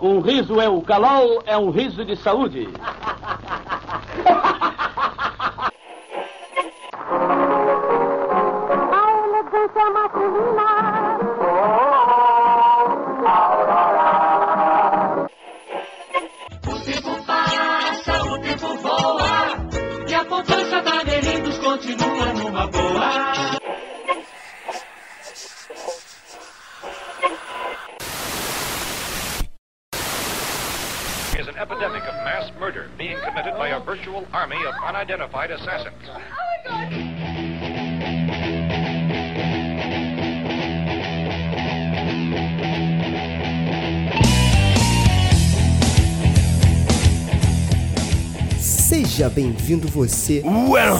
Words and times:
Um 0.00 0.20
riso 0.20 0.60
é 0.60 0.68
o 0.68 0.80
calol, 0.80 1.42
é 1.46 1.56
um 1.56 1.70
riso 1.70 2.04
de 2.04 2.16
saúde. 2.16 2.68
Unidentified 35.00 35.50
assassins. 35.50 36.09
Bem-vindo 49.40 49.88
você, 49.88 50.42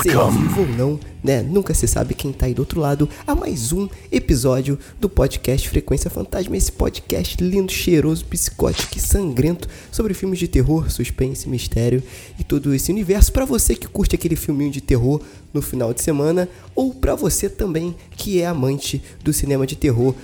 seja 0.02 0.30
vivo 0.30 0.62
ou 0.62 0.68
não, 0.68 1.00
né? 1.22 1.42
Nunca 1.42 1.74
se 1.74 1.86
sabe 1.86 2.14
quem 2.14 2.32
tá 2.32 2.46
aí 2.46 2.54
do 2.54 2.60
outro 2.60 2.80
lado 2.80 3.06
a 3.26 3.34
mais 3.34 3.70
um 3.70 3.86
episódio 4.10 4.78
do 4.98 5.10
podcast 5.10 5.68
Frequência 5.68 6.08
Fantasma, 6.08 6.56
esse 6.56 6.72
podcast 6.72 7.36
lindo, 7.44 7.70
cheiroso, 7.70 8.24
psicótico 8.24 8.96
e 8.96 9.00
sangrento 9.00 9.68
sobre 9.92 10.14
filmes 10.14 10.38
de 10.38 10.48
terror, 10.48 10.90
suspense, 10.90 11.46
mistério 11.50 12.02
e 12.38 12.42
todo 12.42 12.74
esse 12.74 12.90
universo 12.90 13.30
para 13.30 13.44
você 13.44 13.74
que 13.74 13.86
curte 13.86 14.14
aquele 14.14 14.36
filminho 14.36 14.70
de 14.70 14.80
terror 14.80 15.20
no 15.52 15.60
final 15.60 15.92
de 15.92 16.00
semana 16.00 16.48
ou 16.74 16.94
para 16.94 17.14
você 17.14 17.46
também 17.46 17.94
que 18.12 18.40
é 18.40 18.46
amante 18.46 19.02
do 19.22 19.34
cinema 19.34 19.66
de 19.66 19.76
terror. 19.76 20.14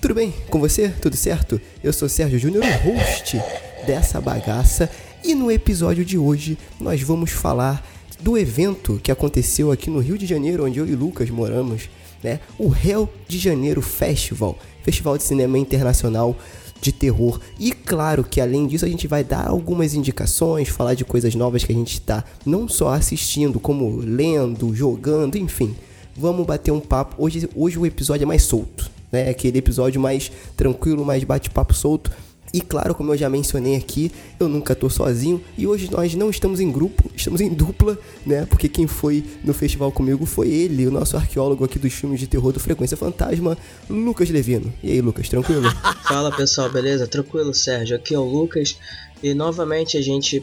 Tudo 0.00 0.14
bem 0.14 0.32
com 0.48 0.58
você? 0.58 0.88
Tudo 0.88 1.14
certo? 1.14 1.60
Eu 1.84 1.92
sou 1.92 2.08
Sérgio 2.08 2.38
Júnior, 2.38 2.64
o 2.64 2.88
host 2.88 3.38
dessa 3.86 4.18
bagaça. 4.18 4.90
E 5.24 5.34
no 5.34 5.50
episódio 5.50 6.04
de 6.04 6.16
hoje 6.16 6.56
nós 6.80 7.02
vamos 7.02 7.30
falar 7.30 7.84
do 8.20 8.38
evento 8.38 9.00
que 9.02 9.10
aconteceu 9.10 9.70
aqui 9.72 9.90
no 9.90 9.98
Rio 9.98 10.16
de 10.16 10.26
Janeiro, 10.26 10.64
onde 10.64 10.78
eu 10.78 10.86
e 10.86 10.94
Lucas 10.94 11.28
moramos, 11.30 11.88
né? 12.22 12.40
O 12.58 12.68
Rio 12.68 13.08
de 13.28 13.38
Janeiro 13.38 13.82
Festival, 13.82 14.58
Festival 14.82 15.18
de 15.18 15.24
Cinema 15.24 15.58
Internacional 15.58 16.36
de 16.80 16.92
Terror. 16.92 17.40
E 17.58 17.72
claro 17.72 18.22
que 18.24 18.40
além 18.40 18.66
disso 18.66 18.84
a 18.84 18.88
gente 18.88 19.06
vai 19.06 19.24
dar 19.24 19.48
algumas 19.48 19.94
indicações, 19.94 20.68
falar 20.68 20.94
de 20.94 21.04
coisas 21.04 21.34
novas 21.34 21.64
que 21.64 21.72
a 21.72 21.76
gente 21.76 21.94
está 21.94 22.24
não 22.44 22.68
só 22.68 22.90
assistindo, 22.90 23.58
como 23.58 23.96
lendo, 23.98 24.74
jogando, 24.74 25.36
enfim. 25.36 25.74
Vamos 26.16 26.46
bater 26.46 26.70
um 26.70 26.80
papo. 26.80 27.16
Hoje, 27.18 27.48
hoje 27.54 27.78
o 27.78 27.84
episódio 27.84 28.24
é 28.24 28.26
mais 28.26 28.42
solto, 28.42 28.90
né? 29.10 29.28
Aquele 29.28 29.58
episódio 29.58 30.00
mais 30.00 30.30
tranquilo, 30.56 31.04
mais 31.04 31.22
bate-papo 31.24 31.74
solto. 31.74 32.10
E 32.52 32.60
claro, 32.60 32.94
como 32.94 33.12
eu 33.12 33.16
já 33.16 33.28
mencionei 33.28 33.76
aqui, 33.76 34.10
eu 34.38 34.48
nunca 34.48 34.74
tô 34.74 34.88
sozinho 34.88 35.42
e 35.58 35.66
hoje 35.66 35.90
nós 35.90 36.14
não 36.14 36.30
estamos 36.30 36.60
em 36.60 36.70
grupo, 36.70 37.10
estamos 37.14 37.40
em 37.40 37.48
dupla, 37.48 37.98
né? 38.24 38.46
Porque 38.46 38.68
quem 38.68 38.86
foi 38.86 39.24
no 39.44 39.52
festival 39.52 39.90
comigo 39.92 40.24
foi 40.24 40.48
ele, 40.48 40.86
o 40.86 40.90
nosso 40.90 41.16
arqueólogo 41.16 41.64
aqui 41.64 41.78
dos 41.78 41.92
filmes 41.92 42.20
de 42.20 42.26
terror 42.26 42.52
do 42.52 42.60
Frequência 42.60 42.96
Fantasma, 42.96 43.58
Lucas 43.90 44.30
Levino. 44.30 44.72
E 44.82 44.92
aí, 44.92 45.00
Lucas, 45.00 45.28
tranquilo? 45.28 45.70
Fala 46.06 46.30
pessoal, 46.34 46.70
beleza? 46.70 47.06
Tranquilo, 47.06 47.52
Sérgio. 47.52 47.96
Aqui 47.96 48.14
é 48.14 48.18
o 48.18 48.24
Lucas 48.24 48.78
e 49.22 49.34
novamente 49.34 49.96
a 49.96 50.02
gente 50.02 50.42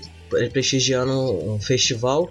prestigiando 0.51 1.13
um 1.13 1.59
festival. 1.59 2.29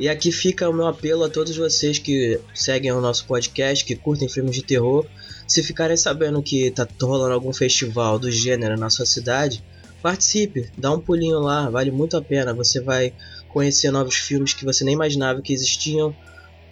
E 0.00 0.08
aqui 0.08 0.32
fica 0.32 0.66
o 0.66 0.72
meu 0.72 0.86
apelo 0.86 1.24
a 1.24 1.28
todos 1.28 1.54
vocês 1.54 1.98
que 1.98 2.40
seguem 2.54 2.90
o 2.90 3.02
nosso 3.02 3.26
podcast, 3.26 3.84
que 3.84 3.94
curtem 3.94 4.30
filmes 4.30 4.56
de 4.56 4.62
terror. 4.62 5.06
Se 5.46 5.62
ficarem 5.62 5.94
sabendo 5.94 6.42
que 6.42 6.70
tá 6.70 6.88
rolando 7.02 7.34
algum 7.34 7.52
festival 7.52 8.18
do 8.18 8.32
gênero 8.32 8.78
na 8.78 8.88
sua 8.88 9.04
cidade, 9.04 9.62
participe, 10.00 10.70
dá 10.74 10.90
um 10.90 10.98
pulinho 10.98 11.38
lá, 11.38 11.68
vale 11.68 11.90
muito 11.90 12.16
a 12.16 12.22
pena. 12.22 12.54
Você 12.54 12.80
vai 12.80 13.12
conhecer 13.50 13.90
novos 13.90 14.14
filmes 14.14 14.54
que 14.54 14.64
você 14.64 14.84
nem 14.84 14.94
imaginava 14.94 15.42
que 15.42 15.52
existiam, 15.52 16.16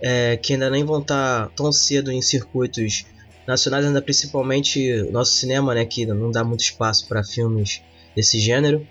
é, 0.01 0.39
que 0.39 0.55
ainda 0.55 0.71
nem 0.71 0.83
vão 0.83 1.03
estar 1.03 1.51
tão 1.51 1.71
cedo 1.71 2.11
em 2.11 2.23
circuitos 2.23 3.05
nacionais, 3.47 3.85
ainda 3.85 4.01
principalmente 4.01 5.03
nosso 5.13 5.35
cinema, 5.35 5.75
né, 5.75 5.85
que 5.85 6.07
não 6.07 6.31
dá 6.31 6.43
muito 6.43 6.61
espaço 6.61 7.07
para 7.07 7.23
filmes 7.23 7.83
desse 8.17 8.41
gênero. 8.41 8.87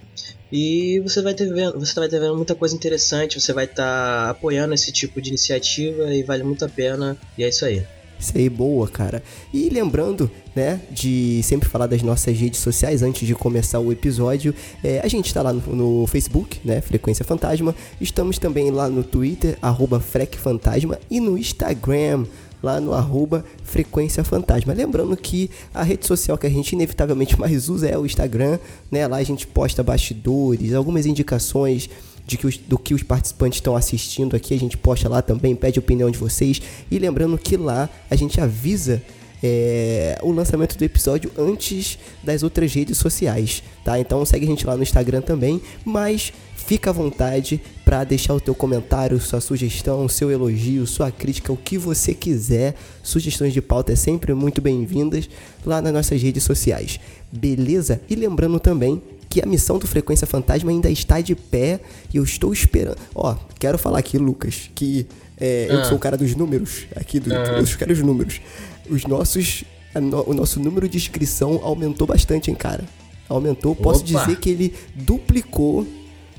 E 0.51 0.99
você 1.01 1.21
vai 1.21 1.33
ter 1.33 1.51
vendo, 1.53 1.79
você 1.79 1.93
vai 1.93 2.07
ter 2.07 2.19
vendo 2.19 2.35
muita 2.35 2.55
coisa 2.55 2.75
interessante, 2.75 3.39
você 3.39 3.51
vai 3.53 3.65
estar 3.65 4.25
tá 4.25 4.29
apoiando 4.29 4.73
esse 4.73 4.91
tipo 4.91 5.21
de 5.21 5.29
iniciativa 5.29 6.13
e 6.13 6.23
vale 6.23 6.43
muito 6.43 6.63
a 6.63 6.69
pena. 6.69 7.17
E 7.37 7.43
é 7.43 7.49
isso 7.49 7.65
aí. 7.65 7.83
Isso 8.19 8.35
aí, 8.35 8.49
boa, 8.49 8.87
cara. 8.87 9.21
E 9.53 9.69
lembrando, 9.69 10.29
né, 10.55 10.81
de 10.89 11.41
sempre 11.43 11.69
falar 11.69 11.85
das 11.85 12.01
nossas 12.01 12.35
redes 12.35 12.59
sociais 12.59 13.03
antes 13.03 13.27
de 13.27 13.35
começar 13.35 13.79
o 13.79 13.91
episódio. 13.91 14.55
É, 14.83 14.99
a 15.01 15.07
gente 15.07 15.27
está 15.27 15.41
lá 15.43 15.53
no, 15.53 15.61
no, 15.75 16.07
Facebook, 16.07 16.59
né, 16.65 16.81
Frequência 16.81 17.23
Fantasma. 17.23 17.75
Estamos 18.01 18.39
também 18.39 18.71
lá 18.71 18.89
no 18.89 19.03
Twitter, 19.03 19.57
arroba 19.61 19.99
Fantasma, 19.99 20.99
e 21.11 21.19
no 21.19 21.37
Instagram, 21.37 22.25
lá 22.61 22.79
no 22.79 22.93
arroba 22.93 23.45
Frequência 23.63 24.23
Fantasma. 24.23 24.73
Lembrando 24.73 25.15
que 25.15 25.49
a 25.73 25.83
rede 25.83 26.05
social 26.05 26.37
que 26.37 26.47
a 26.47 26.49
gente 26.49 26.73
inevitavelmente 26.73 27.39
mais 27.39 27.69
usa 27.69 27.87
é 27.87 27.97
o 27.97 28.05
Instagram, 28.05 28.59
né? 28.91 29.07
Lá 29.07 29.17
a 29.17 29.23
gente 29.23 29.45
posta 29.47 29.83
bastidores, 29.83 30.73
algumas 30.73 31.05
indicações 31.05 31.89
de 32.25 32.37
que 32.37 32.45
os, 32.45 32.57
do 32.57 32.77
que 32.77 32.93
os 32.93 33.03
participantes 33.03 33.57
estão 33.57 33.75
assistindo 33.75 34.35
aqui, 34.35 34.53
a 34.53 34.59
gente 34.59 34.77
posta 34.77 35.07
lá 35.07 35.21
também, 35.21 35.55
pede 35.55 35.79
opinião 35.79 36.11
de 36.11 36.17
vocês. 36.17 36.61
E 36.91 36.99
lembrando 36.99 37.37
que 37.37 37.55
lá 37.55 37.89
a 38.09 38.15
gente 38.15 38.39
avisa 38.41 39.01
é, 39.41 40.19
o 40.21 40.31
lançamento 40.31 40.77
do 40.77 40.83
episódio 40.83 41.31
antes 41.37 41.97
das 42.23 42.43
outras 42.43 42.73
redes 42.73 42.97
sociais, 42.97 43.63
tá? 43.83 43.99
Então 43.99 44.25
segue 44.25 44.45
a 44.45 44.49
gente 44.49 44.65
lá 44.65 44.75
no 44.75 44.83
Instagram 44.83 45.21
também, 45.21 45.61
mas 45.85 46.33
fica 46.67 46.89
à 46.89 46.93
vontade 46.93 47.59
para 47.83 48.03
deixar 48.03 48.33
o 48.35 48.41
teu 48.41 48.53
comentário, 48.53 49.19
sua 49.19 49.39
sugestão, 49.41 50.07
seu 50.09 50.29
elogio, 50.29 50.85
sua 50.85 51.09
crítica, 51.09 51.51
o 51.51 51.57
que 51.57 51.77
você 51.77 52.13
quiser. 52.13 52.75
Sugestões 53.01 53.53
de 53.53 53.61
pauta 53.61 53.93
é 53.93 53.95
sempre 53.95 54.33
muito 54.33 54.61
bem-vindas 54.61 55.29
lá 55.65 55.81
nas 55.81 55.93
nossas 55.93 56.21
redes 56.21 56.43
sociais. 56.43 56.99
Beleza? 57.31 58.01
E 58.09 58.15
lembrando 58.15 58.59
também 58.59 59.01
que 59.29 59.41
a 59.41 59.45
missão 59.45 59.79
do 59.79 59.87
Frequência 59.87 60.27
Fantasma 60.27 60.69
ainda 60.69 60.89
está 60.91 61.21
de 61.21 61.35
pé 61.35 61.79
e 62.13 62.17
eu 62.17 62.23
estou 62.23 62.51
esperando. 62.51 62.97
Ó, 63.15 63.35
quero 63.57 63.77
falar 63.77 63.99
aqui, 63.99 64.17
Lucas, 64.17 64.69
que 64.75 65.07
é, 65.39 65.67
eu 65.69 65.79
Ah. 65.79 65.83
sou 65.85 65.95
o 65.95 65.99
cara 65.99 66.17
dos 66.17 66.35
números, 66.35 66.85
aqui 66.95 67.19
do, 67.19 67.33
Ah. 67.33 67.59
eu 67.61 67.77
quero 67.77 67.93
os 67.93 67.99
números. 68.01 68.41
Os 68.89 69.05
nossos, 69.05 69.63
no- 69.95 70.29
o 70.29 70.33
nosso 70.33 70.59
número 70.59 70.89
de 70.89 70.97
inscrição 70.97 71.61
aumentou 71.63 72.05
bastante, 72.05 72.49
hein, 72.51 72.55
cara. 72.55 72.83
Aumentou, 73.29 73.73
posso 73.75 74.01
Opa. 74.03 74.19
dizer 74.25 74.39
que 74.39 74.49
ele 74.49 74.73
duplicou 74.95 75.85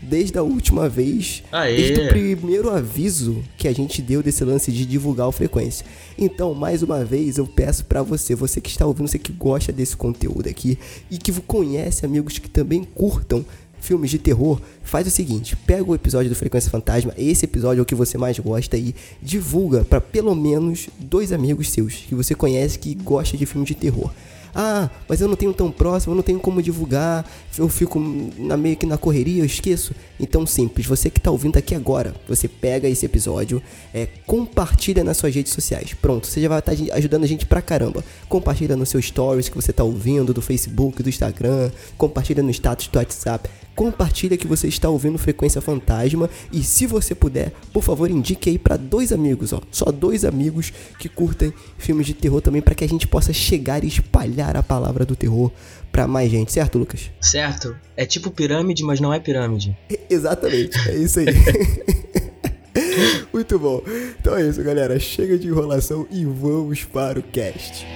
desde 0.01 0.39
a 0.39 0.43
última 0.43 0.89
vez, 0.89 1.43
Aê. 1.51 1.77
desde 1.77 2.01
o 2.01 2.09
primeiro 2.09 2.71
aviso 2.71 3.43
que 3.57 3.69
a 3.69 3.73
gente 3.73 4.01
deu 4.01 4.23
desse 4.23 4.45
lance 4.45 4.71
de 4.71 4.87
divulgar 4.87 5.29
o 5.29 5.33
frequência. 5.33 5.85
Então, 6.17 6.55
mais 6.55 6.83
uma 6.83 7.05
vez, 7.05 7.39
eu 7.39 7.47
peço 7.47 7.85
pra 7.85 8.03
você, 8.03 8.35
você 8.35 8.61
que 8.61 8.71
está 8.71 8.87
ouvindo, 8.87 9.09
você 9.09 9.19
que 9.19 9.33
gosta 9.33 9.73
desse 9.73 9.97
conteúdo 9.97 10.49
aqui 10.49 10.79
e 11.11 11.19
que 11.19 11.33
conhece 11.43 12.05
amigos 12.05 12.39
que 12.39 12.49
também 12.49 12.85
curtam 12.85 13.45
filmes 13.81 14.11
de 14.11 14.19
terror, 14.19 14.61
faz 14.83 15.07
o 15.07 15.11
seguinte, 15.11 15.57
pega 15.57 15.85
o 15.89 15.95
episódio 15.95 16.29
do 16.29 16.35
Frequência 16.35 16.71
Fantasma, 16.71 17.15
esse 17.17 17.45
episódio 17.45 17.81
é 17.81 17.83
o 17.83 17.87
que 17.87 17.95
você 17.95 18.19
mais 18.19 18.39
gosta 18.39 18.77
e 18.77 18.95
divulga 19.23 19.85
pra 19.85 20.01
pelo 20.01 20.35
menos 20.35 20.89
dois 20.99 21.33
amigos 21.33 21.71
seus 21.71 21.95
que 21.95 22.15
você 22.15 22.35
conhece 22.35 22.79
que 22.79 22.95
gosta 22.95 23.37
de 23.37 23.47
filme 23.47 23.67
de 23.67 23.75
terror. 23.75 24.11
Ah, 24.55 24.91
mas 25.09 25.21
eu 25.21 25.29
não 25.29 25.37
tenho 25.37 25.53
tão 25.53 25.71
próximo, 25.71 26.13
eu 26.13 26.17
não 26.17 26.23
tenho 26.23 26.41
como 26.41 26.63
divulgar, 26.63 27.25
eu 27.57 27.69
fico 27.69 28.01
na, 28.39 28.57
meio 28.57 28.77
que 28.77 28.87
na 28.87 28.99
correria, 28.99 29.43
eu 29.43 29.47
esqueço. 29.47 29.95
Então, 30.19 30.47
simples, 30.47 30.87
você 30.87 31.11
que 31.11 31.21
tá 31.21 31.31
ouvindo 31.31 31.57
aqui 31.57 31.75
agora, 31.75 32.15
você 32.27 32.49
pega 32.49 32.89
esse 32.89 33.07
episódio, 33.07 33.63
é, 33.95 34.09
compartilha 34.27 35.05
nas 35.05 35.17
suas 35.17 35.35
redes 35.35 35.53
sociais. 35.53 35.95
Pronto, 35.95 36.27
você 36.27 36.41
já 36.41 36.49
vai 36.49 36.59
estar 36.59 36.73
ajudando 36.95 37.25
a 37.25 37.27
gente 37.27 37.47
pra 37.47 37.63
caramba. 37.63 38.05
Compartilha 38.29 38.77
no 38.77 38.87
seu 38.87 39.01
stories 39.01 39.49
que 39.49 39.57
você 39.57 39.73
tá 39.73 39.85
ouvindo, 39.85 40.35
do 40.35 40.43
Facebook, 40.43 41.03
do 41.03 41.09
Instagram, 41.09 41.71
compartilha 41.97 42.43
no 42.43 42.51
status 42.51 42.89
do 42.89 42.99
WhatsApp. 42.99 43.49
Compartilha 43.79 44.37
que 44.37 44.49
você 44.49 44.67
está 44.67 44.89
ouvindo 44.89 45.17
Frequência 45.19 45.61
Fantasma 45.61 46.29
e 46.53 46.65
se 46.65 46.85
você 46.85 47.15
puder, 47.15 47.53
por 47.73 47.81
favor, 47.81 48.11
indique 48.11 48.51
aí 48.51 48.59
pra 48.59 48.77
dois 48.77 49.13
amigos, 49.13 49.53
ó. 49.53 49.61
Só 49.71 49.93
dois 49.93 50.25
amigos 50.25 50.73
que 50.99 51.09
curtem 51.09 51.55
filmes 51.79 52.05
de 52.05 52.13
terror 52.13 52.41
também 52.41 52.61
para 52.61 52.75
que 52.75 52.83
a 52.83 52.89
gente 52.89 53.07
possa 53.07 53.33
chegar 53.33 53.85
e 53.85 53.87
espalhar 53.87 54.57
a 54.57 54.65
palavra 54.65 55.07
do 55.07 55.15
terror 55.15 55.53
pra 55.93 56.09
mais 56.09 56.29
gente, 56.29 56.51
certo, 56.51 56.77
Lucas? 56.77 57.09
Certo? 57.21 57.77
É 57.97 58.05
tipo 58.05 58.33
pirâmide, 58.33 58.83
mas 58.83 58.99
não 58.99 59.15
é 59.15 59.21
pirâmide. 59.21 59.79
Exatamente, 60.11 60.77
é 60.91 60.97
isso 60.97 61.21
aí. 61.21 61.27
Muito 63.33 63.61
bom. 63.61 63.81
Então 64.21 64.37
é 64.37 64.49
isso, 64.49 64.61
galera. 64.61 64.99
Chega 64.99 65.39
de 65.39 65.47
enrolação 65.47 66.05
e 66.11 66.25
vamos 66.25 66.83
para 66.83 67.21
o 67.21 67.23
cast. 67.23 67.87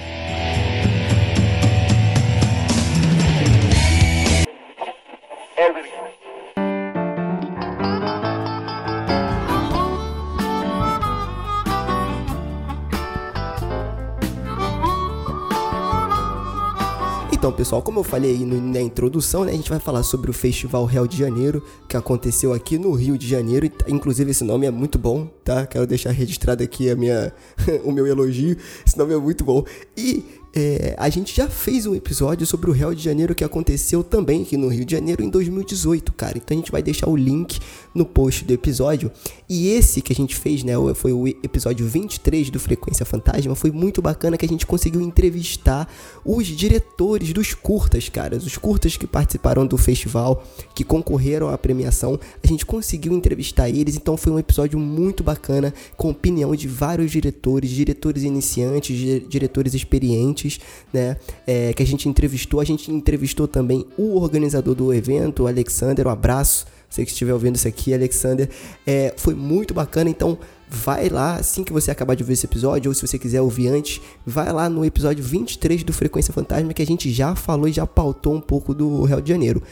Então, 17.53 17.59
pessoal, 17.59 17.83
como 17.83 18.01
eu 18.01 18.05
falei 18.05 18.31
aí 18.31 18.45
na 18.47 18.81
introdução, 18.81 19.45
né, 19.45 19.53
a 19.53 19.55
gente 19.55 19.69
vai 19.69 19.79
falar 19.79 20.03
sobre 20.03 20.31
o 20.31 20.33
Festival 20.33 20.87
Rio 20.87 21.07
de 21.07 21.19
Janeiro, 21.19 21.63
que 21.87 21.99
aconteceu 21.99 22.55
aqui 22.55 22.79
no 22.79 22.93
Rio 22.95 23.19
de 23.19 23.29
Janeiro. 23.29 23.71
Inclusive, 23.87 24.31
esse 24.31 24.43
nome 24.43 24.65
é 24.65 24.71
muito 24.71 24.99
bom, 24.99 25.27
tá? 25.45 25.67
Quero 25.67 25.87
deixar 25.87 26.13
registrado 26.13 26.63
aqui 26.63 26.89
a 26.89 26.97
minha, 26.97 27.31
o 27.85 27.93
meu 27.93 28.07
elogio. 28.07 28.57
Esse 28.87 28.97
nome 28.97 29.13
é 29.13 29.19
muito 29.19 29.45
bom. 29.45 29.67
E 29.95 30.25
é, 30.55 30.95
a 30.99 31.11
gente 31.11 31.35
já 31.35 31.47
fez 31.47 31.85
um 31.85 31.95
episódio 31.95 32.47
sobre 32.47 32.71
o 32.71 32.73
Rio 32.73 32.95
de 32.95 33.03
Janeiro 33.03 33.35
que 33.35 33.45
aconteceu 33.45 34.03
também 34.03 34.43
aqui 34.43 34.57
no 34.57 34.69
Rio 34.69 34.87
de 34.87 34.93
Janeiro 34.93 35.23
em 35.23 35.29
2018, 35.29 36.13
cara. 36.13 36.39
Então 36.39 36.57
a 36.57 36.61
gente 36.61 36.73
vai 36.73 36.83
deixar 36.83 37.11
o 37.11 37.17
link 37.17 37.59
no 37.95 38.05
post 38.05 38.45
do 38.45 38.53
episódio. 38.53 39.11
E 39.49 39.69
esse 39.69 40.01
que 40.01 40.13
a 40.13 40.17
gente 40.17 40.35
fez, 40.35 40.65
né, 40.65 40.73
foi 40.95 41.13
o 41.13 41.27
episódio 41.27 41.87
23 41.87 42.51
do 42.51 42.59
Frequência 42.59 43.05
Fantasma, 43.05 43.55
foi 43.55 43.71
muito 43.71 44.01
bacana 44.01 44.37
que 44.37 44.47
a 44.47 44.49
gente 44.49 44.67
conseguiu 44.67 45.01
entrevistar 45.01 45.89
os 46.25 46.47
diretores 46.47 47.33
dos 47.33 47.55
curtas, 47.55 48.09
cara. 48.09 48.37
Os 48.37 48.57
curtas 48.57 48.97
que 48.97 49.07
participaram 49.07 49.67
do 49.67 49.77
festival, 49.77 50.43
que 50.75 50.85
concorreram 50.85 51.49
à 51.49 51.59
premiação. 51.59 52.19
A 52.43 52.47
gente 52.47 52.65
conseguiu 52.65 53.13
entrevistar 53.13 53.69
eles, 53.69 53.97
então 53.97 54.17
foi 54.17 54.33
um 54.33 54.39
episódio 54.39 54.79
muito 54.79 55.23
bacana, 55.23 55.75
com 55.97 56.11
opinião 56.11 56.55
de 56.57 56.67
vários 56.67 57.11
diretores, 57.11 57.71
diretores 57.71 58.23
iniciantes, 58.23 59.29
diretores 59.29 59.75
experientes 59.75 60.61
né? 60.93 61.17
É, 61.47 61.73
que 61.73 61.83
a 61.83 61.87
gente 61.87 62.09
entrevistou. 62.09 62.61
A 62.61 62.65
gente 62.65 62.91
entrevistou 62.91 63.47
também 63.49 63.87
o 63.97 64.19
organizador 64.19 64.75
do 64.75 64.93
evento, 64.93 65.45
o 65.45 65.47
Alexander. 65.47 66.07
Um 66.07 66.11
abraço. 66.11 66.67
Você 66.93 67.07
que 67.07 67.11
estiver 67.11 67.33
ouvindo 67.33 67.57
isso 67.57 67.67
aqui, 67.67 67.95
Alexander. 67.95 68.51
É, 68.87 69.15
foi 69.17 69.35
muito 69.35 69.73
bacana, 69.73 70.11
então 70.11 70.39
vai 70.69 71.09
lá 71.09 71.37
assim 71.37 71.65
que 71.65 71.73
você 71.73 71.91
acabar 71.91 72.15
de 72.15 72.23
ver 72.23 72.35
esse 72.35 72.45
episódio, 72.45 72.91
ou 72.91 72.95
se 72.95 73.01
você 73.01 73.19
quiser 73.19 73.41
ouvir 73.41 73.69
antes, 73.69 73.99
vai 74.27 74.53
lá 74.53 74.69
no 74.69 74.85
episódio 74.85 75.25
23 75.25 75.85
do 75.85 75.93
Frequência 75.93 76.35
Fantasma 76.35 76.75
que 76.75 76.83
a 76.83 76.87
gente 76.87 77.11
já 77.11 77.35
falou 77.35 77.67
e 77.67 77.73
já 77.73 77.87
pautou 77.87 78.35
um 78.35 78.41
pouco 78.43 78.75
do 78.75 79.05
Rio 79.05 79.23
de 79.23 79.31
Janeiro. 79.31 79.63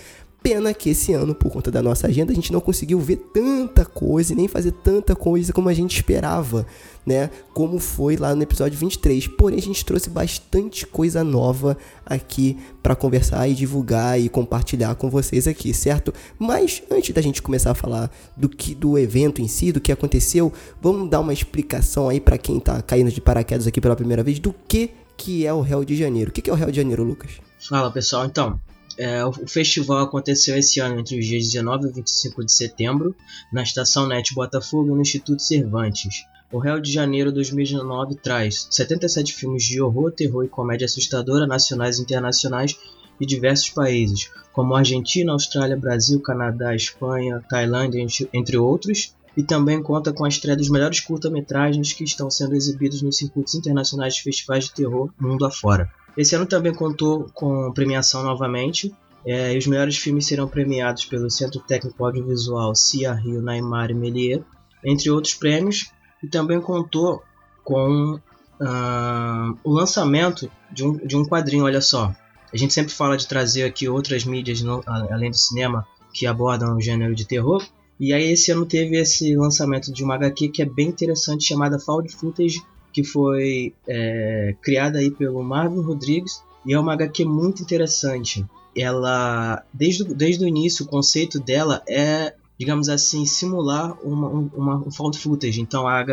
Pena 0.43 0.73
que 0.73 0.89
esse 0.89 1.13
ano, 1.13 1.35
por 1.35 1.53
conta 1.53 1.71
da 1.71 1.83
nossa 1.83 2.07
agenda, 2.07 2.33
a 2.33 2.35
gente 2.35 2.51
não 2.51 2.61
conseguiu 2.61 2.99
ver 2.99 3.17
tanta 3.35 3.85
coisa 3.85 4.33
e 4.33 4.37
nem 4.37 4.49
fazer 4.49 4.73
tanta 4.73 5.15
coisa 5.15 5.53
como 5.53 5.69
a 5.69 5.75
gente 5.75 5.97
esperava, 5.97 6.67
né? 7.05 7.31
Como 7.53 7.79
foi 7.79 8.17
lá 8.17 8.35
no 8.35 8.43
episódio 8.43 8.79
23. 8.79 9.29
Porém, 9.29 9.59
a 9.59 9.63
gente 9.63 9.85
trouxe 9.85 10.11
bastante 10.11 10.87
coisa 10.87 11.25
nova 11.25 11.77
aqui 12.05 12.57
para 12.83 12.95
conversar 12.95 13.49
e 13.49 13.55
divulgar 13.55 14.21
e 14.21 14.29
compartilhar 14.29 14.95
com 14.95 15.11
vocês 15.11 15.47
aqui, 15.47 15.73
certo? 15.73 16.13
Mas 16.39 16.83
antes 16.91 17.15
da 17.15 17.21
gente 17.21 17.43
começar 17.43 17.73
a 17.73 17.75
falar 17.75 18.11
do 18.37 18.49
que 18.49 18.75
do 18.75 18.99
evento 18.99 19.41
em 19.41 19.49
si, 19.49 19.73
do 19.73 19.81
que 19.81 19.93
aconteceu, 19.93 20.53
vamos 20.81 21.09
dar 21.09 21.21
uma 21.21 21.33
explicação 21.33 22.09
aí 22.09 22.21
para 22.21 22.39
quem 22.39 22.61
tá 22.61 22.81
caindo 22.83 23.11
de 23.11 23.21
paraquedas 23.21 23.67
aqui 23.67 23.81
pela 23.81 23.97
primeira 23.97 24.23
vez 24.23 24.39
do 24.39 24.55
que 24.69 24.91
que 25.17 25.47
é 25.47 25.53
o 25.53 25.61
Rio 25.61 25.85
de 25.85 25.95
Janeiro. 25.95 26.31
O 26.31 26.33
que, 26.33 26.41
que 26.41 26.49
é 26.49 26.53
o 26.53 26.57
Rio 26.57 26.71
de 26.71 26.77
Janeiro, 26.77 27.05
Lucas? 27.05 27.33
Fala 27.69 27.91
pessoal, 27.91 28.25
então, 28.25 28.59
é, 28.99 29.25
o 29.25 29.33
festival 29.47 29.99
aconteceu 29.99 30.57
esse 30.57 30.81
ano 30.81 30.99
entre 30.99 31.19
os 31.19 31.27
dias 31.27 31.45
19 31.45 31.89
e 31.89 31.93
25 31.93 32.45
de 32.45 32.53
setembro, 32.53 33.15
na 33.53 33.63
Estação 33.63 34.07
NET 34.07 34.35
Botafogo 34.35 34.89
e 34.89 34.95
no 34.95 35.03
Instituto 35.03 35.43
Cervantes. 35.43 36.25
O 36.53 36.59
Rio 36.59 36.81
de 36.81 36.93
Janeiro 36.93 37.31
2019 37.31 38.17
traz 38.17 38.67
77 38.71 39.35
filmes 39.35 39.63
de 39.63 39.81
horror, 39.81 40.11
terror 40.11 40.45
e 40.45 40.49
comédia 40.49 40.85
assustadora 40.85 41.47
nacionais 41.47 41.99
e 41.99 42.03
internacionais 42.03 42.77
de 43.21 43.25
diversos 43.25 43.71
países, 43.71 44.29
como 44.53 44.75
Argentina, 44.75 45.31
Austrália, 45.31 45.77
Brasil, 45.77 46.21
Canadá, 46.21 46.75
Espanha, 46.75 47.41
Tailândia, 47.49 48.05
entre 48.33 48.57
outros, 48.57 49.15
e 49.37 49.45
também 49.45 49.81
conta 49.81 50.13
com 50.13 50.25
a 50.25 50.29
estreia 50.29 50.57
dos 50.57 50.69
melhores 50.69 50.99
curta-metragens 50.99 51.93
que 51.93 52.03
estão 52.03 52.29
sendo 52.29 52.57
exibidos 52.57 53.01
nos 53.01 53.17
circuitos 53.17 53.55
internacionais 53.55 54.17
de 54.17 54.23
festivais 54.23 54.65
de 54.65 54.75
terror 54.75 55.09
mundo 55.21 55.47
afora. 55.47 55.89
Esse 56.17 56.35
ano 56.35 56.47
também 56.47 56.75
contou 56.75 57.31
com 57.33 57.73
premiação 57.73 58.25
novamente. 58.25 58.93
É, 59.25 59.57
os 59.57 59.69
melhores 59.69 59.97
filmes 59.99 60.27
serão 60.27 60.49
premiados 60.49 61.05
pelo 61.05 61.31
Centro 61.31 61.61
Técnico 61.61 62.05
Audiovisual 62.05 62.75
Cia 62.75 63.13
Rio, 63.13 63.41
Neymar 63.41 63.93
e 63.93 63.95
Melier, 63.95 64.43
entre 64.83 65.11
outros 65.11 65.35
prêmios, 65.35 65.93
e 66.23 66.29
também 66.29 66.61
contou 66.61 67.23
com 67.65 68.15
uh, 68.15 69.59
o 69.65 69.71
lançamento 69.73 70.51
de 70.71 70.85
um, 70.85 70.97
de 70.97 71.17
um 71.17 71.25
quadrinho. 71.25 71.65
Olha 71.65 71.81
só, 71.81 72.15
a 72.53 72.57
gente 72.57 72.73
sempre 72.73 72.93
fala 72.93 73.17
de 73.17 73.27
trazer 73.27 73.65
aqui 73.65 73.89
outras 73.89 74.25
mídias 74.25 74.61
no, 74.61 74.83
além 74.87 75.31
do 75.31 75.37
cinema 75.37 75.87
que 76.13 76.27
abordam 76.27 76.77
o 76.77 76.81
gênero 76.81 77.15
de 77.15 77.27
terror. 77.27 77.65
E 77.99 78.13
aí 78.13 78.33
esse 78.33 78.51
ano 78.51 78.65
teve 78.65 78.97
esse 78.99 79.37
lançamento 79.37 79.93
de 79.93 80.03
uma 80.03 80.15
HQ 80.15 80.49
que 80.49 80.63
é 80.63 80.67
bem 80.67 80.89
interessante 80.89 81.47
chamada 81.47 81.79
Found 81.79 82.09
Footage 82.11 82.63
que 82.93 83.05
foi 83.05 83.73
é, 83.87 84.55
criada 84.63 84.99
aí 84.99 85.11
pelo 85.11 85.43
Marvin 85.43 85.81
Rodrigues 85.81 86.43
e 86.67 86.75
é 86.75 86.79
uma 86.79 86.93
HQ 86.93 87.25
muito 87.25 87.63
interessante. 87.63 88.45
Ela, 88.77 89.65
desde, 89.73 90.05
desde 90.05 90.45
o 90.45 90.49
início, 90.49 90.85
o 90.85 90.89
conceito 90.89 91.41
dela 91.41 91.83
é, 91.89 92.35
digamos 92.61 92.91
assim, 92.91 93.25
simular 93.25 93.97
uma, 94.03 94.29
uma, 94.29 94.77
um 94.87 94.91
found 94.91 95.19
footage. 95.19 95.63
Então, 95.63 95.89
a, 95.89 96.05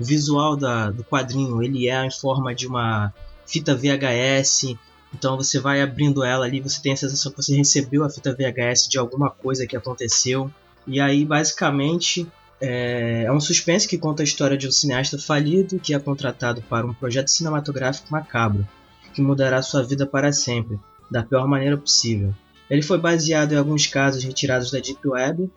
o 0.00 0.02
visual 0.02 0.56
da, 0.56 0.90
do 0.90 1.04
quadrinho 1.04 1.62
ele 1.62 1.90
é 1.90 2.06
em 2.06 2.10
forma 2.10 2.54
de 2.54 2.66
uma 2.66 3.12
fita 3.46 3.76
VHS. 3.76 4.76
Então, 5.14 5.36
você 5.36 5.60
vai 5.60 5.82
abrindo 5.82 6.24
ela 6.24 6.46
ali, 6.46 6.58
você 6.58 6.80
tem 6.80 6.94
a 6.94 6.96
sensação 6.96 7.30
que 7.30 7.42
você 7.42 7.54
recebeu 7.54 8.02
a 8.02 8.08
fita 8.08 8.34
VHS 8.34 8.88
de 8.88 8.96
alguma 8.96 9.28
coisa 9.28 9.66
que 9.66 9.76
aconteceu. 9.76 10.50
E 10.86 10.98
aí, 10.98 11.22
basicamente, 11.22 12.26
é, 12.58 13.24
é 13.24 13.32
um 13.32 13.38
suspense 13.38 13.86
que 13.86 13.98
conta 13.98 14.22
a 14.22 14.24
história 14.24 14.56
de 14.56 14.66
um 14.66 14.72
cineasta 14.72 15.18
falido 15.18 15.78
que 15.78 15.92
é 15.92 15.98
contratado 15.98 16.62
para 16.62 16.86
um 16.86 16.94
projeto 16.94 17.28
cinematográfico 17.28 18.10
macabro, 18.10 18.66
que 19.12 19.20
mudará 19.20 19.60
sua 19.60 19.82
vida 19.82 20.06
para 20.06 20.32
sempre, 20.32 20.80
da 21.10 21.22
pior 21.22 21.46
maneira 21.46 21.76
possível. 21.76 22.34
Ele 22.70 22.80
foi 22.80 22.96
baseado 22.96 23.52
em 23.52 23.56
alguns 23.56 23.86
casos 23.86 24.24
retirados 24.24 24.70
da 24.70 24.78
Deep 24.78 25.06
Web 25.06 25.50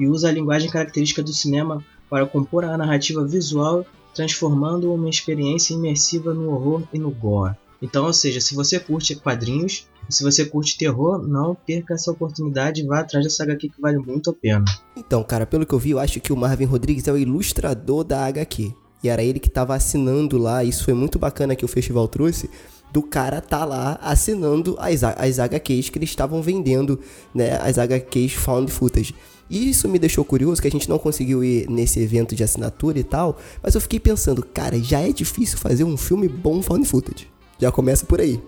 e 0.00 0.08
usa 0.08 0.30
a 0.30 0.32
linguagem 0.32 0.70
característica 0.70 1.22
do 1.22 1.32
cinema 1.32 1.84
para 2.08 2.26
compor 2.26 2.64
a 2.64 2.76
narrativa 2.76 3.24
visual, 3.24 3.84
transformando 4.14 4.92
uma 4.92 5.10
experiência 5.10 5.74
imersiva 5.74 6.32
no 6.32 6.50
horror 6.50 6.82
e 6.92 6.98
no 6.98 7.10
gore. 7.10 7.54
Então, 7.82 8.06
ou 8.06 8.12
seja, 8.12 8.40
se 8.40 8.54
você 8.54 8.80
curte 8.80 9.14
quadrinhos, 9.14 9.86
se 10.08 10.24
você 10.24 10.44
curte 10.44 10.76
terror, 10.76 11.18
não 11.26 11.54
perca 11.54 11.94
essa 11.94 12.10
oportunidade 12.10 12.80
e 12.80 12.86
vá 12.86 13.00
atrás 13.00 13.24
dessa 13.24 13.44
HQ 13.44 13.68
que 13.68 13.80
vale 13.80 13.98
muito 13.98 14.30
a 14.30 14.34
pena. 14.34 14.64
Então, 14.96 15.22
cara, 15.22 15.46
pelo 15.46 15.66
que 15.66 15.72
eu 15.72 15.78
vi, 15.78 15.90
eu 15.90 15.98
acho 15.98 16.18
que 16.20 16.32
o 16.32 16.36
Marvin 16.36 16.64
Rodrigues 16.64 17.06
é 17.06 17.12
o 17.12 17.18
ilustrador 17.18 18.02
da 18.02 18.24
HQ. 18.26 18.72
E 19.02 19.08
era 19.08 19.22
ele 19.22 19.38
que 19.38 19.48
estava 19.48 19.74
assinando 19.74 20.36
lá, 20.36 20.64
isso 20.64 20.84
foi 20.84 20.94
muito 20.94 21.18
bacana 21.18 21.56
que 21.56 21.64
o 21.64 21.68
festival 21.68 22.06
trouxe, 22.08 22.50
do 22.92 23.02
cara 23.02 23.40
tá 23.40 23.64
lá 23.64 23.98
assinando 24.02 24.76
as, 24.78 25.02
as 25.04 25.38
HQs 25.38 25.90
que 25.90 25.98
eles 25.98 26.10
estavam 26.10 26.42
vendendo, 26.42 26.98
né, 27.34 27.58
as 27.62 27.78
HQs 27.78 28.34
Found 28.34 28.70
Footage. 28.70 29.14
E 29.48 29.70
isso 29.70 29.88
me 29.88 29.98
deixou 29.98 30.24
curioso, 30.24 30.62
que 30.62 30.68
a 30.68 30.70
gente 30.70 30.88
não 30.88 30.98
conseguiu 30.98 31.42
ir 31.42 31.68
nesse 31.68 32.00
evento 32.00 32.34
de 32.34 32.44
assinatura 32.44 32.98
e 32.98 33.04
tal, 33.04 33.38
mas 33.62 33.74
eu 33.74 33.80
fiquei 33.80 33.98
pensando, 33.98 34.44
cara, 34.44 34.78
já 34.78 35.00
é 35.00 35.12
difícil 35.12 35.58
fazer 35.58 35.84
um 35.84 35.96
filme 35.96 36.28
bom 36.28 36.62
Found 36.62 36.86
Footage. 36.86 37.28
Já 37.58 37.70
começa 37.72 38.06
por 38.06 38.20
aí 38.20 38.40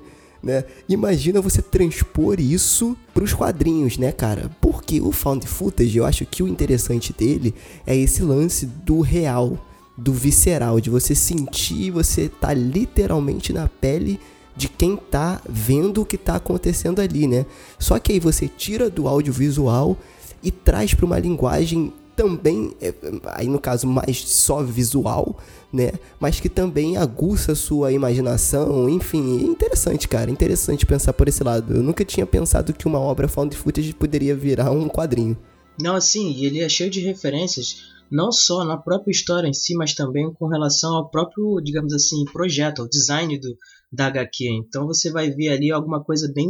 né? 0.42 0.64
Imagina 0.88 1.40
você 1.40 1.62
transpor 1.62 2.40
isso 2.40 2.96
para 3.14 3.22
os 3.22 3.32
quadrinhos, 3.32 3.96
né, 3.96 4.10
cara? 4.10 4.50
Porque 4.60 5.00
o 5.00 5.12
found 5.12 5.46
footage, 5.46 5.96
eu 5.96 6.04
acho 6.04 6.26
que 6.26 6.42
o 6.42 6.48
interessante 6.48 7.12
dele 7.12 7.54
é 7.86 7.96
esse 7.96 8.22
lance 8.22 8.66
do 8.66 9.00
real, 9.00 9.56
do 9.96 10.12
visceral, 10.12 10.80
de 10.80 10.90
você 10.90 11.14
sentir, 11.14 11.90
você 11.90 12.28
tá 12.28 12.52
literalmente 12.54 13.52
na 13.52 13.68
pele 13.68 14.18
de 14.56 14.68
quem 14.68 14.96
tá 14.96 15.40
vendo 15.48 16.02
o 16.02 16.06
que 16.06 16.18
tá 16.18 16.36
acontecendo 16.36 17.00
ali, 17.00 17.26
né? 17.26 17.46
Só 17.78 17.98
que 17.98 18.12
aí 18.12 18.20
você 18.20 18.48
tira 18.48 18.90
do 18.90 19.08
audiovisual 19.08 19.96
e 20.42 20.50
traz 20.50 20.94
para 20.94 21.06
uma 21.06 21.18
linguagem 21.18 21.92
também, 22.14 22.72
é, 22.80 22.92
aí 23.26 23.48
no 23.48 23.58
caso 23.58 23.86
mais 23.86 24.18
só 24.18 24.62
visual, 24.62 25.38
né? 25.72 25.92
Mas 26.20 26.40
que 26.40 26.48
também 26.48 26.96
aguça 26.96 27.52
a 27.52 27.56
sua 27.56 27.92
imaginação, 27.92 28.88
enfim, 28.88 29.40
é 29.40 29.44
interessante, 29.44 30.06
cara, 30.06 30.30
interessante 30.30 30.84
pensar 30.84 31.12
por 31.14 31.28
esse 31.28 31.42
lado. 31.42 31.74
Eu 31.74 31.82
nunca 31.82 32.04
tinha 32.04 32.26
pensado 32.26 32.72
que 32.72 32.86
uma 32.86 32.98
obra 33.00 33.28
found 33.28 33.56
footage 33.56 33.94
poderia 33.94 34.36
virar 34.36 34.70
um 34.70 34.88
quadrinho. 34.88 35.36
Não, 35.80 35.96
assim, 35.96 36.44
ele 36.44 36.60
é 36.60 36.68
cheio 36.68 36.90
de 36.90 37.00
referências, 37.00 37.91
não 38.12 38.30
só 38.30 38.62
na 38.64 38.76
própria 38.76 39.10
história 39.10 39.48
em 39.48 39.54
si, 39.54 39.74
mas 39.74 39.94
também 39.94 40.30
com 40.34 40.46
relação 40.46 40.94
ao 40.94 41.08
próprio, 41.08 41.60
digamos 41.62 41.94
assim, 41.94 42.24
projeto, 42.26 42.82
ao 42.82 42.88
design 42.88 43.38
do, 43.40 43.56
da 43.90 44.06
HQ. 44.06 44.48
Então 44.50 44.86
você 44.86 45.10
vai 45.10 45.30
ver 45.30 45.48
ali 45.48 45.72
alguma 45.72 46.04
coisa 46.04 46.30
bem, 46.32 46.48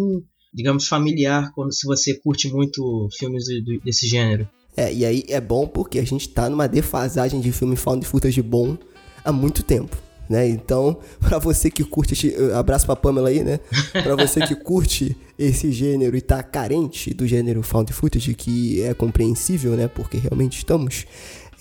digamos, 0.52 0.88
familiar 0.88 1.52
quando 1.54 1.72
se 1.72 1.86
você 1.86 2.14
curte 2.14 2.52
muito 2.52 3.08
filmes 3.16 3.44
do, 3.46 3.62
do, 3.62 3.80
desse 3.80 4.08
gênero. 4.08 4.48
É, 4.76 4.92
e 4.92 5.04
aí 5.04 5.24
é 5.28 5.40
bom 5.40 5.66
porque 5.66 5.98
a 6.00 6.04
gente 6.04 6.28
tá 6.28 6.50
numa 6.50 6.66
defasagem 6.66 7.40
de 7.40 7.52
filme 7.52 7.76
found 7.76 8.04
footage 8.06 8.42
bom 8.42 8.76
há 9.24 9.30
muito 9.30 9.62
tempo. 9.62 9.96
Né? 10.28 10.48
Então, 10.48 10.98
para 11.20 11.38
você 11.38 11.70
que 11.70 11.84
curte, 11.84 12.34
abraço 12.56 12.86
pra 12.86 12.96
Pamela 12.96 13.28
aí, 13.28 13.44
né? 13.44 13.60
Para 13.92 14.16
você 14.16 14.44
que 14.46 14.54
curte 14.54 15.16
esse 15.38 15.70
gênero 15.70 16.16
e 16.16 16.20
tá 16.20 16.42
carente 16.42 17.12
do 17.12 17.26
gênero 17.26 17.62
found 17.62 17.92
footage, 17.92 18.34
que 18.34 18.82
é 18.82 18.94
compreensível, 18.94 19.76
né? 19.76 19.88
Porque 19.88 20.16
realmente 20.16 20.58
estamos, 20.58 21.04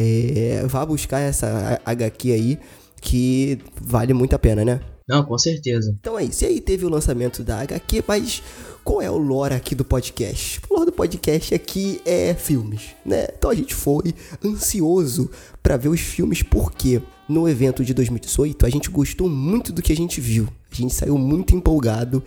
é, 0.02 0.68
vá 0.68 0.86
buscar 0.86 1.20
essa 1.20 1.82
HQ 1.86 2.32
aí, 2.32 2.60
que 3.02 3.60
vale 3.82 4.14
muito 4.14 4.36
a 4.36 4.40
pena, 4.40 4.64
né? 4.64 4.80
Não, 5.08 5.24
com 5.26 5.38
certeza. 5.38 5.94
Então 6.00 6.18
é 6.18 6.24
isso. 6.24 6.44
E 6.44 6.48
aí 6.48 6.62
teve 6.62 6.86
o 6.86 6.90
lançamento 6.90 7.44
da 7.44 7.60
HQ, 7.60 8.04
mas 8.08 8.42
qual 8.84 9.02
é 9.02 9.12
o 9.12 9.18
lore 9.18 9.54
aqui 9.54 9.76
do 9.76 9.84
podcast? 9.84 10.62
O 10.70 10.76
lore 10.76 10.86
do 10.86 10.92
podcast 10.94 11.54
aqui 11.54 12.02
é 12.06 12.34
filmes, 12.34 12.96
né? 13.06 13.28
Então 13.38 13.50
a 13.50 13.56
gente 13.56 13.76
foi 13.76 14.14
ansioso 14.44 15.30
para 15.62 15.76
ver 15.76 15.90
os 15.90 16.00
filmes 16.00 16.42
porque 16.42 17.02
no 17.28 17.48
evento 17.50 17.84
de 17.84 17.94
2018 17.94 18.66
a 18.66 18.70
gente 18.70 18.90
gostou 18.90 19.28
muito 19.28 19.74
do 19.74 19.82
que 19.82 19.92
a 19.92 19.96
gente 19.96 20.22
viu. 20.22 20.48
A 20.72 20.76
gente 20.76 20.94
saiu 20.94 21.18
muito 21.18 21.56
empolgado 21.56 22.24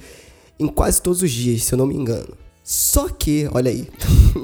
em 0.59 0.67
quase 0.67 1.01
todos 1.01 1.23
os 1.23 1.31
dias, 1.31 1.65
se 1.65 1.73
eu 1.73 1.79
não 1.79 1.87
me 1.87 1.95
engano. 1.95 2.37
Só 2.63 3.09
que, 3.09 3.49
olha 3.53 3.71
aí, 3.71 3.89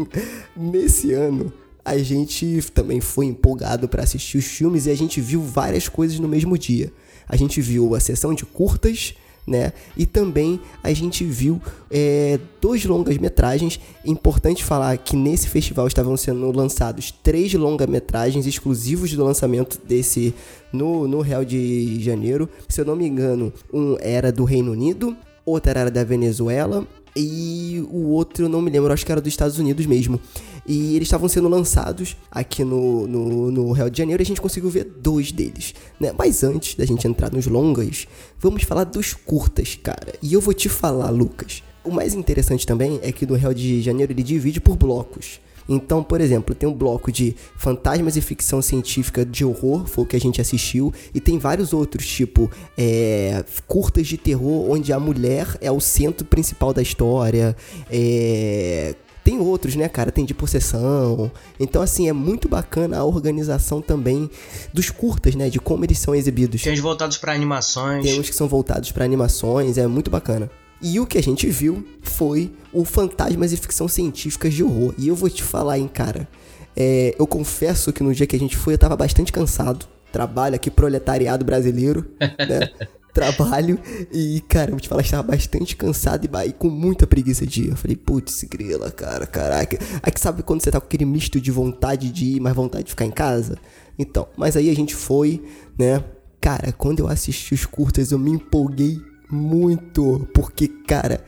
nesse 0.56 1.12
ano 1.12 1.52
a 1.84 1.96
gente 1.98 2.62
também 2.72 3.00
foi 3.00 3.26
empolgado 3.26 3.88
para 3.88 4.02
assistir 4.02 4.38
os 4.38 4.44
filmes 4.44 4.86
e 4.86 4.90
a 4.90 4.94
gente 4.94 5.20
viu 5.20 5.42
várias 5.42 5.88
coisas 5.88 6.18
no 6.18 6.28
mesmo 6.28 6.56
dia. 6.56 6.92
A 7.28 7.36
gente 7.36 7.60
viu 7.60 7.94
a 7.94 8.00
sessão 8.00 8.34
de 8.34 8.44
curtas, 8.44 9.14
né? 9.46 9.72
E 9.96 10.04
também 10.04 10.60
a 10.82 10.92
gente 10.92 11.24
viu 11.24 11.60
é, 11.90 12.38
dois 12.60 12.84
longas-metragens. 12.84 13.80
Importante 14.04 14.64
falar 14.64 14.96
que 14.98 15.16
nesse 15.16 15.48
festival 15.48 15.86
estavam 15.86 16.16
sendo 16.16 16.50
lançados 16.52 17.10
três 17.10 17.52
longa-metragens 17.54 18.46
exclusivos 18.46 19.12
do 19.12 19.24
lançamento 19.24 19.80
desse 19.86 20.34
no, 20.72 21.08
no 21.08 21.20
Real 21.20 21.44
de 21.44 22.00
Janeiro. 22.00 22.48
Se 22.68 22.80
eu 22.80 22.84
não 22.84 22.96
me 22.96 23.06
engano, 23.06 23.52
um 23.72 23.96
era 24.00 24.30
do 24.30 24.44
Reino 24.44 24.72
Unido, 24.72 25.16
outro 25.44 25.70
era 25.70 25.90
da 25.90 26.04
Venezuela 26.04 26.86
e 27.14 27.84
o 27.90 28.08
outro 28.08 28.48
não 28.48 28.62
me 28.62 28.70
lembro, 28.70 28.92
acho 28.92 29.04
que 29.04 29.12
era 29.12 29.20
dos 29.20 29.32
Estados 29.32 29.58
Unidos 29.58 29.86
mesmo. 29.86 30.20
E 30.66 30.94
eles 30.94 31.06
estavam 31.06 31.28
sendo 31.28 31.48
lançados 31.48 32.16
aqui 32.30 32.62
no, 32.62 33.06
no, 33.06 33.50
no 33.50 33.72
Rio 33.72 33.90
de 33.90 33.98
Janeiro 33.98 34.22
e 34.22 34.24
a 34.24 34.26
gente 34.26 34.40
conseguiu 34.40 34.70
ver 34.70 34.84
dois 34.84 35.32
deles, 35.32 35.74
né? 35.98 36.12
Mas 36.16 36.44
antes 36.44 36.76
da 36.76 36.84
gente 36.84 37.06
entrar 37.08 37.32
nos 37.32 37.46
longas, 37.46 38.06
vamos 38.38 38.62
falar 38.62 38.84
dos 38.84 39.12
curtas, 39.12 39.78
cara. 39.82 40.14
E 40.22 40.32
eu 40.32 40.40
vou 40.40 40.54
te 40.54 40.68
falar, 40.68 41.10
Lucas. 41.10 41.62
O 41.82 41.90
mais 41.90 42.14
interessante 42.14 42.66
também 42.66 43.00
é 43.02 43.10
que 43.10 43.26
no 43.26 43.34
Rio 43.34 43.54
de 43.54 43.80
Janeiro 43.80 44.12
ele 44.12 44.22
divide 44.22 44.60
por 44.60 44.76
blocos. 44.76 45.40
Então, 45.70 46.02
por 46.02 46.20
exemplo, 46.20 46.52
tem 46.52 46.68
um 46.68 46.74
bloco 46.74 47.12
de 47.12 47.36
fantasmas 47.56 48.16
e 48.16 48.20
ficção 48.20 48.60
científica 48.60 49.24
de 49.24 49.44
horror, 49.44 49.86
foi 49.86 50.02
o 50.02 50.06
que 50.06 50.16
a 50.16 50.20
gente 50.20 50.40
assistiu, 50.40 50.92
e 51.14 51.20
tem 51.20 51.38
vários 51.38 51.72
outros, 51.72 52.04
tipo 52.04 52.50
é, 52.76 53.44
curtas 53.68 54.08
de 54.08 54.16
terror, 54.16 54.68
onde 54.68 54.92
a 54.92 54.98
mulher 54.98 55.46
é 55.60 55.70
o 55.70 55.78
centro 55.78 56.26
principal 56.26 56.74
da 56.74 56.82
história, 56.82 57.56
é, 57.88 58.96
tem 59.22 59.38
outros, 59.38 59.76
né, 59.76 59.88
cara? 59.88 60.10
Tem 60.10 60.24
de 60.24 60.34
possessão. 60.34 61.30
Então, 61.60 61.82
assim, 61.82 62.08
é 62.08 62.12
muito 62.12 62.48
bacana 62.48 62.98
a 62.98 63.04
organização 63.04 63.80
também 63.80 64.28
dos 64.72 64.90
curtas, 64.90 65.36
né? 65.36 65.48
De 65.48 65.60
como 65.60 65.84
eles 65.84 65.98
são 65.98 66.14
exibidos. 66.14 66.62
Tem 66.62 66.72
os 66.72 66.80
voltados 66.80 67.18
para 67.18 67.32
animações. 67.32 68.02
Tem 68.02 68.18
uns 68.18 68.28
que 68.28 68.34
são 68.34 68.48
voltados 68.48 68.90
para 68.90 69.04
animações, 69.04 69.78
é 69.78 69.86
muito 69.86 70.10
bacana. 70.10 70.50
E 70.82 70.98
o 70.98 71.06
que 71.06 71.18
a 71.18 71.22
gente 71.22 71.46
viu 71.48 71.86
foi 72.02 72.52
o 72.72 72.84
Fantasmas 72.84 73.52
e 73.52 73.56
Ficção 73.56 73.86
Científicas 73.86 74.54
de 74.54 74.64
Horror. 74.64 74.94
E 74.96 75.08
eu 75.08 75.14
vou 75.14 75.28
te 75.28 75.42
falar, 75.42 75.78
hein, 75.78 75.90
cara. 75.92 76.28
É, 76.76 77.14
eu 77.18 77.26
confesso 77.26 77.92
que 77.92 78.02
no 78.02 78.14
dia 78.14 78.26
que 78.26 78.36
a 78.36 78.38
gente 78.38 78.56
foi 78.56 78.74
eu 78.74 78.78
tava 78.78 78.96
bastante 78.96 79.32
cansado. 79.32 79.86
Trabalho 80.12 80.54
aqui, 80.54 80.70
proletariado 80.70 81.44
brasileiro, 81.44 82.06
né? 82.20 82.70
Trabalho 83.12 83.78
e, 84.12 84.40
cara, 84.48 84.70
eu 84.70 84.74
vou 84.74 84.80
te 84.80 84.88
falar, 84.88 85.02
estava 85.02 85.24
bastante 85.24 85.74
cansado 85.74 86.24
e, 86.24 86.48
e, 86.48 86.52
com 86.52 86.70
muita 86.70 87.06
preguiça 87.06 87.44
de 87.44 87.64
ir. 87.64 87.70
Eu 87.70 87.76
falei, 87.76 87.96
putz, 87.96 88.44
grila, 88.44 88.90
cara, 88.90 89.26
caraca. 89.26 89.78
Aí 90.02 90.12
que 90.12 90.20
sabe 90.20 90.42
quando 90.42 90.62
você 90.62 90.70
tá 90.70 90.80
com 90.80 90.86
aquele 90.86 91.04
misto 91.04 91.40
de 91.40 91.50
vontade 91.50 92.10
de 92.10 92.36
ir, 92.36 92.40
mas 92.40 92.54
vontade 92.54 92.84
de 92.84 92.90
ficar 92.90 93.04
em 93.04 93.10
casa? 93.10 93.58
Então, 93.98 94.28
mas 94.36 94.56
aí 94.56 94.70
a 94.70 94.74
gente 94.74 94.94
foi, 94.94 95.42
né? 95.76 96.02
Cara, 96.40 96.72
quando 96.72 97.00
eu 97.00 97.08
assisti 97.08 97.52
os 97.52 97.66
curtas, 97.66 98.12
eu 98.12 98.18
me 98.18 98.30
empolguei 98.30 98.98
muito, 99.30 100.28
porque, 100.34 100.68
cara, 100.68 101.24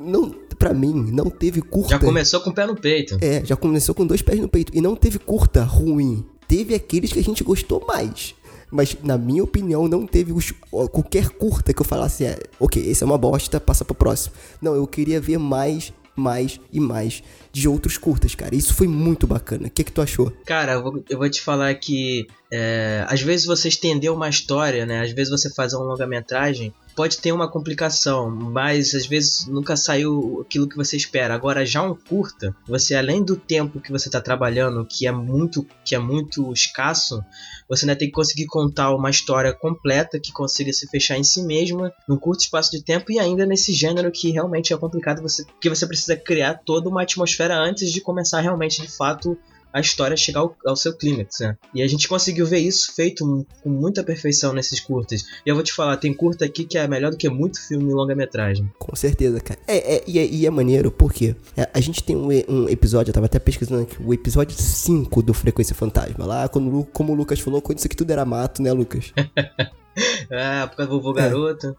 não, 0.00 0.30
para 0.58 0.72
mim, 0.72 1.10
não 1.12 1.30
teve 1.30 1.60
curta. 1.62 1.90
Já 1.90 1.98
começou 1.98 2.40
com 2.40 2.50
o 2.50 2.54
pé 2.54 2.66
no 2.66 2.76
peito. 2.76 3.18
É, 3.20 3.44
já 3.44 3.56
começou 3.56 3.94
com 3.94 4.06
dois 4.06 4.22
pés 4.22 4.40
no 4.40 4.48
peito. 4.48 4.72
E 4.74 4.80
não 4.80 4.96
teve 4.96 5.18
curta 5.18 5.62
ruim. 5.62 6.24
Teve 6.48 6.74
aqueles 6.74 7.12
que 7.12 7.18
a 7.18 7.22
gente 7.22 7.42
gostou 7.42 7.84
mais. 7.86 8.34
Mas, 8.70 8.96
na 9.02 9.16
minha 9.16 9.44
opinião, 9.44 9.86
não 9.86 10.06
teve 10.06 10.32
os, 10.32 10.52
qualquer 10.70 11.30
curta 11.30 11.72
que 11.72 11.80
eu 11.80 11.86
falasse, 11.86 12.24
é, 12.24 12.38
ok, 12.58 12.84
esse 12.84 13.02
é 13.02 13.06
uma 13.06 13.18
bosta, 13.18 13.60
passa 13.60 13.84
pro 13.84 13.94
próximo. 13.94 14.34
Não, 14.60 14.74
eu 14.74 14.86
queria 14.86 15.20
ver 15.20 15.38
mais, 15.38 15.92
mais 16.16 16.60
e 16.72 16.80
mais 16.80 17.22
de 17.56 17.66
outros 17.66 17.96
curtas, 17.96 18.34
cara. 18.34 18.54
Isso 18.54 18.74
foi 18.74 18.86
muito 18.86 19.26
bacana. 19.26 19.68
O 19.68 19.70
que, 19.70 19.82
que 19.82 19.90
tu 19.90 20.02
achou? 20.02 20.30
Cara, 20.44 20.72
eu 20.72 20.82
vou, 20.82 21.04
eu 21.08 21.16
vou 21.16 21.30
te 21.30 21.40
falar 21.40 21.74
que 21.74 22.26
é, 22.52 23.02
às 23.08 23.22
vezes 23.22 23.46
você 23.46 23.68
estender 23.68 24.12
uma 24.12 24.28
história, 24.28 24.84
né? 24.84 25.00
Às 25.00 25.12
vezes 25.12 25.30
você 25.30 25.48
faz 25.48 25.72
uma 25.72 25.82
longa-metragem 25.82 26.74
pode 26.96 27.18
ter 27.18 27.30
uma 27.30 27.48
complicação, 27.48 28.30
mas 28.30 28.94
às 28.94 29.06
vezes 29.06 29.46
nunca 29.46 29.76
saiu 29.76 30.40
aquilo 30.40 30.66
que 30.66 30.76
você 30.76 30.96
espera. 30.96 31.34
Agora 31.34 31.66
já 31.66 31.82
um 31.82 31.94
curta, 31.94 32.56
você 32.66 32.94
além 32.94 33.22
do 33.22 33.36
tempo 33.36 33.80
que 33.80 33.92
você 33.92 34.08
está 34.08 34.18
trabalhando, 34.18 34.86
que 34.86 35.06
é 35.06 35.12
muito 35.12 35.64
que 35.84 35.94
é 35.94 35.98
muito 35.98 36.50
escasso, 36.54 37.22
você 37.68 37.84
ainda 37.84 37.96
tem 37.96 38.08
que 38.08 38.14
conseguir 38.14 38.46
contar 38.46 38.94
uma 38.94 39.10
história 39.10 39.52
completa 39.52 40.18
que 40.18 40.32
consiga 40.32 40.72
se 40.72 40.88
fechar 40.88 41.18
em 41.18 41.22
si 41.22 41.42
mesma 41.42 41.92
num 42.08 42.16
curto 42.16 42.40
espaço 42.40 42.70
de 42.70 42.82
tempo 42.82 43.12
e 43.12 43.18
ainda 43.18 43.44
nesse 43.44 43.74
gênero 43.74 44.10
que 44.10 44.30
realmente 44.30 44.72
é 44.72 44.76
complicado 44.76 45.20
você, 45.20 45.44
porque 45.44 45.68
você 45.68 45.86
precisa 45.86 46.16
criar 46.16 46.54
toda 46.64 46.88
uma 46.88 47.02
atmosfera 47.02 47.45
antes 47.54 47.92
de 47.92 48.00
começar 48.00 48.40
realmente 48.40 48.82
de 48.82 48.88
fato 48.88 49.38
a 49.76 49.80
história 49.80 50.16
chegar 50.16 50.40
ao, 50.40 50.56
ao 50.64 50.74
seu 50.74 50.96
clímax, 50.96 51.40
né? 51.40 51.54
E 51.74 51.82
a 51.82 51.86
gente 51.86 52.08
conseguiu 52.08 52.46
ver 52.46 52.60
isso 52.60 52.94
feito 52.94 53.46
com 53.62 53.68
muita 53.68 54.02
perfeição 54.02 54.54
nesses 54.54 54.80
curtas. 54.80 55.26
E 55.44 55.50
eu 55.50 55.54
vou 55.54 55.62
te 55.62 55.70
falar, 55.70 55.98
tem 55.98 56.14
curta 56.14 56.46
aqui 56.46 56.64
que 56.64 56.78
é 56.78 56.88
melhor 56.88 57.10
do 57.10 57.16
que 57.18 57.28
muito 57.28 57.60
filme 57.60 57.92
longa-metragem. 57.92 58.72
Com 58.78 58.96
certeza, 58.96 59.38
cara. 59.38 59.60
É, 59.68 59.96
é, 59.96 60.04
e, 60.06 60.18
é, 60.18 60.26
e 60.26 60.46
é 60.46 60.50
maneiro 60.50 60.90
porque 60.90 61.36
é, 61.54 61.68
a 61.74 61.80
gente 61.80 62.02
tem 62.02 62.16
um, 62.16 62.28
um, 62.48 62.68
episódio, 62.70 63.10
eu 63.10 63.14
tava 63.14 63.26
até 63.26 63.38
pesquisando 63.38 63.82
aqui, 63.82 63.96
o 64.02 64.14
episódio 64.14 64.56
5 64.56 65.22
do 65.22 65.34
Frequência 65.34 65.74
Fantasma. 65.74 66.24
Lá, 66.24 66.48
quando, 66.48 66.82
como 66.90 67.12
o 67.12 67.16
Lucas 67.16 67.38
falou, 67.40 67.60
quando 67.60 67.76
isso 67.76 67.86
aqui 67.86 67.96
tudo 67.96 68.10
era 68.10 68.24
mato, 68.24 68.62
né, 68.62 68.72
Lucas? 68.72 69.12
ah, 70.32 70.66
por 70.68 70.76
causa 70.76 70.90
do 70.90 71.00
vovô 71.00 71.12
garoto. 71.12 71.76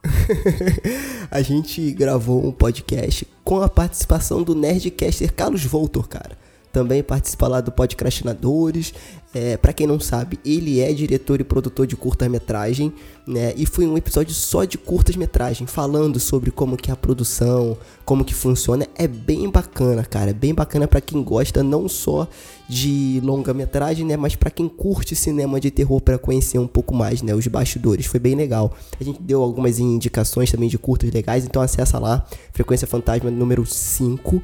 a 1.31 1.41
gente 1.41 1.91
gravou 1.93 2.45
um 2.45 2.51
podcast 2.51 3.25
com 3.47 3.61
a 3.61 3.69
participação 3.69 4.43
do 4.43 4.53
Nerdcaster 4.53 5.33
Carlos 5.33 5.63
Voltor, 5.63 6.05
cara 6.09 6.37
também 6.77 7.01
participa 7.01 7.47
lá 7.47 7.59
do 7.59 7.71
Podcrastinadores. 7.71 8.93
É, 9.33 9.57
para 9.57 9.73
quem 9.73 9.87
não 9.87 9.99
sabe, 9.99 10.39
ele 10.45 10.79
é 10.79 10.93
diretor 10.93 11.41
e 11.41 11.43
produtor 11.43 11.87
de 11.87 11.95
curta-metragem, 11.95 12.93
né? 13.25 13.51
E 13.57 13.65
foi 13.65 13.87
um 13.87 13.97
episódio 13.97 14.33
só 14.33 14.63
de 14.63 14.77
curtas-metragem, 14.77 15.65
falando 15.65 16.19
sobre 16.19 16.51
como 16.51 16.77
que 16.77 16.91
é 16.91 16.93
a 16.93 16.95
produção, 16.95 17.75
como 18.05 18.23
que 18.23 18.33
funciona. 18.33 18.87
É 18.95 19.07
bem 19.07 19.49
bacana, 19.49 20.03
cara. 20.03 20.29
É 20.29 20.33
bem 20.33 20.53
bacana 20.53 20.87
para 20.87 21.01
quem 21.01 21.23
gosta 21.23 21.63
não 21.63 21.89
só 21.89 22.27
de 22.69 23.19
longa-metragem, 23.23 24.05
né? 24.05 24.15
Mas 24.15 24.35
para 24.35 24.51
quem 24.51 24.69
curte 24.69 25.15
cinema 25.15 25.59
de 25.59 25.71
terror 25.71 25.99
para 25.99 26.19
conhecer 26.19 26.59
um 26.59 26.67
pouco 26.67 26.93
mais, 26.93 27.23
né? 27.23 27.33
Os 27.33 27.47
bastidores. 27.47 28.05
Foi 28.05 28.19
bem 28.19 28.35
legal. 28.35 28.71
A 28.99 29.03
gente 29.03 29.19
deu 29.19 29.41
algumas 29.41 29.79
indicações 29.79 30.51
também 30.51 30.69
de 30.69 30.77
curtas 30.77 31.11
legais, 31.11 31.43
então 31.43 31.59
acessa 31.59 31.97
lá, 31.97 32.23
Frequência 32.53 32.85
Fantasma 32.85 33.31
número 33.31 33.65
5. 33.65 34.43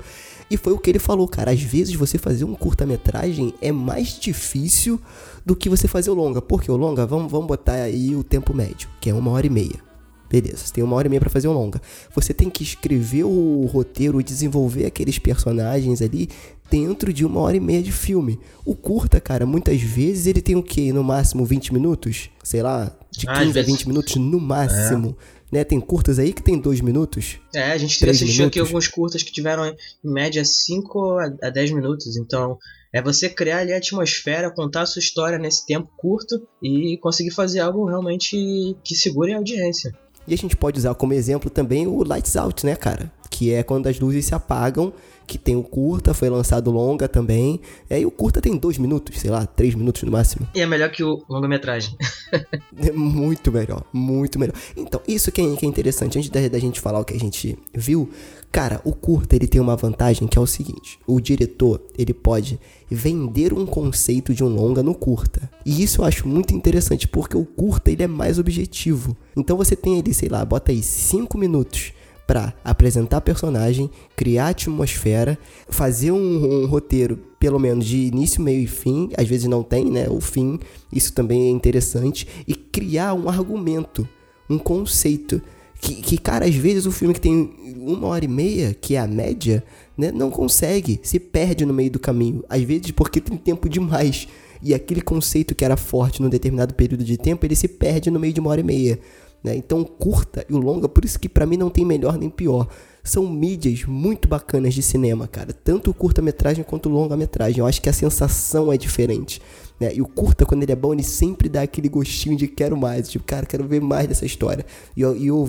E 0.54 0.58
foi 0.58 0.72
o 0.72 0.78
que 0.78 0.92
ele 0.92 1.00
falou, 1.00 1.28
cara. 1.28 1.50
Às 1.50 1.64
vezes 1.64 1.96
você 1.96 2.20
fazer 2.20 2.46
um 2.46 2.54
curta-metragem 2.54 3.56
é 3.60 3.72
mais 3.72 4.20
difícil 4.20 5.02
do 5.44 5.56
que 5.56 5.68
você 5.68 5.88
fazer 5.88 6.12
o 6.12 6.14
longa. 6.14 6.44
Porque 6.44 6.72
o 6.72 6.78
longa, 6.78 7.08
vamos, 7.08 7.32
vamos 7.32 7.48
botar 7.48 7.74
aí 7.74 8.16
o 8.16 8.24
tempo 8.24 8.54
médio, 8.54 8.88
que 9.02 9.10
é 9.10 9.16
uma 9.16 9.32
hora 9.32 9.48
e 9.48 9.50
meia. 9.50 9.82
Beleza, 10.30 10.58
você 10.58 10.74
tem 10.74 10.84
uma 10.84 10.96
hora 10.96 11.08
e 11.08 11.10
meia 11.10 11.20
para 11.20 11.32
fazer 11.32 11.48
um 11.48 11.54
longa. 11.54 11.82
Você 12.14 12.36
tem 12.36 12.52
que 12.52 12.62
escrever 12.62 13.24
o 13.24 13.66
roteiro 13.66 14.22
e 14.22 14.24
desenvolver 14.24 14.86
aqueles 14.86 15.18
personagens 15.18 16.04
ali 16.04 16.30
dentro 16.70 17.12
de 17.12 17.26
uma 17.26 17.40
hora 17.40 17.58
e 17.58 17.60
meia 17.60 17.82
de 17.82 17.92
filme. 17.92 18.40
O 18.64 18.76
curta, 18.76 19.20
cara, 19.20 19.48
muitas 19.48 19.82
vezes 19.82 20.28
ele 20.28 20.42
tem 20.42 20.56
o 20.56 20.62
quê? 20.62 20.94
No 20.94 21.04
máximo 21.04 21.46
20 21.46 21.74
minutos? 21.74 22.30
Sei 22.44 22.62
lá, 22.62 22.92
de 23.10 23.26
15 23.26 23.58
ah, 23.58 23.62
a 23.62 23.66
20 23.66 23.88
minutos 23.88 24.16
no 24.18 24.40
máximo. 24.40 25.16
É 25.20 25.33
né? 25.54 25.64
Tem 25.64 25.80
curtas 25.80 26.20
aí 26.20 26.34
que 26.34 26.42
tem 26.42 26.60
dois 26.60 26.82
minutos. 26.82 27.40
É, 27.54 27.72
a 27.72 27.78
gente 27.78 27.94
assistiu 28.04 28.28
minutos. 28.28 28.48
aqui 28.48 28.60
alguns 28.60 28.88
curtas 28.88 29.24
que 29.24 29.32
tiveram 29.32 29.66
em 29.66 29.76
média 30.04 30.44
5 30.44 31.20
a 31.42 31.50
10 31.50 31.72
minutos. 31.72 32.18
Então, 32.18 32.58
é 32.92 33.02
você 33.02 33.30
criar 33.30 33.60
ali 33.60 33.72
a 33.72 33.78
atmosfera, 33.78 34.52
contar 34.52 34.82
a 34.82 34.86
sua 34.86 35.00
história 35.00 35.38
nesse 35.38 35.66
tempo 35.66 35.90
curto 35.96 36.42
e 36.62 36.98
conseguir 36.98 37.32
fazer 37.32 37.60
algo 37.60 37.86
realmente 37.86 38.36
que 38.84 38.96
segure 38.96 39.34
a 39.34 39.38
audiência. 39.38 39.96
E 40.28 40.34
a 40.34 40.38
gente 40.38 40.56
pode 40.56 40.80
usar 40.80 40.96
como 40.96 41.14
exemplo 41.14 41.50
também 41.50 41.86
o 41.86 42.04
Lights 42.04 42.36
Out, 42.36 42.66
né, 42.66 42.76
cara? 42.76 43.12
que 43.34 43.52
é 43.52 43.64
quando 43.64 43.88
as 43.88 44.00
luzes 44.00 44.26
se 44.26 44.36
apagam, 44.36 44.94
que 45.26 45.38
tem 45.38 45.56
o 45.56 45.64
curta, 45.64 46.14
foi 46.14 46.30
lançado 46.30 46.72
longa 46.72 47.08
também. 47.08 47.60
E 47.90 47.94
aí 47.94 48.06
o 48.06 48.12
curta 48.12 48.42
tem 48.42 48.58
dois 48.58 48.78
minutos, 48.78 49.20
sei 49.20 49.32
lá, 49.32 49.46
três 49.46 49.76
minutos 49.76 50.04
no 50.04 50.12
máximo. 50.12 50.48
E 50.54 50.62
é 50.62 50.66
melhor 50.66 50.90
que 50.90 51.04
o 51.04 51.24
longa-metragem. 51.30 51.96
é 52.78 52.92
muito 52.92 53.52
melhor, 53.52 53.84
muito 53.92 54.40
melhor. 54.40 54.56
Então, 54.76 55.02
isso 55.08 55.32
que 55.32 55.42
é, 55.42 55.56
que 55.56 55.66
é 55.66 55.70
interessante, 55.70 56.18
antes 56.18 56.30
da, 56.30 56.48
da 56.48 56.60
gente 56.60 56.80
falar 56.80 57.00
o 57.00 57.06
que 57.06 57.14
a 57.14 57.20
gente 57.20 57.58
viu, 57.74 58.10
cara, 58.52 58.82
o 58.84 58.94
curta 58.94 59.36
ele 59.36 59.48
tem 59.48 59.60
uma 59.60 59.76
vantagem 59.76 60.28
que 60.28 60.38
é 60.38 60.42
o 60.42 60.48
seguinte: 60.48 61.00
o 61.08 61.20
diretor 61.20 61.82
ele 61.98 62.14
pode 62.14 62.60
vender 62.90 63.54
um 63.54 63.66
conceito 63.66 64.34
de 64.34 64.44
um 64.44 64.48
longa 64.48 64.84
no 64.84 64.94
curta. 64.94 65.50
E 65.66 65.82
isso 65.82 66.02
eu 66.02 66.06
acho 66.06 66.28
muito 66.28 66.54
interessante, 66.54 67.08
porque 67.08 67.36
o 67.36 67.46
curta 67.46 67.92
ele 67.92 68.04
é 68.04 68.08
mais 68.08 68.38
objetivo. 68.38 69.16
Então 69.36 69.58
você 69.58 69.76
tem 69.76 70.00
ali, 70.00 70.14
sei 70.14 70.30
lá, 70.30 70.44
bota 70.46 70.72
aí 70.72 70.84
cinco 70.84 71.38
minutos 71.38 71.94
para 72.26 72.54
apresentar 72.64 73.22
personagem, 73.22 73.90
criar 74.16 74.50
atmosfera, 74.50 75.38
fazer 75.68 76.12
um, 76.12 76.64
um, 76.64 76.66
roteiro 76.66 77.20
pelo 77.40 77.60
menos 77.60 77.86
de 77.86 77.98
início, 77.98 78.42
meio 78.42 78.62
e 78.62 78.68
fim, 78.68 79.10
às 79.18 79.28
vezes 79.28 79.48
não 79.48 79.62
tem, 79.62 79.86
né, 79.92 80.08
o 80.10 80.22
fim, 80.22 80.60
isso 80.92 81.14
também 81.14 81.48
é 81.48 81.50
interessante 81.50 82.28
e 82.48 82.56
criar 82.56 83.14
um 83.14 83.28
argumento, 83.28 84.08
um 84.50 84.58
conceito 84.58 85.42
que, 85.82 85.96
que 85.96 86.18
cara, 86.18 86.46
às 86.46 86.56
vezes 86.56 86.86
o 86.86 86.92
filme 86.92 87.14
que 87.14 87.20
tem 87.20 87.52
uma 87.78 88.08
hora 88.08 88.24
e 88.24 88.28
meia, 88.28 88.74
que 88.74 88.96
é 88.96 89.00
a 89.00 89.08
média, 89.08 89.62
né, 89.98 90.12
não 90.14 90.32
consegue, 90.32 91.00
se 91.04 91.20
perde 91.20 91.66
no 91.66 91.74
meio 91.74 91.92
do 91.92 92.00
caminho, 92.00 92.44
às 92.48 92.62
vezes 92.62 92.92
porque 92.92 93.20
tem 93.20 93.36
tempo 93.36 93.68
demais. 93.68 94.28
E 94.66 94.74
aquele 94.74 95.02
conceito 95.02 95.54
que 95.54 95.66
era 95.66 95.76
forte 95.76 96.22
num 96.22 96.30
determinado 96.30 96.74
período 96.74 97.04
de 97.04 97.18
tempo, 97.18 97.46
ele 97.46 97.56
se 97.56 97.68
perde 97.68 98.10
no 98.10 98.18
meio 98.18 98.32
de 98.32 98.40
uma 98.40 98.50
hora 98.50 98.62
e 98.62 98.64
meia. 98.64 98.98
Né? 99.44 99.56
Então, 99.56 99.82
o 99.82 99.86
curta 99.86 100.46
e 100.50 100.54
o 100.54 100.58
longa, 100.58 100.88
por 100.88 101.04
isso 101.04 101.20
que 101.20 101.28
para 101.28 101.46
mim 101.46 101.58
não 101.58 101.70
tem 101.70 101.84
melhor 101.84 102.18
nem 102.18 102.30
pior. 102.30 102.68
São 103.04 103.28
mídias 103.28 103.84
muito 103.84 104.28
bacanas 104.28 104.74
de 104.74 104.82
cinema, 104.82 105.28
cara. 105.28 105.52
Tanto 105.52 105.92
o 105.92 105.94
curta-metragem 105.94 106.64
quanto 106.64 106.88
o 106.88 106.92
longa-metragem. 106.92 107.60
Eu 107.60 107.66
acho 107.66 107.82
que 107.82 107.90
a 107.90 107.94
sensação 107.94 108.72
é 108.72 108.78
diferente. 108.78 109.42
Né? 109.78 109.94
E 109.94 110.02
o 110.02 110.08
curta, 110.08 110.46
quando 110.46 110.64
ele 110.64 110.72
é 110.72 110.76
bom, 110.76 110.94
ele 110.94 111.04
sempre 111.04 111.50
dá 111.50 111.64
aquele 111.64 111.90
gostinho 111.90 112.38
de 112.38 112.48
quero 112.48 112.78
mais. 112.78 113.10
Tipo, 113.10 113.26
cara, 113.26 113.46
quero 113.46 113.68
ver 113.68 113.82
mais 113.82 114.08
dessa 114.08 114.26
história. 114.26 114.66
E 114.96 115.02
eu, 115.02 115.16
eu 115.18 115.46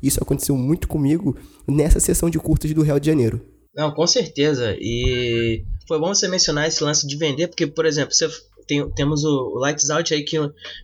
isso 0.00 0.22
aconteceu 0.22 0.56
muito 0.56 0.86
comigo 0.86 1.36
nessa 1.66 1.98
sessão 1.98 2.30
de 2.30 2.38
curtas 2.38 2.72
do 2.72 2.82
Rio 2.82 3.00
de 3.00 3.06
Janeiro. 3.06 3.40
Não, 3.74 3.92
com 3.92 4.06
certeza. 4.06 4.76
E 4.78 5.64
foi 5.88 5.98
bom 5.98 6.14
você 6.14 6.28
mencionar 6.28 6.68
esse 6.68 6.82
lance 6.84 7.06
de 7.06 7.16
vender, 7.16 7.48
porque, 7.48 7.66
por 7.66 7.84
exemplo, 7.84 8.14
você 8.14 8.28
tem, 8.66 8.88
temos 8.92 9.24
o 9.24 9.58
Lights 9.58 9.90
Out 9.90 10.14
aí 10.14 10.22
que, 10.22 10.36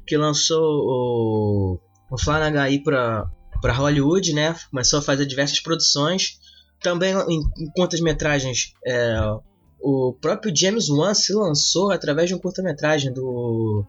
que 0.06 0.16
lançou 0.16 0.61
o 0.61 1.80
o 2.12 2.19
Flanagan 2.19 2.66
para 2.85 3.26
para 3.61 3.73
Hollywood, 3.73 4.33
né? 4.35 4.57
Começou 4.71 4.99
a 4.99 5.02
fazer 5.02 5.25
diversas 5.25 5.61
produções. 5.61 6.38
Também 6.83 7.14
em, 7.28 7.40
em 7.59 7.71
curtas-metragens, 7.71 8.75
é, 8.85 9.14
o 9.81 10.12
próprio 10.21 10.54
James 10.54 10.90
Wan 10.90 11.14
se 11.14 11.33
lançou 11.33 11.92
através 11.92 12.28
de 12.28 12.35
um 12.35 12.38
curta-metragem 12.38 13.12
do 13.12 13.85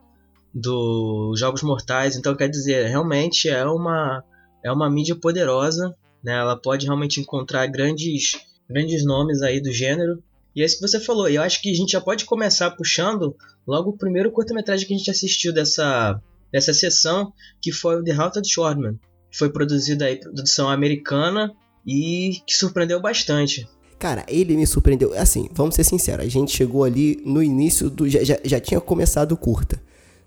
do 0.53 1.33
Jogos 1.35 1.63
Mortais. 1.63 2.15
Então, 2.15 2.35
quer 2.35 2.47
dizer, 2.47 2.87
realmente 2.87 3.49
é 3.49 3.65
uma 3.65 4.23
é 4.63 4.71
uma 4.71 4.89
mídia 4.89 5.15
poderosa, 5.15 5.93
né? 6.23 6.33
Ela 6.37 6.55
pode 6.55 6.85
realmente 6.85 7.19
encontrar 7.19 7.65
grandes 7.67 8.33
grandes 8.69 9.03
nomes 9.03 9.41
aí 9.41 9.59
do 9.59 9.71
gênero. 9.71 10.23
E 10.55 10.61
é 10.61 10.65
isso 10.65 10.75
que 10.75 10.87
você 10.87 10.99
falou. 10.99 11.27
E 11.27 11.35
eu 11.35 11.41
acho 11.41 11.61
que 11.61 11.71
a 11.71 11.75
gente 11.75 11.93
já 11.93 11.99
pode 11.99 12.25
começar 12.25 12.69
puxando 12.71 13.35
logo 13.67 13.89
o 13.89 13.97
primeiro 13.97 14.31
curta-metragem 14.31 14.87
que 14.87 14.93
a 14.93 14.97
gente 14.97 15.09
assistiu 15.09 15.51
dessa 15.51 16.21
dessa 16.53 16.73
sessão, 16.73 17.33
que 17.59 17.71
foi 17.71 17.99
o 17.99 18.03
The 18.03 18.11
Haunted 18.11 18.47
Shortman. 18.47 18.99
Foi 19.33 19.49
produzido 19.49 20.03
aí, 20.03 20.17
produção 20.17 20.69
americana 20.69 21.51
e 21.85 22.37
que 22.45 22.55
surpreendeu 22.55 23.01
bastante. 23.01 23.67
Cara, 23.97 24.23
ele 24.27 24.55
me 24.55 24.67
surpreendeu. 24.67 25.17
Assim, 25.19 25.49
vamos 25.51 25.73
ser 25.73 25.83
sinceros, 25.83 26.25
a 26.25 26.29
gente 26.29 26.55
chegou 26.55 26.83
ali 26.83 27.19
no 27.25 27.41
início 27.41 27.89
do. 27.89 28.07
Já, 28.07 28.23
já, 28.23 28.37
já 28.43 28.59
tinha 28.59 28.79
começado 28.79 29.35
curta, 29.35 29.81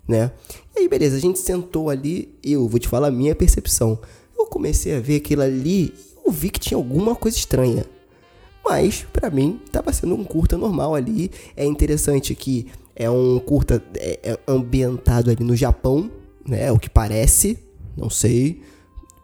né? 0.05 0.31
E 0.75 0.81
aí, 0.81 0.89
beleza, 0.89 1.15
a 1.15 1.19
gente 1.19 1.39
sentou 1.39 1.89
ali, 1.89 2.37
eu 2.43 2.67
vou 2.67 2.79
te 2.79 2.87
falar 2.87 3.07
a 3.07 3.11
minha 3.11 3.33
percepção. 3.33 3.97
Eu 4.37 4.47
comecei 4.47 4.95
a 4.95 4.99
ver 4.99 5.17
aquilo 5.17 5.43
ali, 5.43 5.93
eu 6.25 6.31
vi 6.31 6.49
que 6.49 6.59
tinha 6.59 6.77
alguma 6.77 7.15
coisa 7.15 7.37
estranha. 7.37 7.85
Mas, 8.65 9.05
para 9.13 9.29
mim, 9.29 9.61
tava 9.71 9.93
sendo 9.93 10.13
um 10.13 10.25
curta 10.25 10.57
normal 10.57 10.93
ali. 10.93 11.31
É 11.55 11.65
interessante 11.65 12.35
que 12.35 12.67
é 12.99 13.07
um 13.11 13.39
curta 13.39 13.81
é, 13.95 14.19
é 14.23 14.39
ambientado 14.47 15.29
ali 15.29 15.43
no 15.43 15.55
Japão, 15.55 16.09
né? 16.45 16.65
É 16.65 16.71
o 16.71 16.79
que 16.79 16.89
parece, 16.89 17.59
não 17.95 18.09
sei. 18.09 18.63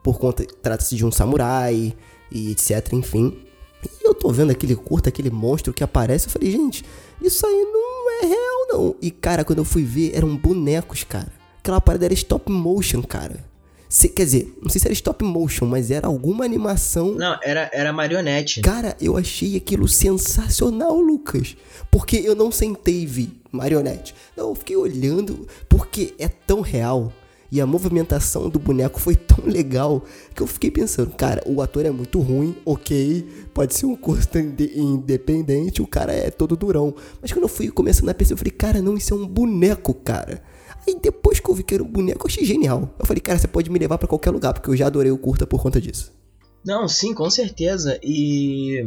Por 0.03 0.19
conta, 0.19 0.45
trata-se 0.61 0.95
de 0.95 1.03
um 1.03 1.11
samurai 1.11 1.95
e 2.31 2.51
etc, 2.51 2.93
enfim. 2.93 3.35
E 3.83 4.07
eu 4.07 4.13
tô 4.13 4.29
vendo 4.29 4.51
aquele 4.51 4.75
curta, 4.75 5.09
aquele 5.09 5.31
monstro 5.31 5.73
que 5.73 5.83
aparece, 5.83 6.27
eu 6.27 6.31
falei, 6.31 6.51
gente, 6.51 6.85
isso 7.19 7.45
aí 7.47 7.67
não 7.73 8.11
é 8.11 8.25
real 8.27 8.67
não. 8.69 8.95
E 9.01 9.09
cara, 9.09 9.43
quando 9.43 9.59
eu 9.59 9.65
fui 9.65 9.83
ver, 9.83 10.15
eram 10.15 10.37
bonecos, 10.37 11.03
cara. 11.03 11.33
Aquela 11.57 11.81
parada 11.81 12.05
era 12.05 12.13
stop 12.13 12.51
motion, 12.51 13.01
cara. 13.01 13.43
Se, 13.89 14.07
quer 14.09 14.25
dizer, 14.25 14.55
não 14.61 14.69
sei 14.69 14.81
se 14.81 14.87
era 14.87 14.93
stop 14.93 15.23
motion, 15.23 15.65
mas 15.65 15.89
era 15.89 16.07
alguma 16.07 16.45
animação. 16.45 17.13
Não, 17.15 17.39
era, 17.41 17.71
era 17.73 17.91
marionete. 17.91 18.61
Cara, 18.61 18.95
eu 19.01 19.17
achei 19.17 19.55
aquilo 19.55 19.87
sensacional, 19.87 20.99
Lucas. 20.99 21.55
Porque 21.89 22.17
eu 22.17 22.35
não 22.35 22.51
sentei 22.51 23.01
e 23.01 23.05
vi 23.05 23.42
marionete. 23.53 24.13
Não, 24.35 24.49
eu 24.49 24.55
fiquei 24.55 24.75
olhando 24.75 25.47
porque 25.69 26.13
é 26.17 26.27
tão 26.27 26.61
real. 26.61 27.13
E 27.51 27.61
a 27.61 27.67
movimentação 27.67 28.49
do 28.49 28.57
boneco 28.57 28.99
foi 28.99 29.15
tão 29.15 29.45
legal 29.45 30.03
que 30.33 30.41
eu 30.41 30.47
fiquei 30.47 30.71
pensando, 30.71 31.11
cara, 31.11 31.43
o 31.45 31.61
ator 31.61 31.85
é 31.85 31.91
muito 31.91 32.19
ruim, 32.19 32.55
ok, 32.65 33.23
pode 33.53 33.75
ser 33.75 33.85
um 33.85 33.95
curso 33.95 34.27
independente, 34.75 35.79
o 35.79 35.85
cara 35.85 36.11
é 36.11 36.31
todo 36.31 36.57
durão. 36.57 36.95
Mas 37.21 37.31
quando 37.31 37.43
eu 37.43 37.47
fui 37.47 37.69
começando 37.69 38.09
a 38.09 38.13
perceber, 38.15 38.33
eu 38.33 38.39
falei, 38.39 38.51
cara, 38.51 38.81
não, 38.81 38.97
isso 38.97 39.13
é 39.13 39.17
um 39.17 39.27
boneco, 39.27 39.93
cara. 39.93 40.41
Aí 40.87 40.97
depois 40.99 41.39
que 41.39 41.47
eu 41.47 41.53
vi 41.53 41.61
que 41.61 41.75
era 41.75 41.83
um 41.83 41.87
boneco, 41.87 42.25
eu 42.25 42.27
achei 42.27 42.43
genial. 42.43 42.89
Eu 42.97 43.05
falei, 43.05 43.21
cara, 43.21 43.37
você 43.37 43.47
pode 43.47 43.69
me 43.69 43.77
levar 43.77 43.99
para 43.99 44.07
qualquer 44.07 44.31
lugar, 44.31 44.51
porque 44.55 44.71
eu 44.71 44.75
já 44.75 44.87
adorei 44.87 45.11
o 45.11 45.17
curta 45.19 45.45
por 45.45 45.61
conta 45.61 45.79
disso. 45.79 46.11
Não, 46.65 46.87
sim, 46.87 47.13
com 47.13 47.29
certeza. 47.29 47.99
E 48.01 48.83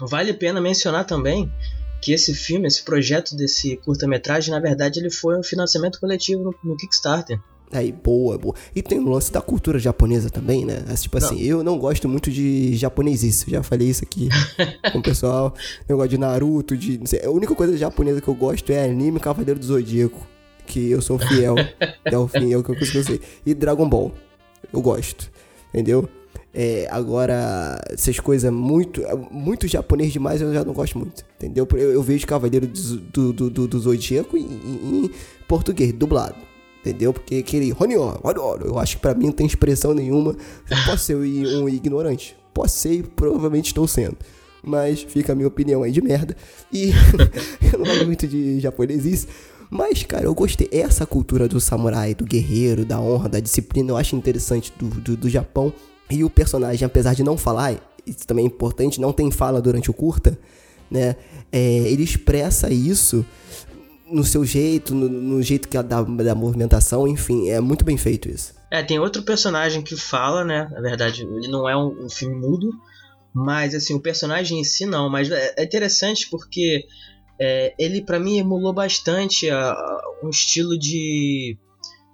vale 0.00 0.30
a 0.30 0.34
pena 0.34 0.58
mencionar 0.58 1.04
também 1.04 1.52
que 2.00 2.12
esse 2.12 2.34
filme, 2.34 2.66
esse 2.66 2.82
projeto 2.82 3.34
desse 3.34 3.76
curta-metragem, 3.78 4.52
na 4.52 4.60
verdade, 4.60 5.00
ele 5.00 5.10
foi 5.10 5.38
um 5.38 5.42
financiamento 5.42 6.00
coletivo 6.00 6.42
no, 6.42 6.54
no 6.62 6.76
Kickstarter. 6.76 7.40
Aí, 7.72 7.90
boa, 7.90 8.38
boa. 8.38 8.54
E 8.74 8.80
tem 8.80 9.00
o 9.00 9.08
lance 9.08 9.32
da 9.32 9.40
cultura 9.40 9.78
japonesa 9.78 10.30
também, 10.30 10.64
né? 10.64 10.84
Tipo 11.00 11.18
assim, 11.18 11.42
eu 11.42 11.64
não 11.64 11.78
gosto 11.78 12.08
muito 12.08 12.30
de 12.30 12.76
japonesice. 12.76 13.50
Já 13.50 13.60
falei 13.60 13.88
isso 13.88 14.04
aqui 14.04 14.28
com 14.92 14.98
o 14.98 15.02
pessoal. 15.02 15.52
Eu 15.88 15.96
gosto 15.96 16.10
de 16.10 16.18
Naruto, 16.18 16.76
de. 16.76 17.00
Sei, 17.06 17.24
a 17.24 17.30
única 17.30 17.54
coisa 17.56 17.76
japonesa 17.76 18.20
que 18.20 18.28
eu 18.28 18.34
gosto 18.34 18.70
é 18.70 18.84
anime 18.84 19.18
Cavaleiro 19.18 19.58
do 19.58 19.66
Zodíaco 19.66 20.26
que 20.66 20.90
eu 20.90 21.00
sou 21.00 21.18
fiel 21.18 21.54
até 22.04 22.18
o 22.18 22.26
fim, 22.26 22.52
é 22.52 22.56
o 22.56 22.62
que 22.62 22.70
eu 22.70 22.76
consigo 22.76 23.04
ser. 23.04 23.20
E 23.44 23.54
Dragon 23.54 23.88
Ball, 23.88 24.12
eu 24.72 24.82
gosto, 24.82 25.30
entendeu? 25.72 26.08
É, 26.58 26.88
agora, 26.90 27.78
essas 27.90 28.18
coisas 28.18 28.50
muito, 28.50 29.02
muito 29.30 29.68
japonês 29.68 30.10
demais 30.10 30.40
eu 30.40 30.54
já 30.54 30.64
não 30.64 30.72
gosto 30.72 30.96
muito, 30.96 31.22
entendeu? 31.36 31.68
Eu, 31.72 31.92
eu 31.92 32.02
vejo 32.02 32.26
Cavaleiro 32.26 32.66
do, 32.66 33.30
do, 33.30 33.50
do, 33.50 33.68
do 33.68 33.78
Zodíaco 33.78 34.38
em, 34.38 34.44
em, 34.44 35.10
português, 35.46 35.92
dublado, 35.92 36.34
entendeu? 36.80 37.12
Porque 37.12 37.36
aquele 37.36 37.76
Honyo, 37.78 38.18
eu 38.64 38.78
acho 38.78 38.96
que 38.96 39.02
pra 39.02 39.14
mim 39.14 39.26
não 39.26 39.32
tem 39.32 39.46
expressão 39.46 39.92
nenhuma. 39.92 40.34
Eu 40.70 40.76
posso 40.86 41.04
ser 41.04 41.16
um 41.16 41.68
ignorante, 41.68 42.34
posso 42.54 42.78
ser 42.78 42.92
e 42.94 43.02
provavelmente 43.02 43.66
estou 43.66 43.86
sendo. 43.86 44.16
Mas 44.62 45.02
fica 45.02 45.34
a 45.34 45.36
minha 45.36 45.48
opinião 45.48 45.82
aí 45.82 45.92
de 45.92 46.00
merda. 46.00 46.34
E 46.72 46.88
eu 47.70 47.78
não 47.78 47.84
gosto 47.84 48.06
muito 48.06 48.26
de 48.26 48.60
japonês 48.60 49.26
mas, 49.68 50.04
cara, 50.04 50.24
eu 50.24 50.34
gostei. 50.34 50.68
Essa 50.72 51.04
cultura 51.04 51.48
do 51.48 51.60
samurai, 51.60 52.14
do 52.14 52.24
guerreiro, 52.24 52.84
da 52.84 53.00
honra, 53.00 53.28
da 53.28 53.40
disciplina, 53.40 53.90
eu 53.90 53.96
acho 53.96 54.16
interessante 54.16 54.72
do, 54.78 54.88
do, 54.88 55.16
do 55.16 55.28
Japão. 55.28 55.72
E 56.10 56.22
o 56.22 56.30
personagem, 56.30 56.84
apesar 56.84 57.14
de 57.14 57.22
não 57.22 57.36
falar, 57.36 57.74
isso 58.06 58.26
também 58.26 58.44
é 58.44 58.48
importante, 58.48 59.00
não 59.00 59.12
tem 59.12 59.30
fala 59.30 59.60
durante 59.60 59.90
o 59.90 59.94
curta, 59.94 60.38
né? 60.90 61.16
É, 61.50 61.60
ele 61.60 62.04
expressa 62.04 62.70
isso 62.70 63.24
no 64.10 64.24
seu 64.24 64.44
jeito, 64.44 64.94
no, 64.94 65.08
no 65.08 65.42
jeito 65.42 65.68
que 65.68 65.80
da, 65.82 66.02
da 66.02 66.34
movimentação, 66.34 67.08
enfim, 67.08 67.48
é 67.48 67.60
muito 67.60 67.84
bem 67.84 67.96
feito 67.96 68.28
isso. 68.28 68.54
É, 68.70 68.82
tem 68.82 68.98
outro 68.98 69.22
personagem 69.22 69.82
que 69.82 69.96
fala, 69.96 70.44
né? 70.44 70.68
Na 70.72 70.80
verdade, 70.80 71.22
ele 71.22 71.48
não 71.48 71.68
é 71.68 71.76
um, 71.76 72.04
um 72.04 72.08
filme 72.08 72.36
mudo, 72.36 72.70
mas 73.34 73.74
assim, 73.74 73.94
o 73.94 74.00
personagem 74.00 74.60
em 74.60 74.64
si 74.64 74.86
não. 74.86 75.10
Mas 75.10 75.30
é, 75.30 75.54
é 75.56 75.64
interessante 75.64 76.28
porque 76.30 76.84
é, 77.40 77.74
ele 77.78 78.00
para 78.02 78.18
mim 78.18 78.38
emulou 78.38 78.72
bastante 78.72 79.50
a, 79.50 79.72
a, 79.72 80.02
um 80.22 80.30
estilo 80.30 80.78
de, 80.78 81.56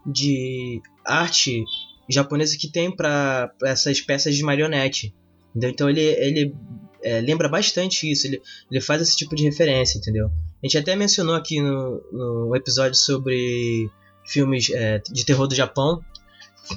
de 0.07 0.81
arte 1.07 1.65
japonesa 2.09 2.57
que 2.59 2.71
tem 2.71 2.95
para 2.95 3.53
essas 3.65 4.01
peças 4.01 4.35
de 4.35 4.43
marionete. 4.43 5.15
Entendeu? 5.51 5.71
Então 5.71 5.91
ele, 5.91 6.01
ele 6.01 6.55
é, 7.03 7.21
lembra 7.21 7.49
bastante 7.49 8.11
isso, 8.11 8.27
ele, 8.27 8.41
ele 8.71 8.81
faz 8.81 9.03
esse 9.03 9.17
tipo 9.17 9.35
de 9.35 9.45
referência, 9.45 9.99
entendeu? 9.99 10.27
A 10.27 10.67
gente 10.67 10.79
até 10.79 10.97
mencionou 10.97 11.35
aqui 11.35 11.61
no, 11.61 12.01
no 12.13 12.57
episódio 12.57 12.95
sobre 12.95 13.91
filmes 14.25 14.71
é, 14.71 14.99
de 15.11 15.25
terror 15.25 15.47
do 15.47 15.55
Japão 15.55 16.03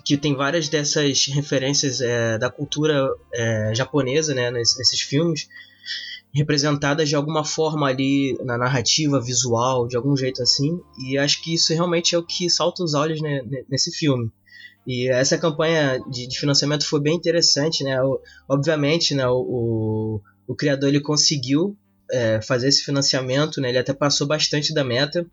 que 0.04 0.18
tem 0.18 0.36
várias 0.36 0.68
dessas 0.68 1.28
referências 1.28 2.02
é, 2.02 2.38
da 2.38 2.50
cultura 2.50 3.08
é, 3.34 3.72
japonesa 3.76 4.34
né, 4.34 4.50
nesses, 4.52 4.78
nesses 4.78 5.02
filmes, 5.02 5.48
representadas 6.34 7.08
de 7.08 7.16
alguma 7.16 7.46
forma 7.46 7.88
ali 7.88 8.38
na 8.44 8.58
narrativa 8.58 9.22
visual, 9.22 9.88
de 9.88 9.96
algum 9.96 10.18
jeito 10.18 10.42
assim, 10.42 10.80
e 11.00 11.18
acho 11.18 11.42
que 11.42 11.54
isso 11.54 11.74
realmente 11.74 12.14
é 12.14 12.18
o 12.18 12.26
que 12.26 12.50
salta 12.50 12.84
os 12.84 12.94
olhos 12.94 13.22
né, 13.22 13.42
nesse 13.70 13.92
filme. 13.92 14.30
E 14.88 15.10
essa 15.10 15.38
campanha 15.38 15.99
de, 16.10 16.28
de, 16.28 16.39
financiamento 16.39 16.86
foi 16.86 17.01
bem 17.01 17.15
interessante, 17.15 17.84
né? 17.84 18.01
O, 18.01 18.19
obviamente, 18.47 19.15
né, 19.15 19.28
o, 19.28 19.38
o, 19.38 20.21
o, 20.47 20.56
criador 20.56 20.89
ele 20.89 21.01
conseguiu 21.01 21.75
é, 22.12 22.39
fazer 22.41 22.67
esse 22.67 22.84
financiamento, 22.84 23.60
né? 23.60 23.69
Ele 23.69 23.80
até 23.80 23.93
passou 23.93 24.28
bastante 24.28 24.73
da 24.73 24.84
meta. 24.84 25.25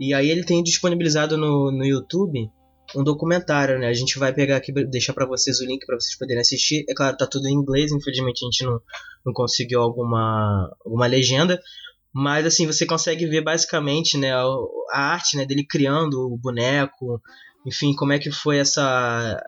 E 0.00 0.12
aí 0.14 0.30
ele 0.30 0.44
tem 0.44 0.62
disponibilizado 0.62 1.36
no, 1.36 1.70
no 1.70 1.84
YouTube 1.84 2.50
um 2.96 3.04
documentário, 3.04 3.78
né? 3.78 3.88
A 3.88 3.92
gente 3.92 4.18
vai 4.18 4.32
pegar 4.32 4.56
aqui, 4.56 4.72
deixar 4.72 5.12
para 5.12 5.26
vocês 5.26 5.60
o 5.60 5.66
link 5.66 5.84
para 5.84 5.96
vocês 5.96 6.16
poderem 6.16 6.40
assistir. 6.40 6.84
É 6.88 6.94
claro, 6.94 7.16
tá 7.16 7.26
tudo 7.26 7.46
em 7.48 7.52
inglês, 7.52 7.92
infelizmente 7.92 8.44
a 8.44 8.46
gente 8.46 8.64
não, 8.64 8.80
não 9.26 9.32
conseguiu 9.32 9.80
alguma, 9.80 10.74
alguma 10.84 11.06
legenda. 11.06 11.60
Mas 12.12 12.46
assim, 12.46 12.66
você 12.66 12.86
consegue 12.86 13.26
ver 13.26 13.42
basicamente 13.42 14.16
né, 14.16 14.32
a, 14.32 14.46
arte 14.92 15.36
né, 15.36 15.44
dele 15.44 15.64
criando 15.64 16.32
o 16.32 16.38
boneco, 16.38 17.20
enfim, 17.68 17.94
como 17.94 18.12
é 18.12 18.18
que 18.18 18.30
foi 18.30 18.58
essa 18.58 18.82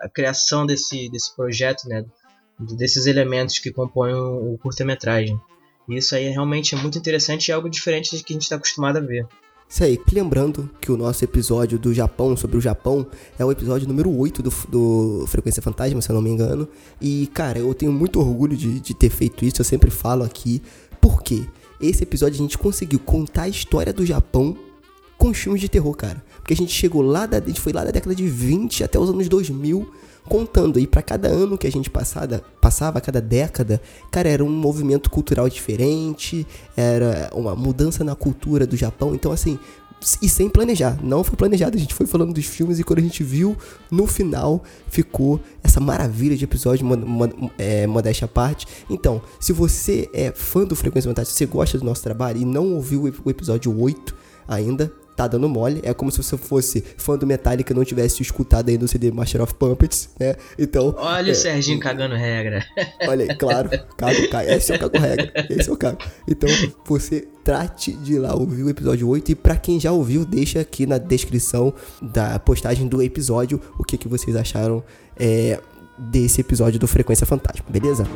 a 0.00 0.08
criação 0.08 0.66
desse, 0.66 1.08
desse 1.08 1.34
projeto, 1.34 1.88
né? 1.88 2.04
Desses 2.58 3.06
elementos 3.06 3.58
que 3.58 3.72
compõem 3.72 4.12
o, 4.12 4.58
curta-metragem. 4.58 5.40
Isso 5.88 6.14
aí 6.14 6.28
realmente 6.28 6.74
é 6.74 6.78
muito 6.78 6.98
interessante 6.98 7.48
e 7.48 7.52
é 7.52 7.54
algo 7.54 7.70
diferente 7.70 8.14
do 8.14 8.22
que 8.22 8.32
a 8.32 8.34
gente 8.34 8.42
está 8.42 8.56
acostumado 8.56 8.98
a 8.98 9.00
ver. 9.00 9.26
Isso 9.68 9.82
aí, 9.82 9.98
lembrando 10.12 10.68
que 10.80 10.92
o 10.92 10.96
nosso 10.96 11.24
episódio 11.24 11.78
do 11.78 11.94
Japão, 11.94 12.36
sobre 12.36 12.56
o 12.56 12.60
Japão, 12.60 13.06
é 13.38 13.44
o 13.44 13.50
episódio 13.50 13.88
número 13.88 14.14
8 14.14 14.42
do, 14.42 14.50
do 14.68 15.24
Frequência 15.26 15.62
Fantasma, 15.62 16.02
se 16.02 16.10
eu 16.10 16.14
não 16.14 16.22
me 16.22 16.28
engano. 16.28 16.68
E, 17.00 17.28
cara, 17.28 17.58
eu 17.58 17.72
tenho 17.72 17.92
muito 17.92 18.20
orgulho 18.20 18.56
de, 18.56 18.78
de 18.80 18.94
ter 18.94 19.10
feito 19.10 19.44
isso, 19.44 19.60
eu 19.60 19.64
sempre 19.64 19.90
falo 19.90 20.22
aqui. 20.22 20.60
Por 21.00 21.22
quê? 21.22 21.44
Esse 21.80 22.02
episódio 22.02 22.34
a 22.34 22.38
gente 22.38 22.58
conseguiu 22.58 22.98
contar 22.98 23.42
a 23.42 23.48
história 23.48 23.92
do 23.92 24.04
Japão 24.04 24.56
com 25.16 25.32
filmes 25.32 25.60
de 25.60 25.68
terror, 25.68 25.94
cara. 25.94 26.22
Porque 26.40 26.54
a 26.54 26.56
gente 26.56 26.72
chegou 26.72 27.02
lá, 27.02 27.26
da, 27.26 27.38
a 27.38 27.40
gente 27.40 27.60
foi 27.60 27.72
lá 27.72 27.84
da 27.84 27.90
década 27.90 28.14
de 28.14 28.26
20 28.26 28.84
até 28.84 28.98
os 28.98 29.08
anos 29.08 29.28
2000 29.28 29.88
contando. 30.28 30.78
E 30.78 30.86
para 30.86 31.02
cada 31.02 31.28
ano 31.28 31.58
que 31.58 31.66
a 31.66 31.72
gente 31.72 31.90
passada, 31.90 32.42
passava, 32.60 33.00
cada 33.00 33.20
década, 33.20 33.80
cara, 34.10 34.28
era 34.28 34.44
um 34.44 34.50
movimento 34.50 35.10
cultural 35.10 35.48
diferente, 35.48 36.46
era 36.76 37.30
uma 37.34 37.56
mudança 37.56 38.04
na 38.04 38.14
cultura 38.14 38.66
do 38.66 38.76
Japão. 38.76 39.14
Então, 39.14 39.32
assim, 39.32 39.58
e 40.22 40.28
sem 40.28 40.48
planejar, 40.48 40.98
não 41.02 41.22
foi 41.22 41.36
planejado, 41.36 41.76
a 41.76 41.80
gente 41.80 41.92
foi 41.92 42.06
falando 42.06 42.32
dos 42.32 42.46
filmes 42.46 42.78
e 42.78 42.84
quando 42.84 43.00
a 43.00 43.02
gente 43.02 43.22
viu, 43.22 43.54
no 43.90 44.06
final 44.06 44.64
ficou 44.88 45.38
essa 45.62 45.78
maravilha 45.78 46.36
de 46.36 46.44
episódio, 46.44 46.86
mod, 46.86 47.04
mod, 47.04 47.34
é, 47.58 47.86
modéstia 47.86 48.24
à 48.24 48.28
parte. 48.28 48.66
Então, 48.88 49.20
se 49.38 49.52
você 49.52 50.08
é 50.14 50.32
fã 50.32 50.64
do 50.64 50.74
Frequência 50.74 51.10
Fantástica, 51.10 51.32
se 51.32 51.38
você 51.38 51.46
gosta 51.46 51.78
do 51.78 51.84
nosso 51.84 52.02
trabalho 52.02 52.40
e 52.40 52.44
não 52.44 52.72
ouviu 52.74 53.12
o 53.24 53.30
episódio 53.30 53.78
8 53.78 54.14
ainda, 54.50 54.92
tá 55.16 55.26
dando 55.26 55.48
mole. 55.48 55.80
É 55.82 55.94
como 55.94 56.10
se 56.10 56.22
você 56.22 56.36
fosse 56.36 56.84
fã 56.96 57.16
do 57.16 57.26
Metallica 57.26 57.72
e 57.72 57.76
não 57.76 57.84
tivesse 57.84 58.22
escutado 58.22 58.68
ainda 58.68 58.84
o 58.84 58.88
CD 58.88 59.10
Master 59.10 59.42
of 59.42 59.54
Puppets, 59.54 60.08
né? 60.18 60.34
Então. 60.58 60.94
Olha 60.98 61.30
é, 61.30 61.32
o 61.32 61.34
Serginho 61.34 61.78
cagando 61.78 62.14
regra. 62.14 62.64
Olha 63.06 63.30
aí, 63.30 63.36
claro, 63.36 63.70
cago, 63.96 64.28
cago. 64.30 64.50
Esse 64.50 64.72
é 64.72 64.76
o 64.76 64.78
cago 64.78 64.98
regra. 64.98 65.32
Esse 65.48 65.70
é 65.70 65.72
o 65.72 65.76
cago. 65.76 65.98
Então, 66.26 66.48
você 66.84 67.28
trate 67.44 67.92
de 67.92 68.14
ir 68.14 68.18
lá 68.18 68.34
ouvir 68.34 68.62
o 68.62 68.70
episódio 68.70 69.08
8 69.08 69.32
e 69.32 69.34
para 69.34 69.56
quem 69.56 69.78
já 69.78 69.92
ouviu, 69.92 70.24
deixa 70.24 70.60
aqui 70.60 70.86
na 70.86 70.98
descrição 70.98 71.72
da 72.00 72.38
postagem 72.38 72.88
do 72.88 73.02
episódio 73.02 73.60
o 73.78 73.84
que, 73.84 73.96
que 73.96 74.08
vocês 74.08 74.36
acharam 74.36 74.82
é, 75.18 75.60
desse 75.98 76.40
episódio 76.40 76.78
do 76.78 76.86
Frequência 76.86 77.26
Fantasma, 77.26 77.64
beleza? 77.68 78.06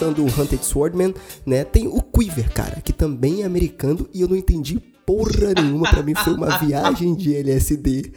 Passando 0.00 0.24
o 0.24 0.26
Hunted 0.26 0.64
Swordman, 0.64 1.14
né? 1.44 1.62
Tem 1.62 1.86
o 1.86 2.00
Quiver, 2.00 2.50
cara, 2.54 2.80
que 2.80 2.90
também 2.90 3.42
é 3.42 3.44
americano 3.44 4.08
e 4.14 4.22
eu 4.22 4.28
não 4.28 4.36
entendi 4.36 4.80
porra 5.04 5.52
nenhuma. 5.54 5.90
Pra 5.90 6.02
mim 6.02 6.14
foi 6.14 6.32
uma 6.32 6.56
viagem 6.64 7.14
de 7.14 7.36
LSD. 7.36 8.10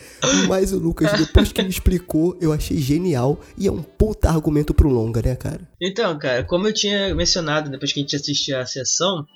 Mas 0.47 0.71
o 0.71 0.79
Lucas, 0.79 1.11
depois 1.19 1.51
que 1.51 1.61
me 1.61 1.67
explicou, 1.67 2.37
eu 2.39 2.53
achei 2.53 2.77
genial 2.77 3.37
e 3.57 3.67
é 3.67 3.71
um 3.71 3.83
puta 3.83 4.29
argumento 4.29 4.73
pro 4.73 4.87
longa, 4.87 5.21
né, 5.21 5.35
cara? 5.35 5.67
Então, 5.81 6.17
cara, 6.17 6.45
como 6.45 6.69
eu 6.69 6.73
tinha 6.73 7.13
mencionado 7.13 7.69
depois 7.69 7.91
que 7.91 7.99
a 7.99 8.03
gente 8.03 8.15
assistiu 8.15 8.57
a 8.57 8.65
sessão, 8.65 9.27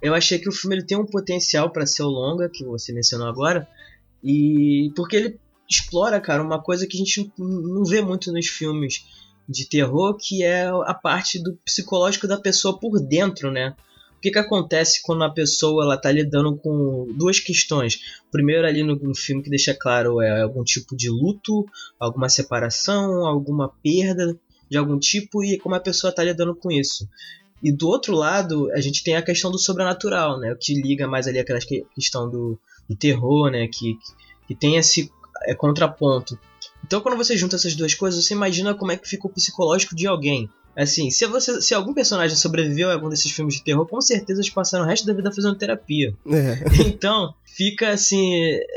eu 0.00 0.14
achei 0.14 0.38
que 0.38 0.48
o 0.48 0.52
filme 0.52 0.76
ele 0.76 0.86
tem 0.86 0.96
um 0.96 1.06
potencial 1.06 1.72
para 1.72 1.86
ser 1.86 2.04
o 2.04 2.08
longa, 2.08 2.48
que 2.48 2.64
você 2.64 2.92
mencionou 2.92 3.26
agora, 3.26 3.66
e 4.22 4.92
porque 4.94 5.16
ele 5.16 5.40
explora, 5.68 6.20
cara, 6.20 6.40
uma 6.40 6.62
coisa 6.62 6.86
que 6.86 6.96
a 6.96 7.00
gente 7.00 7.32
não 7.36 7.84
vê 7.84 8.00
muito 8.00 8.32
nos 8.32 8.46
filmes 8.46 9.04
de 9.48 9.68
terror, 9.68 10.16
que 10.16 10.42
é 10.42 10.66
a 10.66 10.94
parte 10.94 11.42
do 11.42 11.54
psicológico 11.64 12.26
da 12.26 12.38
pessoa 12.38 12.78
por 12.78 13.00
dentro, 13.00 13.50
né? 13.50 13.74
O 14.16 14.20
que, 14.20 14.30
que 14.30 14.38
acontece 14.38 15.02
quando 15.02 15.22
a 15.24 15.30
pessoa 15.30 15.84
ela 15.84 15.96
tá 15.96 16.10
lidando 16.10 16.56
com 16.56 17.06
duas 17.16 17.38
questões? 17.38 18.00
Primeiro 18.30 18.66
ali 18.66 18.82
no, 18.82 18.96
no 18.96 19.14
filme 19.14 19.42
que 19.42 19.50
deixa 19.50 19.74
claro 19.74 20.20
é 20.20 20.42
algum 20.42 20.64
tipo 20.64 20.96
de 20.96 21.08
luto, 21.10 21.66
alguma 22.00 22.28
separação, 22.28 23.26
alguma 23.26 23.68
perda 23.82 24.36
de 24.68 24.76
algum 24.76 24.98
tipo 24.98 25.44
e 25.44 25.58
como 25.58 25.74
a 25.74 25.80
pessoa 25.80 26.10
está 26.10 26.24
lidando 26.24 26.54
com 26.56 26.70
isso. 26.72 27.08
E 27.62 27.70
do 27.70 27.88
outro 27.88 28.14
lado, 28.14 28.70
a 28.72 28.80
gente 28.80 29.02
tem 29.02 29.16
a 29.16 29.22
questão 29.22 29.50
do 29.50 29.58
sobrenatural, 29.58 30.38
né? 30.38 30.52
O 30.52 30.58
que 30.58 30.74
liga 30.74 31.06
mais 31.06 31.26
ali 31.26 31.38
aquela 31.38 31.60
questão 31.94 32.28
do, 32.28 32.58
do 32.88 32.96
terror, 32.96 33.50
né? 33.50 33.68
Que, 33.68 33.98
que 34.46 34.54
tem 34.54 34.76
esse 34.76 35.10
é, 35.44 35.54
contraponto 35.54 36.38
então, 36.86 37.00
quando 37.00 37.16
você 37.16 37.36
junta 37.36 37.56
essas 37.56 37.74
duas 37.74 37.94
coisas, 37.94 38.24
você 38.24 38.32
imagina 38.32 38.74
como 38.74 38.92
é 38.92 38.96
que 38.96 39.08
fica 39.08 39.26
o 39.26 39.30
psicológico 39.30 39.94
de 39.94 40.06
alguém. 40.06 40.48
Assim, 40.76 41.10
se, 41.10 41.26
você, 41.26 41.60
se 41.60 41.74
algum 41.74 41.94
personagem 41.94 42.36
sobreviveu 42.36 42.90
a 42.90 42.92
algum 42.92 43.08
desses 43.08 43.32
filmes 43.32 43.54
de 43.54 43.64
terror, 43.64 43.86
com 43.86 44.00
certeza 44.00 44.40
eles 44.40 44.50
passaram 44.50 44.84
o 44.84 44.86
resto 44.86 45.06
da 45.06 45.14
vida 45.14 45.32
fazendo 45.32 45.56
terapia. 45.56 46.14
É. 46.26 46.84
Então, 46.86 47.34
fica 47.56 47.88
assim 47.88 48.34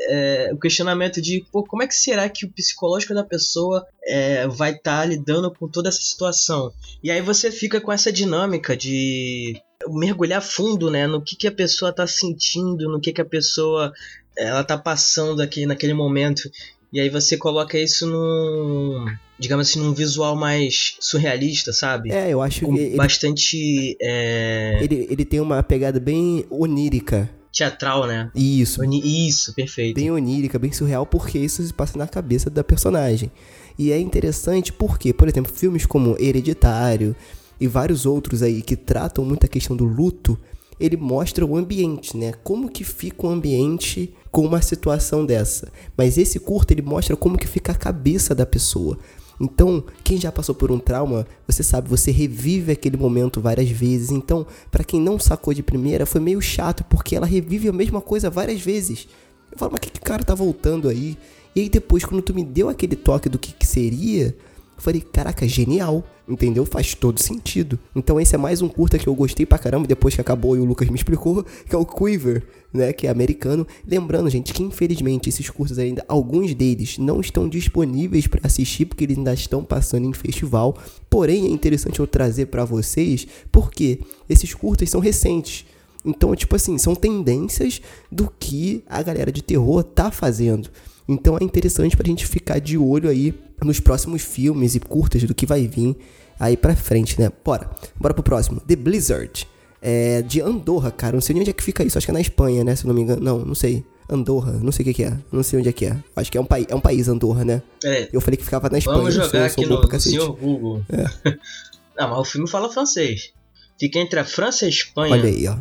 é, 0.07 0.49
o 0.53 0.57
questionamento 0.57 1.21
de 1.21 1.45
pô, 1.51 1.63
como 1.63 1.83
é 1.83 1.87
que 1.87 1.95
será 1.95 2.29
que 2.29 2.45
o 2.45 2.49
psicológico 2.49 3.13
da 3.13 3.23
pessoa 3.23 3.85
é, 4.01 4.47
vai 4.47 4.71
estar 4.71 5.01
tá 5.01 5.05
lidando 5.05 5.53
com 5.53 5.67
toda 5.67 5.89
essa 5.89 6.01
situação 6.01 6.71
e 7.03 7.11
aí 7.11 7.21
você 7.21 7.51
fica 7.51 7.81
com 7.81 7.91
essa 7.91 8.09
dinâmica 8.09 8.77
de 8.77 9.61
mergulhar 9.89 10.41
fundo 10.41 10.89
né 10.89 11.07
no 11.07 11.21
que, 11.21 11.35
que 11.35 11.47
a 11.47 11.51
pessoa 11.51 11.91
está 11.91 12.07
sentindo 12.07 12.89
no 12.89 13.01
que, 13.01 13.11
que 13.11 13.21
a 13.21 13.25
pessoa 13.25 13.91
ela 14.37 14.63
tá 14.63 14.77
passando 14.77 15.41
aqui 15.41 15.65
naquele 15.65 15.93
momento 15.93 16.49
e 16.91 16.99
aí 16.99 17.09
você 17.09 17.37
coloca 17.37 17.77
isso 17.77 18.07
num. 18.07 19.05
Digamos 19.37 19.69
assim, 19.69 19.79
num 19.79 19.93
visual 19.93 20.35
mais 20.35 20.97
surrealista, 20.99 21.71
sabe? 21.71 22.11
É, 22.11 22.29
eu 22.29 22.41
acho 22.41 22.65
que. 22.65 22.79
Ele, 22.79 22.95
bastante. 22.95 23.97
É... 24.01 24.79
Ele, 24.81 25.07
ele 25.09 25.25
tem 25.25 25.39
uma 25.39 25.61
pegada 25.63 25.99
bem 25.99 26.45
onírica. 26.49 27.29
Teatral, 27.51 28.05
né? 28.05 28.31
Isso. 28.35 28.81
Oni 28.81 29.27
isso, 29.27 29.53
perfeito. 29.53 29.95
Bem 29.95 30.11
onírica, 30.11 30.59
bem 30.59 30.71
surreal, 30.71 31.05
porque 31.05 31.37
isso 31.39 31.63
se 31.63 31.73
passa 31.73 31.97
na 31.97 32.07
cabeça 32.07 32.49
da 32.49 32.63
personagem. 32.63 33.31
E 33.77 33.91
é 33.91 33.99
interessante 33.99 34.73
porque, 34.73 35.13
por 35.13 35.27
exemplo, 35.27 35.51
filmes 35.51 35.85
como 35.85 36.15
Hereditário 36.19 37.15
e 37.59 37.67
vários 37.67 38.05
outros 38.05 38.43
aí 38.43 38.61
que 38.61 38.75
tratam 38.75 39.23
muito 39.23 39.45
a 39.45 39.49
questão 39.49 39.75
do 39.75 39.85
luto, 39.85 40.37
ele 40.79 40.95
mostra 40.95 41.45
o 41.45 41.57
ambiente, 41.57 42.15
né? 42.15 42.33
Como 42.43 42.69
que 42.69 42.83
fica 42.83 43.27
o 43.27 43.29
ambiente 43.29 44.13
com 44.31 44.45
uma 44.45 44.61
situação 44.61 45.25
dessa. 45.25 45.71
Mas 45.97 46.17
esse 46.17 46.39
curto 46.39 46.71
ele 46.71 46.81
mostra 46.81 47.15
como 47.15 47.37
que 47.37 47.47
fica 47.47 47.71
a 47.71 47.75
cabeça 47.75 48.33
da 48.33 48.45
pessoa. 48.45 48.97
Então, 49.39 49.83
quem 50.03 50.19
já 50.19 50.31
passou 50.31 50.53
por 50.53 50.69
um 50.69 50.79
trauma, 50.79 51.25
você 51.47 51.63
sabe, 51.63 51.89
você 51.89 52.11
revive 52.11 52.71
aquele 52.71 52.97
momento 52.97 53.39
várias 53.39 53.69
vezes. 53.69 54.11
Então, 54.11 54.45
para 54.69 54.83
quem 54.83 54.99
não 54.99 55.17
sacou 55.17 55.53
de 55.53 55.63
primeira, 55.63 56.05
foi 56.05 56.19
meio 56.19 56.41
chato 56.41 56.83
porque 56.83 57.15
ela 57.15 57.25
revive 57.25 57.69
a 57.69 57.73
mesma 57.73 58.01
coisa 58.01 58.29
várias 58.29 58.61
vezes. 58.61 59.07
Eu 59.51 59.57
falo, 59.57 59.71
mas 59.71 59.81
que, 59.81 59.91
que 59.91 59.99
cara 60.01 60.23
tá 60.23 60.35
voltando 60.35 60.89
aí? 60.89 61.17
E 61.55 61.61
aí 61.61 61.69
depois, 61.69 62.05
quando 62.05 62.21
tu 62.21 62.33
me 62.33 62.43
deu 62.43 62.69
aquele 62.69 62.95
toque 62.95 63.29
do 63.29 63.39
que, 63.39 63.53
que 63.53 63.65
seria, 63.65 64.35
eu 64.79 64.83
falei, 64.83 65.01
caraca, 65.01 65.45
genial, 65.45 66.01
entendeu? 66.25 66.65
Faz 66.65 66.95
todo 66.95 67.21
sentido. 67.21 67.77
Então 67.93 68.19
esse 68.19 68.33
é 68.33 68.37
mais 68.37 68.61
um 68.61 68.69
curta 68.69 68.97
que 68.97 69.07
eu 69.07 69.13
gostei 69.13 69.45
pra 69.45 69.57
caramba, 69.57 69.85
depois 69.85 70.15
que 70.15 70.21
acabou 70.21 70.55
e 70.55 70.59
o 70.61 70.63
Lucas 70.63 70.87
me 70.87 70.95
explicou, 70.95 71.43
que 71.67 71.75
é 71.75 71.77
o 71.77 71.85
Quiver, 71.85 72.43
né, 72.73 72.93
que 72.93 73.05
é 73.05 73.09
americano. 73.09 73.67
Lembrando, 73.85 74.29
gente, 74.29 74.53
que 74.53 74.63
infelizmente 74.63 75.27
esses 75.27 75.49
curtas 75.49 75.77
ainda, 75.77 76.03
alguns 76.07 76.55
deles 76.55 76.97
não 76.97 77.19
estão 77.19 77.49
disponíveis 77.49 78.25
para 78.25 78.39
assistir, 78.45 78.85
porque 78.85 79.03
eles 79.03 79.17
ainda 79.17 79.33
estão 79.33 79.65
passando 79.65 80.07
em 80.07 80.13
festival. 80.13 80.77
Porém, 81.09 81.47
é 81.47 81.49
interessante 81.49 81.99
eu 81.99 82.07
trazer 82.07 82.45
para 82.45 82.63
vocês, 82.63 83.27
porque 83.51 83.99
esses 84.29 84.53
curtas 84.53 84.89
são 84.89 85.01
recentes. 85.01 85.65
Então, 86.05 86.33
tipo 86.33 86.55
assim, 86.55 86.77
são 86.77 86.95
tendências 86.95 87.81
do 88.09 88.31
que 88.39 88.81
a 88.87 89.03
galera 89.03 89.29
de 89.29 89.43
terror 89.43 89.83
tá 89.83 90.09
fazendo. 90.09 90.69
Então 91.11 91.37
é 91.39 91.43
interessante 91.43 91.97
pra 91.97 92.05
gente 92.07 92.25
ficar 92.27 92.59
de 92.59 92.77
olho 92.77 93.09
aí 93.09 93.33
nos 93.63 93.79
próximos 93.79 94.21
filmes 94.21 94.75
e 94.75 94.79
curtas 94.79 95.23
do 95.23 95.33
que 95.33 95.45
vai 95.45 95.67
vir 95.67 95.95
aí 96.39 96.55
pra 96.55 96.75
frente, 96.75 97.19
né? 97.19 97.31
Bora, 97.43 97.69
bora 97.99 98.13
pro 98.13 98.23
próximo. 98.23 98.59
The 98.61 98.75
Blizzard. 98.75 99.47
É 99.81 100.21
de 100.21 100.41
Andorra, 100.41 100.91
cara. 100.91 101.13
Não 101.13 101.21
sei 101.21 101.33
nem 101.33 101.41
onde 101.41 101.49
é 101.49 101.53
que 101.53 101.63
fica 101.63 101.83
isso. 101.83 101.97
Acho 101.97 102.05
que 102.07 102.11
é 102.11 102.13
na 102.13 102.21
Espanha, 102.21 102.63
né? 102.63 102.75
Se 102.75 102.85
não 102.85 102.93
me 102.93 103.01
engano. 103.01 103.21
Não, 103.21 103.39
não 103.39 103.55
sei. 103.55 103.83
Andorra, 104.11 104.53
não 104.61 104.71
sei 104.71 104.83
o 104.83 104.85
que, 104.87 104.93
que 104.95 105.03
é. 105.03 105.17
Não 105.31 105.41
sei 105.43 105.59
onde 105.59 105.69
é 105.69 105.71
que 105.71 105.85
é. 105.85 105.95
Acho 106.15 106.31
que 106.31 106.37
é 106.37 106.41
um, 106.41 106.45
país, 106.45 106.65
é 106.69 106.75
um 106.75 106.79
país, 106.81 107.07
Andorra, 107.07 107.45
né? 107.45 107.61
É, 107.83 108.09
Eu 108.11 108.19
falei 108.19 108.37
que 108.37 108.43
ficava 108.43 108.69
na 108.69 108.77
Espanha. 108.77 108.97
vamos 108.97 109.13
jogar 109.13 109.29
sou- 109.29 109.39
sou 109.39 109.45
aqui 109.45 109.65
bom 109.67 109.81
no, 109.81 109.87
no 109.87 109.99
senhor 109.99 110.35
Google. 110.35 110.81
Não, 111.97 112.09
mas 112.09 112.17
o 112.19 112.23
filme 112.25 112.47
fala 112.49 112.71
francês. 112.71 113.31
Fica 113.79 113.99
entre 113.99 114.19
a 114.19 114.25
França 114.25 114.65
e 114.65 114.67
a 114.67 114.69
Espanha. 114.69 115.13
Olha 115.13 115.29
aí, 115.29 115.47
ó. 115.47 115.57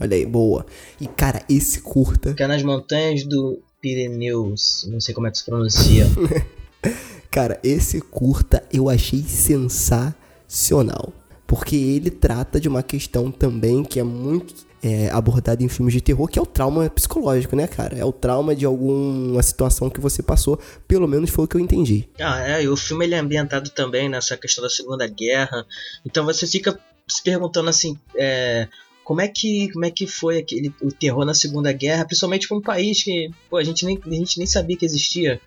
Olha 0.00 0.16
aí, 0.16 0.26
boa. 0.26 0.66
E, 1.00 1.06
cara, 1.06 1.42
esse 1.48 1.80
curta. 1.80 2.30
Fica 2.30 2.48
nas 2.48 2.62
montanhas 2.62 3.24
do 3.24 3.60
Pirineus. 3.80 4.86
Não 4.90 5.00
sei 5.00 5.14
como 5.14 5.26
é 5.26 5.30
que 5.30 5.38
se 5.38 5.44
pronuncia. 5.44 6.06
Cara, 7.30 7.60
esse 7.62 8.00
curta 8.00 8.64
eu 8.72 8.88
achei 8.88 9.22
sensacional. 9.22 11.12
Porque 11.46 11.74
ele 11.74 12.10
trata 12.10 12.60
de 12.60 12.68
uma 12.68 12.82
questão 12.82 13.30
também 13.30 13.82
que 13.82 13.98
é 13.98 14.04
muito 14.04 14.54
é, 14.82 15.10
abordada 15.10 15.62
em 15.62 15.68
filmes 15.68 15.92
de 15.92 16.00
terror, 16.00 16.28
que 16.28 16.38
é 16.38 16.42
o 16.42 16.46
trauma 16.46 16.88
psicológico, 16.88 17.54
né, 17.54 17.66
cara? 17.66 17.98
É 17.98 18.04
o 18.04 18.12
trauma 18.12 18.54
de 18.54 18.64
alguma 18.64 19.42
situação 19.42 19.90
que 19.90 20.00
você 20.00 20.22
passou. 20.22 20.58
Pelo 20.86 21.06
menos 21.06 21.30
foi 21.30 21.44
o 21.44 21.48
que 21.48 21.56
eu 21.56 21.60
entendi. 21.60 22.08
ah, 22.20 22.40
é. 22.40 22.62
E 22.62 22.68
o 22.68 22.76
filme 22.76 23.04
ele 23.04 23.14
é 23.14 23.18
ambientado 23.18 23.70
também 23.70 24.08
nessa 24.08 24.36
questão 24.36 24.62
da 24.62 24.70
Segunda 24.70 25.06
Guerra. 25.06 25.66
Então 26.04 26.24
você 26.24 26.46
fica 26.46 26.78
se 27.08 27.22
perguntando 27.22 27.68
assim. 27.68 27.98
é, 28.16 28.68
como 29.10 29.22
é 29.22 29.26
que 29.26 29.68
como 29.72 29.84
é 29.84 29.90
que 29.90 30.06
foi 30.06 30.38
aquele, 30.38 30.72
o 30.80 30.92
terror 30.92 31.24
na 31.24 31.34
Segunda 31.34 31.72
Guerra, 31.72 32.04
principalmente 32.04 32.46
para 32.46 32.56
um 32.56 32.60
país 32.60 33.02
que 33.02 33.28
pô, 33.50 33.56
a, 33.56 33.64
gente 33.64 33.84
nem, 33.84 34.00
a 34.06 34.14
gente 34.14 34.38
nem 34.38 34.46
sabia 34.46 34.76
que 34.76 34.84
existia. 34.84 35.40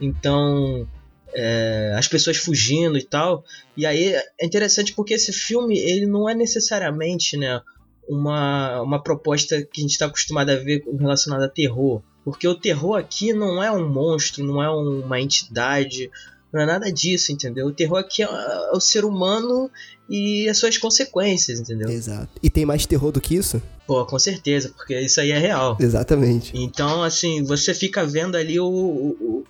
Então, 0.00 0.84
é, 1.32 1.94
as 1.96 2.08
pessoas 2.08 2.38
fugindo 2.38 2.98
e 2.98 3.04
tal. 3.04 3.44
E 3.76 3.86
aí 3.86 4.16
é 4.16 4.44
interessante 4.44 4.92
porque 4.92 5.14
esse 5.14 5.32
filme 5.32 5.78
ele 5.78 6.06
não 6.06 6.28
é 6.28 6.34
necessariamente 6.34 7.36
né, 7.36 7.60
uma, 8.08 8.82
uma 8.82 9.00
proposta 9.00 9.62
que 9.62 9.80
a 9.80 9.82
gente 9.82 9.92
está 9.92 10.06
acostumado 10.06 10.50
a 10.50 10.56
ver 10.56 10.82
relacionada 10.98 11.44
a 11.44 11.48
terror. 11.48 12.02
Porque 12.24 12.48
o 12.48 12.56
terror 12.56 12.96
aqui 12.98 13.32
não 13.32 13.62
é 13.62 13.70
um 13.70 13.88
monstro, 13.88 14.44
não 14.44 14.60
é 14.60 14.68
uma 14.68 15.20
entidade, 15.20 16.10
não 16.54 16.62
é 16.62 16.66
nada 16.66 16.90
disso, 16.92 17.32
entendeu? 17.32 17.66
O 17.66 17.72
terror 17.72 17.98
aqui 17.98 18.22
é, 18.22 18.26
é 18.26 18.70
o 18.72 18.80
ser 18.80 19.04
humano 19.04 19.70
e 20.08 20.48
as 20.48 20.56
suas 20.58 20.78
consequências, 20.78 21.58
entendeu? 21.60 21.90
Exato. 21.90 22.28
E 22.42 22.48
tem 22.48 22.64
mais 22.64 22.86
terror 22.86 23.10
do 23.10 23.20
que 23.20 23.34
isso? 23.34 23.60
Pô, 23.86 24.04
com 24.06 24.18
certeza, 24.18 24.70
porque 24.76 24.98
isso 25.00 25.20
aí 25.20 25.30
é 25.32 25.38
real. 25.38 25.76
Exatamente. 25.80 26.52
Então, 26.54 27.02
assim, 27.02 27.42
você 27.42 27.74
fica 27.74 28.06
vendo 28.06 28.36
ali 28.36 28.58
o. 28.60 28.64
o- 28.66 29.16
o- 29.20 29.44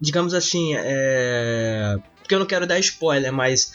digamos 0.00 0.32
assim, 0.34 0.74
é. 0.76 1.96
Porque 2.20 2.34
eu 2.34 2.38
não 2.38 2.46
quero 2.46 2.66
dar 2.66 2.78
spoiler, 2.78 3.32
mas 3.32 3.72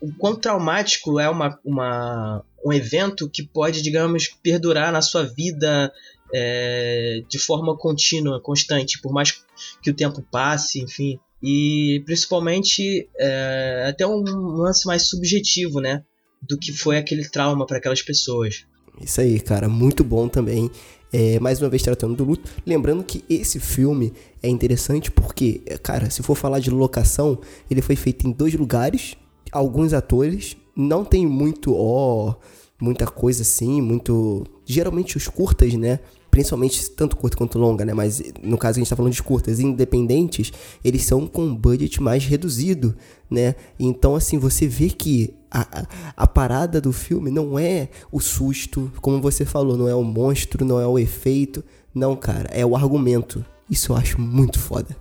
o 0.00 0.12
quão 0.14 0.34
traumático 0.36 1.18
é 1.20 1.28
uma, 1.28 1.58
uma, 1.64 2.42
um 2.64 2.72
evento 2.72 3.28
que 3.28 3.42
pode, 3.42 3.82
digamos, 3.82 4.28
perdurar 4.42 4.92
na 4.92 5.02
sua 5.02 5.22
vida 5.24 5.92
é, 6.34 7.22
de 7.28 7.38
forma 7.38 7.76
contínua, 7.76 8.40
constante, 8.40 9.00
por 9.00 9.12
mais 9.12 9.42
que 9.82 9.90
o 9.90 9.94
tempo 9.94 10.22
passe, 10.30 10.80
enfim. 10.80 11.18
E 11.42 12.02
principalmente 12.04 13.08
é, 13.18 13.86
até 13.88 14.06
um 14.06 14.22
lance 14.22 14.86
mais 14.86 15.08
subjetivo, 15.08 15.80
né? 15.80 16.02
Do 16.42 16.58
que 16.58 16.72
foi 16.72 16.98
aquele 16.98 17.28
trauma 17.28 17.66
para 17.66 17.78
aquelas 17.78 18.02
pessoas. 18.02 18.64
Isso 19.00 19.20
aí, 19.20 19.40
cara, 19.40 19.68
muito 19.68 20.04
bom 20.04 20.28
também. 20.28 20.70
É, 21.12 21.40
mais 21.40 21.60
uma 21.60 21.68
vez 21.68 21.82
tratando 21.82 22.14
do 22.14 22.24
luto. 22.24 22.50
Lembrando 22.64 23.02
que 23.02 23.24
esse 23.28 23.58
filme 23.58 24.12
é 24.42 24.48
interessante 24.48 25.10
porque, 25.10 25.58
cara, 25.82 26.08
se 26.10 26.22
for 26.22 26.34
falar 26.34 26.60
de 26.60 26.70
locação, 26.70 27.38
ele 27.70 27.82
foi 27.82 27.96
feito 27.96 28.26
em 28.26 28.32
dois 28.32 28.54
lugares, 28.54 29.16
alguns 29.50 29.92
atores, 29.92 30.56
não 30.76 31.04
tem 31.04 31.26
muito, 31.26 31.74
ó, 31.74 32.34
muita 32.80 33.06
coisa 33.06 33.42
assim, 33.42 33.80
muito. 33.80 34.46
Geralmente 34.64 35.16
os 35.16 35.26
curtas, 35.26 35.74
né? 35.74 35.98
Principalmente 36.30 36.90
tanto 36.90 37.16
curto 37.16 37.36
quanto 37.36 37.58
longa, 37.58 37.84
né? 37.84 37.92
Mas 37.92 38.22
no 38.42 38.56
caso 38.56 38.78
a 38.78 38.80
gente 38.80 38.88
tá 38.88 38.96
falando 38.96 39.12
de 39.12 39.22
curtas 39.22 39.58
independentes, 39.58 40.52
eles 40.84 41.02
são 41.04 41.26
com 41.26 41.42
um 41.42 41.54
budget 41.54 42.00
mais 42.02 42.24
reduzido, 42.24 42.94
né? 43.28 43.54
Então, 43.78 44.14
assim, 44.14 44.38
você 44.38 44.66
vê 44.66 44.88
que 44.90 45.34
a, 45.50 45.86
a 46.16 46.26
parada 46.26 46.80
do 46.80 46.92
filme 46.92 47.30
não 47.30 47.58
é 47.58 47.88
o 48.12 48.20
susto, 48.20 48.92
como 49.00 49.20
você 49.20 49.44
falou, 49.44 49.76
não 49.76 49.88
é 49.88 49.94
o 49.94 50.04
monstro, 50.04 50.64
não 50.64 50.80
é 50.80 50.86
o 50.86 50.98
efeito. 50.98 51.64
Não, 51.92 52.14
cara, 52.14 52.48
é 52.52 52.64
o 52.64 52.76
argumento. 52.76 53.44
Isso 53.68 53.92
eu 53.92 53.96
acho 53.96 54.20
muito 54.20 54.58
foda. 54.58 54.96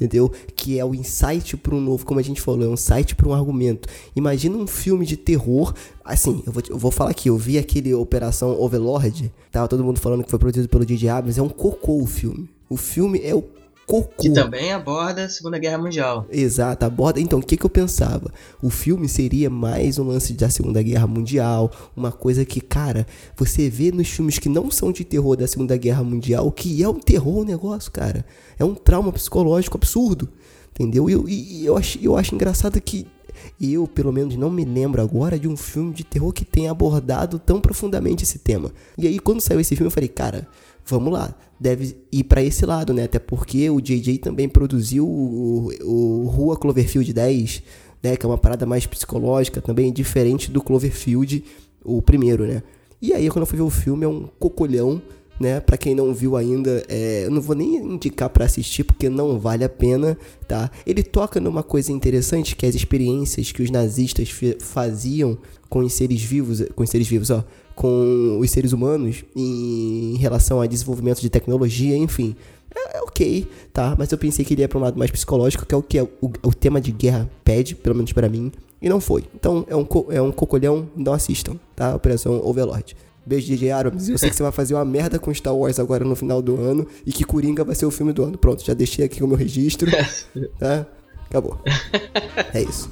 Entendeu? 0.00 0.30
Que 0.54 0.78
é 0.78 0.84
o 0.84 0.94
insight 0.94 1.56
para 1.56 1.74
um 1.74 1.80
novo, 1.80 2.06
como 2.06 2.20
a 2.20 2.22
gente 2.22 2.40
falou, 2.40 2.64
é 2.64 2.68
um 2.68 2.74
insight 2.74 3.16
para 3.16 3.28
um 3.28 3.34
argumento. 3.34 3.88
Imagina 4.14 4.56
um 4.56 4.66
filme 4.66 5.04
de 5.04 5.16
terror. 5.16 5.74
Assim, 6.04 6.40
eu 6.46 6.52
vou, 6.52 6.62
eu 6.70 6.78
vou 6.78 6.90
falar 6.92 7.10
aqui, 7.10 7.28
eu 7.28 7.36
vi 7.36 7.58
aquele 7.58 7.92
Operação 7.92 8.58
Overlord, 8.60 9.32
tava 9.50 9.66
todo 9.66 9.82
mundo 9.82 9.98
falando 9.98 10.22
que 10.22 10.30
foi 10.30 10.38
produzido 10.38 10.68
pelo 10.68 10.86
J.J. 10.86 11.08
Abrams, 11.08 11.40
é 11.40 11.42
um 11.42 11.48
cocô 11.48 12.00
o 12.00 12.06
filme. 12.06 12.48
O 12.70 12.76
filme 12.76 13.20
é 13.24 13.34
o 13.34 13.42
cocô. 13.88 14.22
Que 14.22 14.30
também 14.30 14.70
aborda 14.70 15.24
a 15.24 15.28
Segunda 15.30 15.58
Guerra 15.58 15.78
Mundial. 15.78 16.26
Exato, 16.30 16.84
aborda. 16.84 17.18
Então, 17.18 17.38
o 17.38 17.42
que, 17.42 17.56
que 17.56 17.64
eu 17.64 17.70
pensava? 17.70 18.30
O 18.62 18.68
filme 18.68 19.08
seria 19.08 19.48
mais 19.48 19.98
um 19.98 20.06
lance 20.06 20.34
da 20.34 20.50
Segunda 20.50 20.82
Guerra 20.82 21.06
Mundial, 21.06 21.72
uma 21.96 22.12
coisa 22.12 22.44
que, 22.44 22.60
cara, 22.60 23.06
você 23.34 23.70
vê 23.70 23.90
nos 23.90 24.08
filmes 24.08 24.38
que 24.38 24.48
não 24.48 24.70
são 24.70 24.92
de 24.92 25.04
terror 25.04 25.36
da 25.36 25.48
Segunda 25.48 25.74
Guerra 25.78 26.04
Mundial, 26.04 26.52
que 26.52 26.82
é 26.82 26.88
um 26.88 27.00
terror 27.00 27.38
o 27.38 27.44
negócio, 27.44 27.90
cara. 27.90 28.26
É 28.58 28.64
um 28.64 28.74
trauma 28.74 29.10
psicológico 29.10 29.78
absurdo, 29.78 30.28
entendeu? 30.70 31.08
E 31.08 31.12
eu, 31.14 31.24
e 31.26 31.64
eu, 31.64 31.76
acho, 31.76 31.98
eu 32.02 32.14
acho 32.14 32.34
engraçado 32.34 32.78
que 32.82 33.06
eu, 33.60 33.86
pelo 33.86 34.12
menos, 34.12 34.36
não 34.36 34.50
me 34.50 34.64
lembro 34.64 35.00
agora 35.00 35.38
de 35.38 35.48
um 35.48 35.56
filme 35.56 35.92
de 35.92 36.04
terror 36.04 36.32
que 36.32 36.44
tenha 36.44 36.70
abordado 36.70 37.38
tão 37.38 37.60
profundamente 37.60 38.22
esse 38.22 38.38
tema. 38.38 38.70
E 38.96 39.06
aí, 39.06 39.18
quando 39.18 39.40
saiu 39.40 39.60
esse 39.60 39.74
filme, 39.74 39.86
eu 39.86 39.94
falei, 39.94 40.08
cara, 40.08 40.46
vamos 40.88 41.12
lá, 41.12 41.34
deve 41.60 41.96
ir 42.10 42.24
pra 42.24 42.42
esse 42.42 42.64
lado, 42.64 42.94
né? 42.94 43.04
Até 43.04 43.18
porque 43.18 43.68
o 43.68 43.80
JJ 43.80 44.18
também 44.18 44.48
produziu 44.48 45.06
o, 45.06 45.70
o 45.84 46.26
Rua 46.28 46.56
Cloverfield 46.56 47.12
10, 47.12 47.62
né? 48.02 48.16
Que 48.16 48.24
é 48.24 48.28
uma 48.28 48.38
parada 48.38 48.64
mais 48.64 48.86
psicológica 48.86 49.60
também, 49.60 49.92
diferente 49.92 50.50
do 50.50 50.62
Cloverfield, 50.62 51.44
o 51.84 52.00
primeiro, 52.00 52.46
né? 52.46 52.62
E 53.00 53.12
aí, 53.12 53.28
quando 53.28 53.42
eu 53.42 53.46
fui 53.46 53.58
ver 53.58 53.62
o 53.62 53.70
filme, 53.70 54.04
é 54.04 54.08
um 54.08 54.28
cocolhão, 54.38 55.00
né? 55.38 55.60
Pra 55.60 55.76
quem 55.76 55.94
não 55.94 56.12
viu 56.14 56.36
ainda, 56.36 56.82
é, 56.88 57.26
eu 57.26 57.30
não 57.30 57.40
vou 57.40 57.54
nem 57.54 57.76
indicar 57.76 58.30
pra 58.30 58.46
assistir 58.46 58.82
porque 58.82 59.08
não 59.08 59.38
vale 59.38 59.64
a 59.64 59.68
pena, 59.68 60.16
tá? 60.48 60.70
Ele 60.86 61.02
toca 61.02 61.38
numa 61.38 61.62
coisa 61.62 61.92
interessante 61.92 62.56
que 62.56 62.64
é 62.64 62.68
as 62.68 62.74
experiências 62.74 63.52
que 63.52 63.62
os 63.62 63.70
nazistas 63.70 64.30
faziam 64.58 65.38
com 65.68 65.80
os 65.80 65.92
seres 65.92 66.22
vivos, 66.22 66.64
com 66.74 66.82
os 66.82 66.90
seres 66.90 67.06
vivos, 67.06 67.30
ó, 67.30 67.44
com 67.78 68.38
os 68.40 68.50
seres 68.50 68.72
humanos 68.72 69.24
em 69.36 70.16
relação 70.16 70.60
a 70.60 70.66
desenvolvimento 70.66 71.20
de 71.20 71.30
tecnologia, 71.30 71.96
enfim. 71.96 72.34
É, 72.74 72.98
é 72.98 73.02
ok, 73.02 73.46
tá? 73.72 73.94
Mas 73.96 74.10
eu 74.10 74.18
pensei 74.18 74.44
que 74.44 74.52
ele 74.52 74.62
ia 74.62 74.68
pra 74.68 74.80
um 74.80 74.82
lado 74.82 74.98
mais 74.98 75.12
psicológico, 75.12 75.64
que 75.64 75.72
é 75.72 75.78
o 75.78 75.82
que 75.82 75.96
é 75.96 76.02
o, 76.02 76.32
o 76.42 76.52
tema 76.52 76.80
de 76.80 76.90
guerra 76.90 77.30
pede, 77.44 77.76
pelo 77.76 77.94
menos 77.94 78.12
pra 78.12 78.28
mim, 78.28 78.50
e 78.82 78.88
não 78.88 79.00
foi. 79.00 79.24
Então 79.32 79.64
é 79.68 79.76
um, 79.76 79.86
é 80.10 80.20
um 80.20 80.32
cocolhão, 80.32 80.88
não 80.96 81.12
assistam, 81.12 81.54
tá? 81.76 81.94
Operação 81.94 82.44
Overlord. 82.44 82.96
Beijo, 83.24 83.46
DJ 83.46 83.70
Abrams. 83.70 84.10
Eu 84.10 84.18
sei 84.18 84.28
que 84.28 84.34
você 84.34 84.42
vai 84.42 84.50
fazer 84.50 84.74
uma 84.74 84.84
merda 84.84 85.16
com 85.16 85.32
Star 85.32 85.54
Wars 85.54 85.78
agora 85.78 86.04
no 86.04 86.16
final 86.16 86.42
do 86.42 86.60
ano 86.60 86.84
e 87.06 87.12
que 87.12 87.22
Coringa 87.22 87.62
vai 87.62 87.76
ser 87.76 87.86
o 87.86 87.92
filme 87.92 88.12
do 88.12 88.24
ano. 88.24 88.36
Pronto, 88.36 88.64
já 88.64 88.74
deixei 88.74 89.04
aqui 89.04 89.22
o 89.22 89.28
meu 89.28 89.36
registro, 89.36 89.88
tá? 90.58 90.84
Acabou. 91.28 91.60
É 92.52 92.60
isso. 92.60 92.90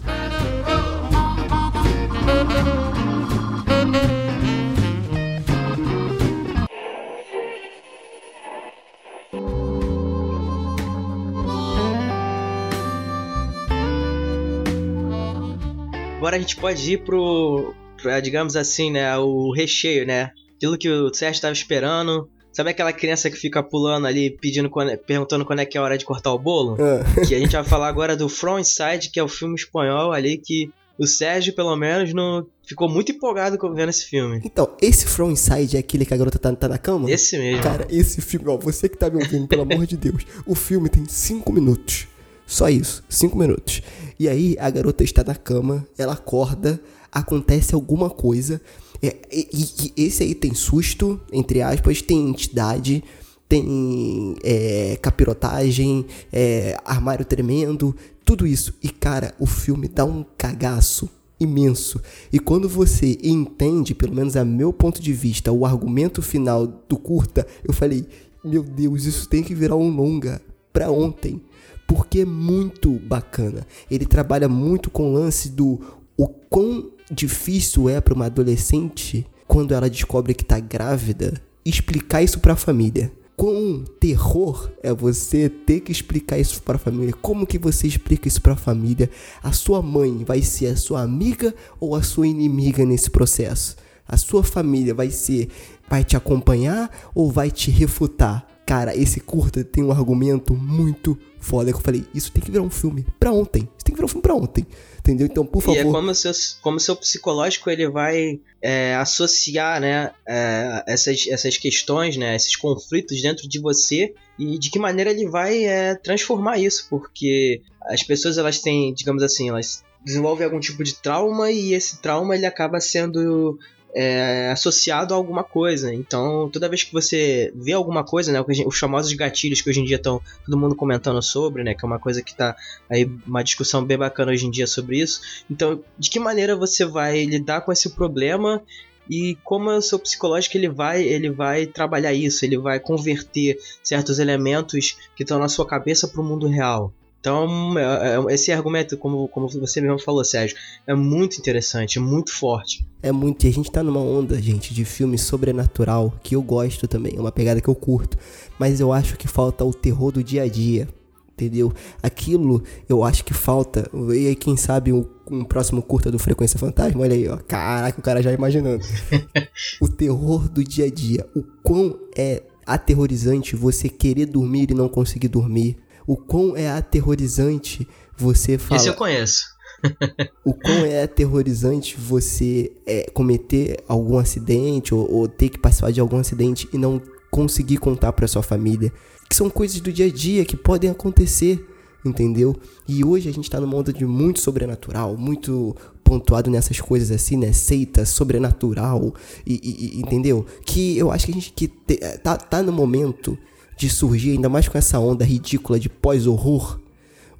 Agora 16.37 16.45
a 16.45 16.49
gente 16.49 16.57
pode 16.57 16.93
ir 16.93 16.99
pro, 17.03 17.75
pra, 18.03 18.21
digamos 18.21 18.57
assim, 18.57 18.91
né, 18.91 19.17
o 19.17 19.51
recheio, 19.53 20.07
né? 20.07 20.31
Aquilo 20.57 20.77
que 20.77 20.89
o 20.89 21.13
Sérgio 21.15 21.37
estava 21.39 21.53
esperando. 21.53 22.29
Sabe 22.53 22.71
aquela 22.71 22.93
criança 22.93 23.31
que 23.31 23.37
fica 23.37 23.63
pulando 23.63 24.07
ali, 24.07 24.31
pedindo, 24.31 24.69
quando 24.71 24.91
é- 24.91 24.97
perguntando 24.97 25.45
quando 25.45 25.61
é 25.61 25.67
que 25.67 25.77
é 25.77 25.81
a 25.81 25.85
hora 25.85 25.97
de 25.99 26.05
cortar 26.05 26.33
o 26.33 26.39
bolo? 26.39 26.77
Ah, 26.81 27.27
que 27.27 27.35
a 27.35 27.39
gente 27.39 27.53
vai 27.53 27.65
falar 27.65 27.89
agora 27.89 28.17
do 28.17 28.29
From 28.29 28.59
Inside, 28.59 29.11
que 29.13 29.21
é 29.21 29.23
o 29.23 29.29
filme 29.29 29.55
espanhol 29.55 30.13
ali 30.13 30.39
que 30.39 30.71
o 30.99 31.07
Sérgio, 31.07 31.55
pelo 31.55 31.77
menos, 31.77 32.13
não 32.15 32.47
ficou 32.67 32.89
muito 32.89 33.13
empolgado 33.13 33.59
com- 33.59 33.73
vendo 33.75 33.91
esse 33.91 34.07
filme. 34.07 34.41
Então, 34.45 34.75
esse 34.81 35.07
From 35.07 35.31
Inside 35.31 35.77
é 35.77 35.81
aquele 35.81 36.07
que 36.07 36.15
a 36.15 36.17
garota 36.17 36.39
tá, 36.39 36.55
tá 36.55 36.69
na 36.69 36.79
cama? 36.79 37.11
Esse 37.11 37.37
mesmo. 37.39 37.63
Cara, 37.63 37.87
esse 37.91 38.21
filme, 38.23 38.47
ó, 38.49 38.57
você 38.57 38.89
que 38.89 38.97
tá 38.97 39.09
me 39.11 39.23
ouvindo, 39.23 39.47
pelo 39.47 39.63
amor 39.63 39.87
de 39.87 39.97
Deus, 39.99 40.25
o 40.47 40.55
filme 40.55 40.89
tem 40.89 41.05
5 41.07 41.53
minutos. 41.53 42.07
Só 42.47 42.69
isso, 42.71 43.03
5 43.09 43.37
minutos. 43.37 43.83
E 44.19 44.29
aí 44.29 44.57
a 44.59 44.69
garota 44.71 45.05
está 45.05 45.23
na 45.25 45.35
cama, 45.35 45.87
ela 45.99 46.15
acorda, 46.15 46.81
acontece 47.13 47.75
alguma 47.75 48.09
coisa. 48.11 48.61
é, 49.03 49.15
e, 49.31 49.93
e- 49.97 50.05
esse 50.07 50.23
aí 50.23 50.35
tem 50.35 50.55
susto, 50.55 51.21
entre 51.33 51.61
aspas, 51.63 52.01
tem 52.01 52.31
entidade, 52.31 53.05
tem 53.49 54.35
é, 54.43 54.97
capirotagem, 55.03 56.07
é, 56.33 56.77
armário 56.85 57.25
tremendo, 57.25 57.95
tudo 58.25 58.47
isso. 58.47 58.75
E 58.83 58.89
cara, 58.89 59.35
o 59.39 59.47
filme 59.47 59.87
dá 59.89 60.05
um 60.05 60.25
cagaço 60.37 61.09
imenso. 61.39 62.01
E 62.33 62.39
quando 62.39 62.69
você 62.69 63.19
entende, 63.23 63.95
pelo 63.95 64.15
menos 64.15 64.35
a 64.37 64.45
meu 64.45 64.73
ponto 64.73 65.01
de 65.01 65.13
vista, 65.13 65.53
o 65.53 65.67
argumento 65.67 66.23
final 66.23 66.67
do 66.89 66.97
curta, 66.97 67.47
eu 67.63 67.75
falei, 67.75 68.07
meu 68.43 68.63
Deus, 68.63 69.05
isso 69.05 69.29
tem 69.29 69.43
que 69.43 69.55
virar 69.55 69.77
um 69.77 69.95
longa 69.95 70.41
pra 70.73 70.91
ontem. 70.91 71.41
Porque 71.87 72.21
é 72.21 72.25
muito 72.25 72.91
bacana. 72.91 73.67
Ele 73.91 74.05
trabalha 74.05 74.49
muito 74.49 74.91
com 74.91 75.11
o 75.11 75.13
lance 75.15 75.49
do 75.49 75.81
o 76.17 76.27
quão 76.27 76.91
difícil 77.11 77.89
é 77.89 78.01
para 78.01 78.15
uma 78.15 78.27
adolescente 78.27 79.27
quando 79.47 79.73
ela 79.73 79.89
descobre 79.89 80.35
que 80.35 80.45
tá 80.45 80.59
grávida 80.59 81.41
explicar 81.65 82.23
isso 82.23 82.41
para 82.41 82.55
a 82.55 82.57
família 82.57 83.13
quão 83.37 83.85
terror 84.01 84.71
é 84.83 84.93
você 84.93 85.49
ter 85.49 85.81
que 85.81 85.93
explicar 85.93 86.39
isso 86.39 86.63
para 86.63 86.77
a 86.77 86.79
família. 86.79 87.13
Como 87.21 87.47
que 87.47 87.59
você 87.59 87.87
explica 87.87 88.27
isso 88.27 88.41
para 88.41 88.55
a 88.55 88.57
família? 88.57 89.11
A 89.43 89.53
sua 89.53 89.83
mãe 89.83 90.25
vai 90.25 90.41
ser 90.41 90.69
a 90.69 90.77
sua 90.77 91.03
amiga 91.03 91.55
ou 91.79 91.95
a 91.95 92.03
sua 92.03 92.27
inimiga 92.27 92.85
nesse 92.85 93.11
processo? 93.11 93.77
A 94.09 94.17
sua 94.17 94.43
família 94.43 94.95
vai 94.95 95.11
ser 95.11 95.49
vai 95.89 96.03
te 96.03 96.17
acompanhar 96.17 96.91
ou 97.15 97.31
vai 97.31 97.51
te 97.51 97.71
refutar? 97.71 98.56
Cara, 98.67 98.97
esse 98.97 99.21
curta 99.21 99.63
tem 99.63 99.85
um 99.85 99.93
argumento 99.93 100.53
muito 100.53 101.17
foda 101.39 101.71
que 101.71 101.79
eu 101.79 101.83
falei, 101.83 102.05
isso 102.13 102.33
tem 102.33 102.43
que 102.43 102.51
virar 102.51 102.65
um 102.65 102.71
filme 102.71 103.07
pra 103.21 103.31
ontem. 103.31 103.61
Isso 103.61 103.85
tem 103.85 103.95
que 103.95 103.97
virar 103.97 104.07
um 104.07 104.09
filme 104.09 104.23
pra 104.23 104.35
ontem. 104.35 104.67
Entendeu? 104.99 105.29
Então, 105.29 105.47
por 105.47 105.63
favor. 105.63 105.77
E 105.77 105.81
é 105.81 105.85
como 105.85 106.11
o 106.11 106.15
seu, 106.15 106.33
como 106.61 106.81
seu 106.81 106.97
psicológico 106.97 107.71
ele 107.71 107.89
vai 107.89 108.41
é, 108.61 108.97
associar 108.97 109.81
né, 109.81 110.11
é, 110.27 110.83
essas, 110.89 111.29
essas 111.29 111.57
questões, 111.57 112.17
né, 112.17 112.35
esses 112.35 112.57
conflitos 112.57 113.23
dentro 113.23 113.49
de 113.49 113.61
você 113.61 114.13
e 114.37 114.59
de 114.59 114.69
que 114.69 114.81
maneira 114.81 115.13
ele 115.13 115.29
vai 115.29 115.65
é, 115.65 115.95
transformar 115.95 116.59
isso, 116.59 116.89
porque 116.91 117.63
as 117.83 118.03
pessoas 118.03 118.37
elas 118.37 118.59
têm, 118.59 118.93
digamos 118.93 119.23
assim, 119.23 119.49
elas 119.49 119.85
desenvolvem 120.05 120.45
algum 120.45 120.59
tipo 120.59 120.83
de 120.83 120.95
trauma 120.95 121.53
e 121.53 121.73
esse 121.73 122.01
trauma 122.01 122.35
ele 122.35 122.47
acaba 122.47 122.81
sendo 122.81 123.59
é, 123.99 124.51
associado 124.51 125.15
a 125.15 125.17
alguma 125.17 125.43
coisa. 125.43 125.93
Então, 125.93 126.51
toda 126.53 126.69
vez 126.69 126.85
que 126.85 126.93
você 126.93 127.51
vê 127.57 127.73
alguma 127.73 128.05
coisa, 128.05 128.31
né, 128.31 128.45
os 128.67 128.79
famosos 128.79 129.11
gatilhos 129.15 129.63
que 129.63 129.71
hoje 129.71 129.81
em 129.81 129.85
dia 129.85 129.97
estão 129.97 130.21
todo 130.45 130.59
mundo 130.59 130.77
comentando 130.77 131.23
sobre, 131.23 131.65
né, 131.65 131.75
que 131.75 131.83
é 131.83 131.89
uma 131.89 131.99
coisa 131.99 132.21
que 132.21 132.33
está 132.33 132.55
aí 132.91 133.11
uma 133.27 133.43
discussão 133.43 133.83
bem 133.83 133.97
bacana 133.97 134.33
hoje 134.33 134.45
em 134.45 134.51
dia 134.51 134.67
sobre 134.67 135.01
isso. 135.01 135.23
Então, 135.51 135.83
de 135.99 136.11
que 136.11 136.21
maneira 136.21 136.55
você 136.55 136.85
vai 136.85 137.25
lidar 137.25 137.63
com 137.63 137.73
esse 137.73 137.89
problema 137.89 138.63
e 139.09 139.39
como 139.43 139.71
o 139.71 139.81
seu 139.81 139.99
psicológico 139.99 140.59
ele 140.59 140.69
vai 140.69 141.03
ele 141.03 141.31
vai 141.31 141.65
trabalhar 141.65 142.13
isso, 142.13 142.45
ele 142.45 142.59
vai 142.59 142.79
converter 142.79 143.59
certos 143.83 144.19
elementos 144.19 144.99
que 145.17 145.23
estão 145.23 145.39
na 145.39 145.49
sua 145.49 145.67
cabeça 145.67 146.07
para 146.07 146.21
o 146.21 146.25
mundo 146.25 146.47
real. 146.47 146.93
Então, 147.27 147.77
é, 147.77 148.15
é, 148.15 148.35
esse 148.35 148.53
argumento, 148.53 148.97
como, 148.97 149.27
como 149.27 149.49
você 149.49 149.81
mesmo 149.81 149.99
falou, 149.99 150.25
Sérgio, 150.25 150.57
é 150.87 150.95
muito 150.95 151.39
interessante, 151.39 151.99
é 151.99 152.01
muito 152.01 152.33
forte. 152.33 152.87
É 153.03 153.11
muito. 153.11 153.45
E 153.45 153.49
a 153.49 153.53
gente 153.53 153.69
tá 153.69 153.83
numa 153.83 153.99
onda, 153.99 154.41
gente, 154.41 154.73
de 154.73 154.85
filme 154.85 155.19
sobrenatural, 155.19 156.15
que 156.23 156.37
eu 156.37 156.43
gosto 156.43 156.87
também, 156.87 157.15
é 157.17 157.21
uma 157.21 157.33
pegada 157.33 157.61
que 157.61 157.67
eu 157.67 157.75
curto. 157.75 158.17
Mas 158.61 158.79
eu 158.79 158.93
acho 158.93 159.17
que 159.17 159.27
falta 159.27 159.65
o 159.65 159.75
terror 159.75 160.13
do 160.13 160.23
dia 160.23 160.45
a 160.45 160.49
dia. 160.49 160.87
Entendeu? 161.33 161.73
Aquilo 162.01 162.63
eu 162.89 163.03
acho 163.03 163.25
que 163.25 163.35
falta. 163.35 163.91
E 164.15 164.29
aí, 164.29 164.37
quem 164.37 164.57
sabe, 164.57 164.93
um, 164.93 165.05
um 165.29 165.43
próximo 165.43 165.83
curta 165.83 166.13
do 166.13 166.21
Frequência 166.21 166.61
Fantasma, 166.61 167.01
olha 167.01 167.15
aí, 167.15 167.29
ó. 167.29 167.39
Caraca, 167.39 167.99
o 167.99 168.03
cara 168.03 168.23
já 168.23 168.33
imaginando. 168.33 168.85
o 169.83 169.89
terror 169.89 170.49
do 170.49 170.63
dia 170.63 170.85
a 170.85 170.91
dia. 170.91 171.27
O 171.35 171.43
quão 171.65 171.99
é 172.17 172.45
aterrorizante 172.65 173.57
você 173.57 173.89
querer 173.89 174.27
dormir 174.27 174.71
e 174.71 174.75
não 174.75 174.89
conseguir 174.89 175.29
dormir 175.29 175.77
o 176.07 176.17
quão 176.17 176.57
é 176.57 176.71
aterrorizante 176.71 177.87
você 178.17 178.57
falar. 178.57 178.81
Isso 178.81 178.89
eu 178.89 178.95
conheço. 178.95 179.57
o 180.45 180.55
quão 180.55 180.85
é 180.85 181.03
aterrorizante 181.03 181.97
você 181.99 182.73
é, 182.87 183.11
cometer 183.13 183.83
algum 183.89 184.19
acidente 184.19 184.95
ou, 184.95 185.11
ou, 185.11 185.29
ter 185.29 185.49
que 185.49 185.59
participar 185.59 185.93
de 185.93 186.01
algum 186.01 186.19
acidente 186.19 186.69
e 186.73 186.79
não 186.79 187.01
conseguir 187.31 187.77
contar 187.79 188.13
para 188.13 188.27
sua 188.27 188.43
família. 188.43 188.93
Que 189.29 189.35
são 189.35 189.51
coisas 189.51 189.81
do 189.81 189.93
dia 189.93 190.07
a 190.07 190.11
dia 190.11 190.45
que 190.45 190.57
podem 190.57 190.89
acontecer, 190.89 191.65
entendeu? 192.05 192.57
E 192.89 193.05
hoje 193.05 193.29
a 193.29 193.33
gente 193.33 193.51
tá 193.51 193.61
numa 193.61 193.77
onda 193.77 193.93
de 193.93 194.07
muito 194.07 194.41
sobrenatural, 194.41 195.17
muito 195.17 195.77
pontuado 196.05 196.49
nessas 196.49 196.81
coisas 196.81 197.11
assim, 197.11 197.37
né? 197.37 197.53
Seita, 197.53 198.07
sobrenatural, 198.07 199.13
e, 199.45 199.61
e, 199.63 199.99
e 199.99 200.01
entendeu? 200.01 200.47
Que 200.65 200.97
eu 200.97 201.11
acho 201.11 201.27
que 201.27 201.33
a 201.33 201.35
gente 201.35 201.53
que 201.53 201.67
te, 201.67 201.97
tá, 202.23 202.37
tá 202.37 202.63
no 202.63 202.73
momento 202.73 203.37
de 203.77 203.91
surgir, 203.91 204.33
ainda 204.33 204.49
mais 204.49 204.69
com 204.69 204.79
essa 204.79 204.99
onda 204.99 205.25
ridícula 205.25 205.79
de 205.79 205.89
pós-horror, 205.89 206.81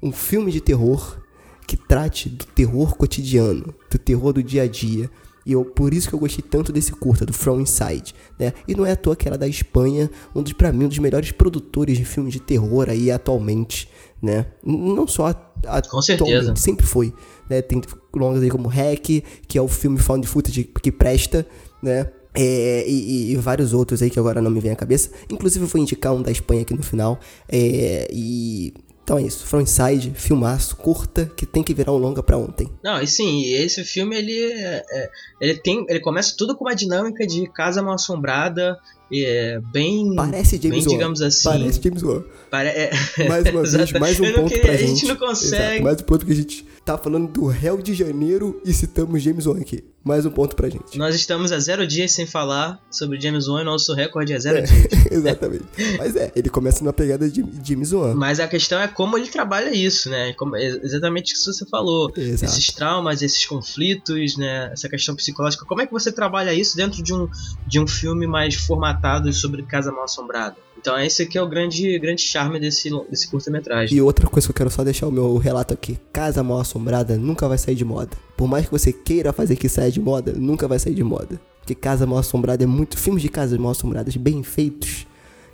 um 0.01 0.11
filme 0.11 0.51
de 0.51 0.61
terror 0.61 1.17
que 1.65 1.75
trate 1.75 2.29
do 2.29 2.45
terror 2.45 2.95
cotidiano, 2.95 3.73
do 3.91 3.97
terror 3.97 4.31
do 4.31 4.41
dia 4.43 4.63
a 4.63 4.67
dia. 4.67 5.09
E 5.45 5.53
eu, 5.53 5.63
por 5.63 5.93
isso 5.93 6.09
que 6.09 6.13
eu 6.13 6.19
gostei 6.19 6.43
tanto 6.47 6.73
desse 6.73 6.91
curta, 6.91 7.25
do 7.25 7.31
From 7.31 7.61
Inside, 7.61 8.13
né? 8.37 8.51
E 8.67 8.75
não 8.75 8.85
é 8.85 8.91
à 8.91 8.95
toa 8.97 9.15
que 9.15 9.27
era 9.27 9.37
da 9.37 9.47
Espanha, 9.47 10.09
um 10.35 10.43
dos, 10.43 10.51
pra 10.51 10.73
mim, 10.73 10.85
um 10.85 10.89
dos 10.89 10.99
melhores 10.99 11.31
produtores 11.31 11.97
de 11.97 12.03
filmes 12.03 12.33
de 12.33 12.41
terror 12.41 12.89
aí 12.89 13.09
atualmente, 13.09 13.89
né? 14.21 14.45
Não 14.63 15.07
só 15.07 15.27
a, 15.65 15.81
Com 15.81 16.01
certeza. 16.01 16.53
sempre 16.57 16.85
foi, 16.85 17.13
né? 17.49 17.61
Tem 17.61 17.81
longas 18.13 18.43
aí 18.43 18.49
como 18.49 18.67
Hack, 18.67 19.23
que 19.47 19.57
é 19.57 19.61
o 19.61 19.69
filme 19.69 19.97
found 19.97 20.27
footage 20.27 20.65
que 20.65 20.91
presta, 20.91 21.47
né? 21.81 22.11
É, 22.39 22.83
e, 22.87 23.31
e, 23.31 23.35
vários 23.37 23.73
outros 23.73 24.01
aí 24.03 24.11
que 24.11 24.19
agora 24.19 24.39
não 24.39 24.51
me 24.51 24.59
vem 24.59 24.71
à 24.71 24.75
cabeça. 24.75 25.09
Inclusive 25.27 25.65
eu 25.65 25.67
vou 25.67 25.81
indicar 25.81 26.13
um 26.13 26.21
da 26.21 26.31
Espanha 26.31 26.61
aqui 26.61 26.73
no 26.73 26.83
final. 26.83 27.19
É, 27.49 28.07
e 28.11 28.73
então 29.07 29.17
é 29.17 29.21
isso, 29.21 29.45
Frontside, 29.45 30.11
filmaço, 30.13 30.75
curta, 30.75 31.31
que 31.33 31.45
tem 31.45 31.63
que 31.63 31.73
virar 31.73 31.93
um 31.93 31.97
longa 31.97 32.21
para 32.21 32.37
ontem. 32.37 32.69
Não, 32.83 33.01
e 33.01 33.07
sim, 33.07 33.41
esse 33.53 33.81
filme 33.85 34.17
ele 34.17 34.37
é, 34.37 34.83
é, 34.91 35.09
ele 35.39 35.55
tem, 35.55 35.85
ele 35.87 36.01
começa 36.01 36.35
tudo 36.37 36.57
com 36.57 36.65
uma 36.65 36.75
dinâmica 36.75 37.25
de 37.25 37.47
casa 37.47 37.81
mal 37.81 37.93
assombrada, 37.93 38.77
é, 39.13 39.59
bem 39.71 40.13
parece 40.15 40.59
James 40.61 40.85
bem, 40.85 40.93
digamos 40.93 41.21
assim. 41.21 41.49
Parece 41.49 41.81
James 41.81 42.03
Wan. 42.03 42.23
Pare... 42.51 42.69
É, 42.69 42.91
mais 43.27 43.45
uma 43.45 43.63
vez, 43.63 43.91
mais 43.93 44.19
um 44.19 44.33
ponto 44.33 44.49
queria, 44.49 44.61
pra 44.61 44.73
gente. 44.73 44.83
A 44.83 44.87
gente 44.87 45.07
não 45.07 45.15
consegue. 45.15 45.63
Exato, 45.63 45.83
mais 45.83 46.01
um 46.01 46.03
ponto 46.03 46.25
que 46.25 46.31
a 46.31 46.35
gente 46.35 46.65
tá 46.83 46.97
falando 46.97 47.31
do 47.31 47.47
réu 47.47 47.81
de 47.81 47.93
janeiro 47.93 48.61
e 48.65 48.73
citamos 48.73 49.21
James 49.21 49.45
Wan 49.45 49.59
aqui. 49.59 49.83
Mais 50.03 50.25
um 50.25 50.31
ponto 50.31 50.55
pra 50.55 50.69
gente. 50.69 50.97
Nós 50.97 51.15
estamos 51.15 51.51
a 51.51 51.59
zero 51.59 51.85
dias 51.85 52.13
sem 52.13 52.25
falar 52.25 52.79
sobre 52.89 53.19
James 53.19 53.49
Wan 53.49 53.61
e 53.61 53.65
nosso 53.65 53.93
recorde 53.93 54.31
é 54.31 54.39
zero 54.39 54.59
é, 54.59 54.61
dias. 54.61 54.87
exatamente. 55.11 55.65
Mas 55.97 56.15
é, 56.15 56.31
ele 56.33 56.49
começa 56.49 56.81
numa 56.81 56.93
pegada 56.93 57.29
de 57.29 57.45
James 57.61 57.91
Wan. 57.91 58.13
Mas 58.15 58.39
a 58.39 58.47
questão 58.47 58.79
é 58.79 58.87
como 58.87 59.17
ele 59.17 59.27
trabalha 59.27 59.73
isso, 59.73 60.09
né? 60.09 60.31
Como, 60.33 60.55
exatamente 60.55 61.33
o 61.33 61.37
que 61.37 61.45
você 61.45 61.65
falou. 61.65 62.09
Exato. 62.15 62.53
Esses 62.53 62.67
traumas, 62.67 63.21
esses 63.21 63.45
conflitos, 63.45 64.37
né? 64.37 64.69
Essa 64.71 64.87
questão 64.87 65.13
psicológica. 65.13 65.65
Como 65.65 65.81
é 65.81 65.85
que 65.85 65.91
você 65.91 66.09
trabalha 66.09 66.53
isso 66.53 66.77
dentro 66.77 67.03
de 67.03 67.13
um, 67.13 67.27
de 67.67 67.77
um 67.77 67.85
filme 67.85 68.25
mais 68.25 68.55
formatado 68.55 68.96
sobre 69.33 69.63
Casa 69.63 69.91
Mal 69.91 70.03
Assombrada? 70.03 70.55
Então 70.77 70.97
esse 70.99 71.23
aqui 71.23 71.37
é 71.37 71.41
o 71.41 71.47
grande, 71.47 71.97
grande 71.99 72.21
charme 72.21 72.59
desse, 72.59 72.89
desse 73.09 73.27
curta-metragem. 73.27 73.97
E 73.97 74.01
outra 74.01 74.27
coisa 74.27 74.47
que 74.47 74.51
eu 74.51 74.55
quero 74.55 74.69
só 74.69 74.83
deixar 74.83 75.07
o 75.07 75.11
meu 75.11 75.37
relato 75.37 75.73
aqui. 75.73 75.97
Casa 76.13 76.43
Mal 76.43 76.59
Assombrada 76.59 77.17
nunca 77.17 77.47
vai 77.47 77.57
sair 77.57 77.75
de 77.75 77.83
moda. 77.83 78.11
Por 78.35 78.47
mais 78.47 78.65
que 78.65 78.71
você 78.71 78.93
queira 78.93 79.33
fazer 79.33 79.55
que 79.55 79.67
saia 79.67 79.91
de 79.91 79.99
moda, 79.99 80.33
nunca 80.33 80.67
vai 80.67 80.79
sair 80.79 80.93
de 80.93 81.03
moda. 81.03 81.39
Porque 81.59 81.75
Casa 81.75 82.05
Mal 82.05 82.19
Assombrada 82.19 82.63
é 82.63 82.67
muito... 82.67 82.97
Filmes 82.97 83.21
de 83.21 83.29
Casas 83.29 83.59
Mal 83.59 83.71
Assombradas 83.71 84.15
bem 84.15 84.43
feitos, 84.43 85.05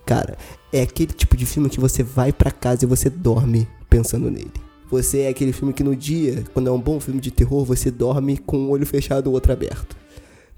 cara, 0.06 0.38
é 0.72 0.82
aquele 0.82 1.14
tipo 1.14 1.36
de 1.36 1.46
filme 1.46 1.70
que 1.70 1.80
você 1.80 2.04
vai 2.04 2.32
para 2.32 2.52
casa 2.52 2.86
e 2.86 2.88
você 2.88 3.10
dorme 3.10 3.68
pensando 3.90 4.30
nele. 4.30 4.52
Você 4.92 5.22
é 5.22 5.30
aquele 5.30 5.52
filme 5.52 5.74
que 5.74 5.84
no 5.84 5.96
dia, 5.96 6.44
quando 6.54 6.68
é 6.68 6.72
um 6.72 6.80
bom 6.80 7.00
filme 7.00 7.20
de 7.20 7.32
terror, 7.32 7.66
você 7.66 7.90
dorme 7.90 8.38
com 8.38 8.58
o 8.58 8.70
olho 8.70 8.86
fechado 8.86 9.28
e 9.28 9.30
o 9.30 9.34
outro 9.34 9.52
aberto. 9.52 9.96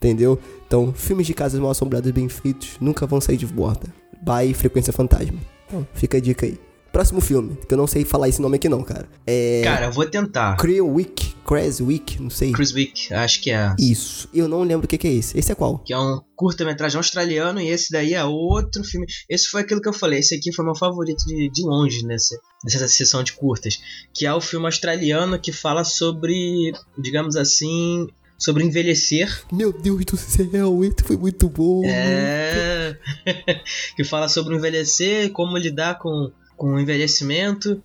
Entendeu? 0.05 0.39
Então, 0.67 0.93
filmes 0.93 1.25
de 1.25 1.33
casas 1.33 1.59
mal 1.59 1.71
assombradas 1.71 2.11
bem 2.11 2.29
feitos 2.29 2.77
nunca 2.79 3.07
vão 3.07 3.19
sair 3.19 3.37
de 3.37 3.47
moda 3.47 3.91
by 4.21 4.53
Frequência 4.53 4.93
Fantasma. 4.93 5.39
Então, 5.67 5.87
fica 5.95 6.17
a 6.17 6.21
dica 6.21 6.45
aí. 6.45 6.59
Próximo 6.91 7.19
filme, 7.19 7.57
que 7.67 7.73
eu 7.73 7.77
não 7.77 7.87
sei 7.87 8.05
falar 8.05 8.29
esse 8.29 8.39
nome 8.39 8.55
aqui 8.55 8.69
não, 8.69 8.83
cara. 8.83 9.09
É... 9.25 9.61
Cara, 9.63 9.87
eu 9.87 9.91
vou 9.91 10.05
tentar. 10.05 10.55
Creelwick, 10.57 11.35
Creswick, 11.43 12.21
não 12.21 12.29
sei. 12.29 12.51
Creswick, 12.53 13.13
acho 13.13 13.41
que 13.41 13.51
é. 13.51 13.75
Isso. 13.79 14.29
Eu 14.31 14.47
não 14.47 14.61
lembro 14.61 14.85
o 14.85 14.87
que, 14.87 14.97
que 14.97 15.07
é 15.07 15.11
esse. 15.11 15.37
Esse 15.37 15.51
é 15.51 15.55
qual? 15.55 15.79
Que 15.79 15.91
é 15.91 15.97
um 15.99 16.21
curta-metragem 16.35 16.97
australiano 16.97 17.59
e 17.59 17.67
esse 17.67 17.91
daí 17.91 18.13
é 18.13 18.23
outro 18.23 18.83
filme. 18.83 19.07
Esse 19.27 19.47
foi 19.47 19.61
aquilo 19.61 19.81
que 19.81 19.89
eu 19.89 19.93
falei. 19.93 20.19
Esse 20.19 20.35
aqui 20.35 20.53
foi 20.53 20.63
meu 20.63 20.75
favorito 20.75 21.25
de, 21.25 21.49
de 21.49 21.63
longe 21.63 22.05
nessa, 22.05 22.37
nessa 22.63 22.87
sessão 22.87 23.23
de 23.23 23.33
curtas. 23.33 23.79
Que 24.13 24.25
é 24.25 24.33
o 24.33 24.39
filme 24.39 24.67
australiano 24.67 25.39
que 25.39 25.51
fala 25.51 25.83
sobre, 25.83 26.71
digamos 26.97 27.35
assim, 27.35 28.07
sobre 28.37 28.63
envelhecer. 28.63 29.43
Meu 29.51 29.71
Deus 29.71 30.05
do 30.05 30.17
céu, 30.17 30.83
esse 30.83 31.03
foi 31.03 31.17
muito 31.17 31.49
bom. 31.49 31.83
É. 31.85 32.97
que 33.95 34.03
fala 34.03 34.27
sobre 34.27 34.55
envelhecer, 34.55 35.31
como 35.31 35.57
lidar 35.57 35.99
com, 35.99 36.31
com 36.55 36.73
o 36.73 36.79
envelhecimento 36.79 37.81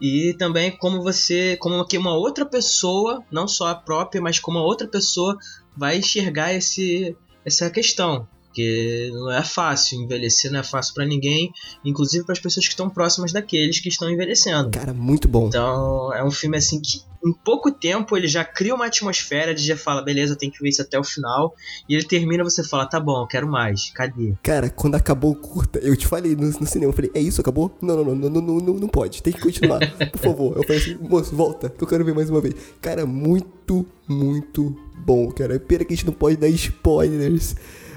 e 0.00 0.34
também 0.38 0.70
como 0.70 1.02
você, 1.02 1.56
como 1.56 1.84
que 1.86 1.96
uma 1.96 2.14
outra 2.14 2.44
pessoa, 2.44 3.24
não 3.30 3.48
só 3.48 3.68
a 3.68 3.74
própria, 3.74 4.20
mas 4.20 4.38
como 4.38 4.58
a 4.58 4.62
outra 4.62 4.86
pessoa 4.86 5.38
vai 5.76 5.98
enxergar 5.98 6.52
esse 6.52 7.16
essa 7.44 7.68
questão. 7.70 8.26
Porque 8.54 9.10
não 9.12 9.32
é 9.32 9.42
fácil, 9.42 10.00
envelhecer 10.00 10.48
não 10.52 10.60
é 10.60 10.62
fácil 10.62 10.94
para 10.94 11.04
ninguém, 11.04 11.52
inclusive 11.84 12.24
para 12.24 12.34
as 12.34 12.38
pessoas 12.38 12.64
que 12.64 12.72
estão 12.72 12.88
próximas 12.88 13.32
daqueles 13.32 13.80
que 13.80 13.88
estão 13.88 14.08
envelhecendo. 14.08 14.70
Cara, 14.70 14.94
muito 14.94 15.26
bom. 15.26 15.48
Então, 15.48 16.14
é 16.14 16.22
um 16.22 16.30
filme 16.30 16.56
assim 16.56 16.80
que 16.80 17.02
em 17.26 17.32
pouco 17.32 17.72
tempo 17.72 18.16
ele 18.16 18.28
já 18.28 18.44
cria 18.44 18.72
uma 18.72 18.86
atmosfera 18.86 19.52
de 19.52 19.66
já 19.66 19.76
fala, 19.76 20.02
beleza, 20.02 20.36
tem 20.36 20.50
que 20.50 20.62
ver 20.62 20.68
isso 20.68 20.82
até 20.82 20.96
o 20.96 21.02
final. 21.02 21.52
E 21.88 21.94
ele 21.96 22.04
termina, 22.04 22.44
você 22.44 22.62
fala, 22.62 22.86
tá 22.86 23.00
bom, 23.00 23.22
eu 23.22 23.26
quero 23.26 23.48
mais, 23.48 23.90
cadê? 23.90 24.34
Cara, 24.40 24.70
quando 24.70 24.94
acabou 24.94 25.32
o 25.32 25.34
curta, 25.34 25.80
eu 25.80 25.96
te 25.96 26.06
falei 26.06 26.36
no, 26.36 26.46
no 26.46 26.66
cinema, 26.66 26.92
eu 26.92 26.94
falei, 26.94 27.10
é 27.12 27.20
isso, 27.20 27.40
acabou? 27.40 27.76
Não, 27.82 28.04
não, 28.04 28.14
não, 28.14 28.30
não, 28.30 28.40
não, 28.40 28.60
não, 28.60 28.74
não 28.74 28.88
pode, 28.88 29.20
tem 29.20 29.32
que 29.32 29.40
continuar, 29.40 29.80
por 30.12 30.20
favor. 30.20 30.56
Eu 30.56 30.62
falei 30.62 30.80
assim, 30.80 30.96
moço, 31.00 31.34
volta, 31.34 31.70
que 31.70 31.82
eu 31.82 31.88
quero 31.88 32.04
ver 32.04 32.14
mais 32.14 32.30
uma 32.30 32.40
vez. 32.40 32.54
Cara, 32.80 33.04
muito, 33.04 33.84
muito 34.06 34.76
bom, 35.04 35.32
cara. 35.32 35.58
Pena 35.58 35.84
que 35.84 35.92
a 35.92 35.96
gente 35.96 36.06
não 36.06 36.12
pode 36.12 36.36
dar 36.36 36.48
spoilers. 36.48 37.56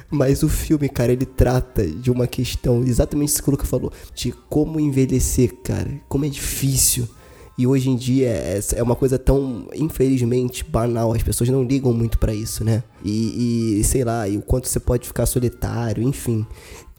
Mas 0.10 0.42
o 0.42 0.50
filme, 0.50 0.88
cara, 0.88 1.12
ele 1.12 1.26
trata 1.26 1.86
de 1.86 2.10
uma 2.10 2.28
questão, 2.28 2.84
exatamente 2.84 3.30
isso 3.30 3.44
que 3.44 3.50
o 3.50 3.52
Luca 3.52 3.66
falou, 3.66 3.92
de 4.16 4.32
como 4.50 4.80
envelhecer, 4.80 5.54
cara. 5.64 6.00
Como 6.08 6.26
é 6.26 6.30
difícil. 6.30 7.08
E 7.58 7.66
hoje 7.66 7.90
em 7.90 7.96
dia 7.96 8.30
é, 8.30 8.84
uma 8.84 8.96
coisa 8.96 9.18
tão, 9.18 9.68
infelizmente, 9.74 10.64
banal. 10.64 11.12
As 11.12 11.24
pessoas 11.24 11.50
não 11.50 11.64
ligam 11.64 11.92
muito 11.92 12.20
para 12.20 12.34
isso, 12.34 12.64
né? 12.64 12.84
E, 13.04 13.80
e, 13.80 13.84
sei 13.84 14.04
lá, 14.04 14.30
e 14.30 14.38
o 14.38 14.42
quanto 14.42 14.68
você 14.68 14.80
pode 14.80 15.08
ficar 15.08 15.26
solitário, 15.26 16.04
enfim. 16.04 16.46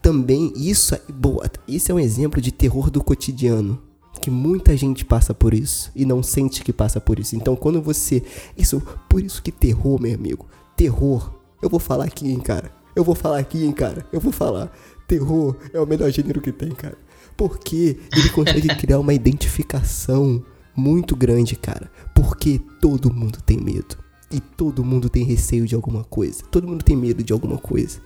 Também 0.01 0.51
isso 0.55 0.93
é, 0.93 1.01
boa, 1.11 1.49
isso 1.67 1.91
é 1.91 1.95
um 1.95 1.99
exemplo 1.99 2.41
de 2.41 2.51
terror 2.51 2.89
do 2.89 3.03
cotidiano. 3.03 3.81
Que 4.21 4.29
muita 4.29 4.75
gente 4.75 5.05
passa 5.05 5.33
por 5.33 5.53
isso 5.53 5.91
e 5.95 6.03
não 6.03 6.21
sente 6.21 6.61
que 6.61 6.73
passa 6.73 6.99
por 6.99 7.19
isso. 7.19 7.37
Então 7.37 7.55
quando 7.55 7.81
você. 7.81 8.21
Isso, 8.57 8.83
por 9.07 9.23
isso 9.23 9.41
que 9.41 9.51
terror, 9.51 9.99
meu 10.01 10.13
amigo. 10.13 10.45
Terror. 10.75 11.33
Eu 11.61 11.69
vou 11.69 11.79
falar 11.79 12.05
aqui, 12.05 12.29
hein, 12.29 12.39
cara. 12.39 12.78
Eu 12.99 13.03
vou 13.05 13.15
falar 13.15 13.39
aqui, 13.39 13.63
hein, 13.63 13.71
cara. 13.71 14.05
Eu 14.11 14.19
vou 14.19 14.33
falar. 14.33 14.69
Terror 15.07 15.55
é 15.71 15.79
o 15.79 15.85
melhor 15.85 16.11
gênero 16.11 16.41
que 16.41 16.51
tem, 16.51 16.71
cara. 16.71 16.97
Porque 17.37 17.97
ele 18.13 18.27
consegue 18.35 18.67
criar 18.75 18.99
uma 18.99 19.13
identificação 19.13 20.43
muito 20.75 21.15
grande, 21.15 21.55
cara. 21.55 21.89
Porque 22.13 22.59
todo 22.81 23.09
mundo 23.09 23.39
tem 23.41 23.57
medo. 23.57 23.97
E 24.29 24.41
todo 24.41 24.83
mundo 24.83 25.09
tem 25.09 25.23
receio 25.23 25.65
de 25.65 25.75
alguma 25.75 26.03
coisa. 26.03 26.43
Todo 26.51 26.67
mundo 26.67 26.83
tem 26.83 26.97
medo 26.97 27.23
de 27.23 27.31
alguma 27.31 27.57
coisa. 27.57 28.01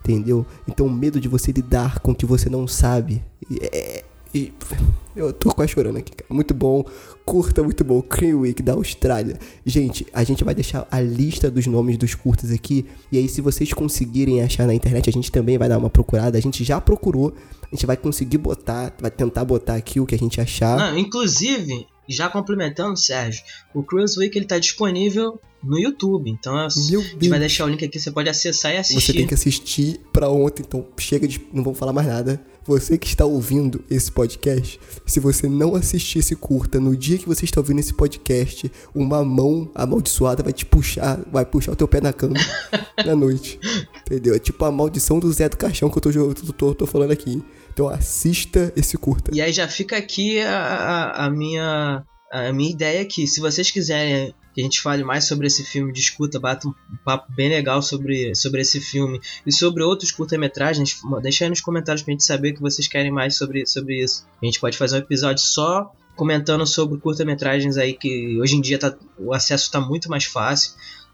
Entendeu? 0.00 0.44
Então, 0.66 0.86
o 0.86 0.90
medo 0.90 1.20
de 1.20 1.28
você 1.28 1.52
lidar 1.52 2.00
com 2.00 2.10
o 2.10 2.14
que 2.14 2.26
você 2.26 2.50
não 2.50 2.66
sabe. 2.66 3.24
É, 3.60 4.02
e 4.34 4.52
eu 5.14 5.32
tô 5.32 5.52
quase 5.54 5.72
chorando 5.72 5.98
aqui, 5.98 6.12
cara. 6.12 6.32
Muito 6.32 6.54
bom. 6.54 6.84
Curta, 7.24 7.62
muito 7.62 7.84
bom. 7.84 8.02
Creamwick 8.02 8.62
da 8.62 8.72
Austrália. 8.72 9.38
Gente, 9.64 10.06
a 10.12 10.24
gente 10.24 10.42
vai 10.42 10.54
deixar 10.54 10.86
a 10.90 11.00
lista 11.00 11.50
dos 11.50 11.66
nomes 11.66 11.96
dos 11.96 12.14
curtas 12.14 12.50
aqui. 12.50 12.86
E 13.10 13.18
aí, 13.18 13.28
se 13.28 13.40
vocês 13.40 13.72
conseguirem 13.72 14.42
achar 14.42 14.66
na 14.66 14.74
internet, 14.74 15.08
a 15.08 15.12
gente 15.12 15.30
também 15.30 15.58
vai 15.58 15.68
dar 15.68 15.78
uma 15.78 15.90
procurada. 15.90 16.38
A 16.38 16.40
gente 16.40 16.64
já 16.64 16.80
procurou. 16.80 17.32
A 17.62 17.74
gente 17.74 17.86
vai 17.86 17.96
conseguir 17.96 18.38
botar, 18.38 18.94
vai 19.00 19.10
tentar 19.10 19.44
botar 19.44 19.76
aqui 19.76 20.00
o 20.00 20.06
que 20.06 20.14
a 20.14 20.18
gente 20.18 20.40
achar. 20.40 20.78
Não, 20.78 20.98
inclusive, 20.98 21.86
já 22.12 22.28
complementando, 22.28 22.96
Sérgio, 22.98 23.42
o 23.74 23.82
Cruise 23.82 24.18
Week 24.18 24.36
ele 24.36 24.46
tá 24.46 24.58
disponível 24.58 25.40
no 25.62 25.78
YouTube. 25.78 26.30
Então 26.30 26.56
a 26.56 26.68
gente 26.68 27.28
vai 27.28 27.38
deixar 27.38 27.64
o 27.64 27.68
link 27.68 27.84
aqui, 27.84 27.98
você 27.98 28.10
pode 28.10 28.28
acessar 28.28 28.72
e 28.72 28.76
assistir. 28.78 29.00
Você 29.00 29.12
tem 29.12 29.26
que 29.26 29.34
assistir 29.34 30.00
para 30.12 30.28
ontem, 30.28 30.62
então 30.66 30.86
chega 30.98 31.26
de. 31.26 31.40
Não 31.52 31.62
vamos 31.62 31.78
falar 31.78 31.92
mais 31.92 32.06
nada. 32.06 32.40
Você 32.64 32.96
que 32.96 33.08
está 33.08 33.24
ouvindo 33.24 33.84
esse 33.90 34.10
podcast, 34.10 34.78
se 35.04 35.18
você 35.18 35.48
não 35.48 35.74
assistir 35.74 36.20
esse 36.20 36.36
curta 36.36 36.78
no 36.78 36.96
dia 36.96 37.18
que 37.18 37.26
você 37.26 37.44
está 37.44 37.60
ouvindo 37.60 37.80
esse 37.80 37.92
podcast, 37.92 38.70
uma 38.94 39.24
mão 39.24 39.68
amaldiçoada 39.74 40.44
vai 40.44 40.52
te 40.52 40.64
puxar, 40.64 41.20
vai 41.32 41.44
puxar 41.44 41.72
o 41.72 41.76
teu 41.76 41.88
pé 41.88 42.00
na 42.00 42.12
cama 42.12 42.36
na 43.04 43.16
noite. 43.16 43.58
Entendeu? 44.02 44.36
É 44.36 44.38
tipo 44.38 44.64
a 44.64 44.70
maldição 44.70 45.18
do 45.18 45.32
Zé 45.32 45.48
do 45.48 45.56
Caixão 45.56 45.90
que 45.90 45.98
eu 45.98 46.02
tô, 46.02 46.34
tô, 46.34 46.52
tô, 46.52 46.74
tô 46.74 46.86
falando 46.86 47.10
aqui. 47.10 47.42
Então 47.72 47.88
assista 47.88 48.72
esse 48.76 48.96
curta. 48.96 49.30
E 49.34 49.40
aí 49.40 49.52
já 49.52 49.66
fica 49.68 49.96
aqui 49.96 50.40
a, 50.40 50.58
a, 50.58 51.26
a 51.26 51.30
minha 51.30 52.04
a 52.32 52.52
minha 52.52 52.70
ideia 52.70 53.04
que 53.04 53.26
se 53.26 53.40
vocês 53.40 53.70
quiserem 53.70 54.34
que 54.54 54.60
a 54.60 54.64
gente 54.64 54.80
fale 54.80 55.02
mais 55.02 55.24
sobre 55.24 55.46
esse 55.46 55.64
filme, 55.64 55.92
discuta, 55.92 56.38
bata 56.38 56.68
um 56.68 56.74
papo 57.04 57.32
bem 57.32 57.48
legal 57.48 57.82
sobre, 57.82 58.34
sobre 58.34 58.60
esse 58.60 58.80
filme 58.80 59.20
e 59.46 59.52
sobre 59.52 59.82
outros 59.82 60.10
curta-metragens, 60.10 61.00
deixa 61.22 61.44
aí 61.44 61.50
nos 61.50 61.60
comentários 61.60 62.02
pra 62.02 62.12
gente 62.12 62.24
saber 62.24 62.52
que 62.52 62.60
vocês 62.60 62.86
querem 62.86 63.10
mais 63.10 63.36
sobre, 63.36 63.66
sobre 63.66 64.02
isso. 64.02 64.26
A 64.42 64.44
gente 64.44 64.60
pode 64.60 64.76
fazer 64.76 64.96
um 64.96 64.98
episódio 64.98 65.42
só 65.42 65.90
comentando 66.14 66.66
sobre 66.66 66.98
curta-metragens 66.98 67.78
aí 67.78 67.94
que 67.94 68.38
hoje 68.40 68.56
em 68.56 68.60
dia 68.60 68.78
tá, 68.78 68.94
o 69.18 69.32
acesso 69.32 69.64
está 69.64 69.80
muito 69.80 70.10
mais 70.10 70.24
fácil. 70.24 70.72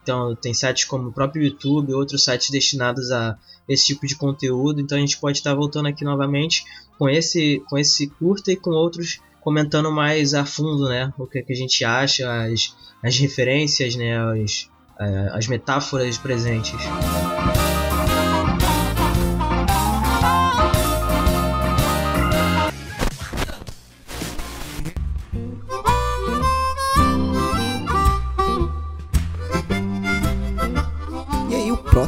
Então 0.09 0.35
tem 0.35 0.55
sites 0.55 0.87
como 0.87 1.09
o 1.09 1.13
próprio 1.13 1.45
YouTube, 1.45 1.93
outros 1.93 2.25
sites 2.25 2.49
destinados 2.49 3.13
a 3.13 3.37
esse 3.69 3.85
tipo 3.85 4.07
de 4.07 4.17
conteúdo. 4.17 4.81
Então 4.81 4.97
a 4.97 5.01
gente 5.01 5.19
pode 5.19 5.37
estar 5.37 5.55
voltando 5.55 5.87
aqui 5.87 6.03
novamente 6.03 6.65
com 6.99 7.11
esse, 7.11 7.63
com 7.69 7.77
esse 7.77 8.07
curta 8.09 8.51
e 8.51 8.57
com 8.57 8.71
outros 8.71 9.21
comentando 9.43 9.93
mais 9.93 10.33
a 10.33 10.47
fundo, 10.47 10.89
né? 10.89 11.13
O 11.19 11.27
que, 11.27 11.41
é 11.41 11.43
que 11.43 11.53
a 11.53 11.57
gente 11.57 11.85
acha, 11.85 12.27
as, 12.43 12.75
as 13.03 13.19
referências, 13.19 13.97
né? 13.97 14.19
As, 14.19 14.71
é, 14.99 15.29
as 15.35 15.47
metáforas 15.47 16.17
presentes. 16.17 16.81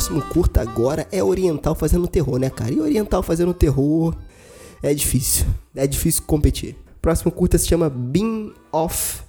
Próximo 0.01 0.23
curta 0.23 0.63
agora 0.63 1.07
é 1.13 1.23
Oriental 1.23 1.75
fazendo 1.75 2.09
terror, 2.09 2.39
né, 2.39 2.49
cara? 2.49 2.73
E 2.73 2.81
Oriental 2.81 3.23
fazendo 3.23 3.53
terror 3.53 4.17
é 4.83 4.95
difícil. 4.95 5.45
É 5.77 5.87
difícil 5.87 6.23
competir. 6.27 6.75
Próximo 7.03 7.31
curta 7.31 7.59
se 7.59 7.69
chama 7.69 7.91
Beam 7.91 8.55
of. 8.73 9.21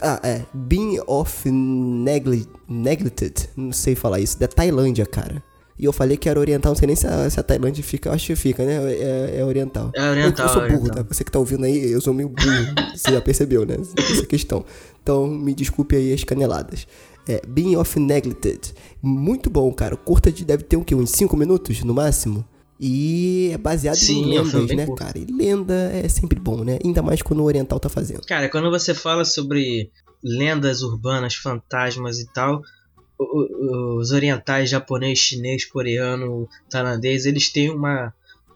Ah, 0.00 0.20
é. 0.22 0.42
Beam 0.54 1.02
of 1.08 1.50
Negli 1.50 2.46
Neglected. 2.68 3.48
Não 3.56 3.72
sei 3.72 3.96
falar 3.96 4.20
isso. 4.20 4.38
Da 4.38 4.46
Tailândia, 4.46 5.04
cara. 5.04 5.42
E 5.76 5.84
eu 5.84 5.92
falei 5.92 6.16
que 6.16 6.28
era 6.28 6.38
oriental, 6.38 6.70
não 6.70 6.76
sei 6.76 6.86
nem 6.86 6.96
se 6.96 7.06
a, 7.06 7.28
se 7.28 7.40
a 7.40 7.42
Tailândia 7.42 7.82
fica. 7.82 8.08
Eu 8.08 8.12
acho 8.12 8.28
que 8.28 8.36
fica, 8.36 8.64
né? 8.64 8.76
É, 8.92 9.38
é 9.40 9.44
oriental. 9.44 9.90
É 9.92 10.08
oriental. 10.08 10.46
Eu, 10.46 10.52
eu 10.52 10.54
sou 10.54 10.62
burro, 10.62 10.82
oriental. 10.82 11.04
tá? 11.04 11.12
Você 11.14 11.24
que 11.24 11.32
tá 11.32 11.38
ouvindo 11.40 11.64
aí, 11.64 11.90
eu 11.90 12.00
sou 12.00 12.14
meio 12.14 12.28
burro. 12.28 12.46
você 12.94 13.10
já 13.10 13.20
percebeu, 13.20 13.66
né? 13.66 13.76
Essa 13.98 14.22
é 14.22 14.26
questão. 14.26 14.64
Então, 15.02 15.26
me 15.26 15.52
desculpe 15.52 15.96
aí 15.96 16.12
as 16.12 16.22
caneladas. 16.22 16.86
É, 17.28 17.42
Being 17.46 17.76
of 17.76 17.98
Neglected. 17.98 18.74
Muito 19.02 19.50
bom, 19.50 19.72
cara. 19.72 19.96
Curta 19.96 20.30
de, 20.30 20.44
deve 20.44 20.62
ter 20.62 20.76
o 20.76 20.84
quê? 20.84 20.94
Uns 20.94 21.10
5 21.10 21.36
minutos 21.36 21.82
no 21.82 21.94
máximo? 21.94 22.44
E 22.78 23.50
é 23.52 23.58
baseado 23.58 23.96
Sim, 23.96 24.34
em 24.34 24.38
um 24.38 24.42
lendas, 24.42 24.76
né, 24.76 24.86
curto. 24.86 25.04
cara? 25.04 25.18
E 25.18 25.24
lenda 25.24 25.74
é 25.92 26.08
sempre 26.08 26.38
bom, 26.38 26.62
né? 26.62 26.78
Ainda 26.84 27.02
mais 27.02 27.22
quando 27.22 27.40
o 27.40 27.44
Oriental 27.44 27.80
tá 27.80 27.88
fazendo. 27.88 28.26
Cara, 28.26 28.48
quando 28.48 28.70
você 28.70 28.94
fala 28.94 29.24
sobre 29.24 29.90
lendas 30.22 30.82
urbanas, 30.82 31.34
fantasmas 31.34 32.18
e 32.18 32.26
tal, 32.32 32.60
os 33.18 34.10
orientais, 34.10 34.68
japonês, 34.68 35.18
chinês, 35.18 35.64
coreano, 35.64 36.48
tailandês, 36.68 37.24
eles 37.24 37.50
têm 37.50 37.70
uma 37.70 38.12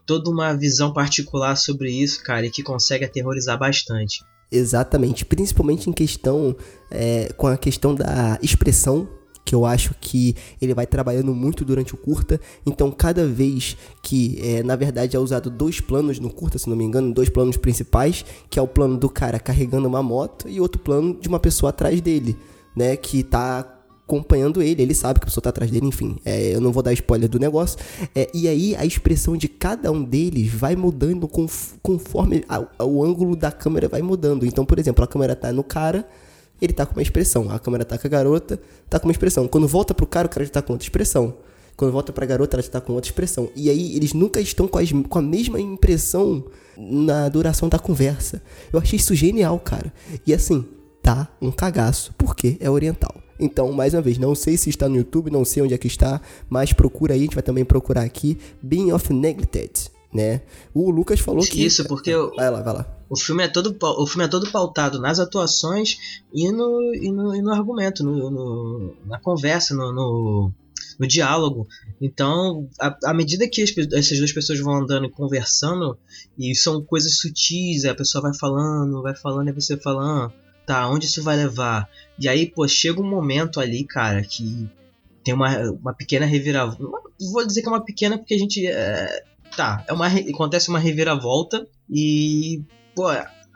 toda 0.06 0.28
uma 0.28 0.52
visão 0.52 0.92
particular 0.92 1.54
sobre 1.56 1.90
isso, 1.90 2.22
cara, 2.24 2.44
e 2.44 2.50
que 2.50 2.64
consegue 2.64 3.04
aterrorizar 3.04 3.56
bastante. 3.56 4.24
Exatamente, 4.52 5.24
principalmente 5.24 5.88
em 5.88 5.92
questão 5.92 6.56
é, 6.90 7.32
com 7.36 7.46
a 7.46 7.56
questão 7.56 7.94
da 7.94 8.38
expressão, 8.42 9.08
que 9.44 9.54
eu 9.54 9.64
acho 9.64 9.94
que 10.00 10.36
ele 10.60 10.74
vai 10.74 10.86
trabalhando 10.86 11.34
muito 11.34 11.64
durante 11.64 11.94
o 11.94 11.96
curta. 11.96 12.40
Então, 12.64 12.90
cada 12.90 13.26
vez 13.26 13.76
que, 14.02 14.38
é, 14.42 14.62
na 14.62 14.76
verdade, 14.76 15.16
é 15.16 15.18
usado 15.18 15.50
dois 15.50 15.80
planos 15.80 16.18
no 16.18 16.30
curta, 16.30 16.58
se 16.58 16.68
não 16.68 16.76
me 16.76 16.84
engano, 16.84 17.12
dois 17.12 17.28
planos 17.28 17.56
principais, 17.56 18.24
que 18.48 18.58
é 18.58 18.62
o 18.62 18.68
plano 18.68 18.96
do 18.96 19.08
cara 19.08 19.40
carregando 19.40 19.88
uma 19.88 20.02
moto 20.02 20.48
e 20.48 20.60
outro 20.60 20.80
plano 20.80 21.18
de 21.20 21.28
uma 21.28 21.40
pessoa 21.40 21.70
atrás 21.70 22.00
dele, 22.00 22.36
né, 22.76 22.96
que 22.96 23.22
tá 23.22 23.79
acompanhando 24.14 24.60
ele, 24.60 24.82
ele 24.82 24.94
sabe 24.94 25.20
que 25.20 25.24
a 25.24 25.26
pessoa 25.28 25.42
tá 25.42 25.50
atrás 25.50 25.70
dele, 25.70 25.86
enfim, 25.86 26.16
é, 26.24 26.54
eu 26.54 26.60
não 26.60 26.72
vou 26.72 26.82
dar 26.82 26.92
spoiler 26.92 27.28
do 27.28 27.38
negócio. 27.38 27.78
É, 28.14 28.28
e 28.34 28.48
aí 28.48 28.74
a 28.74 28.84
expressão 28.84 29.36
de 29.36 29.46
cada 29.48 29.92
um 29.92 30.02
deles 30.02 30.52
vai 30.52 30.74
mudando 30.74 31.28
conf- 31.28 31.74
conforme 31.82 32.44
a- 32.48 32.66
a- 32.78 32.84
o 32.84 33.04
ângulo 33.04 33.36
da 33.36 33.52
câmera 33.52 33.88
vai 33.88 34.02
mudando. 34.02 34.44
Então, 34.44 34.64
por 34.64 34.78
exemplo, 34.80 35.04
a 35.04 35.06
câmera 35.06 35.36
tá 35.36 35.52
no 35.52 35.62
cara, 35.62 36.06
ele 36.60 36.72
tá 36.72 36.84
com 36.84 36.94
uma 36.96 37.02
expressão. 37.02 37.50
A 37.50 37.58
câmera 37.58 37.84
tá 37.84 37.96
com 37.96 38.06
a 38.06 38.10
garota, 38.10 38.60
tá 38.88 38.98
com 38.98 39.06
uma 39.06 39.12
expressão. 39.12 39.46
Quando 39.46 39.68
volta 39.68 39.94
pro 39.94 40.06
cara, 40.06 40.26
o 40.26 40.30
cara 40.30 40.44
já 40.44 40.50
tá 40.52 40.60
com 40.62 40.72
outra 40.72 40.84
expressão. 40.84 41.34
Quando 41.76 41.92
volta 41.92 42.12
pra 42.12 42.26
garota, 42.26 42.56
ela 42.56 42.62
já 42.62 42.68
tá 42.68 42.80
com 42.80 42.92
outra 42.92 43.08
expressão. 43.08 43.48
E 43.56 43.70
aí 43.70 43.96
eles 43.96 44.12
nunca 44.12 44.40
estão 44.40 44.66
com, 44.68 44.76
as- 44.78 44.92
com 45.08 45.18
a 45.18 45.22
mesma 45.22 45.58
impressão 45.60 46.44
na 46.76 47.28
duração 47.28 47.68
da 47.68 47.78
conversa. 47.78 48.42
Eu 48.72 48.78
achei 48.80 48.98
isso 48.98 49.14
genial, 49.14 49.58
cara. 49.60 49.92
E 50.26 50.34
assim, 50.34 50.66
tá 51.00 51.28
um 51.40 51.50
cagaço, 51.50 52.12
porque 52.18 52.56
é 52.60 52.68
oriental. 52.68 53.14
Então, 53.40 53.72
mais 53.72 53.94
uma 53.94 54.02
vez, 54.02 54.18
não 54.18 54.34
sei 54.34 54.56
se 54.56 54.68
está 54.70 54.88
no 54.88 54.96
YouTube, 54.96 55.30
não 55.30 55.44
sei 55.44 55.62
onde 55.62 55.74
é 55.74 55.78
que 55.78 55.86
está, 55.86 56.20
mas 56.48 56.72
procura 56.72 57.14
aí, 57.14 57.20
a 57.20 57.22
gente 57.24 57.34
vai 57.34 57.42
também 57.42 57.64
procurar 57.64 58.02
aqui, 58.02 58.38
Being 58.62 58.92
of 58.92 59.12
Neglected, 59.12 59.90
né? 60.12 60.42
O 60.74 60.90
Lucas 60.90 61.20
falou 61.20 61.42
que... 61.44 61.64
Isso, 61.64 61.84
porque 61.86 62.14
o, 62.14 62.34
Vai 62.36 62.50
lá, 62.50 62.60
vai 62.62 62.74
lá. 62.74 62.86
o 63.08 63.16
filme 63.16 63.42
é 63.44 63.48
todo 63.48 63.74
o 63.80 64.06
filme 64.06 64.24
é 64.24 64.28
todo 64.28 64.50
pautado 64.50 65.00
nas 65.00 65.18
atuações 65.18 65.98
e 66.32 66.50
no, 66.52 66.94
e 66.94 67.10
no, 67.10 67.34
e 67.34 67.40
no 67.42 67.52
argumento, 67.52 68.04
no, 68.04 68.30
no- 68.30 68.94
na 69.06 69.18
conversa, 69.18 69.74
no, 69.74 69.92
no, 69.92 70.52
no 70.98 71.06
diálogo. 71.06 71.66
Então, 72.00 72.68
à 73.04 73.14
medida 73.14 73.48
que 73.48 73.62
as, 73.62 73.70
essas 73.92 74.18
duas 74.18 74.32
pessoas 74.32 74.60
vão 74.60 74.74
andando 74.74 75.06
e 75.06 75.10
conversando, 75.10 75.96
e 76.38 76.54
são 76.54 76.82
coisas 76.82 77.16
sutis, 77.18 77.84
a 77.84 77.94
pessoa 77.94 78.22
vai 78.22 78.34
falando, 78.34 79.00
vai 79.02 79.14
falando, 79.14 79.48
e 79.48 79.52
você 79.52 79.76
fala, 79.76 80.26
ah, 80.26 80.32
tá, 80.66 80.88
onde 80.88 81.06
isso 81.06 81.22
vai 81.22 81.36
levar? 81.36 81.88
E 82.20 82.28
aí, 82.28 82.46
pô, 82.46 82.68
chega 82.68 83.00
um 83.00 83.08
momento 83.08 83.58
ali, 83.58 83.84
cara, 83.84 84.22
que 84.22 84.68
tem 85.24 85.32
uma, 85.32 85.58
uma 85.70 85.94
pequena 85.94 86.26
reviravolta. 86.26 87.10
Vou 87.32 87.46
dizer 87.46 87.62
que 87.62 87.68
é 87.68 87.70
uma 87.70 87.84
pequena 87.84 88.18
porque 88.18 88.34
a 88.34 88.38
gente. 88.38 88.66
É, 88.66 89.24
tá, 89.56 89.82
é 89.88 89.92
uma, 89.92 90.06
acontece 90.06 90.68
uma 90.68 90.78
reviravolta 90.78 91.66
e, 91.88 92.62
pô, 92.94 93.06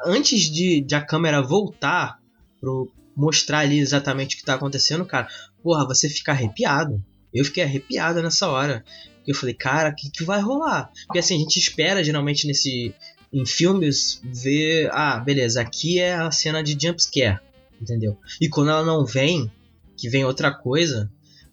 antes 0.04 0.50
de, 0.50 0.80
de 0.80 0.94
a 0.94 1.00
câmera 1.04 1.42
voltar 1.42 2.18
pro 2.60 2.90
mostrar 3.16 3.60
ali 3.60 3.78
exatamente 3.78 4.34
o 4.34 4.38
que 4.38 4.44
tá 4.44 4.54
acontecendo, 4.54 5.06
cara, 5.06 5.28
porra, 5.62 5.86
você 5.86 6.08
fica 6.08 6.32
arrepiado. 6.32 7.00
Eu 7.32 7.44
fiquei 7.44 7.62
arrepiado 7.62 8.22
nessa 8.22 8.48
hora. 8.48 8.84
Eu 9.26 9.34
falei, 9.34 9.54
cara, 9.54 9.90
o 9.90 9.94
que, 9.94 10.10
que 10.10 10.24
vai 10.24 10.40
rolar? 10.40 10.90
Porque 11.06 11.18
assim, 11.18 11.36
a 11.36 11.38
gente 11.38 11.58
espera 11.58 12.02
geralmente 12.02 12.46
nesse. 12.46 12.94
Em 13.32 13.44
filmes, 13.44 14.20
ver. 14.22 14.88
Ah, 14.92 15.18
beleza, 15.18 15.60
aqui 15.60 15.98
é 15.98 16.14
a 16.14 16.30
cena 16.30 16.62
de 16.62 16.76
jumpscare. 16.80 17.40
Entendeu? 17.84 18.16
E 18.40 18.48
quando 18.48 18.70
ela 18.70 18.82
não 18.82 19.04
vem, 19.04 19.52
que 19.94 20.08
vem 20.08 20.24
outra 20.24 20.50
coisa, 20.50 21.12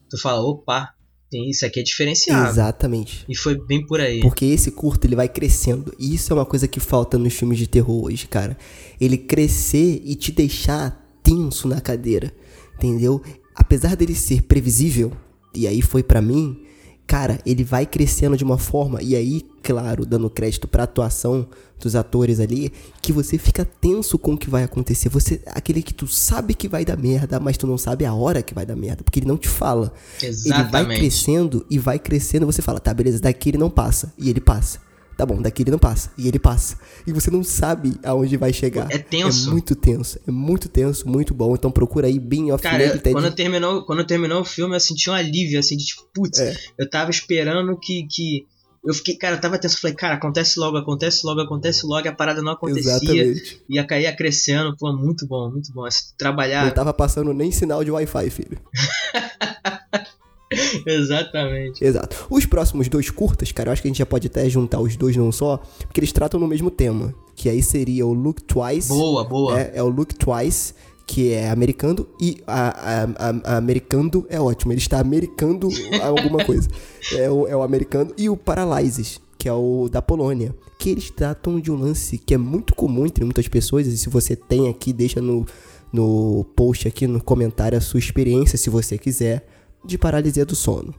tu 0.09 0.17
fala, 0.17 0.41
opa, 0.41 0.93
isso 1.33 1.65
aqui 1.65 1.81
é 1.81 1.83
diferenciado. 1.83 2.49
Exatamente. 2.49 3.25
E 3.27 3.35
foi 3.35 3.55
bem 3.65 3.85
por 3.85 3.99
aí. 3.99 4.21
Porque 4.21 4.45
esse 4.45 4.71
curto 4.71 5.05
ele 5.05 5.15
vai 5.15 5.27
crescendo. 5.27 5.93
E 5.99 6.15
isso 6.15 6.31
é 6.31 6.35
uma 6.35 6.45
coisa 6.45 6.67
que 6.69 6.79
falta 6.79 7.17
nos 7.17 7.33
filmes 7.33 7.57
de 7.57 7.67
terror 7.67 8.05
hoje, 8.05 8.27
cara. 8.27 8.57
Ele 8.99 9.17
crescer 9.17 10.01
e 10.05 10.15
te 10.15 10.31
deixar 10.31 11.19
tenso 11.21 11.67
na 11.67 11.81
cadeira. 11.81 12.33
Entendeu? 12.75 13.21
Apesar 13.53 13.95
dele 13.97 14.15
ser 14.15 14.43
previsível, 14.43 15.11
e 15.53 15.67
aí 15.67 15.81
foi 15.81 16.01
para 16.01 16.21
mim, 16.21 16.63
cara, 17.05 17.39
ele 17.45 17.63
vai 17.63 17.85
crescendo 17.85 18.37
de 18.37 18.43
uma 18.43 18.57
forma, 18.57 19.01
e 19.01 19.15
aí, 19.15 19.41
claro, 19.61 20.05
dando 20.05 20.29
crédito 20.29 20.67
pra 20.67 20.83
atuação 20.83 21.47
dos 21.79 21.95
atores 21.95 22.39
ali, 22.39 22.71
que 23.01 23.11
você 23.11 23.37
fica 23.37 23.65
tenso 23.65 24.17
com 24.17 24.33
o 24.33 24.37
que 24.37 24.49
vai 24.49 24.63
acontecer. 24.63 25.09
Você, 25.09 25.41
aquele 25.47 25.81
que 25.81 25.93
tu 25.93 26.07
sabe 26.07 26.53
que 26.53 26.67
vai 26.67 26.85
dar 26.85 26.97
merda, 26.97 27.39
mas 27.39 27.57
tu 27.57 27.67
não 27.67 27.77
sabe 27.77 28.05
a 28.05 28.13
hora 28.13 28.41
que 28.41 28.53
vai 28.53 28.65
dar 28.65 28.75
merda, 28.75 29.03
porque 29.03 29.19
ele 29.19 29.27
não 29.27 29.37
te 29.37 29.49
fala. 29.49 29.91
Exatamente. 30.21 30.61
Ele 30.61 30.71
vai 30.71 30.97
crescendo 30.97 31.65
e 31.69 31.79
vai 31.79 31.99
crescendo, 31.99 32.45
você 32.45 32.61
fala, 32.61 32.79
tá, 32.79 32.93
beleza, 32.93 33.19
daqui 33.19 33.49
ele 33.49 33.57
não 33.57 33.69
passa, 33.69 34.13
e 34.17 34.29
ele 34.29 34.39
passa. 34.39 34.79
Tá 35.21 35.25
bom, 35.27 35.39
daqui 35.39 35.61
ele 35.61 35.69
não 35.69 35.77
passa. 35.77 36.09
E 36.17 36.27
ele 36.27 36.39
passa. 36.39 36.79
E 37.05 37.13
você 37.13 37.29
não 37.29 37.43
sabe 37.43 37.93
aonde 38.03 38.37
vai 38.37 38.51
chegar. 38.51 38.91
É 38.91 38.97
tenso. 38.97 39.49
É 39.49 39.51
muito 39.51 39.75
tenso. 39.75 40.19
É 40.27 40.31
muito 40.31 40.67
tenso, 40.67 41.07
muito 41.07 41.31
bom. 41.31 41.53
Então 41.53 41.69
procura 41.71 42.07
aí 42.07 42.17
Being 42.17 42.51
of 42.51 42.63
Cara, 42.63 42.97
Ted. 42.97 43.11
quando, 43.13 43.31
terminou, 43.31 43.85
quando 43.85 44.03
terminou 44.03 44.41
o 44.41 44.43
filme, 44.43 44.75
eu 44.75 44.79
senti 44.79 45.11
um 45.11 45.13
alívio, 45.13 45.59
assim, 45.59 45.77
de 45.77 45.85
tipo, 45.85 46.07
putz, 46.11 46.39
É. 46.39 46.55
eu 46.75 46.89
tava 46.89 47.11
esperando 47.11 47.77
que, 47.79 48.07
que. 48.09 48.47
Eu 48.83 48.95
fiquei, 48.95 49.15
cara, 49.15 49.35
eu 49.35 49.39
tava 49.39 49.59
tenso. 49.59 49.75
Eu 49.75 49.81
falei, 49.81 49.95
cara, 49.95 50.15
acontece 50.15 50.59
logo, 50.59 50.75
acontece 50.77 51.21
logo, 51.23 51.39
acontece 51.41 51.85
logo, 51.85 52.07
e 52.07 52.09
a 52.09 52.15
parada 52.15 52.41
não 52.41 52.53
acontecia. 52.53 52.93
Exatamente. 52.93 53.61
Ia 53.69 53.85
cair 53.85 54.15
crescendo, 54.15 54.75
pô, 54.75 54.91
muito 54.91 55.27
bom, 55.27 55.51
muito 55.51 55.71
bom. 55.71 55.83
Trabalhar. 56.17 56.65
Não 56.65 56.73
tava 56.73 56.95
passando 56.95 57.31
nem 57.31 57.51
sinal 57.51 57.83
de 57.83 57.91
Wi-Fi, 57.91 58.29
filho. 58.31 58.57
Exatamente. 60.85 61.83
Exato. 61.83 62.27
Os 62.29 62.45
próximos 62.45 62.87
dois 62.87 63.09
curtas, 63.09 63.51
cara, 63.51 63.69
eu 63.69 63.73
acho 63.73 63.81
que 63.81 63.87
a 63.87 63.89
gente 63.91 63.97
já 63.99 64.05
pode 64.05 64.27
até 64.27 64.49
juntar 64.49 64.79
os 64.79 64.95
dois 64.95 65.15
num 65.15 65.31
só, 65.31 65.57
porque 65.81 65.99
eles 65.99 66.11
tratam 66.11 66.39
no 66.39 66.47
mesmo 66.47 66.69
tema. 66.69 67.13
Que 67.35 67.49
aí 67.49 67.61
seria 67.63 68.05
o 68.05 68.13
Look 68.13 68.41
Twice. 68.43 68.89
Boa, 68.89 69.23
boa. 69.23 69.59
É, 69.59 69.71
é 69.75 69.83
o 69.83 69.87
Look 69.89 70.13
Twice, 70.15 70.73
que 71.07 71.31
é 71.33 71.49
americano, 71.49 72.07
e 72.19 72.41
a, 72.45 72.69
a, 72.69 73.03
a- 73.03 73.53
a 73.53 73.57
americando 73.57 74.25
é 74.29 74.39
ótimo, 74.39 74.71
ele 74.71 74.79
está 74.79 74.99
americando 74.99 75.69
alguma 76.01 76.43
coisa. 76.45 76.67
É 77.15 77.29
o, 77.29 77.47
é 77.47 77.55
o 77.55 77.63
americano, 77.63 78.13
e 78.17 78.29
o 78.29 78.37
Paralysis, 78.37 79.19
que 79.37 79.49
é 79.49 79.53
o 79.53 79.89
da 79.89 80.01
Polônia. 80.01 80.53
Que 80.77 80.89
eles 80.91 81.09
tratam 81.11 81.59
de 81.59 81.71
um 81.71 81.75
lance 81.75 82.17
que 82.17 82.33
é 82.33 82.37
muito 82.37 82.73
comum 82.75 83.05
entre 83.05 83.23
muitas 83.23 83.47
pessoas, 83.47 83.87
e 83.87 83.97
se 83.97 84.09
você 84.09 84.35
tem 84.35 84.69
aqui, 84.69 84.91
deixa 84.93 85.21
no, 85.21 85.45
no 85.91 86.45
post 86.55 86.87
aqui 86.87 87.07
no 87.07 87.21
comentário 87.23 87.77
a 87.77 87.81
sua 87.81 87.99
experiência, 87.99 88.57
se 88.57 88.69
você 88.69 88.97
quiser, 88.97 89.47
de 89.85 89.97
paralisia 89.97 90.45
do 90.45 90.55
sono, 90.55 90.93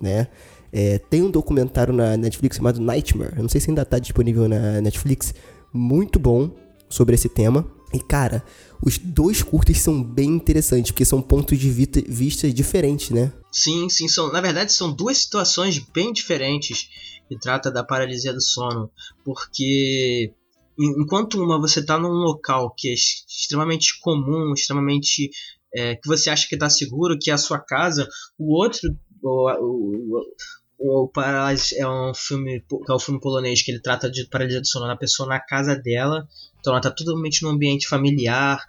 né? 0.00 0.28
É, 0.72 0.98
tem 0.98 1.22
um 1.22 1.30
documentário 1.30 1.92
na 1.92 2.16
Netflix 2.16 2.56
chamado 2.56 2.80
Nightmare, 2.80 3.34
eu 3.36 3.42
não 3.42 3.48
sei 3.48 3.60
se 3.60 3.70
ainda 3.70 3.84
tá 3.84 3.98
disponível 3.98 4.48
na 4.48 4.80
Netflix, 4.80 5.34
muito 5.72 6.18
bom 6.18 6.50
sobre 6.88 7.14
esse 7.14 7.28
tema. 7.28 7.66
E 7.92 7.98
cara, 7.98 8.44
os 8.80 8.98
dois 8.98 9.42
curtas 9.42 9.78
são 9.78 10.00
bem 10.00 10.28
interessantes, 10.30 10.92
porque 10.92 11.04
são 11.04 11.20
pontos 11.20 11.58
de 11.58 11.68
vista, 11.70 12.52
diferentes, 12.52 13.10
né? 13.10 13.32
Sim, 13.50 13.88
sim, 13.88 14.06
são, 14.06 14.30
na 14.32 14.40
verdade 14.40 14.72
são 14.72 14.92
duas 14.92 15.18
situações 15.18 15.80
bem 15.92 16.12
diferentes 16.12 16.88
que 17.28 17.36
trata 17.36 17.68
da 17.68 17.82
paralisia 17.82 18.32
do 18.32 18.40
sono, 18.40 18.88
porque 19.24 20.32
en- 20.78 21.02
enquanto 21.02 21.42
uma 21.42 21.60
você 21.60 21.84
tá 21.84 21.98
num 21.98 22.10
local 22.12 22.72
que 22.76 22.88
é 22.88 22.92
ex- 22.92 23.24
extremamente 23.28 23.98
comum, 24.00 24.52
extremamente 24.54 25.30
é, 25.74 25.96
que 25.96 26.06
você 26.06 26.30
acha 26.30 26.48
que 26.48 26.56
tá 26.56 26.68
seguro, 26.68 27.18
que 27.18 27.30
é 27.30 27.34
a 27.34 27.38
sua 27.38 27.58
casa, 27.58 28.08
o 28.38 28.54
outro, 28.56 28.80
o, 29.22 29.50
o, 29.50 30.22
o, 30.78 31.04
o 31.04 31.10
é 31.76 31.88
um 31.88 32.14
filme, 32.14 32.64
é 32.88 32.92
o 32.92 32.98
filme 32.98 33.20
polonês 33.20 33.62
que 33.62 33.70
ele 33.70 33.80
trata 33.80 34.10
de 34.10 34.26
paralisia 34.28 34.60
do 34.60 34.66
sono 34.66 34.86
da 34.86 34.96
pessoa 34.96 35.28
na 35.28 35.40
casa 35.40 35.76
dela, 35.76 36.26
então 36.58 36.72
ela 36.72 36.82
tá 36.82 36.90
totalmente 36.90 37.42
num 37.42 37.50
ambiente 37.50 37.88
familiar, 37.88 38.64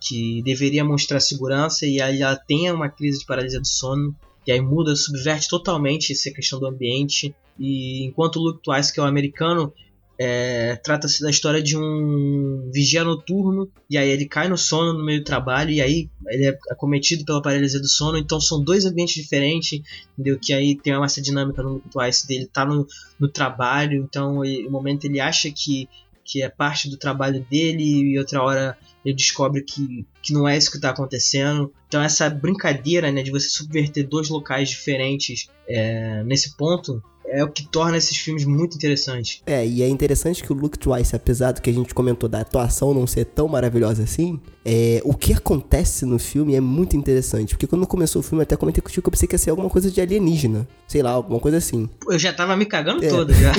que 0.00 0.42
deveria 0.42 0.84
mostrar 0.84 1.20
segurança 1.20 1.86
e 1.86 2.00
aí 2.00 2.20
ela 2.20 2.36
tem 2.36 2.70
uma 2.70 2.90
crise 2.90 3.20
de 3.20 3.26
paralisia 3.26 3.60
do 3.60 3.66
sono 3.66 4.14
e 4.46 4.52
aí 4.52 4.60
muda, 4.60 4.94
subverte 4.94 5.48
totalmente 5.48 6.12
essa 6.12 6.30
questão 6.30 6.60
do 6.60 6.66
ambiente. 6.66 7.34
E 7.58 8.04
enquanto 8.04 8.36
o 8.36 8.42
Luke 8.42 8.62
Twice, 8.62 8.92
que 8.92 9.00
é 9.00 9.02
o 9.02 9.06
americano, 9.06 9.72
é, 10.18 10.76
trata-se 10.76 11.22
da 11.22 11.30
história 11.30 11.62
de 11.62 11.76
um 11.76 12.70
vigia 12.72 13.02
noturno 13.02 13.68
e 13.90 13.98
aí 13.98 14.08
ele 14.08 14.26
cai 14.26 14.48
no 14.48 14.56
sono 14.56 14.92
no 14.92 15.04
meio 15.04 15.20
do 15.20 15.24
trabalho 15.24 15.70
e 15.70 15.80
aí 15.80 16.08
ele 16.28 16.46
é 16.46 16.58
acometido 16.70 17.24
pela 17.24 17.42
paralisia 17.42 17.80
do 17.80 17.88
sono, 17.88 18.16
então 18.16 18.40
são 18.40 18.62
dois 18.62 18.84
ambientes 18.84 19.14
diferentes, 19.14 19.82
entendeu? 20.12 20.38
Que 20.40 20.52
aí 20.52 20.76
tem 20.76 20.94
uma 20.96 21.06
essa 21.06 21.20
dinâmica 21.20 21.62
no 21.62 21.80
Twice 21.90 22.26
dele 22.26 22.46
tá 22.46 22.64
no, 22.64 22.86
no 23.18 23.28
trabalho, 23.28 24.02
então 24.02 24.42
no 24.44 24.70
momento 24.70 25.04
ele 25.04 25.20
acha 25.20 25.50
que 25.50 25.88
que 26.24 26.42
é 26.42 26.48
parte 26.48 26.88
do 26.88 26.96
trabalho 26.96 27.44
dele 27.50 27.84
e 27.84 28.18
outra 28.18 28.42
hora 28.42 28.78
ele 29.04 29.14
descobre 29.14 29.62
que, 29.62 30.06
que 30.22 30.32
não 30.32 30.48
é 30.48 30.56
isso 30.56 30.70
que 30.70 30.78
está 30.78 30.88
acontecendo. 30.88 31.70
Então 31.86 32.02
essa 32.02 32.30
brincadeira 32.30 33.12
né, 33.12 33.22
de 33.22 33.30
você 33.30 33.48
subverter 33.48 34.08
dois 34.08 34.30
locais 34.30 34.70
diferentes 34.70 35.48
é, 35.68 36.24
nesse 36.24 36.56
ponto 36.56 37.02
é 37.26 37.42
o 37.42 37.48
que 37.48 37.66
torna 37.66 37.96
esses 37.96 38.16
filmes 38.16 38.44
muito 38.44 38.76
interessantes. 38.76 39.40
É, 39.46 39.66
e 39.66 39.82
é 39.82 39.88
interessante 39.88 40.42
que 40.42 40.52
o 40.52 40.56
Look 40.56 40.78
Twice, 40.78 41.14
apesar 41.16 41.52
do 41.52 41.60
que 41.60 41.70
a 41.70 41.72
gente 41.72 41.92
comentou 41.94 42.28
da 42.28 42.40
atuação 42.40 42.92
não 42.94 43.06
ser 43.06 43.24
tão 43.24 43.48
maravilhosa 43.48 44.02
assim, 44.04 44.38
é, 44.64 45.00
o 45.04 45.14
que 45.14 45.32
acontece 45.32 46.04
no 46.04 46.18
filme 46.18 46.54
é 46.54 46.60
muito 46.60 46.96
interessante. 46.96 47.50
Porque 47.54 47.66
quando 47.66 47.86
começou 47.86 48.20
o 48.20 48.22
filme, 48.22 48.42
até 48.42 48.56
comentei 48.56 48.80
contigo 48.82 49.02
que 49.02 49.08
eu 49.08 49.10
pensei 49.12 49.26
que 49.28 49.34
ia 49.34 49.38
ser 49.38 49.50
alguma 49.50 49.68
coisa 49.70 49.90
de 49.90 50.00
alienígena. 50.00 50.66
Sei 50.86 51.02
lá, 51.02 51.10
alguma 51.10 51.40
coisa 51.40 51.56
assim. 51.58 51.88
Eu 52.08 52.18
já 52.18 52.32
tava 52.32 52.56
me 52.56 52.66
cagando 52.66 53.04
É. 53.04 53.08
todo 53.08 53.32
já. 53.32 53.52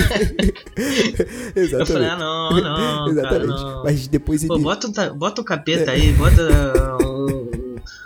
Exatamente. 1.55 1.73
Eu 1.75 1.85
falei, 1.85 2.07
ah 2.09 2.17
não, 2.17 2.49
não, 2.51 2.61
cara, 2.61 3.11
Exatamente. 3.11 3.47
não. 3.63 3.83
Mas 3.83 4.07
depois 4.07 4.41
ele. 4.43 4.47
Pô, 4.49 4.59
bota, 4.59 4.87
um, 4.87 4.91
ta- 4.91 5.13
bota 5.13 5.41
um 5.41 5.43
capeta 5.43 5.91
aí, 5.91 6.11
bota 6.13 6.41
um 7.05 7.44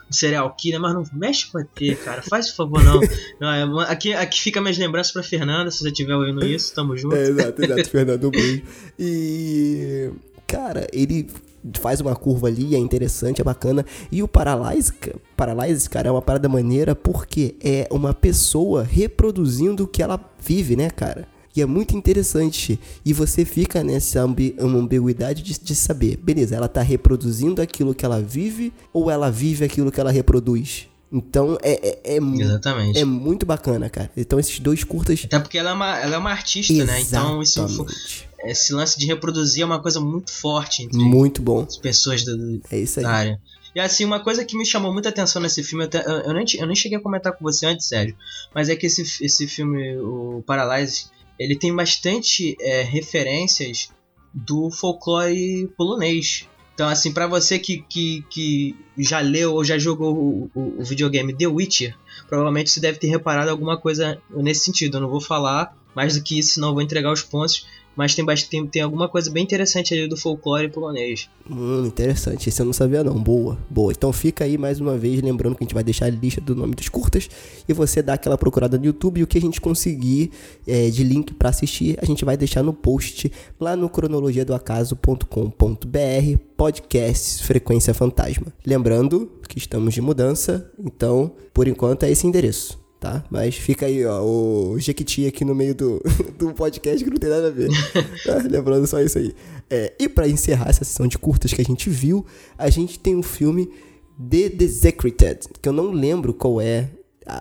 serial 0.09 0.53
killer, 0.55 0.79
mas 0.79 0.93
não 0.93 1.03
mexe 1.13 1.49
com 1.51 1.59
ET, 1.59 1.97
cara. 2.03 2.21
Faz 2.21 2.49
por 2.49 2.57
favor, 2.57 2.83
não. 2.83 2.99
não 3.39 3.81
é, 3.81 3.91
aqui, 3.91 4.13
aqui 4.13 4.41
fica 4.41 4.61
minhas 4.61 4.77
lembranças 4.77 5.11
pra 5.11 5.23
Fernanda, 5.23 5.71
se 5.71 5.79
você 5.79 5.89
estiver 5.89 6.15
ouvindo 6.15 6.45
isso, 6.45 6.73
tamo 6.73 6.97
junto. 6.97 7.15
É, 7.15 7.29
exato, 7.29 7.63
exato, 7.63 7.89
Fernando 7.89 8.27
um 8.27 8.31
beijo. 8.31 8.63
E. 8.97 10.11
Cara, 10.47 10.87
ele 10.91 11.27
faz 11.79 12.01
uma 12.01 12.15
curva 12.15 12.47
ali, 12.47 12.75
é 12.75 12.77
interessante, 12.77 13.41
é 13.41 13.43
bacana. 13.43 13.85
E 14.11 14.23
o 14.23 14.27
Paralyze, 14.27 14.93
Paralyze, 15.35 15.89
cara, 15.89 16.09
é 16.09 16.11
uma 16.11 16.21
parada 16.21 16.49
maneira 16.49 16.95
porque 16.95 17.55
é 17.61 17.87
uma 17.91 18.13
pessoa 18.13 18.83
reproduzindo 18.83 19.83
o 19.83 19.87
que 19.87 20.01
ela 20.01 20.19
vive, 20.39 20.75
né, 20.75 20.89
cara? 20.89 21.27
E 21.59 21.61
é 21.61 21.65
muito 21.65 21.93
interessante. 21.95 22.79
E 23.05 23.11
você 23.11 23.43
fica 23.43 23.83
nessa 23.83 24.21
ambi 24.21 24.55
ambiguidade 24.57 25.43
de, 25.43 25.59
de 25.59 25.75
saber, 25.75 26.15
beleza, 26.15 26.55
ela 26.55 26.69
tá 26.69 26.81
reproduzindo 26.81 27.61
aquilo 27.61 27.93
que 27.93 28.05
ela 28.05 28.21
vive 28.21 28.71
ou 28.93 29.11
ela 29.11 29.29
vive 29.29 29.65
aquilo 29.65 29.91
que 29.91 29.99
ela 29.99 30.09
reproduz? 30.09 30.87
Então 31.11 31.57
é, 31.61 31.89
é, 32.05 32.15
é, 32.15 32.17
Exatamente. 32.17 32.97
é 32.99 33.03
muito 33.03 33.45
bacana, 33.45 33.89
cara. 33.89 34.09
Então 34.15 34.39
esses 34.39 34.57
dois 34.59 34.85
curtas. 34.85 35.23
Até 35.25 35.37
porque 35.39 35.57
ela 35.57 35.71
é 35.71 35.73
uma, 35.73 35.99
ela 35.99 36.15
é 36.15 36.17
uma 36.17 36.31
artista, 36.31 36.71
né? 36.85 37.01
Então 37.01 37.41
isso, 37.41 37.59
Exatamente. 37.61 38.29
esse 38.45 38.71
lance 38.71 38.97
de 38.97 39.05
reproduzir 39.05 39.63
é 39.63 39.65
uma 39.65 39.81
coisa 39.81 39.99
muito 39.99 40.31
forte 40.31 40.83
entre 40.83 40.97
Muito 40.97 41.41
bom. 41.41 41.63
as 41.67 41.75
pessoas 41.75 42.23
do, 42.23 42.37
do- 42.37 42.61
É 42.71 42.79
isso 42.79 42.99
aí. 42.99 43.03
da 43.05 43.11
área. 43.11 43.41
E 43.75 43.79
assim, 43.79 44.05
uma 44.05 44.19
coisa 44.19 44.45
que 44.45 44.57
me 44.57 44.65
chamou 44.65 44.93
muita 44.93 45.09
atenção 45.09 45.41
nesse 45.41 45.61
filme, 45.63 45.83
eu, 45.83 45.87
até- 45.87 46.03
eu- 46.05 46.21
eu 46.21 46.33
nem, 46.33 46.45
te- 46.45 46.57
eu 46.57 46.65
nem 46.67 46.75
cheguei 46.75 46.97
a 46.97 47.01
comentar 47.01 47.33
com 47.33 47.43
você 47.43 47.65
antes, 47.65 47.85
Sérgio, 47.87 48.15
mas 48.55 48.69
é 48.69 48.75
que 48.75 48.85
esse, 48.87 49.01
esse 49.23 49.45
filme, 49.47 49.95
o 49.97 50.43
Paralyze, 50.45 51.05
ele 51.39 51.55
tem 51.55 51.73
bastante 51.73 52.57
é, 52.59 52.81
referências 52.81 53.89
do 54.33 54.69
folclore 54.69 55.67
polonês. 55.77 56.47
Então, 56.73 56.87
assim, 56.87 57.11
para 57.11 57.27
você 57.27 57.57
que, 57.59 57.83
que, 57.89 58.23
que 58.29 58.75
já 58.97 59.19
leu 59.19 59.53
ou 59.53 59.63
já 59.63 59.77
jogou 59.77 60.15
o, 60.15 60.51
o, 60.53 60.81
o, 60.81 60.83
videogame 60.83 61.33
The 61.33 61.47
Witcher, 61.47 61.97
provavelmente 62.27 62.69
você 62.69 62.79
deve 62.79 62.99
ter 62.99 63.07
reparado 63.07 63.49
alguma 63.49 63.77
coisa 63.77 64.21
nesse 64.29 64.65
sentido. 64.65 64.97
Eu 64.97 65.01
não 65.01 65.09
vou 65.09 65.19
falar 65.19 65.75
mais 65.95 66.15
do 66.15 66.23
que 66.23 66.39
isso, 66.39 66.53
senão 66.53 66.73
vou 66.73 66.81
entregar 66.81 67.11
os 67.11 67.23
pontos 67.23 67.67
mas 67.99 68.15
tem, 68.15 68.25
tem, 68.25 68.65
tem 68.65 68.81
alguma 68.81 69.09
coisa 69.09 69.29
bem 69.29 69.43
interessante 69.43 69.93
ali 69.93 70.07
do 70.07 70.15
folclore 70.15 70.69
polonês. 70.69 71.29
Hum, 71.51 71.83
interessante. 71.85 72.47
Esse 72.47 72.61
eu 72.61 72.65
não 72.65 72.71
sabia 72.71 73.03
não. 73.03 73.21
Boa, 73.21 73.57
boa. 73.69 73.91
Então 73.91 74.13
fica 74.13 74.45
aí 74.45 74.57
mais 74.57 74.79
uma 74.79 74.97
vez, 74.97 75.21
lembrando 75.21 75.53
que 75.53 75.65
a 75.65 75.65
gente 75.65 75.73
vai 75.73 75.83
deixar 75.83 76.05
a 76.05 76.09
lista 76.09 76.39
do 76.39 76.55
nome 76.55 76.75
dos 76.75 76.87
curtas 76.87 77.29
e 77.67 77.73
você 77.73 78.01
dá 78.01 78.13
aquela 78.13 78.37
procurada 78.37 78.77
no 78.77 78.85
YouTube 78.85 79.19
e 79.19 79.23
o 79.23 79.27
que 79.27 79.37
a 79.37 79.41
gente 79.41 79.59
conseguir 79.59 80.31
é, 80.65 80.89
de 80.89 81.03
link 81.03 81.33
para 81.33 81.49
assistir, 81.49 81.99
a 82.01 82.05
gente 82.05 82.23
vai 82.23 82.37
deixar 82.37 82.63
no 82.63 82.71
post 82.71 83.29
lá 83.59 83.75
no 83.75 83.89
cronologiadoacaso.com.br 83.89 86.37
podcast 86.55 87.43
Frequência 87.43 87.93
Fantasma. 87.93 88.47
Lembrando 88.65 89.29
que 89.45 89.57
estamos 89.57 89.93
de 89.93 89.99
mudança, 89.99 90.71
então 90.79 91.33
por 91.53 91.67
enquanto 91.67 92.03
é 92.03 92.11
esse 92.11 92.25
endereço 92.25 92.78
tá? 92.99 93.23
Mas 93.29 93.55
fica 93.55 93.85
aí, 93.85 94.05
ó, 94.05 94.21
o 94.21 94.77
Jequiti 94.79 95.25
aqui 95.25 95.45
no 95.45 95.55
meio 95.55 95.73
do, 95.73 96.01
do 96.37 96.53
podcast 96.53 97.03
que 97.03 97.09
não 97.09 97.17
tem 97.17 97.29
nada 97.29 97.47
a 97.47 97.51
ver. 97.51 97.69
tá? 98.25 98.35
Lembrando 98.49 98.85
só 98.85 98.99
isso 99.01 99.17
aí. 99.17 99.33
É, 99.69 99.93
e 99.97 100.09
para 100.09 100.27
encerrar 100.27 100.69
essa 100.69 100.83
sessão 100.83 101.07
de 101.07 101.17
curtas 101.17 101.53
que 101.53 101.61
a 101.61 101.65
gente 101.65 101.89
viu, 101.89 102.25
a 102.57 102.69
gente 102.69 102.99
tem 102.99 103.15
um 103.15 103.23
filme 103.23 103.69
The 104.17 104.49
Desecrated, 104.49 105.47
que 105.61 105.69
eu 105.69 105.73
não 105.73 105.91
lembro 105.91 106.33
qual 106.33 106.59
é 106.59 106.89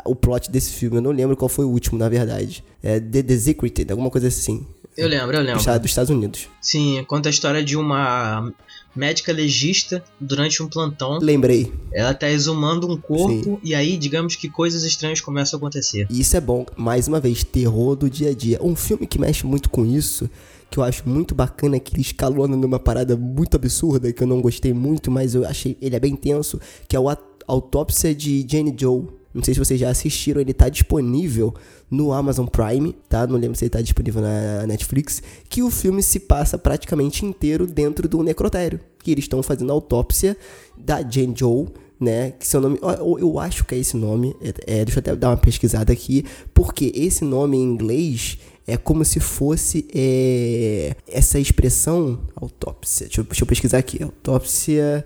o 0.05 0.15
plot 0.15 0.51
desse 0.51 0.73
filme, 0.73 0.97
eu 0.97 1.03
não 1.03 1.11
lembro 1.11 1.37
qual 1.37 1.49
foi 1.49 1.65
o 1.65 1.69
último, 1.69 1.99
na 1.99 2.09
verdade. 2.09 2.65
É 2.83 2.99
The 3.01 3.23
Desecrated, 3.23 3.91
alguma 3.91 4.11
coisa 4.11 4.29
assim. 4.29 4.67
Eu 4.97 5.09
lembro, 5.09 5.37
eu 5.37 5.43
lembro. 5.43 5.79
Dos 5.79 5.91
Estados 5.91 6.11
Unidos. 6.11 6.49
Sim, 6.61 7.05
conta 7.07 7.29
a 7.29 7.31
história 7.31 7.63
de 7.63 7.77
uma 7.77 8.53
médica 8.97 9.33
legista 9.33 10.03
durante 10.19 10.61
um 10.61 10.67
plantão. 10.67 11.19
Lembrei. 11.21 11.73
Ela 11.93 12.13
tá 12.13 12.29
exumando 12.29 12.93
um 12.93 12.97
corpo 12.97 13.45
Sim. 13.45 13.59
e 13.63 13.75
aí, 13.75 13.97
digamos 13.97 14.35
que 14.35 14.49
coisas 14.49 14.83
estranhas 14.83 15.21
começam 15.21 15.57
a 15.57 15.59
acontecer. 15.59 16.09
E 16.11 16.21
isso 16.21 16.37
é 16.37 16.41
bom. 16.41 16.67
Mais 16.77 17.07
uma 17.07 17.21
vez, 17.21 17.45
terror 17.45 17.95
do 17.95 18.11
dia 18.11 18.31
a 18.31 18.35
dia. 18.35 18.59
Um 18.61 18.75
filme 18.75 19.07
que 19.07 19.21
mexe 19.21 19.47
muito 19.47 19.71
com 19.71 19.87
isso, 19.87 20.29
que 20.69 20.79
eu 20.79 20.83
acho 20.83 21.09
muito 21.09 21.33
bacana, 21.33 21.77
é 21.77 21.81
que 21.81 21.95
ele 21.95 22.03
escalona 22.03 22.57
numa 22.57 22.81
parada 22.81 23.17
muito 23.17 23.55
absurda, 23.55 24.13
que 24.13 24.23
eu 24.23 24.27
não 24.27 24.41
gostei 24.41 24.73
muito, 24.73 25.13
mas 25.13 25.35
eu 25.35 25.47
achei 25.47 25.77
ele 25.81 25.95
é 25.95 26.01
bem 26.01 26.17
tenso, 26.17 26.61
que 26.89 26.97
é 26.97 27.01
o 27.01 27.07
Autópsia 27.47 28.13
de 28.13 28.45
Jane 28.49 28.75
Joe. 28.77 29.05
Não 29.33 29.43
sei 29.43 29.55
se 29.55 29.61
vocês 29.61 29.79
já 29.79 29.91
assistiram, 29.91 30.41
ele 30.41 30.55
tá 30.55 30.69
disponível 30.69 31.55
no 31.91 32.13
Amazon 32.13 32.47
Prime, 32.47 32.95
tá? 33.09 33.27
Não 33.27 33.37
lembro 33.37 33.57
se 33.57 33.65
ele 33.65 33.71
tá 33.71 33.81
disponível 33.81 34.23
na 34.23 34.67
Netflix, 34.67 35.23
que 35.49 35.63
o 35.63 35.71
filme 35.71 36.03
se 36.03 36.21
passa 36.21 36.59
praticamente 36.59 37.25
inteiro 37.25 37.67
dentro 37.67 38.09
do 38.09 38.23
necrotério, 38.23 38.81
que 39.03 39.11
eles 39.11 39.25
estão 39.25 39.43
fazendo 39.43 39.71
a 39.71 39.75
autópsia 39.75 40.37
da 40.77 41.03
Jane 41.03 41.35
Joe, 41.37 41.67
né? 42.01 42.33
Que 42.33 42.47
seu 42.47 42.61
nome, 42.61 42.79
eu, 42.81 43.19
eu 43.19 43.39
acho 43.39 43.65
que 43.65 43.75
é 43.75 43.79
esse 43.79 43.97
nome, 43.97 44.35
é, 44.41 44.81
é, 44.81 44.85
deixa 44.85 44.99
eu 44.99 45.01
até 45.01 45.17
dar 45.17 45.31
uma 45.31 45.37
pesquisada 45.37 45.93
aqui, 45.93 46.25
porque 46.55 46.93
esse 46.95 47.25
nome 47.25 47.57
em 47.57 47.63
inglês 47.63 48.39
é 48.67 48.77
como 48.77 49.05
se 49.05 49.19
fosse 49.19 49.87
é, 49.95 50.95
essa 51.07 51.39
expressão 51.39 52.21
autópsia. 52.37 53.07
Deixa 53.07 53.21
eu, 53.21 53.25
deixa 53.25 53.43
eu 53.43 53.47
pesquisar 53.47 53.79
aqui, 53.79 54.03
autópsia 54.03 55.05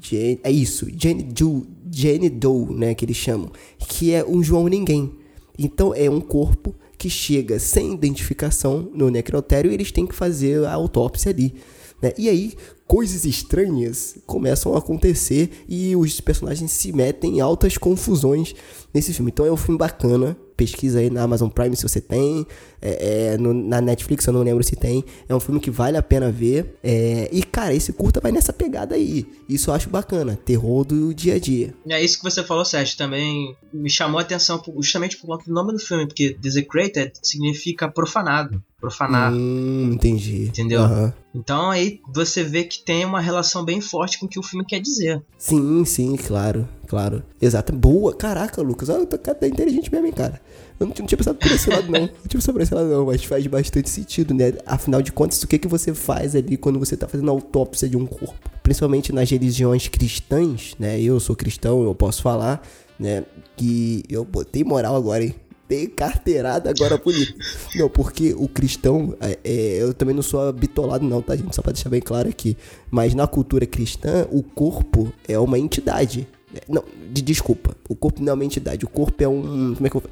Jane, 0.00 0.40
é 0.42 0.50
isso, 0.50 0.86
Jane 0.96 1.22
Doe, 1.22 1.62
Jane 1.90 2.28
Doe, 2.28 2.74
né, 2.74 2.94
que 2.94 3.04
eles 3.04 3.16
chamam, 3.16 3.50
que 3.78 4.12
é 4.12 4.24
um 4.24 4.42
João 4.42 4.68
Ninguém. 4.68 5.12
Então 5.58 5.94
é 5.94 6.10
um 6.10 6.20
corpo 6.20 6.74
que 6.98 7.10
chega 7.10 7.58
sem 7.58 7.92
identificação 7.92 8.90
no 8.94 9.10
necrotério 9.10 9.70
e 9.70 9.74
eles 9.74 9.92
têm 9.92 10.06
que 10.06 10.14
fazer 10.14 10.64
a 10.64 10.72
autópsia 10.74 11.30
ali. 11.30 11.54
Né? 12.00 12.12
E 12.18 12.28
aí 12.28 12.54
coisas 12.86 13.24
estranhas 13.24 14.16
começam 14.26 14.74
a 14.74 14.78
acontecer 14.78 15.64
e 15.68 15.96
os 15.96 16.20
personagens 16.20 16.70
se 16.70 16.92
metem 16.92 17.38
em 17.38 17.40
altas 17.40 17.76
confusões 17.76 18.54
nesse 18.96 19.12
filme. 19.12 19.30
Então 19.30 19.44
é 19.44 19.52
um 19.52 19.56
filme 19.56 19.78
bacana, 19.78 20.36
pesquisa 20.56 20.98
aí 20.98 21.10
na 21.10 21.22
Amazon 21.22 21.50
Prime 21.50 21.76
se 21.76 21.82
você 21.82 22.00
tem, 22.00 22.46
é, 22.80 23.32
é, 23.34 23.38
no, 23.38 23.52
na 23.52 23.80
Netflix 23.80 24.26
eu 24.26 24.32
não 24.32 24.42
lembro 24.42 24.64
se 24.64 24.74
tem. 24.74 25.04
É 25.28 25.34
um 25.34 25.40
filme 25.40 25.60
que 25.60 25.70
vale 25.70 25.96
a 25.96 26.02
pena 26.02 26.30
ver. 26.30 26.78
É, 26.82 27.28
e, 27.30 27.42
cara, 27.42 27.74
esse 27.74 27.92
curta 27.92 28.20
vai 28.20 28.32
nessa 28.32 28.52
pegada 28.52 28.94
aí. 28.94 29.26
Isso 29.48 29.70
eu 29.70 29.74
acho 29.74 29.90
bacana. 29.90 30.38
Terror 30.44 30.84
do 30.84 31.14
dia 31.14 31.34
a 31.34 31.38
dia. 31.38 31.74
É 31.88 32.02
isso 32.02 32.18
que 32.18 32.24
você 32.24 32.42
falou, 32.42 32.64
Sérgio. 32.64 32.96
Também 32.96 33.54
me 33.72 33.90
chamou 33.90 34.18
a 34.18 34.22
atenção 34.22 34.62
justamente 34.80 35.18
por 35.18 35.26
conta 35.26 35.44
do 35.44 35.52
nome 35.52 35.72
do 35.72 35.78
filme, 35.78 36.06
porque 36.06 36.36
Desecrated 36.40 37.12
significa 37.22 37.88
profanado. 37.88 38.62
Profanar. 38.80 39.32
Hum, 39.32 39.90
entendi. 39.92 40.44
Entendeu? 40.44 40.82
Uhum. 40.82 41.12
Então 41.34 41.70
aí 41.70 42.00
você 42.14 42.44
vê 42.44 42.64
que 42.64 42.82
tem 42.82 43.04
uma 43.04 43.20
relação 43.20 43.64
bem 43.64 43.80
forte 43.80 44.18
com 44.18 44.26
o 44.26 44.28
que 44.28 44.38
o 44.38 44.42
filme 44.42 44.64
quer 44.64 44.80
dizer. 44.80 45.22
Sim, 45.38 45.84
sim, 45.84 46.16
claro, 46.16 46.68
claro. 46.86 47.22
Exato. 47.40 47.72
Boa. 47.72 48.14
Caraca, 48.14 48.62
Lucas. 48.62 48.88
Ah, 48.90 49.04
tá, 49.06 49.34
tá 49.34 49.46
inteligente 49.46 49.90
mesmo, 49.92 50.06
hein, 50.06 50.12
cara. 50.12 50.40
Eu 50.78 50.86
não, 50.86 50.94
não 50.98 51.06
tinha 51.06 51.16
pensado 51.18 51.38
por 51.38 51.50
esse 51.50 51.68
lado, 51.68 51.90
não. 51.90 52.00
Não 52.00 52.08
tinha 52.08 52.40
pensado 52.40 52.52
por 52.52 52.62
esse 52.62 52.74
lado, 52.74 52.88
não. 52.88 53.06
Mas 53.06 53.24
faz 53.24 53.46
bastante 53.46 53.90
sentido, 53.90 54.34
né? 54.34 54.54
Afinal 54.64 55.02
de 55.02 55.12
contas, 55.12 55.42
o 55.42 55.48
que, 55.48 55.58
que 55.58 55.68
você 55.68 55.94
faz 55.94 56.36
ali 56.36 56.56
quando 56.56 56.78
você 56.78 56.96
tá 56.96 57.08
fazendo 57.08 57.30
autópsia 57.30 57.88
de 57.88 57.96
um 57.96 58.06
corpo? 58.06 58.50
Principalmente 58.62 59.12
nas 59.12 59.30
religiões 59.30 59.88
cristãs, 59.88 60.74
né? 60.78 61.00
Eu 61.00 61.18
sou 61.20 61.34
cristão, 61.36 61.82
eu 61.82 61.94
posso 61.94 62.22
falar, 62.22 62.62
né? 62.98 63.24
Que 63.56 64.02
eu 64.08 64.24
botei 64.24 64.64
moral 64.64 64.96
agora, 64.96 65.24
hein? 65.24 65.34
Dei 65.68 65.88
carteirada 65.88 66.70
agora 66.70 66.96
bonito. 66.96 67.34
Não, 67.74 67.88
porque 67.88 68.32
o 68.38 68.46
cristão, 68.46 69.16
é, 69.20 69.36
é, 69.42 69.82
eu 69.82 69.92
também 69.92 70.14
não 70.14 70.22
sou 70.22 70.52
bitolado, 70.52 71.04
não, 71.04 71.20
tá, 71.20 71.34
gente? 71.34 71.56
Só 71.56 71.60
pra 71.60 71.72
deixar 71.72 71.88
bem 71.88 72.00
claro 72.00 72.28
aqui. 72.28 72.56
Mas 72.88 73.14
na 73.14 73.26
cultura 73.26 73.66
cristã, 73.66 74.28
o 74.30 74.44
corpo 74.44 75.12
é 75.26 75.36
uma 75.38 75.58
entidade. 75.58 76.28
Não, 76.68 76.84
de, 77.10 77.22
desculpa. 77.22 77.76
O 77.88 77.94
corpo 77.94 78.22
não 78.22 78.30
é 78.30 78.34
uma 78.34 78.44
entidade. 78.44 78.84
O 78.84 78.88
corpo 78.88 79.22
é 79.22 79.28
um. 79.28 79.74
Como 79.74 79.86
é 79.86 79.90
que 79.90 79.96
eu 79.96 80.02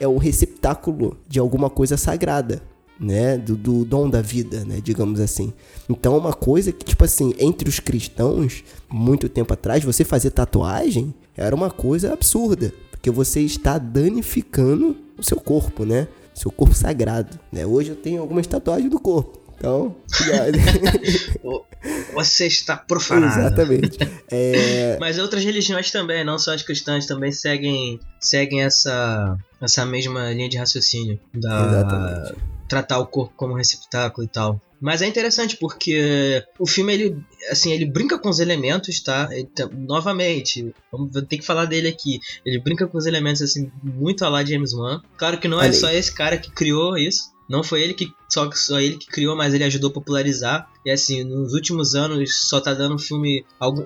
É 0.00 0.08
um 0.08 0.18
receptáculo 0.18 1.16
de 1.28 1.38
alguma 1.38 1.70
coisa 1.70 1.96
sagrada. 1.96 2.62
Né, 2.96 3.36
do, 3.36 3.56
do 3.56 3.84
dom 3.84 4.08
da 4.08 4.22
vida, 4.22 4.64
né, 4.64 4.80
digamos 4.80 5.18
assim. 5.18 5.52
Então, 5.90 6.14
é 6.14 6.16
uma 6.16 6.32
coisa 6.32 6.70
que, 6.70 6.84
tipo 6.84 7.04
assim, 7.04 7.34
entre 7.40 7.68
os 7.68 7.80
cristãos, 7.80 8.62
muito 8.88 9.28
tempo 9.28 9.52
atrás, 9.52 9.82
você 9.82 10.04
fazer 10.04 10.30
tatuagem 10.30 11.12
era 11.36 11.56
uma 11.56 11.72
coisa 11.72 12.12
absurda, 12.12 12.72
porque 12.92 13.10
você 13.10 13.40
está 13.40 13.78
danificando 13.78 14.96
o 15.18 15.24
seu 15.24 15.40
corpo, 15.40 15.84
né? 15.84 16.06
Seu 16.32 16.52
corpo 16.52 16.72
sagrado, 16.72 17.36
né? 17.50 17.66
Hoje 17.66 17.90
eu 17.90 17.96
tenho 17.96 18.20
algumas 18.20 18.46
tatuagens 18.46 18.88
do 18.88 19.00
corpo, 19.00 19.40
então, 19.56 19.96
Você 22.14 22.46
está 22.46 22.76
profanado. 22.76 23.40
Exatamente. 23.40 23.98
É... 24.30 24.96
Mas 25.00 25.18
outras 25.18 25.44
religiões 25.44 25.90
também, 25.90 26.24
não 26.24 26.38
só 26.38 26.54
as 26.54 26.62
cristãs, 26.62 27.06
também 27.06 27.32
seguem, 27.32 28.00
seguem 28.20 28.62
essa, 28.62 29.36
essa 29.60 29.84
mesma 29.84 30.32
linha 30.32 30.48
de 30.48 30.56
raciocínio. 30.56 31.18
Da, 31.34 31.66
Exatamente. 31.66 32.34
Tratar 32.68 32.98
o 32.98 33.06
corpo 33.06 33.34
como 33.36 33.54
receptáculo 33.54 34.24
e 34.24 34.28
tal. 34.28 34.60
Mas 34.80 35.00
é 35.00 35.06
interessante 35.06 35.56
porque 35.56 36.44
o 36.58 36.66
filme 36.66 36.92
ele 36.92 37.24
assim 37.50 37.72
ele 37.72 37.86
brinca 37.86 38.18
com 38.18 38.28
os 38.28 38.38
elementos, 38.38 39.00
tá? 39.00 39.28
Ele, 39.30 39.48
novamente, 39.72 40.74
vamos 40.92 41.10
ter 41.26 41.38
que 41.38 41.44
falar 41.44 41.64
dele 41.64 41.88
aqui. 41.88 42.20
Ele 42.44 42.58
brinca 42.58 42.86
com 42.86 42.98
os 42.98 43.06
elementos 43.06 43.40
assim 43.40 43.70
muito 43.82 44.24
a 44.24 44.28
lá 44.28 44.44
James 44.44 44.74
Wan. 44.74 45.00
Claro 45.16 45.38
que 45.38 45.48
não 45.48 45.58
é 45.58 45.72
só 45.72 45.90
esse 45.90 46.12
cara 46.12 46.36
que 46.36 46.50
criou 46.50 46.98
isso, 46.98 47.30
não 47.48 47.62
foi 47.62 47.82
ele 47.82 47.94
que 47.94 48.12
só, 48.28 48.50
só 48.52 48.80
ele 48.80 48.96
que 48.96 49.06
criou, 49.06 49.36
mas 49.36 49.52
ele 49.52 49.64
ajudou 49.64 49.90
a 49.90 49.92
popularizar. 49.92 50.70
E 50.84 50.90
assim, 50.90 51.24
nos 51.24 51.52
últimos 51.52 51.94
anos 51.94 52.48
só 52.48 52.60
tá 52.60 52.72
dando 52.72 52.98
filme. 52.98 53.44
Algum, 53.58 53.84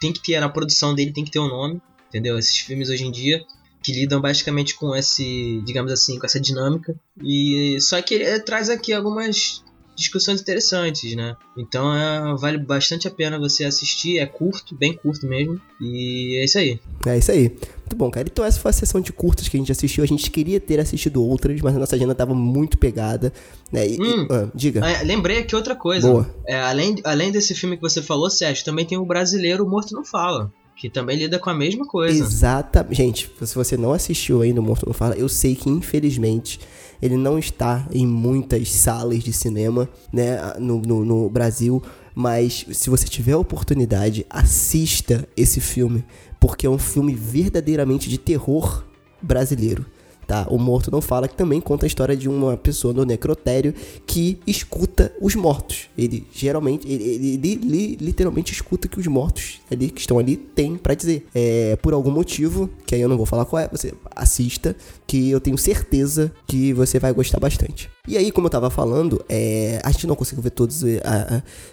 tem 0.00 0.12
que 0.12 0.20
ter 0.20 0.40
na 0.40 0.48
produção 0.48 0.94
dele, 0.94 1.12
tem 1.12 1.24
que 1.24 1.30
ter 1.30 1.38
um 1.38 1.48
nome. 1.48 1.80
Entendeu? 2.08 2.38
Esses 2.38 2.56
filmes 2.58 2.88
hoje 2.88 3.04
em 3.04 3.10
dia 3.10 3.44
que 3.82 3.92
lidam 3.92 4.20
basicamente 4.20 4.74
com 4.74 4.94
esse, 4.94 5.62
digamos 5.64 5.92
assim, 5.92 6.18
com 6.18 6.26
essa 6.26 6.40
dinâmica. 6.40 6.94
E 7.22 7.78
só 7.80 8.00
que 8.02 8.14
ele 8.14 8.40
traz 8.40 8.68
aqui 8.68 8.92
algumas 8.92 9.62
discussões 9.98 10.40
interessantes, 10.40 11.14
né? 11.16 11.36
Então 11.56 11.92
é, 11.94 12.34
vale 12.36 12.56
bastante 12.58 13.08
a 13.08 13.10
pena 13.10 13.38
você 13.38 13.64
assistir, 13.64 14.18
é 14.18 14.26
curto, 14.26 14.74
bem 14.74 14.94
curto 14.94 15.26
mesmo, 15.26 15.60
e 15.80 16.38
é 16.40 16.44
isso 16.44 16.58
aí. 16.58 16.80
É 17.06 17.18
isso 17.18 17.32
aí. 17.32 17.48
Muito 17.48 17.96
bom, 17.96 18.10
cara. 18.10 18.28
Então 18.30 18.44
essa 18.44 18.60
foi 18.60 18.70
a 18.70 18.72
sessão 18.72 19.00
de 19.00 19.12
curtas 19.12 19.48
que 19.48 19.56
a 19.56 19.60
gente 19.60 19.72
assistiu. 19.72 20.04
A 20.04 20.06
gente 20.06 20.30
queria 20.30 20.60
ter 20.60 20.78
assistido 20.78 21.22
outras, 21.22 21.60
mas 21.60 21.74
a 21.74 21.78
nossa 21.78 21.96
agenda 21.96 22.14
tava 22.14 22.34
muito 22.34 22.78
pegada. 22.78 23.32
Né? 23.72 23.88
E, 23.88 24.00
hum, 24.00 24.26
e, 24.30 24.32
ah, 24.32 24.48
diga. 24.54 24.88
É, 24.88 25.02
lembrei 25.02 25.38
aqui 25.38 25.56
outra 25.56 25.74
coisa. 25.74 26.08
Boa. 26.08 26.34
É, 26.46 26.60
além, 26.60 26.96
além 27.02 27.32
desse 27.32 27.54
filme 27.54 27.76
que 27.76 27.82
você 27.82 28.00
falou, 28.00 28.30
Sérgio, 28.30 28.64
também 28.64 28.86
tem 28.86 28.96
o 28.96 29.04
brasileiro 29.04 29.68
Morto 29.68 29.94
Não 29.94 30.04
Fala 30.04 30.52
que 30.78 30.88
também 30.88 31.18
lida 31.18 31.40
com 31.40 31.50
a 31.50 31.54
mesma 31.54 31.84
coisa. 31.84 32.22
Exatamente. 32.22 32.96
Gente, 32.96 33.30
se 33.42 33.54
você 33.54 33.76
não 33.76 33.92
assistiu 33.92 34.42
ainda 34.42 34.60
o 34.60 34.62
Morto 34.62 34.86
Não 34.86 34.94
Fala, 34.94 35.16
eu 35.16 35.28
sei 35.28 35.56
que 35.56 35.68
infelizmente 35.68 36.60
ele 37.02 37.16
não 37.16 37.36
está 37.36 37.86
em 37.90 38.06
muitas 38.06 38.70
salas 38.72 39.22
de 39.22 39.32
cinema, 39.32 39.88
né, 40.12 40.38
no, 40.58 40.80
no, 40.80 41.04
no 41.04 41.28
Brasil, 41.28 41.82
mas 42.14 42.64
se 42.72 42.88
você 42.88 43.06
tiver 43.08 43.32
a 43.32 43.38
oportunidade, 43.38 44.24
assista 44.30 45.28
esse 45.36 45.60
filme, 45.60 46.04
porque 46.38 46.66
é 46.66 46.70
um 46.70 46.78
filme 46.78 47.12
verdadeiramente 47.12 48.08
de 48.08 48.16
terror 48.16 48.84
brasileiro. 49.20 49.84
Tá? 50.28 50.46
O 50.50 50.58
Morto 50.58 50.90
Não 50.90 51.00
Fala, 51.00 51.26
que 51.26 51.34
também 51.34 51.58
conta 51.58 51.86
a 51.86 51.88
história 51.88 52.14
de 52.14 52.28
uma 52.28 52.54
pessoa 52.54 52.92
no 52.92 53.02
necrotério 53.02 53.74
que 54.06 54.38
escuta 54.46 55.10
os 55.22 55.34
mortos. 55.34 55.88
Ele 55.96 56.22
geralmente, 56.30 56.86
ele, 56.86 57.32
ele, 57.32 57.60
ele, 57.64 57.96
literalmente 57.98 58.52
escuta 58.52 58.86
que 58.88 59.00
os 59.00 59.06
mortos 59.06 59.62
ali 59.70 59.88
que 59.88 60.02
estão 60.02 60.18
ali 60.18 60.36
têm 60.36 60.76
para 60.76 60.92
dizer. 60.92 61.26
É, 61.34 61.76
por 61.76 61.94
algum 61.94 62.10
motivo, 62.10 62.68
que 62.86 62.94
aí 62.94 63.00
eu 63.00 63.08
não 63.08 63.16
vou 63.16 63.24
falar 63.24 63.46
qual 63.46 63.62
é, 63.62 63.68
você 63.68 63.94
assista, 64.14 64.76
que 65.06 65.30
eu 65.30 65.40
tenho 65.40 65.56
certeza 65.56 66.30
que 66.46 66.74
você 66.74 66.98
vai 66.98 67.10
gostar 67.14 67.40
bastante. 67.40 67.88
E 68.08 68.16
aí, 68.16 68.32
como 68.32 68.46
eu 68.46 68.50
tava 68.50 68.70
falando, 68.70 69.22
é, 69.28 69.82
a 69.84 69.90
gente 69.90 70.06
não 70.06 70.16
conseguiu 70.16 70.42
ver 70.42 70.48
todas 70.48 70.82
eh, 70.82 71.02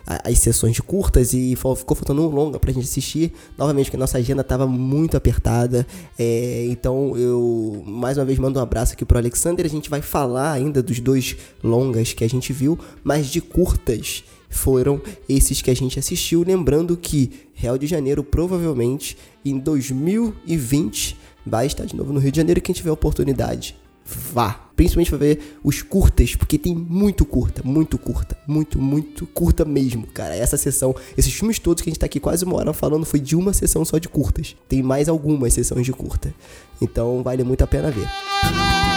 as 0.05 0.37
sessões 0.37 0.75
de 0.75 0.83
curtas 0.83 1.33
e 1.33 1.55
ficou 1.55 1.95
faltando 1.95 2.23
um 2.23 2.29
longa 2.29 2.59
pra 2.59 2.73
gente 2.73 2.83
assistir. 2.83 3.31
Novamente, 3.57 3.85
porque 3.85 3.95
a 3.95 3.99
nossa 3.99 4.17
agenda 4.17 4.43
tava 4.43 4.67
muito 4.67 5.15
apertada. 5.15 5.87
É, 6.19 6.65
então, 6.69 7.15
eu 7.15 7.81
mais 7.87 8.17
uma 8.17 8.25
vez 8.25 8.37
mando 8.37 8.59
um 8.59 8.61
abraço 8.61 8.91
aqui 8.91 9.05
pro 9.05 9.17
Alexander. 9.17 9.65
A 9.65 9.69
gente 9.69 9.89
vai 9.89 10.01
falar 10.01 10.51
ainda 10.51 10.83
dos 10.83 10.99
dois 10.99 11.37
longas 11.63 12.11
que 12.11 12.25
a 12.25 12.29
gente 12.29 12.51
viu, 12.51 12.77
mas 13.01 13.27
de 13.27 13.39
curtas 13.39 14.25
foram 14.49 15.01
esses 15.29 15.61
que 15.61 15.71
a 15.71 15.75
gente 15.75 15.97
assistiu. 15.97 16.43
Lembrando 16.43 16.97
que 16.97 17.31
Real 17.53 17.77
de 17.77 17.87
Janeiro 17.87 18.25
provavelmente 18.25 19.17
em 19.45 19.57
2020 19.57 21.17
vai 21.45 21.65
estar 21.65 21.85
de 21.85 21.95
novo 21.95 22.11
no 22.11 22.19
Rio 22.19 22.31
de 22.31 22.37
Janeiro. 22.37 22.59
Quem 22.59 22.75
tiver 22.75 22.91
oportunidade, 22.91 23.77
vá. 24.05 24.61
Principalmente 24.75 25.09
pra 25.09 25.17
ver 25.17 25.57
os 25.63 25.81
curtas, 25.81 26.35
porque 26.35 26.57
tem 26.57 26.75
muito 26.75 27.25
curta, 27.25 27.61
muito 27.63 27.97
curta, 27.97 28.37
muito, 28.45 28.77
muito 28.77 29.25
curta 29.27 29.63
mesmo, 29.63 30.05
cara. 30.07 30.35
Essa 30.35 30.57
sessão, 30.57 30.93
esses 31.17 31.33
filmes 31.33 31.59
todos 31.59 31.81
que 31.81 31.89
a 31.89 31.91
gente 31.91 31.99
tá 31.99 32.05
aqui 32.05 32.19
quase 32.19 32.43
uma 32.43 32.57
hora 32.57 32.73
falando 32.73 33.05
foi 33.05 33.21
de 33.21 33.37
uma 33.37 33.53
sessão 33.53 33.85
só 33.85 33.97
de 33.97 34.09
curtas. 34.09 34.53
Tem 34.67 34.83
mais 34.83 35.07
algumas 35.07 35.53
sessões 35.53 35.85
de 35.85 35.93
curta. 35.93 36.33
Então 36.81 37.23
vale 37.23 37.43
muito 37.43 37.63
a 37.63 37.67
pena 37.67 37.89
ver. 37.89 38.94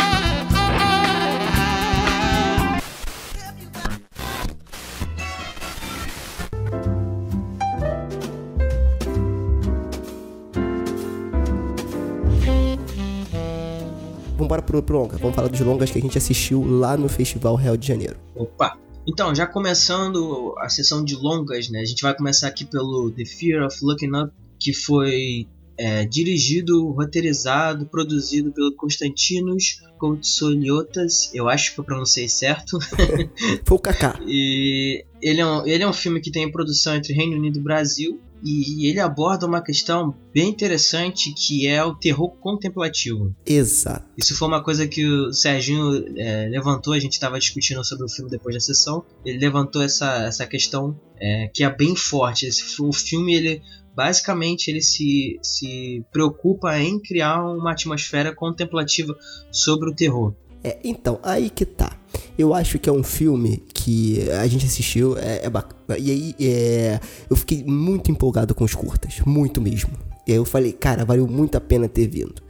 Vamos 14.49 14.65
pro, 14.65 14.83
pro 14.83 14.99
longa. 14.99 15.17
Vamos 15.17 15.37
falar 15.37 15.49
dos 15.49 15.61
longas 15.61 15.91
que 15.91 15.99
a 15.99 16.03
gente 16.03 16.17
assistiu 16.19 16.65
lá 16.65 16.97
no 16.97 17.09
Festival 17.09 17.55
Real 17.55 17.77
de 17.77 17.87
Janeiro. 17.87 18.17
Opa! 18.35 18.77
Então, 19.07 19.35
já 19.35 19.47
começando 19.47 20.55
a 20.59 20.69
sessão 20.69 21.03
de 21.03 21.15
longas, 21.15 21.71
né? 21.71 21.81
A 21.81 21.85
gente 21.85 22.03
vai 22.03 22.15
começar 22.15 22.49
aqui 22.49 22.65
pelo 22.65 23.11
The 23.11 23.25
Fear 23.25 23.67
of 23.67 23.79
Looking 23.83 24.15
Up, 24.15 24.33
que 24.59 24.75
foi 24.75 25.47
é, 25.79 26.05
dirigido, 26.05 26.91
roteirizado, 26.91 27.87
produzido 27.87 28.53
pelo 28.53 28.75
Constantinos 28.75 29.81
Koutsoliotas, 29.97 31.31
eu 31.33 31.49
acho 31.49 31.73
que 31.73 31.81
eu 31.81 31.85
pronunciei 31.85 32.29
certo. 32.29 32.79
Foi 33.65 33.77
o 33.77 33.81
Kaká. 33.81 34.19
e 34.27 35.05
ele 35.23 35.41
é, 35.41 35.47
um, 35.47 35.67
ele 35.67 35.83
é 35.83 35.89
um 35.89 35.93
filme 35.93 36.21
que 36.21 36.31
tem 36.31 36.51
produção 36.51 36.95
entre 36.95 37.13
Reino 37.13 37.37
Unido 37.37 37.59
e 37.59 37.63
Brasil, 37.63 38.21
e 38.43 38.89
ele 38.89 39.01
aborda 39.01 39.47
uma 39.47 39.63
questão 39.63 40.15
bem 40.33 40.49
interessante 40.49 41.33
que 41.33 41.67
é 41.67 41.83
o 41.85 41.95
terror 41.95 42.31
contemplativo. 42.37 43.35
Exato. 43.45 44.05
Isso 44.17 44.37
foi 44.37 44.49
uma 44.49 44.63
coisa 44.63 44.87
que 44.87 45.07
o 45.07 45.33
Serginho 45.33 46.05
é, 46.17 46.49
levantou, 46.49 46.93
a 46.93 47.01
gente 47.01 47.13
estava 47.13 47.39
discutindo 47.39 47.85
sobre 47.85 48.05
o 48.05 48.09
filme 48.09 48.31
depois 48.31 48.55
da 48.55 48.61
sessão. 48.61 49.05
Ele 49.25 49.39
levantou 49.39 49.83
essa, 49.83 50.25
essa 50.25 50.47
questão 50.47 50.99
é, 51.21 51.51
que 51.53 51.65
é 51.65 51.71
bem 51.75 51.97
forte. 51.97 52.47
Esse, 52.47 52.81
o 52.81 52.93
filme 52.93 53.35
ele 53.35 53.63
basicamente 53.95 54.69
ele 54.69 54.81
se, 54.81 55.41
se 55.43 56.05
preocupa 56.13 56.79
em 56.79 57.01
criar 57.01 57.45
uma 57.45 57.73
atmosfera 57.73 58.33
contemplativa 58.33 59.17
sobre 59.51 59.91
o 59.91 59.95
terror. 59.95 60.33
É, 60.63 60.79
então, 60.85 61.19
aí 61.23 61.51
que 61.51 61.65
tá. 61.65 61.97
Eu 62.39 62.55
acho 62.55 62.79
que 62.79 62.89
é 62.89 62.93
um 62.93 63.03
filme 63.03 63.63
que 63.75 64.31
a 64.31 64.47
gente 64.47 64.65
assistiu, 64.65 65.19
é, 65.19 65.45
é 65.45 65.51
bacana. 65.51 65.99
E 65.99 66.11
aí 66.11 66.35
é, 66.41 67.01
eu 67.29 67.35
fiquei 67.35 67.65
muito 67.65 68.13
empolgado 68.13 68.55
com 68.55 68.63
os 68.63 68.75
curtas, 68.77 69.21
muito 69.27 69.61
mesmo. 69.61 69.91
E 70.25 70.31
aí 70.31 70.39
eu 70.39 70.45
falei, 70.45 70.73
cara, 70.73 71.05
valeu 71.05 71.27
muito 71.27 71.57
a 71.57 71.61
pena 71.61 71.89
ter 71.89 72.07
vindo. 72.07 72.41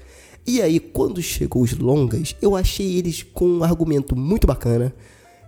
E 0.47 0.63
aí, 0.63 0.81
quando 0.81 1.21
chegou 1.21 1.63
os 1.63 1.77
longas, 1.77 2.35
eu 2.41 2.57
achei 2.57 2.97
eles 2.97 3.23
com 3.23 3.47
um 3.47 3.63
argumento 3.63 4.17
muito 4.17 4.47
bacana. 4.47 4.95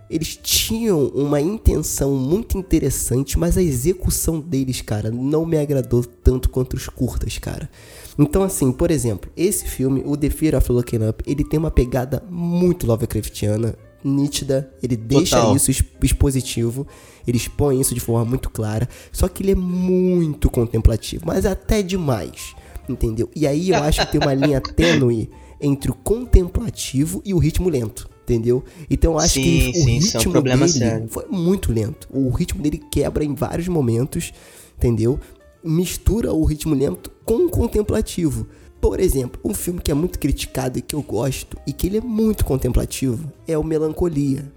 Eles 0.09 0.37
tinham 0.41 1.07
uma 1.07 1.41
intenção 1.41 2.13
muito 2.15 2.57
interessante, 2.57 3.39
mas 3.39 3.57
a 3.57 3.63
execução 3.63 4.39
deles, 4.39 4.81
cara, 4.81 5.09
não 5.09 5.45
me 5.45 5.57
agradou 5.57 6.03
tanto 6.03 6.49
quanto 6.49 6.75
os 6.75 6.87
curtas, 6.87 7.37
cara. 7.37 7.69
Então, 8.17 8.43
assim, 8.43 8.71
por 8.71 8.91
exemplo, 8.91 9.31
esse 9.35 9.65
filme, 9.65 10.03
o 10.05 10.15
The 10.15 10.29
Fear 10.29 10.55
of 10.55 10.71
Looking 10.71 11.07
Up, 11.07 11.23
ele 11.25 11.43
tem 11.43 11.59
uma 11.59 11.71
pegada 11.71 12.23
muito 12.29 12.85
Lovecraftiana, 12.85 13.75
nítida, 14.03 14.71
ele 14.81 14.95
deixa 14.95 15.37
Total. 15.37 15.55
isso 15.55 15.71
expositivo, 16.01 16.87
ele 17.27 17.37
expõe 17.37 17.79
isso 17.79 17.93
de 17.93 17.99
forma 17.99 18.25
muito 18.25 18.49
clara, 18.49 18.87
só 19.11 19.27
que 19.27 19.43
ele 19.43 19.51
é 19.51 19.55
muito 19.55 20.49
contemplativo, 20.49 21.23
mas 21.25 21.45
até 21.45 21.81
demais, 21.81 22.55
entendeu? 22.87 23.29
E 23.35 23.45
aí 23.47 23.69
eu 23.69 23.77
acho 23.77 24.05
que 24.05 24.11
tem 24.11 24.21
uma 24.21 24.33
linha 24.33 24.59
tênue 24.75 25.29
entre 25.59 25.91
o 25.91 25.93
contemplativo 25.93 27.21
e 27.23 27.33
o 27.33 27.37
ritmo 27.37 27.69
lento. 27.69 28.09
Entendeu? 28.23 28.63
Então 28.89 29.13
eu 29.13 29.19
acho 29.19 29.33
sim, 29.33 29.43
que 29.43 29.69
o 29.69 29.73
sim, 29.73 29.97
é 29.97 29.99
ritmo 29.99 30.37
um 30.37 30.41
dele 30.41 30.67
sério. 30.69 31.07
foi 31.09 31.25
muito 31.29 31.73
lento. 31.73 32.07
O 32.09 32.29
ritmo 32.29 32.61
dele 32.61 32.77
quebra 32.89 33.25
em 33.25 33.33
vários 33.33 33.67
momentos, 33.67 34.31
entendeu? 34.77 35.19
Mistura 35.61 36.31
o 36.31 36.45
ritmo 36.45 36.73
lento 36.73 37.11
com 37.25 37.47
o 37.47 37.49
contemplativo. 37.49 38.47
Por 38.81 38.99
exemplo, 38.99 39.39
um 39.45 39.53
filme 39.53 39.79
que 39.79 39.91
é 39.91 39.93
muito 39.93 40.17
criticado 40.17 40.79
e 40.79 40.81
que 40.81 40.95
eu 40.95 41.03
gosto 41.03 41.55
e 41.67 41.71
que 41.71 41.85
ele 41.85 41.97
é 41.97 42.01
muito 42.01 42.43
contemplativo 42.43 43.31
é 43.47 43.55
o 43.55 43.63
Melancolia, 43.63 44.51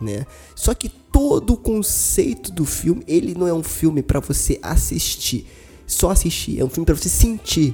né? 0.00 0.26
Só 0.56 0.74
que 0.74 0.88
todo 0.88 1.52
o 1.52 1.56
conceito 1.56 2.50
do 2.50 2.64
filme, 2.64 3.04
ele 3.06 3.36
não 3.38 3.46
é 3.46 3.54
um 3.54 3.62
filme 3.62 4.02
para 4.02 4.18
você 4.18 4.58
assistir, 4.60 5.46
só 5.86 6.10
assistir, 6.10 6.58
é 6.58 6.64
um 6.64 6.68
filme 6.68 6.84
para 6.84 6.96
você 6.96 7.08
sentir. 7.08 7.72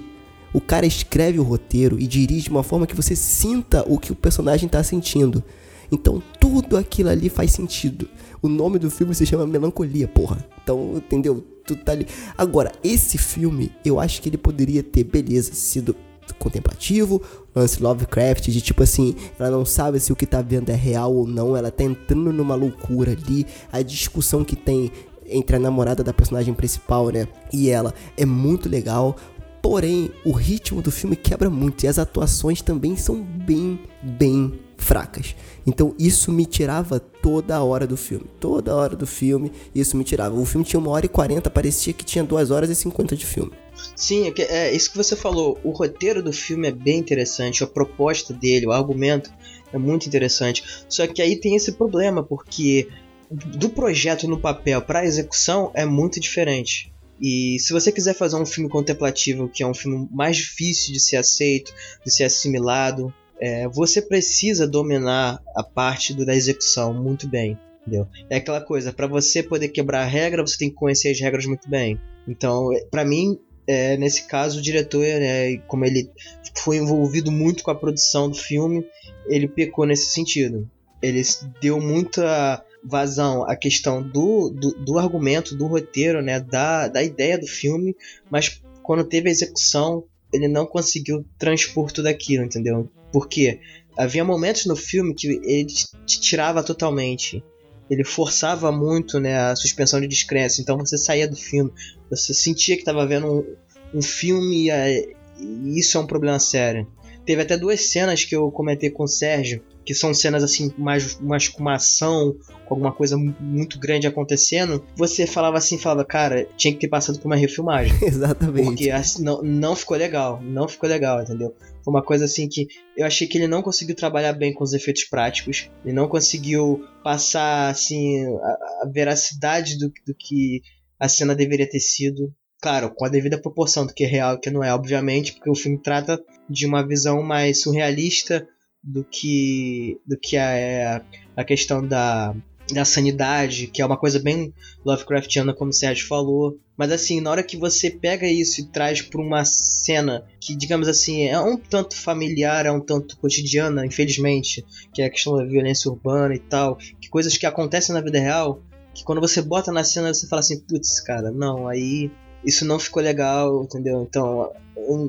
O 0.52 0.60
cara 0.60 0.84
escreve 0.86 1.40
o 1.40 1.42
roteiro 1.42 1.98
e 1.98 2.06
dirige 2.06 2.44
de 2.44 2.50
uma 2.50 2.62
forma 2.62 2.86
que 2.86 2.94
você 2.94 3.16
sinta 3.16 3.82
o 3.88 3.98
que 3.98 4.12
o 4.12 4.14
personagem 4.14 4.68
tá 4.68 4.82
sentindo. 4.84 5.42
Então 5.90 6.22
tudo 6.38 6.76
aquilo 6.76 7.08
ali 7.08 7.30
faz 7.30 7.50
sentido. 7.50 8.08
O 8.42 8.48
nome 8.48 8.78
do 8.78 8.90
filme 8.90 9.14
se 9.14 9.24
chama 9.24 9.46
Melancolia, 9.46 10.06
porra. 10.06 10.46
Então, 10.62 10.96
entendeu? 10.96 11.42
Tudo 11.64 11.82
tá 11.82 11.92
ali. 11.92 12.06
Agora, 12.36 12.72
esse 12.82 13.18
filme, 13.18 13.72
eu 13.84 13.98
acho 13.98 14.20
que 14.20 14.28
ele 14.28 14.38
poderia 14.38 14.82
ter, 14.82 15.04
beleza, 15.04 15.52
sido 15.54 15.96
contemplativo, 16.38 17.22
lance 17.54 17.82
Lovecraft, 17.82 18.48
de 18.48 18.60
tipo 18.60 18.82
assim, 18.82 19.14
ela 19.38 19.50
não 19.50 19.64
sabe 19.64 20.00
se 20.00 20.12
o 20.12 20.16
que 20.16 20.26
tá 20.26 20.40
vendo 20.40 20.70
é 20.70 20.74
real 20.74 21.14
ou 21.14 21.26
não, 21.26 21.56
ela 21.56 21.70
tá 21.70 21.84
entrando 21.84 22.32
numa 22.32 22.54
loucura 22.54 23.12
ali, 23.12 23.46
a 23.70 23.82
discussão 23.82 24.42
que 24.42 24.56
tem 24.56 24.90
entre 25.26 25.56
a 25.56 25.58
namorada 25.58 26.02
da 26.02 26.12
personagem 26.12 26.52
principal, 26.54 27.08
né, 27.10 27.28
e 27.52 27.68
ela 27.68 27.94
é 28.16 28.24
muito 28.24 28.68
legal, 28.68 29.16
porém, 29.62 30.10
o 30.24 30.32
ritmo 30.32 30.82
do 30.82 30.90
filme 30.90 31.16
quebra 31.16 31.48
muito 31.48 31.84
e 31.84 31.88
as 31.88 31.98
atuações 31.98 32.60
também 32.62 32.96
são 32.96 33.22
bem, 33.22 33.78
bem 34.02 34.63
fracas. 34.84 35.34
Então 35.66 35.94
isso 35.98 36.30
me 36.30 36.44
tirava 36.44 37.00
toda 37.00 37.56
a 37.56 37.64
hora 37.64 37.86
do 37.86 37.96
filme. 37.96 38.26
Toda 38.38 38.76
hora 38.76 38.94
do 38.94 39.06
filme, 39.06 39.50
isso 39.74 39.96
me 39.96 40.04
tirava. 40.04 40.38
O 40.38 40.44
filme 40.44 40.64
tinha 40.64 40.78
uma 40.78 40.90
hora 40.90 41.06
e 41.06 41.08
quarenta, 41.08 41.48
parecia 41.48 41.92
que 41.92 42.04
tinha 42.04 42.22
duas 42.22 42.50
horas 42.50 42.70
e 42.70 42.74
cinquenta 42.74 43.16
de 43.16 43.24
filme. 43.24 43.52
Sim, 43.96 44.32
é, 44.38 44.42
é 44.42 44.74
isso 44.74 44.90
que 44.90 44.96
você 44.96 45.16
falou. 45.16 45.58
O 45.64 45.70
roteiro 45.70 46.22
do 46.22 46.32
filme 46.32 46.68
é 46.68 46.72
bem 46.72 46.98
interessante, 46.98 47.64
a 47.64 47.66
proposta 47.66 48.32
dele, 48.32 48.66
o 48.66 48.72
argumento 48.72 49.30
é 49.72 49.78
muito 49.78 50.06
interessante. 50.06 50.62
Só 50.88 51.06
que 51.06 51.20
aí 51.20 51.36
tem 51.36 51.56
esse 51.56 51.72
problema, 51.72 52.22
porque 52.22 52.88
do 53.30 53.70
projeto 53.70 54.28
no 54.28 54.38
papel 54.38 54.80
para 54.82 55.00
a 55.00 55.06
execução 55.06 55.70
é 55.74 55.84
muito 55.84 56.20
diferente. 56.20 56.92
E 57.20 57.56
se 57.58 57.72
você 57.72 57.90
quiser 57.90 58.14
fazer 58.14 58.36
um 58.36 58.44
filme 58.44 58.68
contemplativo, 58.68 59.48
que 59.48 59.62
é 59.62 59.66
um 59.66 59.74
filme 59.74 60.08
mais 60.10 60.36
difícil 60.36 60.92
de 60.92 61.00
ser 61.00 61.16
aceito, 61.16 61.72
de 62.04 62.12
ser 62.12 62.24
assimilado, 62.24 63.12
é, 63.40 63.68
você 63.68 64.00
precisa 64.00 64.66
dominar 64.66 65.42
a 65.54 65.62
parte 65.62 66.14
do, 66.14 66.24
da 66.24 66.34
execução 66.34 66.94
muito 66.94 67.28
bem. 67.28 67.58
Entendeu? 67.80 68.08
É 68.30 68.36
aquela 68.36 68.60
coisa, 68.60 68.92
para 68.92 69.06
você 69.06 69.42
poder 69.42 69.68
quebrar 69.68 70.02
a 70.02 70.06
regra, 70.06 70.46
você 70.46 70.56
tem 70.56 70.70
que 70.70 70.76
conhecer 70.76 71.10
as 71.10 71.20
regras 71.20 71.44
muito 71.44 71.68
bem. 71.68 72.00
Então, 72.26 72.72
é, 72.72 72.82
para 72.90 73.04
mim, 73.04 73.38
é, 73.66 73.96
nesse 73.96 74.26
caso, 74.26 74.58
o 74.58 74.62
diretor, 74.62 75.04
é, 75.04 75.58
como 75.68 75.84
ele 75.84 76.10
foi 76.56 76.78
envolvido 76.78 77.30
muito 77.30 77.62
com 77.62 77.70
a 77.70 77.74
produção 77.74 78.30
do 78.30 78.36
filme, 78.36 78.86
ele 79.26 79.46
pecou 79.46 79.84
nesse 79.84 80.10
sentido. 80.10 80.68
Ele 81.02 81.20
deu 81.60 81.78
muita 81.78 82.64
vazão 82.82 83.44
à 83.44 83.56
questão 83.56 84.02
do, 84.02 84.50
do, 84.50 84.72
do 84.84 84.98
argumento, 84.98 85.56
do 85.56 85.66
roteiro, 85.66 86.22
né, 86.22 86.40
da, 86.40 86.88
da 86.88 87.02
ideia 87.02 87.38
do 87.38 87.46
filme, 87.46 87.96
mas 88.30 88.62
quando 88.82 89.04
teve 89.04 89.28
a 89.28 89.32
execução, 89.32 90.04
ele 90.34 90.48
não 90.48 90.66
conseguiu 90.66 91.24
transpor 91.38 91.92
tudo 91.92 92.08
aquilo, 92.08 92.44
entendeu? 92.44 92.90
Porque 93.12 93.60
havia 93.96 94.24
momentos 94.24 94.66
no 94.66 94.74
filme 94.74 95.14
que 95.14 95.28
ele 95.28 95.64
te 95.64 96.20
tirava 96.20 96.62
totalmente. 96.62 97.42
Ele 97.88 98.02
forçava 98.02 98.72
muito 98.72 99.20
né, 99.20 99.38
a 99.38 99.54
suspensão 99.54 100.00
de 100.00 100.08
descrença. 100.08 100.60
Então 100.60 100.76
você 100.76 100.98
saía 100.98 101.28
do 101.28 101.36
filme, 101.36 101.70
você 102.10 102.34
sentia 102.34 102.74
que 102.74 102.82
estava 102.82 103.06
vendo 103.06 103.26
um, 103.26 103.98
um 103.98 104.02
filme 104.02 104.68
e, 104.68 105.14
e, 105.38 105.78
isso 105.78 105.96
é 105.96 106.00
um 106.00 106.06
problema 106.06 106.40
sério. 106.40 106.86
teve 107.24 107.42
até 107.42 107.56
duas 107.56 107.82
cenas 107.82 108.24
que 108.24 108.34
eu 108.34 108.50
comentei 108.50 108.90
com 108.90 109.04
o 109.04 109.08
Sérgio, 109.08 109.62
que 109.84 109.94
são 109.94 110.14
cenas 110.14 110.42
assim, 110.42 110.72
mais, 110.78 111.18
mais 111.20 111.48
com 111.48 111.60
uma 111.60 111.74
ação, 111.74 112.36
com 112.66 112.74
alguma 112.74 112.92
coisa 112.92 113.16
muito 113.16 113.78
grande 113.78 114.06
acontecendo, 114.06 114.84
você 114.96 115.26
falava 115.26 115.58
assim, 115.58 115.78
falava, 115.78 116.04
cara, 116.04 116.46
tinha 116.56 116.72
que 116.72 116.80
ter 116.80 116.88
passado 116.88 117.18
por 117.18 117.26
uma 117.26 117.36
refilmagem. 117.36 117.94
Exatamente. 118.02 118.64
Porque 118.64 118.90
assim, 118.90 119.22
não, 119.22 119.42
não 119.42 119.76
ficou 119.76 119.96
legal, 119.96 120.40
não 120.42 120.66
ficou 120.66 120.88
legal, 120.88 121.22
entendeu? 121.22 121.54
Foi 121.84 121.92
uma 121.92 122.02
coisa 122.02 122.24
assim 122.24 122.48
que 122.48 122.66
eu 122.96 123.06
achei 123.06 123.26
que 123.26 123.36
ele 123.36 123.46
não 123.46 123.62
conseguiu 123.62 123.94
trabalhar 123.94 124.32
bem 124.32 124.54
com 124.54 124.64
os 124.64 124.72
efeitos 124.72 125.04
práticos, 125.04 125.70
ele 125.84 125.94
não 125.94 126.08
conseguiu 126.08 126.82
passar 127.02 127.68
assim 127.68 128.24
a, 128.24 128.82
a 128.82 128.90
veracidade 128.92 129.78
do, 129.78 129.92
do 130.06 130.14
que 130.14 130.62
a 130.98 131.08
cena 131.08 131.34
deveria 131.34 131.68
ter 131.68 131.80
sido. 131.80 132.32
Claro, 132.62 132.94
com 132.94 133.04
a 133.04 133.10
devida 133.10 133.38
proporção 133.38 133.84
do 133.84 133.92
que 133.92 134.04
é 134.04 134.06
real 134.06 134.36
e 134.36 134.40
que 134.40 134.50
não 134.50 134.64
é, 134.64 134.72
obviamente, 134.72 135.34
porque 135.34 135.50
o 135.50 135.54
filme 135.54 135.78
trata 135.82 136.18
de 136.48 136.64
uma 136.64 136.86
visão 136.86 137.22
mais 137.22 137.60
surrealista 137.60 138.48
do 138.84 139.02
que 139.02 139.98
do 140.06 140.16
que 140.18 140.36
a, 140.36 141.02
a 141.34 141.44
questão 141.44 141.86
da, 141.86 142.34
da 142.72 142.84
sanidade, 142.84 143.66
que 143.66 143.82
é 143.82 143.86
uma 143.86 143.96
coisa 143.96 144.18
bem 144.18 144.52
Lovecraftiana, 144.84 145.54
como 145.54 145.70
o 145.70 145.74
Sérgio 145.74 146.06
falou. 146.06 146.58
Mas 146.76 146.92
assim, 146.92 147.20
na 147.20 147.30
hora 147.30 147.42
que 147.42 147.56
você 147.56 147.90
pega 147.90 148.26
isso 148.26 148.60
e 148.60 148.66
traz 148.66 149.00
para 149.00 149.20
uma 149.20 149.44
cena 149.44 150.24
que, 150.40 150.54
digamos 150.54 150.88
assim, 150.88 151.26
é 151.26 151.40
um 151.40 151.56
tanto 151.56 151.96
familiar, 151.96 152.66
é 152.66 152.72
um 152.72 152.80
tanto 152.80 153.16
cotidiana, 153.16 153.86
infelizmente, 153.86 154.64
que 154.92 155.00
é 155.00 155.06
a 155.06 155.10
questão 155.10 155.36
da 155.36 155.44
violência 155.44 155.90
urbana 155.90 156.34
e 156.34 156.40
tal, 156.40 156.76
que 157.00 157.08
coisas 157.08 157.36
que 157.38 157.46
acontecem 157.46 157.94
na 157.94 158.00
vida 158.00 158.18
real, 158.18 158.60
que 158.92 159.04
quando 159.04 159.20
você 159.20 159.40
bota 159.40 159.72
na 159.72 159.84
cena 159.84 160.12
você 160.12 160.26
fala 160.26 160.40
assim, 160.40 160.60
putz, 160.60 161.00
cara, 161.00 161.30
não, 161.30 161.68
aí 161.68 162.10
isso 162.44 162.64
não 162.64 162.78
ficou 162.78 163.02
legal, 163.02 163.64
entendeu? 163.64 164.02
Então, 164.02 164.50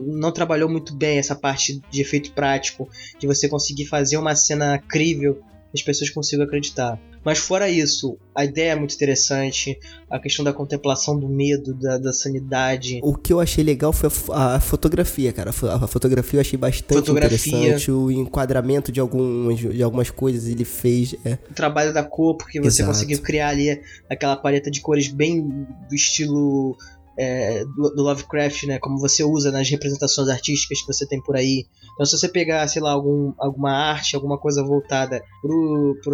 não 0.07 0.31
trabalhou 0.31 0.69
muito 0.69 0.95
bem 0.95 1.17
essa 1.17 1.35
parte 1.35 1.81
de 1.89 2.01
efeito 2.01 2.31
prático, 2.31 2.89
de 3.19 3.27
você 3.27 3.47
conseguir 3.47 3.85
fazer 3.85 4.17
uma 4.17 4.35
cena 4.35 4.77
crível 4.79 5.35
que 5.35 5.75
as 5.75 5.81
pessoas 5.81 6.09
consigam 6.09 6.45
acreditar. 6.45 6.99
Mas 7.25 7.39
fora 7.39 7.67
isso, 7.67 8.19
a 8.35 8.45
ideia 8.45 8.73
é 8.73 8.75
muito 8.75 8.93
interessante, 8.93 9.79
a 10.07 10.19
questão 10.19 10.45
da 10.45 10.53
contemplação 10.53 11.19
do 11.19 11.27
medo, 11.27 11.73
da, 11.73 11.97
da 11.97 12.13
sanidade. 12.13 12.99
O 13.01 13.15
que 13.15 13.33
eu 13.33 13.39
achei 13.39 13.63
legal 13.63 13.91
foi 13.91 14.11
a, 14.31 14.57
a 14.57 14.59
fotografia, 14.59 15.33
cara. 15.33 15.49
A 15.49 15.87
fotografia 15.87 16.37
eu 16.37 16.41
achei 16.41 16.57
bastante 16.57 16.99
fotografia. 16.99 17.57
interessante. 17.57 17.91
O 17.91 18.11
enquadramento 18.11 18.91
de, 18.91 18.99
alguns, 18.99 19.59
de 19.59 19.81
algumas 19.81 20.11
coisas 20.11 20.47
ele 20.47 20.63
fez. 20.63 21.15
É. 21.25 21.39
O 21.49 21.53
trabalho 21.55 21.91
da 21.91 22.03
cor, 22.03 22.37
porque 22.37 22.59
você 22.59 22.83
Exato. 22.83 22.91
conseguiu 22.91 23.19
criar 23.19 23.49
ali 23.49 23.81
aquela 24.07 24.37
paleta 24.37 24.69
de 24.69 24.79
cores 24.79 25.07
bem 25.07 25.41
do 25.41 25.95
estilo 25.95 26.77
é, 27.17 27.63
do, 27.63 27.89
do, 27.95 28.03
Lovecraft, 28.03 28.63
né? 28.63 28.79
Como 28.79 28.99
você 28.99 29.23
usa 29.23 29.51
nas 29.51 29.69
representações 29.69 30.27
artísticas 30.29 30.81
que 30.81 30.87
você 30.87 31.05
tem 31.05 31.21
por 31.21 31.35
aí. 31.35 31.65
Então, 31.93 32.05
se 32.05 32.17
você 32.17 32.27
pegar, 32.27 32.67
sei 32.67 32.81
lá, 32.81 32.91
algum, 32.91 33.33
alguma 33.37 33.71
arte, 33.71 34.15
alguma 34.15 34.37
coisa 34.37 34.63
voltada 34.63 35.23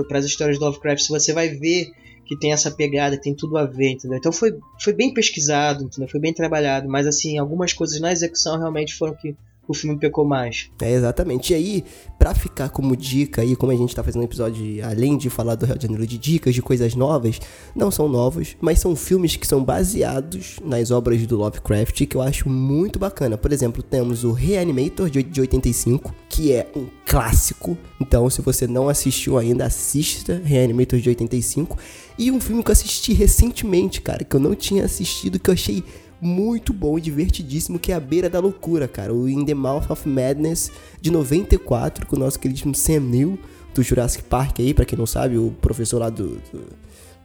para 0.08 0.18
as 0.20 0.26
histórias 0.26 0.60
do 0.60 0.66
Lovecraft, 0.66 1.08
você 1.08 1.34
vai 1.34 1.50
ver 1.50 1.92
que 2.32 2.38
tem 2.38 2.54
essa 2.54 2.72
pegada, 2.72 3.20
tem 3.20 3.36
tudo 3.36 3.58
a 3.58 3.66
ver, 3.66 3.90
entendeu? 3.90 4.18
Então 4.18 4.32
foi, 4.32 4.58
foi 4.82 4.94
bem 4.94 5.14
pesquisado, 5.14 5.84
entendeu? 5.84 6.08
Foi 6.08 6.20
bem 6.20 6.34
trabalhado, 6.34 6.88
mas 6.88 7.06
assim, 7.06 7.38
algumas 7.38 7.74
coisas 7.74 8.00
na 8.00 8.10
execução 8.10 8.58
realmente 8.58 8.96
foram 8.96 9.14
que 9.16 9.36
o 9.72 9.74
filme 9.74 9.98
pecou 9.98 10.26
mais. 10.26 10.70
É, 10.82 10.92
exatamente. 10.92 11.54
E 11.54 11.56
aí, 11.56 11.84
pra 12.20 12.36
ficar 12.36 12.70
como 12.70 12.96
dica 12.96 13.42
aí, 13.42 13.56
como 13.56 13.72
a 13.72 13.76
gente 13.76 13.96
tá 13.96 14.04
fazendo 14.04 14.22
um 14.22 14.26
episódio, 14.26 14.64
de, 14.64 14.82
além 14.82 15.18
de 15.18 15.30
falar 15.30 15.56
do 15.56 15.66
Rio 15.66 15.78
de 15.78 15.84
Janeiro 15.84 16.06
de 16.06 16.18
dicas 16.18 16.54
de 16.54 16.62
coisas 16.62 16.96
novas, 16.96 17.40
não 17.76 17.90
são 17.90 18.08
novos, 18.08 18.56
mas 18.62 18.80
são 18.80 18.96
filmes 18.96 19.36
que 19.36 19.48
são 19.48 19.64
baseados 19.64 20.58
nas 20.64 20.92
obras 20.92 21.26
do 21.26 21.38
Lovecraft 21.38 22.06
que 22.06 22.16
eu 22.16 22.22
acho 22.22 22.50
muito 22.50 23.00
bacana. 23.00 23.38
Por 23.38 23.52
exemplo, 23.52 23.82
temos 23.82 24.24
o 24.24 24.32
Reanimator 24.32 25.10
de, 25.10 25.24
de 25.24 25.42
85, 25.42 26.14
que 26.30 26.52
é 26.52 26.70
um 26.76 26.88
clássico. 27.06 27.78
Então, 28.00 28.30
se 28.30 28.42
você 28.42 28.68
não 28.68 28.90
assistiu 28.90 29.38
ainda, 29.38 29.66
assista 29.66 30.42
Reanimator 30.44 31.00
de 31.00 31.10
85. 31.10 31.78
E 32.18 32.30
um 32.32 32.40
filme 32.40 32.64
que 32.64 32.70
eu 32.70 32.74
assisti 32.74 33.14
recentemente, 33.14 34.02
cara, 34.02 34.24
que 34.24 34.36
eu 34.36 34.40
não 34.40 34.54
tinha 34.54 34.86
assistido, 34.86 35.40
que 35.40 35.50
eu 35.50 35.54
achei 35.54 35.84
muito 36.22 36.72
bom 36.72 36.98
e 36.98 37.02
divertidíssimo, 37.02 37.80
que 37.80 37.92
é 37.92 37.96
A 37.96 38.00
Beira 38.00 38.30
da 38.30 38.40
Loucura, 38.40 38.88
cara. 38.88 39.14
O 39.14 39.28
In 39.28 39.44
the 39.44 39.56
Mouth 39.56 39.90
of 39.90 40.08
Madness 40.08 40.72
de 41.02 41.12
94, 41.12 42.06
com 42.06 42.16
o 42.16 42.20
nosso 42.20 42.40
queridíssimo 42.40 42.76
Sam 42.76 43.00
Neill, 43.00 43.40
do 43.74 43.82
Jurassic 43.82 44.24
Park 44.24 44.60
aí, 44.60 44.74
para 44.74 44.86
quem 44.86 44.98
não 44.98 45.06
sabe, 45.06 45.38
o 45.38 45.52
professor 45.62 46.00
lá 46.00 46.10
do, 46.10 46.42
do, 46.52 46.64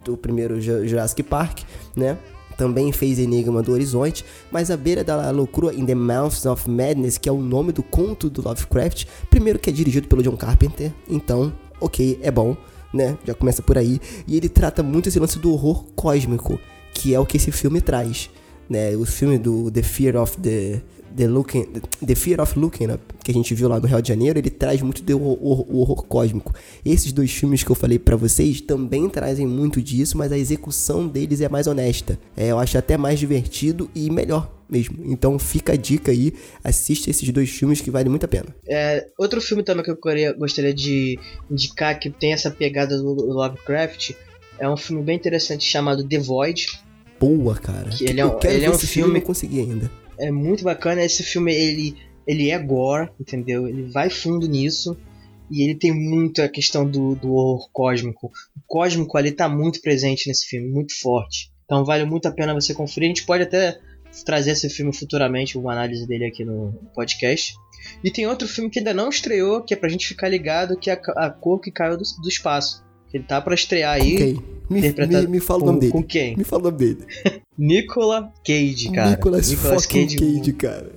do 0.05 0.16
primeiro 0.16 0.61
Jurassic 0.61 1.22
Park, 1.22 1.61
né? 1.94 2.16
também 2.57 2.90
fez 2.90 3.18
Enigma 3.18 3.62
do 3.62 3.72
Horizonte, 3.72 4.24
mas 4.51 4.70
A 4.70 4.76
Beira 4.76 5.05
da 5.05 5.30
Loucura 5.30 5.74
in 5.74 5.84
the 5.84 5.94
Mouth 5.94 6.47
of 6.47 6.70
Madness, 6.70 7.18
que 7.18 7.28
é 7.28 7.32
o 7.32 7.42
nome 7.42 7.70
do 7.70 7.82
conto 7.82 8.30
do 8.30 8.42
Lovecraft, 8.42 9.05
primeiro 9.28 9.59
que 9.59 9.68
é 9.68 9.72
dirigido 9.72 10.09
pelo 10.09 10.22
John 10.22 10.36
Carpenter, 10.36 10.90
então, 11.09 11.53
ok, 11.80 12.18
é 12.22 12.30
bom, 12.30 12.57
né? 12.94 13.18
Já 13.26 13.34
começa 13.34 13.61
por 13.61 13.76
aí. 13.76 14.01
E 14.26 14.36
ele 14.36 14.49
trata 14.49 14.82
muito 14.82 15.09
esse 15.09 15.18
lance 15.18 15.38
do 15.38 15.53
horror 15.53 15.84
cósmico, 15.94 16.59
que 16.94 17.14
é 17.14 17.20
o 17.20 17.26
que 17.26 17.36
esse 17.36 17.53
filme 17.53 17.80
traz 17.80 18.30
né? 18.68 18.96
O 18.96 19.04
filme 19.04 19.38
do 19.38 19.70
The 19.70 19.82
Fear 19.82 20.16
of 20.16 20.38
the 20.38 20.80
The, 21.16 21.26
looking, 21.28 21.64
the 22.06 22.14
Fear 22.14 22.42
of 22.42 22.58
Looking 22.58 22.88
que 23.24 23.30
a 23.30 23.34
gente 23.34 23.54
viu 23.54 23.68
lá 23.70 23.80
no 23.80 23.86
Rio 23.86 24.02
de 24.02 24.08
Janeiro, 24.08 24.38
ele 24.38 24.50
traz 24.50 24.82
muito 24.82 25.02
do 25.02 25.18
horror, 25.18 25.66
horror 25.74 26.04
cósmico. 26.04 26.54
Esses 26.84 27.10
dois 27.10 27.32
filmes 27.32 27.64
que 27.64 27.70
eu 27.70 27.74
falei 27.74 27.98
para 27.98 28.16
vocês 28.16 28.60
também 28.60 29.08
trazem 29.08 29.46
muito 29.46 29.80
disso, 29.80 30.18
mas 30.18 30.30
a 30.30 30.36
execução 30.36 31.08
deles 31.08 31.40
é 31.40 31.48
mais 31.48 31.66
honesta. 31.66 32.18
É, 32.36 32.48
eu 32.48 32.58
acho 32.58 32.76
até 32.76 32.98
mais 32.98 33.18
divertido 33.18 33.90
e 33.94 34.10
melhor 34.10 34.52
mesmo. 34.68 34.98
Então 35.06 35.38
fica 35.38 35.72
a 35.72 35.76
dica 35.76 36.12
aí, 36.12 36.34
assiste 36.62 37.08
esses 37.08 37.28
dois 37.30 37.48
filmes 37.48 37.80
que 37.80 37.90
vale 37.90 38.10
muito 38.10 38.24
a 38.24 38.28
pena. 38.28 38.54
É, 38.68 39.06
outro 39.18 39.40
filme 39.40 39.62
também 39.62 39.82
que 39.82 39.90
eu 39.90 39.98
gostaria 40.36 40.74
de 40.74 41.18
indicar 41.50 41.98
que 41.98 42.10
tem 42.10 42.34
essa 42.34 42.50
pegada 42.50 42.98
do 42.98 43.14
Lovecraft 43.14 44.12
é 44.58 44.68
um 44.68 44.76
filme 44.76 45.02
bem 45.02 45.16
interessante 45.16 45.64
chamado 45.64 46.06
The 46.06 46.18
Void 46.18 46.66
boa, 47.18 47.54
cara. 47.54 47.90
Que 47.90 48.04
ele 48.04 48.20
é, 48.20 48.24
eu 48.24 48.38
ele 48.44 48.64
é 48.64 48.70
um 48.70 48.74
filme, 48.74 48.86
filme 48.86 49.20
não 49.20 49.26
consegui 49.26 49.60
ainda. 49.60 49.90
É 50.18 50.30
muito 50.30 50.64
bacana. 50.64 51.04
Esse 51.04 51.22
filme 51.22 51.54
ele 51.54 51.96
ele 52.26 52.50
é 52.50 52.58
gore, 52.58 53.10
entendeu? 53.20 53.68
Ele 53.68 53.84
vai 53.84 54.10
fundo 54.10 54.48
nisso. 54.48 54.96
E 55.48 55.62
ele 55.62 55.76
tem 55.76 55.92
muito 55.92 56.42
a 56.42 56.48
questão 56.48 56.88
do, 56.88 57.14
do 57.14 57.32
horror 57.32 57.70
cósmico. 57.72 58.32
O 58.56 58.60
cósmico 58.66 59.16
ali 59.16 59.30
tá 59.30 59.48
muito 59.48 59.80
presente 59.80 60.26
nesse 60.28 60.46
filme, 60.46 60.68
muito 60.68 60.98
forte. 60.98 61.52
Então 61.64 61.84
vale 61.84 62.04
muito 62.04 62.26
a 62.26 62.32
pena 62.32 62.52
você 62.52 62.74
conferir. 62.74 63.06
A 63.06 63.14
gente 63.14 63.26
pode 63.26 63.44
até 63.44 63.78
trazer 64.24 64.52
esse 64.52 64.68
filme 64.68 64.92
futuramente, 64.92 65.58
uma 65.58 65.72
análise 65.72 66.06
dele 66.06 66.26
aqui 66.26 66.44
no 66.44 66.72
podcast. 66.94 67.54
E 68.02 68.10
tem 68.10 68.26
outro 68.26 68.48
filme 68.48 68.70
que 68.70 68.80
ainda 68.80 68.94
não 68.94 69.08
estreou, 69.08 69.62
que 69.62 69.74
é 69.74 69.76
pra 69.76 69.88
gente 69.88 70.08
ficar 70.08 70.28
ligado, 70.28 70.78
que 70.78 70.90
é 70.90 70.94
a, 70.94 71.26
a 71.26 71.30
cor 71.30 71.60
que 71.60 71.70
caiu 71.70 71.96
do, 71.96 72.02
do 72.22 72.28
espaço. 72.28 72.84
Ele 73.12 73.24
tá 73.24 73.40
pra 73.40 73.54
estrear 73.54 73.94
aí. 73.94 74.14
Okay. 74.14 74.38
Me, 74.68 74.80
me, 74.80 75.26
me 75.28 75.40
fala 75.40 75.62
o 75.62 75.66
nome 75.66 75.80
dele. 75.80 75.92
Com 75.92 76.02
quem? 76.02 76.36
Me 76.36 76.42
fala 76.42 76.62
o 76.62 76.64
nome 76.64 76.78
dele. 76.78 77.07
Nicolas 77.57 78.26
Cage, 78.44 78.90
cara. 78.92 79.11
Nicolas, 79.11 79.48
Nicolas 79.48 79.86
Cage, 79.86 80.16
Cage 80.16 80.52
cara. 80.52 80.92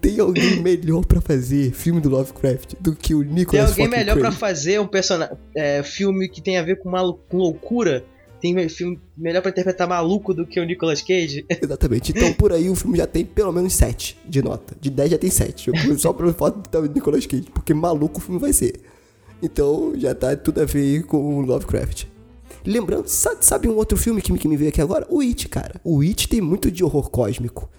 Tem 0.00 0.20
alguém 0.20 0.60
melhor 0.60 1.04
pra 1.04 1.20
fazer 1.20 1.72
filme 1.72 2.00
do 2.00 2.10
Lovecraft 2.10 2.74
do 2.78 2.94
que 2.94 3.14
o 3.14 3.22
Nicolas 3.22 3.74
Tem 3.74 3.84
alguém 3.84 3.98
melhor 3.98 4.14
Cage. 4.14 4.20
pra 4.20 4.32
fazer 4.32 4.78
um 4.78 4.86
personagem, 4.86 5.36
é, 5.54 5.82
filme 5.82 6.28
que 6.28 6.40
tem 6.40 6.58
a 6.58 6.62
ver 6.62 6.76
com, 6.76 6.90
malu 6.90 7.18
com 7.28 7.38
loucura 7.38 8.04
tem 8.40 8.68
filme 8.68 9.00
melhor 9.16 9.40
pra 9.40 9.50
interpretar 9.50 9.88
maluco 9.88 10.34
do 10.34 10.46
que 10.46 10.60
o 10.60 10.64
Nicolas 10.64 11.00
Cage. 11.02 11.44
Exatamente. 11.62 12.12
Então 12.12 12.32
por 12.34 12.52
aí 12.52 12.68
o 12.68 12.74
filme 12.74 12.98
já 12.98 13.06
tem 13.06 13.24
pelo 13.24 13.52
menos 13.52 13.72
7 13.72 14.18
de 14.24 14.42
nota. 14.42 14.76
De 14.80 14.90
10 14.90 15.12
já 15.12 15.18
tem 15.18 15.30
7. 15.30 15.70
Só 15.98 16.12
pelo 16.12 16.32
fato 16.32 16.68
do 16.70 16.92
Nicolas 16.92 17.26
Cage. 17.26 17.46
Porque 17.52 17.72
maluco 17.72 18.18
o 18.18 18.20
filme 18.20 18.40
vai 18.40 18.52
ser. 18.52 18.80
Então 19.42 19.92
já 19.96 20.14
tá 20.14 20.34
tudo 20.36 20.62
a 20.62 20.64
ver 20.64 21.04
com 21.04 21.38
o 21.38 21.40
Lovecraft. 21.40 22.04
Lembrando, 22.64 23.06
sabe, 23.06 23.68
um 23.68 23.76
outro 23.76 23.96
filme 23.96 24.20
que 24.20 24.32
me, 24.32 24.38
que 24.38 24.48
me 24.48 24.56
veio 24.56 24.70
aqui 24.70 24.80
agora? 24.80 25.06
O 25.08 25.20
It, 25.20 25.48
cara. 25.48 25.80
O 25.84 26.00
It 26.00 26.28
tem 26.28 26.40
muito 26.40 26.70
de 26.70 26.82
horror 26.82 27.08
cósmico. 27.10 27.70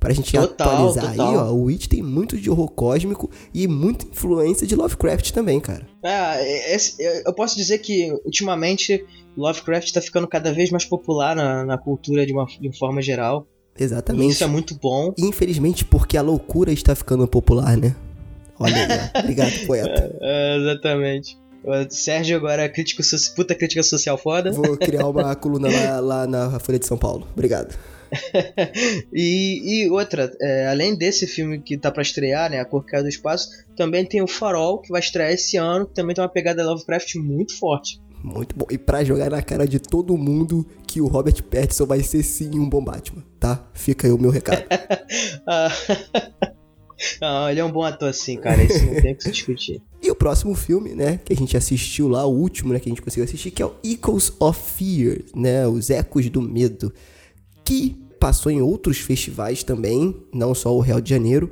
Pra 0.00 0.12
gente 0.12 0.32
total, 0.32 0.68
atualizar 0.68 1.10
total. 1.12 1.28
aí, 1.28 1.36
ó, 1.36 1.52
o 1.52 1.68
It 1.68 1.88
tem 1.88 2.02
muito 2.02 2.36
de 2.36 2.50
horror 2.50 2.68
cósmico 2.70 3.30
e 3.54 3.68
muita 3.68 4.04
influência 4.04 4.66
de 4.66 4.74
Lovecraft 4.74 5.30
também, 5.30 5.60
cara. 5.60 5.86
É, 6.02 6.74
esse, 6.74 6.96
eu 7.24 7.32
posso 7.32 7.56
dizer 7.56 7.78
que 7.78 8.12
ultimamente 8.24 9.04
Lovecraft 9.36 9.92
tá 9.92 10.00
ficando 10.00 10.26
cada 10.26 10.52
vez 10.52 10.70
mais 10.70 10.84
popular 10.84 11.36
na, 11.36 11.64
na 11.64 11.78
cultura 11.78 12.26
de 12.26 12.32
uma, 12.32 12.46
de 12.46 12.66
uma 12.66 12.74
forma 12.74 13.00
geral. 13.00 13.46
Exatamente. 13.78 14.32
isso 14.32 14.42
é 14.42 14.48
muito 14.48 14.74
bom. 14.74 15.14
Infelizmente, 15.16 15.84
porque 15.84 16.16
a 16.16 16.22
loucura 16.22 16.72
está 16.72 16.96
ficando 16.96 17.26
popular, 17.28 17.76
né? 17.76 17.94
Olha 18.62 19.10
aí, 19.14 19.20
obrigado, 19.22 19.66
poeta. 19.66 20.12
É, 20.22 20.56
exatamente. 20.56 21.38
O 21.64 21.94
Sérgio 21.94 22.36
agora 22.36 22.62
é 22.62 22.68
crítico, 22.68 23.02
puta 23.36 23.54
crítica 23.54 23.82
social 23.82 24.18
foda. 24.18 24.50
Vou 24.50 24.76
criar 24.78 25.06
uma 25.06 25.34
coluna 25.36 25.68
lá, 25.68 26.00
lá 26.00 26.26
na 26.26 26.58
Folha 26.58 26.78
de 26.78 26.86
São 26.86 26.98
Paulo. 26.98 27.26
Obrigado. 27.32 27.76
e, 29.12 29.84
e, 29.84 29.90
outra, 29.90 30.30
é, 30.40 30.66
além 30.66 30.94
desse 30.96 31.26
filme 31.26 31.60
que 31.60 31.78
tá 31.78 31.90
para 31.90 32.02
estrear, 32.02 32.50
né, 32.50 32.60
A 32.60 32.64
Cor 32.64 32.84
Caiu 32.84 33.04
do 33.04 33.08
Espaço, 33.08 33.48
também 33.76 34.04
tem 34.04 34.20
o 34.20 34.26
Farol, 34.26 34.80
que 34.80 34.90
vai 34.90 35.00
estrear 35.00 35.30
esse 35.30 35.56
ano, 35.56 35.86
que 35.86 35.94
também 35.94 36.14
tem 36.14 36.22
uma 36.22 36.28
pegada 36.28 36.64
Lovecraft 36.64 37.14
muito 37.16 37.56
forte. 37.58 38.00
Muito 38.22 38.56
bom. 38.56 38.66
E 38.70 38.78
pra 38.78 39.02
jogar 39.02 39.30
na 39.30 39.42
cara 39.42 39.66
de 39.66 39.80
todo 39.80 40.16
mundo 40.16 40.66
que 40.86 41.00
o 41.00 41.06
Robert 41.06 41.42
Pattinson 41.42 41.86
vai 41.86 42.02
ser 42.02 42.22
sim 42.22 42.58
um 42.58 42.68
bom 42.68 42.82
Batman, 42.82 43.24
tá? 43.40 43.68
Fica 43.72 44.06
aí 44.06 44.12
o 44.12 44.18
meu 44.18 44.30
recado. 44.30 44.62
Ah, 45.46 45.68
Não, 47.20 47.50
ele 47.50 47.60
é 47.60 47.64
um 47.64 47.70
bom 47.70 47.82
ator 47.82 48.12
sim, 48.14 48.36
cara. 48.36 48.62
Isso 48.62 48.84
não 48.84 49.00
tem 49.00 49.12
o 49.12 49.16
que 49.16 49.24
se 49.24 49.30
discutir. 49.30 49.82
E 50.02 50.10
o 50.10 50.14
próximo 50.14 50.54
filme, 50.54 50.94
né, 50.94 51.18
que 51.24 51.32
a 51.32 51.36
gente 51.36 51.56
assistiu 51.56 52.08
lá, 52.08 52.24
o 52.26 52.32
último, 52.32 52.72
né, 52.72 52.80
que 52.80 52.88
a 52.88 52.92
gente 52.92 53.02
conseguiu 53.02 53.24
assistir, 53.24 53.50
que 53.50 53.62
é 53.62 53.66
o 53.66 53.74
Echoes 53.84 54.32
of 54.40 54.58
Fear, 54.76 55.20
né, 55.34 55.66
os 55.66 55.90
Ecos 55.90 56.28
do 56.28 56.40
Medo, 56.40 56.92
que 57.64 57.96
passou 58.18 58.50
em 58.52 58.60
outros 58.60 58.98
festivais 58.98 59.62
também, 59.62 60.16
não 60.32 60.54
só 60.54 60.74
o 60.74 60.80
Real 60.80 61.00
de 61.00 61.10
Janeiro, 61.10 61.50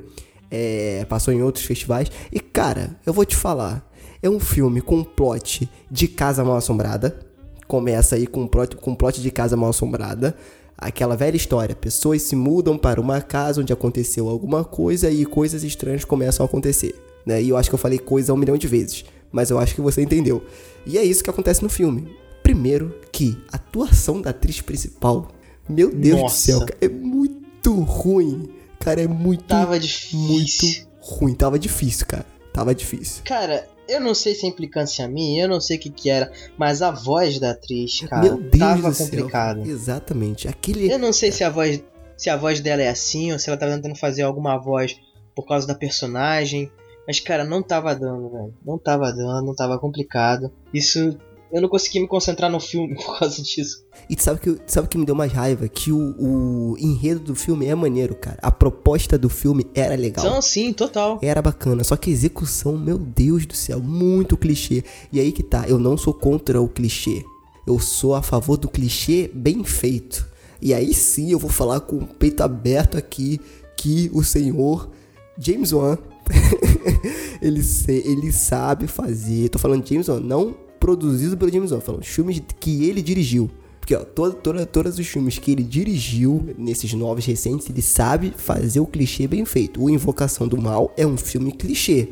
é, 0.49 1.05
passou 1.05 1.33
em 1.33 1.41
outros 1.41 1.65
festivais. 1.65 2.11
E 2.31 2.39
cara, 2.39 2.99
eu 3.05 3.13
vou 3.13 3.25
te 3.25 3.35
falar, 3.35 3.89
é 4.21 4.29
um 4.29 4.39
filme 4.39 4.81
com 4.81 5.03
plot 5.03 5.69
de 5.89 6.07
Casa 6.07 6.43
Mal 6.43 6.57
Assombrada. 6.57 7.19
Começa 7.67 8.15
aí 8.15 8.27
com 8.27 8.45
plot, 8.47 8.75
com 8.75 8.93
plot 8.93 9.21
de 9.21 9.31
Casa 9.31 9.55
Mal 9.55 9.69
Assombrada. 9.69 10.35
Aquela 10.81 11.15
velha 11.15 11.37
história, 11.37 11.75
pessoas 11.75 12.23
se 12.23 12.35
mudam 12.35 12.75
para 12.75 12.99
uma 12.99 13.21
casa 13.21 13.61
onde 13.61 13.71
aconteceu 13.71 14.27
alguma 14.27 14.63
coisa 14.63 15.11
e 15.11 15.23
coisas 15.25 15.63
estranhas 15.63 16.03
começam 16.03 16.43
a 16.43 16.49
acontecer. 16.49 16.95
Né? 17.23 17.43
E 17.43 17.49
eu 17.49 17.57
acho 17.57 17.69
que 17.69 17.75
eu 17.75 17.79
falei 17.79 17.99
coisa 17.99 18.33
um 18.33 18.37
milhão 18.37 18.57
de 18.57 18.67
vezes, 18.67 19.05
mas 19.31 19.51
eu 19.51 19.59
acho 19.59 19.75
que 19.75 19.81
você 19.81 20.01
entendeu. 20.01 20.43
E 20.83 20.97
é 20.97 21.03
isso 21.03 21.23
que 21.23 21.29
acontece 21.29 21.61
no 21.61 21.69
filme. 21.69 22.17
Primeiro 22.41 22.99
que 23.11 23.37
a 23.51 23.57
atuação 23.57 24.19
da 24.19 24.31
atriz 24.31 24.59
principal, 24.59 25.27
meu 25.69 25.93
Deus 25.93 26.19
Nossa. 26.19 26.35
do 26.35 26.59
céu, 26.59 26.77
é 26.81 26.89
muito 26.89 27.79
ruim. 27.81 28.49
Cara, 28.79 29.01
é 29.01 29.07
muito. 29.07 29.43
Tava 29.43 29.79
difícil. 29.79 30.17
Muito 30.17 30.87
ruim. 30.99 31.35
Tava 31.35 31.59
difícil, 31.59 32.07
cara. 32.07 32.25
Tava 32.51 32.73
difícil. 32.73 33.21
Cara, 33.23 33.67
eu 33.91 33.99
não 33.99 34.15
sei 34.15 34.33
se 34.33 34.45
é 34.45 34.49
implicância 34.49 35.07
minha, 35.07 35.43
eu 35.43 35.49
não 35.49 35.59
sei 35.59 35.77
o 35.77 35.79
que 35.79 35.89
que 35.89 36.09
era, 36.09 36.31
mas 36.57 36.81
a 36.81 36.91
voz 36.91 37.39
da 37.39 37.51
atriz, 37.51 37.99
cara, 38.01 38.23
Meu 38.23 38.37
Deus 38.37 38.57
tava 38.57 38.93
complicado. 38.93 39.65
Exatamente. 39.65 40.47
Aquele. 40.47 40.91
Eu 40.91 40.97
não 40.97 41.11
sei 41.11 41.31
se 41.31 41.43
a 41.43 41.49
voz. 41.49 41.83
Se 42.17 42.29
a 42.29 42.37
voz 42.37 42.59
dela 42.59 42.83
é 42.83 42.87
assim, 42.87 43.31
ou 43.31 43.39
se 43.39 43.49
ela 43.49 43.57
tá 43.57 43.67
tentando 43.67 43.95
fazer 43.95 44.21
alguma 44.21 44.55
voz 44.57 44.99
por 45.35 45.47
causa 45.47 45.65
da 45.65 45.73
personagem. 45.73 46.71
Mas, 47.07 47.19
cara, 47.19 47.43
não 47.43 47.63
tava 47.63 47.95
dando, 47.95 48.29
velho. 48.29 48.53
Não 48.63 48.77
tava 48.77 49.11
dando, 49.11 49.47
não 49.47 49.55
tava 49.55 49.79
complicado. 49.79 50.51
Isso 50.71 51.17
eu 51.51 51.61
não 51.61 51.67
consegui 51.67 51.99
me 51.99 52.07
concentrar 52.07 52.49
no 52.49 52.59
filme 52.59 52.95
por 53.03 53.19
causa 53.19 53.41
disso. 53.41 53.83
E 54.09 54.21
sabe 54.21 54.39
que 54.39 54.57
sabe 54.65 54.87
que 54.87 54.97
me 54.97 55.05
deu 55.05 55.15
mais 55.15 55.31
raiva? 55.31 55.67
Que 55.67 55.91
o, 55.91 56.15
o, 56.17 56.77
enredo 56.79 57.19
do 57.19 57.35
filme 57.35 57.65
é 57.65 57.75
maneiro, 57.75 58.15
cara. 58.15 58.37
A 58.41 58.51
proposta 58.51 59.17
do 59.17 59.29
filme 59.29 59.67
era 59.73 59.95
legal. 59.95 60.25
Não, 60.25 60.41
sim, 60.41 60.71
total. 60.73 61.19
Era 61.21 61.41
bacana. 61.41 61.83
Só 61.83 61.95
que 61.95 62.09
a 62.09 62.13
execução, 62.13 62.77
meu 62.77 62.97
Deus 62.97 63.45
do 63.45 63.53
céu, 63.53 63.79
muito 63.79 64.37
clichê. 64.37 64.83
E 65.11 65.19
aí 65.19 65.31
que 65.31 65.43
tá, 65.43 65.65
eu 65.67 65.77
não 65.77 65.97
sou 65.97 66.13
contra 66.13 66.61
o 66.61 66.67
clichê. 66.67 67.23
Eu 67.67 67.79
sou 67.79 68.15
a 68.15 68.21
favor 68.21 68.57
do 68.57 68.69
clichê 68.69 69.29
bem 69.33 69.63
feito. 69.63 70.27
E 70.61 70.73
aí 70.73 70.93
sim 70.93 71.31
eu 71.31 71.39
vou 71.39 71.49
falar 71.49 71.79
com 71.81 71.97
o 71.97 72.07
peito 72.07 72.41
aberto 72.41 72.97
aqui 72.97 73.39
que 73.75 74.11
o 74.13 74.23
senhor 74.23 74.89
James 75.37 75.71
Wan 75.71 75.97
ele, 77.41 77.61
ele 77.87 78.31
sabe 78.31 78.87
fazer. 78.87 79.49
Tô 79.49 79.57
falando 79.57 79.87
James 79.87 80.07
Wan, 80.07 80.19
não 80.19 80.55
produzido 80.81 81.37
pelo 81.37 81.51
James 81.53 81.71
Wan, 81.71 81.79
falando 81.79 82.03
filmes 82.03 82.41
que 82.59 82.85
ele 82.85 83.03
dirigiu. 83.03 83.49
Porque, 83.79 83.95
ó, 83.95 83.99
todo, 84.03 84.35
todo, 84.35 84.65
todos 84.65 84.97
os 84.99 85.07
filmes 85.07 85.37
que 85.37 85.51
ele 85.51 85.63
dirigiu, 85.63 86.53
nesses 86.57 86.91
novos 86.93 87.25
recentes, 87.25 87.69
ele 87.69 87.81
sabe 87.81 88.33
fazer 88.35 88.79
o 88.79 88.85
clichê 88.85 89.27
bem 89.27 89.45
feito. 89.45 89.81
O 89.81 89.89
Invocação 89.89 90.47
do 90.47 90.59
Mal 90.59 90.91
é 90.97 91.05
um 91.05 91.17
filme 91.17 91.51
clichê. 91.51 92.09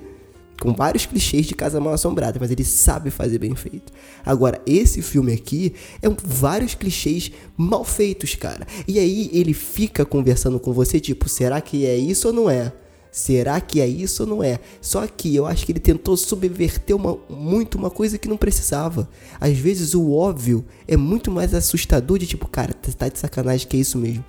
Com 0.61 0.73
vários 0.73 1.05
clichês 1.05 1.45
de 1.45 1.55
Casa 1.55 1.79
Mal 1.79 1.93
Assombrada, 1.93 2.37
mas 2.39 2.51
ele 2.51 2.65
sabe 2.65 3.09
fazer 3.09 3.39
bem 3.39 3.55
feito. 3.55 3.91
Agora, 4.25 4.61
esse 4.65 5.01
filme 5.01 5.33
aqui 5.33 5.73
é 6.01 6.09
um, 6.09 6.15
vários 6.21 6.75
clichês 6.75 7.31
mal 7.57 7.83
feitos, 7.83 8.35
cara. 8.35 8.67
E 8.87 8.99
aí 8.99 9.29
ele 9.33 9.53
fica 9.53 10.05
conversando 10.05 10.59
com 10.59 10.73
você, 10.73 10.99
tipo, 10.99 11.29
será 11.29 11.61
que 11.61 11.85
é 11.85 11.97
isso 11.97 12.27
ou 12.27 12.33
não 12.33 12.49
é? 12.49 12.73
Será 13.11 13.59
que 13.59 13.81
é 13.81 13.87
isso 13.87 14.23
ou 14.23 14.29
não 14.29 14.43
é? 14.43 14.59
Só 14.81 15.05
que 15.07 15.35
eu 15.35 15.45
acho 15.45 15.65
que 15.65 15.71
ele 15.71 15.79
tentou 15.79 16.15
subverter 16.15 16.95
uma, 16.95 17.17
muito 17.29 17.77
uma 17.77 17.89
coisa 17.89 18.17
que 18.17 18.27
não 18.27 18.37
precisava. 18.37 19.09
Às 19.39 19.57
vezes 19.57 19.93
o 19.95 20.11
óbvio 20.11 20.63
é 20.87 20.95
muito 20.95 21.31
mais 21.31 21.53
assustador 21.53 22.19
de 22.19 22.27
tipo, 22.27 22.47
cara, 22.47 22.73
tá 22.73 23.07
de 23.07 23.17
sacanagem 23.17 23.67
que 23.67 23.77
é 23.77 23.79
isso 23.79 23.97
mesmo. 23.97 24.23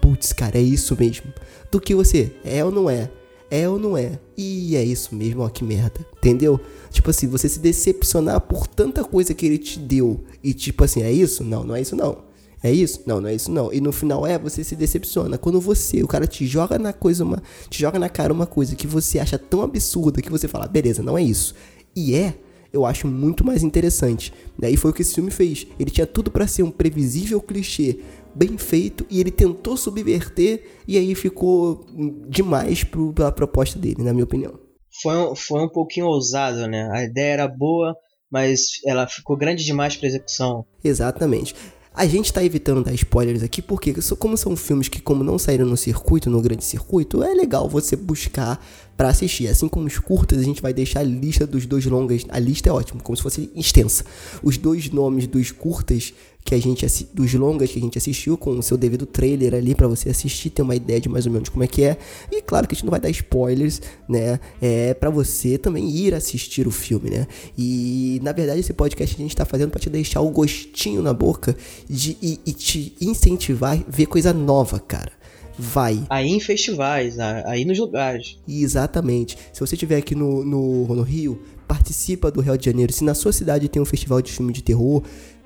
Putz, 0.00 0.32
cara, 0.32 0.58
é 0.58 0.62
isso 0.62 0.96
mesmo. 0.98 1.32
Do 1.70 1.80
que 1.80 1.94
você, 1.94 2.32
é 2.44 2.64
ou 2.64 2.70
não 2.70 2.88
é? 2.88 3.10
É 3.50 3.68
ou 3.68 3.78
não 3.78 3.98
é? 3.98 4.18
E 4.34 4.74
é 4.76 4.82
isso 4.82 5.14
mesmo, 5.14 5.42
ó, 5.42 5.48
que 5.50 5.62
merda. 5.62 6.00
Entendeu? 6.16 6.58
Tipo 6.90 7.10
assim, 7.10 7.28
você 7.28 7.50
se 7.50 7.58
decepcionar 7.58 8.40
por 8.40 8.66
tanta 8.66 9.04
coisa 9.04 9.34
que 9.34 9.44
ele 9.44 9.58
te 9.58 9.78
deu. 9.78 10.24
E 10.42 10.54
tipo 10.54 10.82
assim, 10.82 11.02
é 11.02 11.12
isso? 11.12 11.44
Não, 11.44 11.62
não 11.62 11.76
é 11.76 11.82
isso 11.82 11.94
não. 11.94 12.31
É 12.62 12.70
isso? 12.70 13.02
Não, 13.06 13.20
não 13.20 13.28
é 13.28 13.34
isso 13.34 13.50
não. 13.50 13.72
E 13.72 13.80
no 13.80 13.90
final 13.92 14.26
é, 14.26 14.38
você 14.38 14.62
se 14.62 14.76
decepciona. 14.76 15.36
Quando 15.36 15.60
você, 15.60 16.02
o 16.02 16.08
cara 16.08 16.26
te 16.26 16.46
joga 16.46 16.78
na 16.78 16.92
coisa, 16.92 17.24
uma, 17.24 17.42
te 17.68 17.80
joga 17.80 17.98
na 17.98 18.08
cara 18.08 18.32
uma 18.32 18.46
coisa 18.46 18.76
que 18.76 18.86
você 18.86 19.18
acha 19.18 19.38
tão 19.38 19.62
absurda 19.62 20.22
que 20.22 20.30
você 20.30 20.46
fala, 20.46 20.68
beleza, 20.68 21.02
não 21.02 21.18
é 21.18 21.22
isso. 21.22 21.54
E 21.94 22.14
é, 22.14 22.34
eu 22.72 22.86
acho 22.86 23.08
muito 23.08 23.44
mais 23.44 23.62
interessante. 23.62 24.32
Daí 24.58 24.76
foi 24.76 24.90
o 24.90 24.94
que 24.94 25.02
esse 25.02 25.14
filme 25.14 25.30
fez. 25.30 25.66
Ele 25.78 25.90
tinha 25.90 26.06
tudo 26.06 26.30
para 26.30 26.46
ser 26.46 26.62
um 26.62 26.70
previsível 26.70 27.40
clichê 27.40 27.98
bem 28.34 28.56
feito 28.56 29.04
e 29.10 29.20
ele 29.20 29.30
tentou 29.30 29.76
subverter 29.76 30.64
e 30.88 30.96
aí 30.96 31.14
ficou 31.14 31.84
demais 32.28 32.82
pro, 32.82 33.12
pela 33.12 33.30
proposta 33.30 33.78
dele, 33.78 34.02
na 34.02 34.12
minha 34.12 34.24
opinião. 34.24 34.58
Foi 35.02 35.16
um, 35.16 35.34
foi 35.34 35.62
um 35.62 35.68
pouquinho 35.68 36.06
ousado, 36.06 36.66
né? 36.66 36.88
A 36.92 37.02
ideia 37.02 37.32
era 37.32 37.48
boa, 37.48 37.94
mas 38.30 38.80
ela 38.86 39.06
ficou 39.06 39.36
grande 39.36 39.64
demais 39.64 39.96
para 39.96 40.08
execução. 40.08 40.64
Exatamente. 40.82 41.54
A 41.94 42.06
gente 42.06 42.26
está 42.26 42.42
evitando 42.42 42.82
dar 42.82 42.94
spoilers 42.94 43.42
aqui 43.42 43.60
porque, 43.60 43.94
como 44.18 44.34
são 44.34 44.56
filmes 44.56 44.88
que, 44.88 44.98
como 44.98 45.22
não 45.22 45.38
saíram 45.38 45.66
no 45.66 45.76
circuito, 45.76 46.30
no 46.30 46.40
grande 46.40 46.64
circuito, 46.64 47.22
é 47.22 47.34
legal 47.34 47.68
você 47.68 47.94
buscar 47.94 48.64
para 48.96 49.08
assistir. 49.08 49.46
Assim 49.48 49.68
como 49.68 49.86
os 49.86 49.98
curtas, 49.98 50.38
a 50.38 50.42
gente 50.42 50.62
vai 50.62 50.72
deixar 50.72 51.00
a 51.00 51.02
lista 51.02 51.46
dos 51.46 51.66
dois 51.66 51.84
longas. 51.84 52.24
A 52.30 52.38
lista 52.38 52.70
é 52.70 52.72
ótima, 52.72 53.02
como 53.02 53.14
se 53.14 53.22
fosse 53.22 53.50
extensa. 53.54 54.04
Os 54.42 54.56
dois 54.56 54.90
nomes 54.90 55.26
dos 55.26 55.50
curtas 55.50 56.14
que 56.44 56.54
a 56.54 56.58
gente 56.58 56.86
dos 57.12 57.32
longas 57.34 57.70
que 57.70 57.78
a 57.78 57.82
gente 57.82 57.96
assistiu 57.96 58.36
com 58.36 58.58
o 58.58 58.62
seu 58.62 58.76
devido 58.76 59.06
trailer 59.06 59.54
ali 59.54 59.74
para 59.74 59.86
você 59.86 60.10
assistir, 60.10 60.50
ter 60.50 60.62
uma 60.62 60.74
ideia 60.74 61.00
de 61.00 61.08
mais 61.08 61.26
ou 61.26 61.32
menos 61.32 61.48
como 61.48 61.62
é 61.64 61.66
que 61.66 61.84
é. 61.84 61.96
E 62.30 62.42
claro 62.42 62.66
que 62.66 62.74
a 62.74 62.76
gente 62.76 62.84
não 62.84 62.90
vai 62.90 63.00
dar 63.00 63.10
spoilers, 63.10 63.80
né? 64.08 64.40
É 64.60 64.94
para 64.94 65.10
você 65.10 65.56
também 65.56 65.88
ir 65.88 66.14
assistir 66.14 66.66
o 66.66 66.70
filme, 66.70 67.10
né? 67.10 67.26
E 67.56 68.20
na 68.22 68.32
verdade 68.32 68.60
esse 68.60 68.72
podcast 68.72 69.14
a 69.14 69.18
gente 69.18 69.36
tá 69.36 69.44
fazendo 69.44 69.70
para 69.70 69.80
te 69.80 69.88
deixar 69.88 70.20
o 70.20 70.30
gostinho 70.30 71.02
na 71.02 71.12
boca 71.12 71.56
de 71.88 72.16
e, 72.20 72.40
e 72.44 72.52
te 72.52 72.94
incentivar 73.00 73.78
a 73.78 73.90
ver 73.90 74.06
coisa 74.06 74.32
nova, 74.32 74.78
cara 74.80 75.12
vai. 75.58 76.02
Aí 76.08 76.28
em 76.28 76.40
festivais, 76.40 77.18
aí 77.18 77.64
nos 77.64 77.78
lugares. 77.78 78.38
Exatamente. 78.48 79.36
Se 79.52 79.60
você 79.60 79.74
estiver 79.74 79.96
aqui 79.96 80.14
no, 80.14 80.44
no, 80.44 80.94
no 80.94 81.02
Rio, 81.02 81.40
participa 81.68 82.30
do 82.30 82.40
Rio 82.40 82.56
de 82.56 82.66
Janeiro. 82.66 82.92
Se 82.92 83.04
na 83.04 83.14
sua 83.14 83.32
cidade 83.32 83.68
tem 83.68 83.80
um 83.80 83.84
festival 83.84 84.20
de 84.20 84.32
filme 84.32 84.52
de 84.52 84.62
terror, 84.62 85.02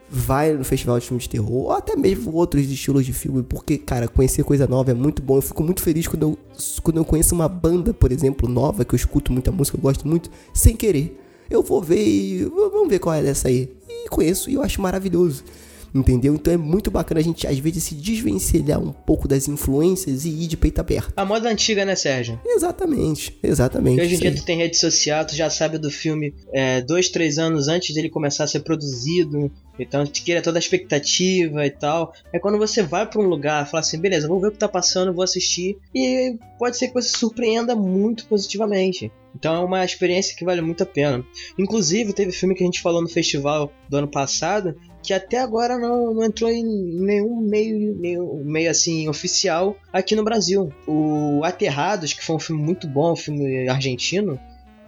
vai 0.08 0.52
no 0.52 0.64
festival 0.64 0.98
de 0.98 1.06
filme 1.06 1.20
de 1.20 1.28
terror, 1.28 1.52
ou 1.52 1.72
até 1.72 1.96
mesmo 1.96 2.32
outros 2.32 2.64
estilos 2.70 3.04
de 3.04 3.12
filme, 3.12 3.42
porque, 3.42 3.76
cara, 3.76 4.06
conhecer 4.08 4.44
coisa 4.44 4.66
nova 4.66 4.90
é 4.90 4.94
muito 4.94 5.20
bom. 5.22 5.36
Eu 5.36 5.42
fico 5.42 5.62
muito 5.62 5.82
feliz 5.82 6.06
quando 6.06 6.22
eu, 6.22 6.38
quando 6.82 6.96
eu 6.98 7.04
conheço 7.04 7.34
uma 7.34 7.48
banda, 7.48 7.92
por 7.92 8.12
exemplo, 8.12 8.48
nova, 8.48 8.84
que 8.84 8.94
eu 8.94 8.96
escuto 8.96 9.32
muita 9.32 9.50
música, 9.50 9.76
eu 9.76 9.80
gosto 9.80 10.06
muito, 10.06 10.30
sem 10.54 10.76
querer. 10.76 11.20
Eu 11.48 11.62
vou 11.62 11.80
ver 11.80 12.04
e. 12.04 12.44
Vamos 12.44 12.88
ver 12.88 12.98
qual 12.98 13.14
é 13.14 13.22
dessa 13.22 13.48
aí. 13.48 13.70
E 13.88 14.08
conheço 14.08 14.50
e 14.50 14.54
eu 14.54 14.62
acho 14.62 14.80
maravilhoso. 14.80 15.44
Entendeu? 15.96 16.34
Então 16.34 16.52
é 16.52 16.56
muito 16.58 16.90
bacana 16.90 17.20
a 17.20 17.22
gente, 17.22 17.46
às 17.46 17.58
vezes, 17.58 17.84
se 17.84 17.94
desvencilhar 17.94 18.78
um 18.78 18.92
pouco 18.92 19.26
das 19.26 19.48
influências 19.48 20.26
e 20.26 20.28
ir 20.28 20.46
de 20.46 20.56
peito 20.56 20.78
aberto. 20.78 21.14
A 21.16 21.24
moda 21.24 21.48
antiga, 21.48 21.86
né, 21.86 21.96
Sérgio? 21.96 22.38
Exatamente, 22.44 23.38
exatamente. 23.42 23.96
Porque 23.96 24.06
hoje 24.06 24.14
em 24.16 24.18
dia 24.18 24.34
tu 24.34 24.44
tem 24.44 24.58
rede 24.58 24.76
social, 24.76 25.24
tu 25.24 25.34
já 25.34 25.48
sabe 25.48 25.78
do 25.78 25.90
filme 25.90 26.34
é, 26.52 26.82
dois, 26.82 27.08
três 27.08 27.38
anos 27.38 27.68
antes 27.68 27.94
dele 27.94 28.10
começar 28.10 28.44
a 28.44 28.46
ser 28.46 28.60
produzido. 28.60 29.50
Então 29.78 30.06
te 30.06 30.22
cria 30.22 30.42
toda 30.42 30.58
a 30.58 30.60
expectativa 30.60 31.64
e 31.64 31.70
tal. 31.70 32.12
É 32.32 32.38
quando 32.38 32.58
você 32.58 32.82
vai 32.82 33.06
para 33.06 33.20
um 33.20 33.26
lugar, 33.26 33.66
fala 33.66 33.80
assim, 33.80 33.98
beleza, 33.98 34.28
vou 34.28 34.40
ver 34.40 34.48
o 34.48 34.52
que 34.52 34.58
tá 34.58 34.68
passando, 34.68 35.14
vou 35.14 35.24
assistir. 35.24 35.78
E 35.94 36.36
pode 36.58 36.76
ser 36.76 36.88
que 36.88 36.94
você 36.94 37.16
surpreenda 37.16 37.74
muito 37.74 38.26
positivamente. 38.26 39.10
Então 39.34 39.54
é 39.54 39.64
uma 39.64 39.84
experiência 39.84 40.34
que 40.34 40.44
vale 40.44 40.62
muito 40.62 40.82
a 40.82 40.86
pena. 40.86 41.24
Inclusive, 41.58 42.14
teve 42.14 42.32
filme 42.32 42.54
que 42.54 42.62
a 42.62 42.66
gente 42.66 42.80
falou 42.80 43.02
no 43.02 43.08
festival 43.08 43.70
do 43.88 43.98
ano 43.98 44.08
passado 44.08 44.74
que 45.06 45.14
até 45.14 45.38
agora 45.38 45.78
não, 45.78 46.12
não 46.12 46.24
entrou 46.24 46.50
em 46.50 46.64
nenhum 46.64 47.40
meio, 47.40 47.96
nenhum 47.96 48.42
meio 48.44 48.68
assim 48.68 49.08
oficial 49.08 49.76
aqui 49.92 50.16
no 50.16 50.24
Brasil. 50.24 50.72
O 50.84 51.42
Aterrados, 51.44 52.12
que 52.12 52.24
foi 52.24 52.34
um 52.34 52.40
filme 52.40 52.60
muito 52.60 52.88
bom, 52.88 53.12
um 53.12 53.16
filme 53.16 53.68
argentino, 53.68 54.38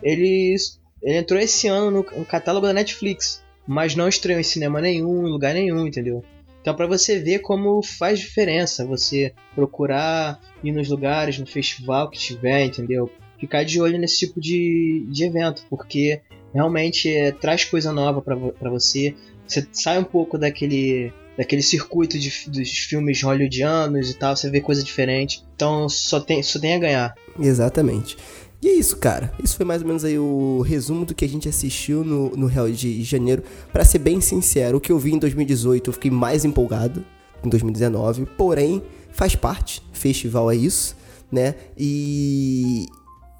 ele, 0.03 0.57
ele 1.01 1.19
entrou 1.19 1.39
esse 1.39 1.69
ano 1.69 1.91
no, 1.93 2.19
no 2.19 2.25
catálogo 2.25 2.67
da 2.67 2.73
Netflix, 2.73 3.45
mas 3.65 3.95
não 3.95 4.09
estreou 4.09 4.41
em 4.41 4.43
cinema 4.43 4.81
nenhum, 4.81 5.25
em 5.25 5.31
lugar 5.31 5.55
nenhum, 5.55 5.87
entendeu? 5.87 6.25
Então, 6.61 6.75
para 6.75 6.89
você 6.89 7.21
ver 7.21 7.39
como 7.39 7.81
faz 7.81 8.19
diferença 8.19 8.85
você 8.85 9.33
procurar 9.55 10.41
ir 10.65 10.73
nos 10.73 10.89
lugares, 10.89 11.39
no 11.39 11.47
festival 11.47 12.11
que 12.11 12.19
tiver, 12.19 12.65
entendeu? 12.65 13.09
Ficar 13.39 13.65
de 13.65 13.81
olho 13.81 13.97
nesse 13.99 14.19
tipo 14.19 14.41
de, 14.41 15.07
de 15.09 15.25
evento, 15.25 15.65
porque 15.71 16.21
realmente 16.53 17.09
é, 17.09 17.31
traz 17.31 17.65
coisa 17.65 17.93
nova 17.93 18.21
para 18.21 18.71
você. 18.71 19.15
Você 19.49 19.67
sai 19.73 19.99
um 19.99 20.05
pouco 20.05 20.37
daquele 20.39 21.13
daquele 21.39 21.63
circuito 21.63 22.19
de, 22.19 22.33
dos 22.49 22.69
filmes 22.69 23.23
hollywoodianos 23.23 24.11
e 24.11 24.15
tal, 24.15 24.35
você 24.35 24.51
vê 24.51 24.61
coisa 24.61 24.83
diferente. 24.83 25.45
Então 25.55 25.89
só 25.89 26.19
tem, 26.19 26.43
só 26.43 26.59
tem 26.59 26.75
a 26.75 26.79
ganhar. 26.79 27.15
Exatamente. 27.39 28.17
E 28.61 28.69
é 28.69 28.73
isso, 28.73 28.97
cara. 28.97 29.33
Isso 29.43 29.57
foi 29.57 29.65
mais 29.65 29.83
ou 29.83 29.87
menos 29.87 30.05
aí 30.05 30.19
o 30.19 30.61
resumo 30.63 31.05
do 31.05 31.15
que 31.15 31.25
a 31.25 31.29
gente 31.29 31.49
assistiu 31.49 32.03
no, 32.03 32.31
no 32.31 32.47
Real 32.47 32.69
de 32.69 33.05
Janeiro. 33.05 33.45
Para 33.73 33.85
ser 33.85 34.01
bem 34.01 34.21
sincero, 34.21 34.79
o 34.79 34.81
que 34.81 34.91
eu 34.91 34.99
vi 34.99 35.13
em 35.13 35.19
2018 35.19 35.89
eu 35.89 35.95
fiquei 35.95 36.11
mais 36.11 36.45
empolgado 36.45 37.05
em 37.45 37.49
2019. 37.49 38.27
Porém, 38.37 38.83
faz 39.13 39.37
parte. 39.37 39.81
Festival 39.93 40.51
é 40.51 40.57
isso, 40.57 40.97
né? 41.31 41.55
E 41.79 42.87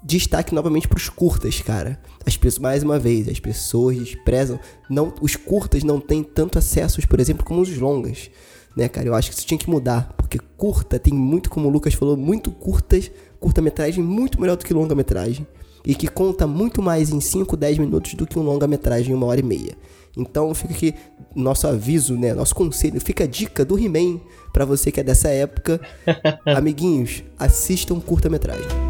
destaque 0.03 0.53
novamente 0.55 0.87
para 0.87 0.97
os 0.97 1.09
curtas, 1.09 1.61
cara. 1.61 1.99
As 2.25 2.37
pessoas, 2.37 2.61
mais 2.61 2.83
uma 2.83 2.99
vez, 2.99 3.27
as 3.27 3.39
pessoas 3.39 3.97
desprezam. 3.97 4.59
Não, 4.89 5.13
os 5.21 5.35
curtas 5.35 5.83
não 5.83 5.99
têm 5.99 6.23
tanto 6.23 6.57
acessos, 6.57 7.05
por 7.05 7.19
exemplo, 7.19 7.45
como 7.45 7.61
os 7.61 7.77
longas, 7.77 8.29
né, 8.75 8.87
cara? 8.87 9.07
Eu 9.07 9.15
acho 9.15 9.29
que 9.29 9.37
isso 9.37 9.45
tinha 9.45 9.57
que 9.57 9.69
mudar, 9.69 10.13
porque 10.17 10.39
curta 10.57 10.99
tem 10.99 11.13
muito, 11.13 11.49
como 11.49 11.67
o 11.67 11.71
Lucas 11.71 11.93
falou, 11.93 12.15
muito 12.15 12.51
curtas 12.51 13.11
curta-metragem 13.39 14.03
muito 14.03 14.39
melhor 14.39 14.57
do 14.57 14.65
que 14.65 14.73
longa-metragem 14.73 15.47
e 15.85 15.95
que 15.95 16.07
conta 16.07 16.45
muito 16.45 16.81
mais 16.81 17.09
em 17.09 17.21
5, 17.21 17.55
10 17.55 17.77
minutos 17.77 18.13
do 18.13 18.27
que 18.27 18.37
um 18.37 18.43
longa-metragem 18.43 19.13
em 19.13 19.15
uma 19.15 19.25
hora 19.27 19.39
e 19.39 19.43
meia. 19.43 19.75
Então 20.17 20.53
fica 20.53 20.73
aqui 20.73 20.93
nosso 21.35 21.67
aviso, 21.67 22.15
né, 22.17 22.33
nosso 22.33 22.53
conselho, 22.53 22.99
fica 22.99 23.23
a 23.23 23.27
dica 23.27 23.63
do 23.63 23.79
He-Man 23.79 24.19
para 24.51 24.65
você 24.65 24.91
que 24.91 24.99
é 24.99 25.03
dessa 25.03 25.29
época. 25.29 25.79
Amiguinhos, 26.45 27.23
assistam 27.37 27.99
curta-metragem. 27.99 28.88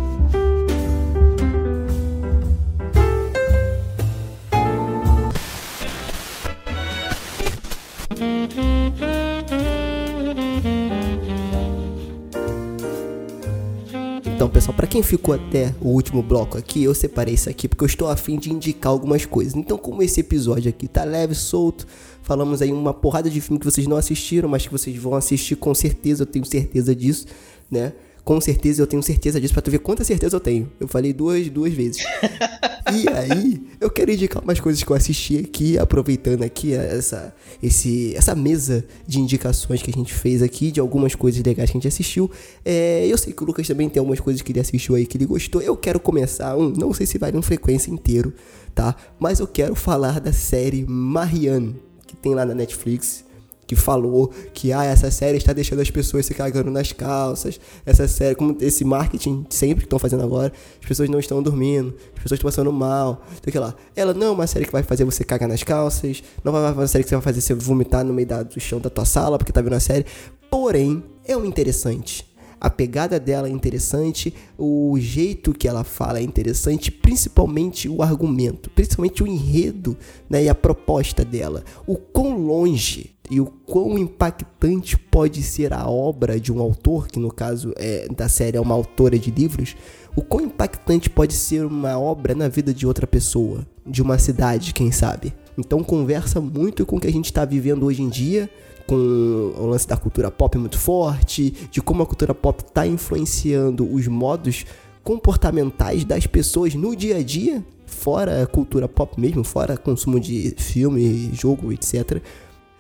Então, 14.39 14.49
pessoal, 14.49 14.73
para 14.73 14.87
quem 14.87 15.03
ficou 15.03 15.35
até 15.35 15.75
o 15.81 15.89
último 15.89 16.23
bloco 16.23 16.57
aqui, 16.57 16.83
eu 16.83 16.95
separei 16.95 17.33
isso 17.33 17.49
aqui 17.49 17.67
porque 17.67 17.83
eu 17.83 17.87
estou 17.87 18.07
afim 18.07 18.37
de 18.37 18.51
indicar 18.51 18.91
algumas 18.91 19.25
coisas. 19.25 19.53
Então, 19.53 19.77
como 19.77 20.01
esse 20.01 20.21
episódio 20.21 20.69
aqui 20.69 20.87
tá 20.87 21.03
leve, 21.03 21.35
solto, 21.35 21.85
falamos 22.23 22.61
aí 22.61 22.71
uma 22.71 22.93
porrada 22.93 23.29
de 23.29 23.41
filme 23.41 23.59
que 23.59 23.65
vocês 23.65 23.85
não 23.85 23.97
assistiram, 23.97 24.47
mas 24.47 24.65
que 24.65 24.71
vocês 24.71 24.95
vão 24.95 25.13
assistir 25.15 25.57
com 25.57 25.73
certeza, 25.75 26.23
eu 26.23 26.25
tenho 26.25 26.45
certeza 26.45 26.95
disso, 26.95 27.25
né? 27.69 27.93
Com 28.29 28.39
certeza, 28.39 28.79
eu 28.79 28.85
tenho 28.85 29.01
certeza 29.01 29.41
disso, 29.41 29.53
pra 29.55 29.61
tu 29.63 29.71
ver 29.71 29.79
quanta 29.79 30.03
certeza 30.03 30.35
eu 30.35 30.39
tenho. 30.39 30.71
Eu 30.79 30.87
falei 30.87 31.11
duas, 31.11 31.49
duas 31.49 31.73
vezes. 31.73 32.03
e 32.93 33.09
aí, 33.09 33.59
eu 33.81 33.89
quero 33.89 34.11
indicar 34.11 34.43
umas 34.43 34.59
coisas 34.59 34.83
que 34.83 34.91
eu 34.91 34.95
assisti 34.95 35.37
aqui, 35.37 35.79
aproveitando 35.79 36.43
aqui 36.43 36.75
essa, 36.75 37.33
esse, 37.63 38.15
essa 38.15 38.35
mesa 38.35 38.85
de 39.07 39.19
indicações 39.19 39.81
que 39.81 39.89
a 39.89 39.93
gente 39.93 40.13
fez 40.13 40.43
aqui, 40.43 40.69
de 40.69 40.79
algumas 40.79 41.15
coisas 41.15 41.43
legais 41.43 41.71
que 41.71 41.75
a 41.75 41.79
gente 41.79 41.87
assistiu. 41.87 42.29
É, 42.63 43.07
eu 43.07 43.17
sei 43.17 43.33
que 43.33 43.41
o 43.41 43.47
Lucas 43.47 43.67
também 43.67 43.89
tem 43.89 43.99
algumas 43.99 44.19
coisas 44.19 44.43
que 44.43 44.51
ele 44.51 44.59
assistiu 44.59 44.93
aí 44.93 45.07
que 45.07 45.17
ele 45.17 45.25
gostou. 45.25 45.59
Eu 45.59 45.75
quero 45.75 45.99
começar, 45.99 46.55
um, 46.55 46.69
não 46.69 46.93
sei 46.93 47.07
se 47.07 47.17
vai 47.17 47.31
em 47.31 47.41
frequência 47.41 47.89
inteiro, 47.89 48.31
tá? 48.75 48.95
Mas 49.19 49.39
eu 49.39 49.47
quero 49.47 49.73
falar 49.73 50.19
da 50.19 50.31
série 50.31 50.85
Marianne, 50.87 51.75
que 52.05 52.15
tem 52.15 52.35
lá 52.35 52.45
na 52.45 52.53
Netflix 52.53 53.23
que 53.69 53.75
falou 53.75 54.31
que 54.51 54.73
ah, 54.73 54.83
essa 54.83 55.11
série 55.11 55.37
está 55.37 55.53
deixando 55.53 55.79
as 55.79 55.91
pessoas 55.91 56.25
se 56.25 56.33
cagando 56.33 56.71
nas 56.71 56.91
calças. 56.91 57.59
Essa 57.85 58.07
série, 58.07 58.33
como 58.33 58.57
esse 58.59 58.83
marketing 58.83 59.45
sempre 59.47 59.81
que 59.81 59.85
estão 59.85 59.99
fazendo 59.99 60.23
agora, 60.23 60.51
as 60.81 60.87
pessoas 60.87 61.07
não 61.07 61.19
estão 61.19 61.43
dormindo, 61.43 61.93
as 62.15 62.23
pessoas 62.23 62.39
estão 62.39 62.49
passando 62.49 62.73
mal, 62.73 63.21
sei 63.43 63.51
que 63.51 63.59
lá. 63.59 63.75
Ela 63.95 64.11
não 64.11 64.25
é 64.25 64.31
uma 64.31 64.47
série 64.47 64.65
que 64.65 64.71
vai 64.71 64.81
fazer 64.81 65.05
você 65.05 65.23
cagar 65.23 65.47
nas 65.47 65.61
calças, 65.61 66.23
não 66.43 66.51
vai 66.51 66.71
uma 66.71 66.87
série 66.87 67.03
que 67.03 67.11
vai 67.11 67.21
fazer 67.21 67.41
você 67.41 67.53
vomitar 67.53 68.03
no 68.03 68.11
meio 68.11 68.27
do 68.43 68.59
chão 68.59 68.79
da 68.79 68.89
tua 68.89 69.05
sala 69.05 69.37
porque 69.37 69.51
tá 69.51 69.61
vendo 69.61 69.73
a 69.73 69.79
série. 69.79 70.03
Porém, 70.49 71.03
é 71.23 71.37
um 71.37 71.45
interessante. 71.45 72.27
A 72.59 72.71
pegada 72.71 73.19
dela 73.19 73.47
é 73.47 73.51
interessante, 73.51 74.33
o 74.57 74.97
jeito 74.99 75.53
que 75.53 75.67
ela 75.67 75.83
fala 75.83 76.17
é 76.17 76.23
interessante, 76.23 76.91
principalmente 76.91 77.87
o 77.87 78.01
argumento, 78.01 78.71
principalmente 78.71 79.21
o 79.21 79.27
enredo 79.27 79.95
né, 80.27 80.43
e 80.45 80.49
a 80.49 80.55
proposta 80.55 81.23
dela. 81.23 81.63
O 81.85 81.95
quão 81.95 82.35
longe 82.35 83.18
e 83.29 83.39
o 83.39 83.45
quão 83.45 83.97
impactante 83.97 84.97
pode 84.97 85.43
ser 85.43 85.71
a 85.71 85.87
obra 85.87 86.39
de 86.39 86.51
um 86.51 86.59
autor, 86.59 87.07
que 87.07 87.19
no 87.19 87.31
caso 87.31 87.73
é, 87.77 88.07
da 88.09 88.27
série 88.27 88.57
é 88.57 88.61
uma 88.61 88.73
autora 88.73 89.19
de 89.19 89.29
livros, 89.29 89.75
o 90.15 90.21
quão 90.21 90.45
impactante 90.45 91.09
pode 91.09 91.33
ser 91.33 91.63
uma 91.65 91.97
obra 91.99 92.33
na 92.33 92.47
vida 92.47 92.73
de 92.73 92.87
outra 92.87 93.05
pessoa, 93.05 93.65
de 93.85 94.01
uma 94.01 94.17
cidade, 94.17 94.73
quem 94.73 94.91
sabe. 94.91 95.33
Então 95.57 95.83
conversa 95.83 96.41
muito 96.41 96.85
com 96.85 96.97
o 96.97 96.99
que 96.99 97.07
a 97.07 97.11
gente 97.11 97.25
está 97.25 97.45
vivendo 97.45 97.85
hoje 97.85 98.01
em 98.01 98.09
dia, 98.09 98.49
com 98.87 98.95
o 98.95 99.67
lance 99.67 99.87
da 99.87 99.95
cultura 99.95 100.31
pop 100.31 100.57
muito 100.57 100.79
forte, 100.79 101.53
de 101.69 101.81
como 101.81 102.01
a 102.01 102.07
cultura 102.07 102.33
pop 102.33 102.63
está 102.63 102.87
influenciando 102.87 103.87
os 103.93 104.07
modos 104.07 104.65
comportamentais 105.03 106.03
das 106.03 106.25
pessoas 106.25 106.73
no 106.73 106.95
dia 106.95 107.17
a 107.17 107.23
dia, 107.23 107.63
fora 107.85 108.41
a 108.41 108.47
cultura 108.47 108.87
pop 108.87 109.19
mesmo, 109.19 109.43
fora 109.43 109.77
consumo 109.77 110.19
de 110.19 110.55
filme, 110.57 111.29
jogo, 111.33 111.71
etc. 111.71 112.21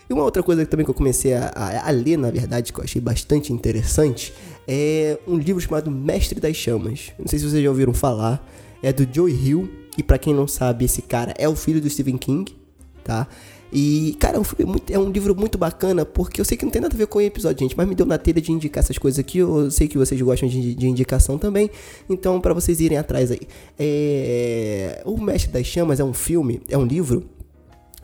E 0.09 0.13
uma 0.13 0.23
outra 0.23 0.41
coisa 0.41 0.65
também 0.65 0.83
que 0.83 0.89
eu 0.89 0.95
comecei 0.95 1.33
a, 1.35 1.51
a, 1.55 1.87
a, 1.87 1.91
ler, 1.91 2.17
na 2.17 2.31
verdade, 2.31 2.73
que 2.73 2.79
eu 2.79 2.83
achei 2.83 2.99
bastante 2.99 3.53
interessante, 3.53 4.33
é 4.67 5.19
um 5.27 5.37
livro 5.37 5.61
chamado 5.61 5.91
Mestre 5.91 6.39
das 6.39 6.55
Chamas. 6.55 7.11
Não 7.19 7.27
sei 7.27 7.37
se 7.37 7.47
vocês 7.47 7.63
já 7.63 7.69
ouviram 7.69 7.93
falar. 7.93 8.43
É 8.81 8.91
do 8.91 9.07
Joe 9.11 9.31
Hill. 9.31 9.69
E 9.97 10.01
para 10.01 10.17
quem 10.17 10.33
não 10.33 10.47
sabe, 10.47 10.85
esse 10.85 11.01
cara 11.01 11.33
é 11.37 11.47
o 11.47 11.55
filho 11.55 11.81
do 11.81 11.89
Stephen 11.89 12.17
King, 12.17 12.55
tá? 13.03 13.27
E, 13.71 14.15
cara, 14.19 14.37
é 14.37 14.39
um, 14.39 14.67
muito, 14.67 14.93
é 14.93 14.97
um, 14.97 15.11
livro 15.11 15.35
muito 15.35 15.57
bacana, 15.57 16.05
porque 16.05 16.41
eu 16.41 16.45
sei 16.45 16.57
que 16.57 16.65
não 16.65 16.71
tem 16.71 16.81
nada 16.81 16.95
a 16.95 16.97
ver 16.97 17.05
com 17.05 17.19
o 17.19 17.21
episódio, 17.21 17.59
gente, 17.59 17.77
mas 17.77 17.87
me 17.87 17.93
deu 17.93 18.05
na 18.05 18.17
telha 18.17 18.41
de 18.41 18.51
indicar 18.51 18.83
essas 18.83 18.97
coisas 18.97 19.19
aqui. 19.19 19.39
Eu 19.39 19.69
sei 19.69 19.87
que 19.87 19.97
vocês 19.97 20.19
gostam 20.21 20.49
de, 20.49 20.73
de 20.73 20.87
indicação 20.87 21.37
também, 21.37 21.69
então 22.09 22.39
para 22.41 22.53
vocês 22.53 22.79
irem 22.79 22.97
atrás 22.97 23.29
aí. 23.29 23.41
É, 23.77 25.03
o 25.05 25.17
Mestre 25.19 25.51
das 25.51 25.67
Chamas 25.67 25.99
é 25.99 26.03
um 26.03 26.13
filme, 26.13 26.61
é 26.67 26.77
um 26.77 26.85
livro 26.85 27.29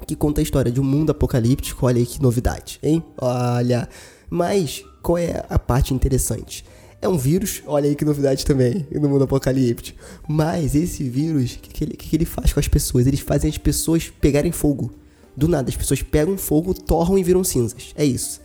que 0.05 0.15
conta 0.15 0.41
a 0.41 0.43
história 0.43 0.71
de 0.71 0.79
um 0.79 0.83
mundo 0.83 1.11
apocalíptico. 1.11 1.85
Olha 1.85 1.97
aí 1.97 2.05
que 2.05 2.21
novidade, 2.21 2.79
hein? 2.81 3.03
Olha. 3.17 3.87
Mas 4.29 4.83
qual 5.01 5.17
é 5.17 5.45
a 5.49 5.59
parte 5.59 5.93
interessante? 5.93 6.65
É 7.01 7.07
um 7.07 7.17
vírus, 7.17 7.61
olha 7.67 7.87
aí 7.87 7.95
que 7.95 8.03
novidade 8.03 8.43
também, 8.45 8.87
no 8.91 9.07
mundo 9.07 9.25
apocalíptico. 9.25 9.99
Mas 10.27 10.73
esse 10.73 11.03
vírus, 11.07 11.53
o 11.53 11.59
que, 11.59 11.69
que, 11.69 11.83
ele, 11.83 11.93
que 11.95 12.15
ele 12.15 12.25
faz 12.25 12.51
com 12.51 12.59
as 12.59 12.67
pessoas? 12.67 13.05
Eles 13.05 13.19
fazem 13.19 13.49
as 13.49 13.57
pessoas 13.57 14.11
pegarem 14.19 14.51
fogo. 14.51 14.91
Do 15.37 15.47
nada, 15.47 15.69
as 15.69 15.75
pessoas 15.75 16.01
pegam 16.01 16.37
fogo, 16.37 16.73
torram 16.73 17.17
e 17.17 17.23
viram 17.23 17.43
cinzas. 17.43 17.93
É 17.95 18.03
isso. 18.03 18.41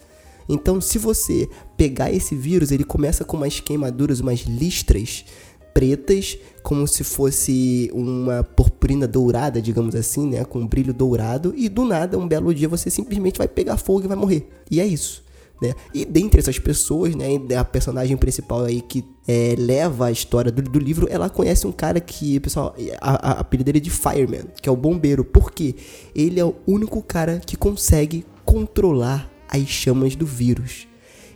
Então, 0.49 0.81
se 0.81 0.99
você 0.99 1.49
pegar 1.77 2.13
esse 2.13 2.35
vírus, 2.35 2.73
ele 2.73 2.83
começa 2.83 3.25
com 3.25 3.37
umas 3.37 3.61
queimaduras, 3.61 4.19
umas 4.21 4.41
listras 4.41 5.25
pretas, 5.73 6.39
como 6.63 6.87
se 6.87 7.05
fosse 7.05 7.91
uma 7.93 8.43
purpurina 8.43 9.07
dourada, 9.07 9.61
digamos 9.61 9.95
assim, 9.95 10.29
né, 10.29 10.45
com 10.45 10.61
um 10.61 10.67
brilho 10.67 10.93
dourado, 10.93 11.55
e 11.57 11.69
do 11.69 11.85
nada, 11.85 12.19
um 12.19 12.27
belo 12.27 12.55
dia, 12.55 12.69
você 12.69 12.91
simplesmente 12.91 13.39
vai 13.39 13.49
pegar 13.49 13.77
fogo 13.77 14.05
e 14.05 14.09
vai 14.09 14.17
morrer. 14.17 14.49
E 14.71 14.81
é 14.81 14.87
isso. 14.87 15.23
Né? 15.61 15.75
E 15.93 16.07
dentre 16.07 16.41
essas 16.41 16.59
pessoas, 16.59 17.15
né, 17.15 17.27
a 17.59 17.65
personagem 17.65 18.17
principal 18.17 18.65
aí 18.65 18.81
que 18.81 19.05
é, 19.29 19.55
leva 19.59 20.07
a 20.07 20.11
história 20.11 20.51
do, 20.51 20.63
do, 20.63 20.79
livro, 20.79 21.07
ela 21.11 21.29
conhece 21.29 21.67
um 21.67 21.73
cara 21.73 22.01
que, 22.01 22.41
pessoal, 22.41 22.75
a, 23.01 23.31
a, 23.31 23.41
apelido 23.41 23.67
dele 23.67 23.79
é 23.79 23.81
de 23.81 23.91
Fireman, 23.91 24.45
que 24.61 24.69
é 24.69 24.73
o 24.73 24.77
bombeiro, 24.77 25.23
porque 25.23 25.75
ele 26.15 26.41
é 26.41 26.45
o 26.45 26.55
único 26.67 27.03
cara 27.03 27.41
que 27.45 27.57
consegue 27.57 28.25
controlar 28.45 29.31
as 29.49 29.67
chamas 29.69 30.17
do 30.17 30.25
vírus. 30.25 30.89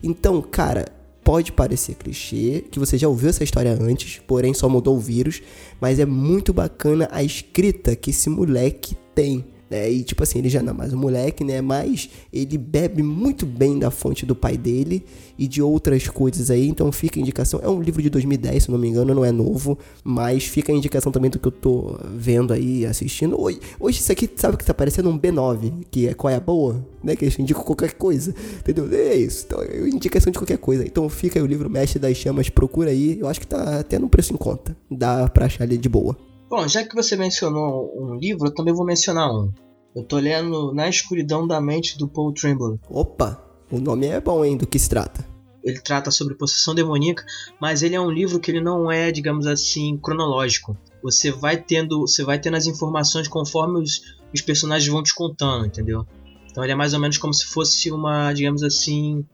Então, 0.03 0.41
cara, 0.41 0.87
pode 1.25 1.51
parecer 1.51 1.95
clichê, 1.95 2.63
que 2.71 2.79
você 2.79 2.99
já 2.99 3.09
ouviu 3.09 3.31
essa 3.31 3.43
história 3.43 3.73
antes, 3.73 4.21
porém 4.27 4.53
só 4.53 4.69
mudou 4.69 4.97
o 4.97 5.01
vírus, 5.01 5.43
mas 5.81 5.99
é 5.99 6.05
muito 6.05 6.53
bacana 6.53 7.09
a 7.11 7.23
escrita 7.23 7.97
que 7.97 8.11
esse 8.11 8.29
moleque 8.29 8.95
tem. 9.15 9.45
Né? 9.75 9.91
E 9.91 10.05
tipo 10.05 10.23
assim, 10.23 10.39
ele 10.39 10.49
já 10.49 10.63
não 10.63 10.71
é 10.71 10.73
mais 10.73 10.93
um 10.93 10.97
moleque, 10.97 11.43
né? 11.43 11.61
Mas 11.61 12.09
ele 12.33 12.57
bebe 12.57 13.03
muito 13.03 13.45
bem 13.45 13.77
da 13.77 13.91
fonte 13.91 14.25
do 14.25 14.35
pai 14.35 14.57
dele 14.57 15.05
e 15.37 15.49
de 15.49 15.61
outras 15.61 16.07
coisas 16.09 16.49
aí. 16.49 16.69
Então 16.69 16.93
fica 16.93 17.19
a 17.19 17.21
indicação. 17.21 17.59
É 17.61 17.69
um 17.69 17.83
livro 17.83 18.01
de 18.01 18.09
2010, 18.09 18.63
se 18.63 18.71
não 18.71 18.79
me 18.79 18.89
engano, 18.89 19.13
não 19.13 19.25
é 19.25 19.33
novo. 19.33 19.77
Mas 20.05 20.45
fica 20.45 20.73
a 20.73 20.77
indicação 20.77 21.11
também 21.11 21.29
do 21.29 21.41
que 21.41 21.49
eu 21.49 21.53
tô 21.53 21.99
vendo 22.15 22.53
aí, 22.53 22.87
assistindo. 22.87 23.41
Hoje, 23.41 23.59
hoje 23.81 23.99
isso 23.99 24.13
aqui, 24.13 24.31
sabe 24.37 24.57
que 24.57 24.65
tá 24.65 24.73
parecendo 24.73 25.11
um 25.11 25.19
B9, 25.19 25.73
que 25.91 26.07
é 26.07 26.15
qual 26.15 26.33
é 26.33 26.37
a 26.37 26.41
boa? 26.41 26.87
Né? 27.03 27.17
Que 27.17 27.25
a 27.25 27.29
gente 27.29 27.43
indica 27.43 27.61
qualquer 27.61 27.95
coisa. 27.95 28.33
Entendeu? 28.61 28.89
É 28.93 29.17
isso. 29.17 29.45
Então, 29.47 29.61
é 29.61 29.89
indicação 29.89 30.31
de 30.31 30.39
qualquer 30.39 30.59
coisa. 30.59 30.85
Então 30.87 31.09
fica 31.09 31.41
aí 31.41 31.43
o 31.43 31.47
livro 31.47 31.69
Mestre 31.69 31.99
das 31.99 32.17
Chamas, 32.17 32.49
procura 32.49 32.91
aí. 32.91 33.19
Eu 33.19 33.27
acho 33.27 33.41
que 33.41 33.47
tá 33.47 33.81
até 33.81 33.99
no 33.99 34.09
preço 34.09 34.33
em 34.33 34.37
conta. 34.37 34.77
Dá 34.89 35.29
pra 35.29 35.47
achar 35.47 35.65
ali 35.65 35.77
de 35.77 35.89
boa. 35.89 36.17
Bom, 36.49 36.69
já 36.69 36.85
que 36.85 36.95
você 36.95 37.17
mencionou 37.17 37.93
um 37.97 38.15
livro, 38.15 38.49
eu 38.49 38.55
também 38.55 38.75
vou 38.75 38.85
mencionar 38.85 39.31
um. 39.31 39.53
Eu 39.95 40.03
tô 40.05 40.19
lendo 40.19 40.73
Na 40.75 40.89
Escuridão 40.89 41.47
da 41.47 41.61
Mente 41.61 41.97
do 41.97 42.09
Paul 42.09 42.33
Trimble. 42.33 42.79
Opa, 42.89 43.43
o 43.71 43.79
nome 43.79 44.07
é 44.07 44.21
bom, 44.21 44.45
hein? 44.45 44.57
Do 44.57 44.67
que 44.67 44.79
se 44.79 44.89
trata? 44.89 45.25
Ele 45.63 45.81
trata 45.81 46.11
sobre 46.11 46.35
possessão 46.35 46.75
demoníaca, 46.75 47.25
mas 47.59 47.83
ele 47.83 47.95
é 47.95 48.01
um 48.01 48.11
livro 48.11 48.39
que 48.39 48.51
ele 48.51 48.61
não 48.61 48.93
é, 48.93 49.11
digamos 49.11 49.47
assim, 49.47 49.97
cronológico. 49.97 50.77
você 51.03 51.31
vai 51.31 51.57
tendo, 51.57 52.01
você 52.01 52.23
vai 52.23 52.39
tendo 52.39 52.57
as 52.57 52.67
informações 52.67 53.27
conforme 53.29 53.81
os, 53.81 54.03
os 54.33 54.43
personagens 54.43 54.93
vão 54.93 55.03
te 55.03 55.15
contando, 55.15 55.67
entendeu? 55.67 56.07
Então 56.51 56.63
ele 56.63 56.73
é 56.73 56.77
mais 56.77 56.93
ou 56.93 57.01
menos 57.01 57.17
como 57.17 57.33
se 57.33 57.47
fosse 57.47 57.91
uma, 57.91 58.33
digamos 58.33 58.63
assim, 58.63 59.25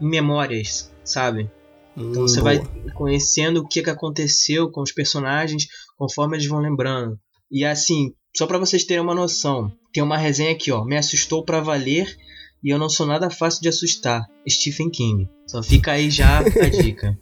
em 0.00 0.08
memórias, 0.08 0.92
sabe? 1.04 1.48
Então 1.96 2.22
Hum, 2.22 2.28
você 2.28 2.40
boa. 2.40 2.54
vai 2.54 2.92
conhecendo 2.94 3.60
o 3.60 3.66
que, 3.68 3.82
que 3.82 3.90
aconteceu 3.90 4.70
com 4.70 4.82
os 4.82 4.92
personagens 4.92 5.66
conforme 5.96 6.36
eles 6.36 6.46
vão 6.46 6.58
lembrando. 6.60 7.18
E 7.50 7.64
assim, 7.64 8.12
só 8.36 8.46
pra 8.46 8.58
vocês 8.58 8.84
terem 8.84 9.02
uma 9.02 9.14
noção, 9.14 9.72
tem 9.92 10.02
uma 10.02 10.18
resenha 10.18 10.52
aqui, 10.52 10.70
ó. 10.70 10.84
Me 10.84 10.96
assustou 10.96 11.44
pra 11.44 11.60
valer 11.60 12.14
e 12.62 12.70
eu 12.70 12.78
não 12.78 12.88
sou 12.88 13.06
nada 13.06 13.30
fácil 13.30 13.60
de 13.62 13.68
assustar. 13.68 14.26
Stephen 14.48 14.90
King. 14.90 15.28
Só 15.46 15.62
fica 15.62 15.92
aí 15.92 16.10
já 16.10 16.40
a 16.40 16.42
dica. 16.68 17.16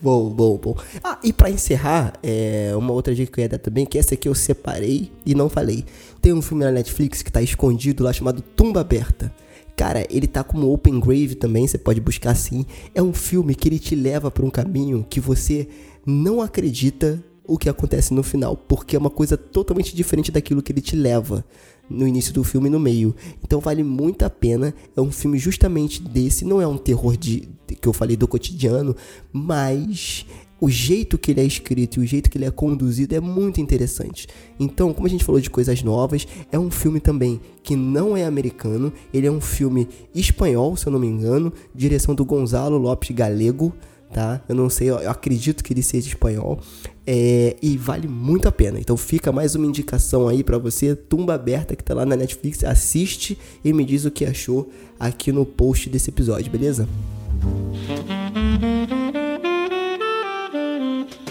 Bom, 0.00 0.30
bom, 0.30 0.56
bom. 0.56 0.76
Ah, 1.02 1.18
e 1.24 1.32
pra 1.32 1.50
encerrar, 1.50 2.12
é, 2.22 2.72
uma 2.76 2.92
outra 2.92 3.14
dica 3.14 3.32
que 3.32 3.40
eu 3.40 3.42
ia 3.42 3.48
dar 3.48 3.58
também, 3.58 3.84
que 3.84 3.98
essa 3.98 4.14
aqui 4.14 4.28
eu 4.28 4.34
separei 4.34 5.10
e 5.26 5.34
não 5.34 5.48
falei. 5.48 5.84
Tem 6.20 6.32
um 6.32 6.40
filme 6.40 6.64
na 6.64 6.70
Netflix 6.70 7.20
que 7.22 7.32
tá 7.32 7.42
escondido 7.42 8.04
lá 8.04 8.12
chamado 8.12 8.40
Tumba 8.40 8.80
Aberta. 8.80 9.34
Cara, 9.76 10.06
ele 10.10 10.26
tá 10.26 10.44
como 10.44 10.72
Open 10.72 11.00
Grave 11.00 11.34
também, 11.34 11.66
você 11.66 11.78
pode 11.78 12.00
buscar 12.00 12.30
assim. 12.30 12.64
É 12.94 13.02
um 13.02 13.12
filme 13.12 13.54
que 13.54 13.68
ele 13.68 13.78
te 13.78 13.94
leva 13.94 14.30
pra 14.30 14.44
um 14.44 14.50
caminho 14.50 15.06
que 15.08 15.20
você 15.20 15.68
não 16.06 16.40
acredita 16.40 17.22
o 17.44 17.58
que 17.58 17.68
acontece 17.68 18.14
no 18.14 18.22
final, 18.22 18.56
porque 18.56 18.94
é 18.94 18.98
uma 18.98 19.10
coisa 19.10 19.36
totalmente 19.36 19.94
diferente 19.94 20.30
daquilo 20.30 20.62
que 20.62 20.72
ele 20.72 20.80
te 20.80 20.94
leva 20.94 21.44
no 21.90 22.06
início 22.06 22.32
do 22.32 22.44
filme 22.44 22.68
e 22.68 22.70
no 22.70 22.78
meio. 22.78 23.14
Então 23.42 23.60
vale 23.60 23.82
muito 23.82 24.24
a 24.24 24.30
pena. 24.30 24.74
É 24.96 25.00
um 25.00 25.10
filme 25.10 25.38
justamente 25.38 26.02
desse, 26.02 26.44
não 26.44 26.60
é 26.60 26.66
um 26.66 26.78
terror 26.78 27.16
de 27.16 27.48
que 27.80 27.88
eu 27.88 27.92
falei 27.92 28.16
do 28.16 28.28
cotidiano, 28.28 28.94
mas 29.32 30.26
o 30.62 30.70
jeito 30.70 31.18
que 31.18 31.32
ele 31.32 31.40
é 31.40 31.44
escrito 31.44 31.98
e 32.00 32.04
o 32.04 32.06
jeito 32.06 32.30
que 32.30 32.38
ele 32.38 32.44
é 32.44 32.50
conduzido 32.52 33.16
é 33.16 33.20
muito 33.20 33.60
interessante. 33.60 34.28
Então, 34.60 34.94
como 34.94 35.08
a 35.08 35.10
gente 35.10 35.24
falou 35.24 35.40
de 35.40 35.50
coisas 35.50 35.82
novas, 35.82 36.24
é 36.52 36.58
um 36.58 36.70
filme 36.70 37.00
também 37.00 37.40
que 37.64 37.74
não 37.74 38.16
é 38.16 38.24
americano, 38.24 38.92
ele 39.12 39.26
é 39.26 39.30
um 39.30 39.40
filme 39.40 39.88
espanhol, 40.14 40.76
se 40.76 40.86
eu 40.86 40.92
não 40.92 41.00
me 41.00 41.08
engano, 41.08 41.52
direção 41.74 42.14
do 42.14 42.24
Gonzalo 42.24 42.78
Lopes 42.78 43.10
Galego, 43.10 43.74
tá? 44.12 44.40
Eu 44.48 44.54
não 44.54 44.70
sei, 44.70 44.90
eu 44.90 45.10
acredito 45.10 45.64
que 45.64 45.72
ele 45.72 45.82
seja 45.82 46.06
espanhol. 46.06 46.60
É, 47.04 47.56
e 47.60 47.76
vale 47.76 48.06
muito 48.06 48.46
a 48.46 48.52
pena. 48.52 48.78
Então 48.78 48.96
fica 48.96 49.32
mais 49.32 49.56
uma 49.56 49.66
indicação 49.66 50.28
aí 50.28 50.44
pra 50.44 50.58
você, 50.58 50.94
Tumba 50.94 51.34
Aberta, 51.34 51.74
que 51.74 51.82
tá 51.82 51.92
lá 51.92 52.06
na 52.06 52.14
Netflix. 52.14 52.62
Assiste 52.62 53.36
e 53.64 53.72
me 53.72 53.84
diz 53.84 54.04
o 54.04 54.12
que 54.12 54.24
achou 54.24 54.70
aqui 55.00 55.32
no 55.32 55.44
post 55.44 55.90
desse 55.90 56.10
episódio, 56.10 56.52
beleza? 56.52 56.88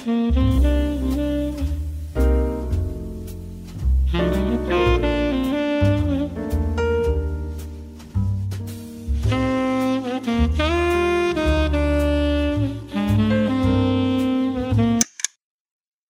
Mm-hmm. 0.03 0.60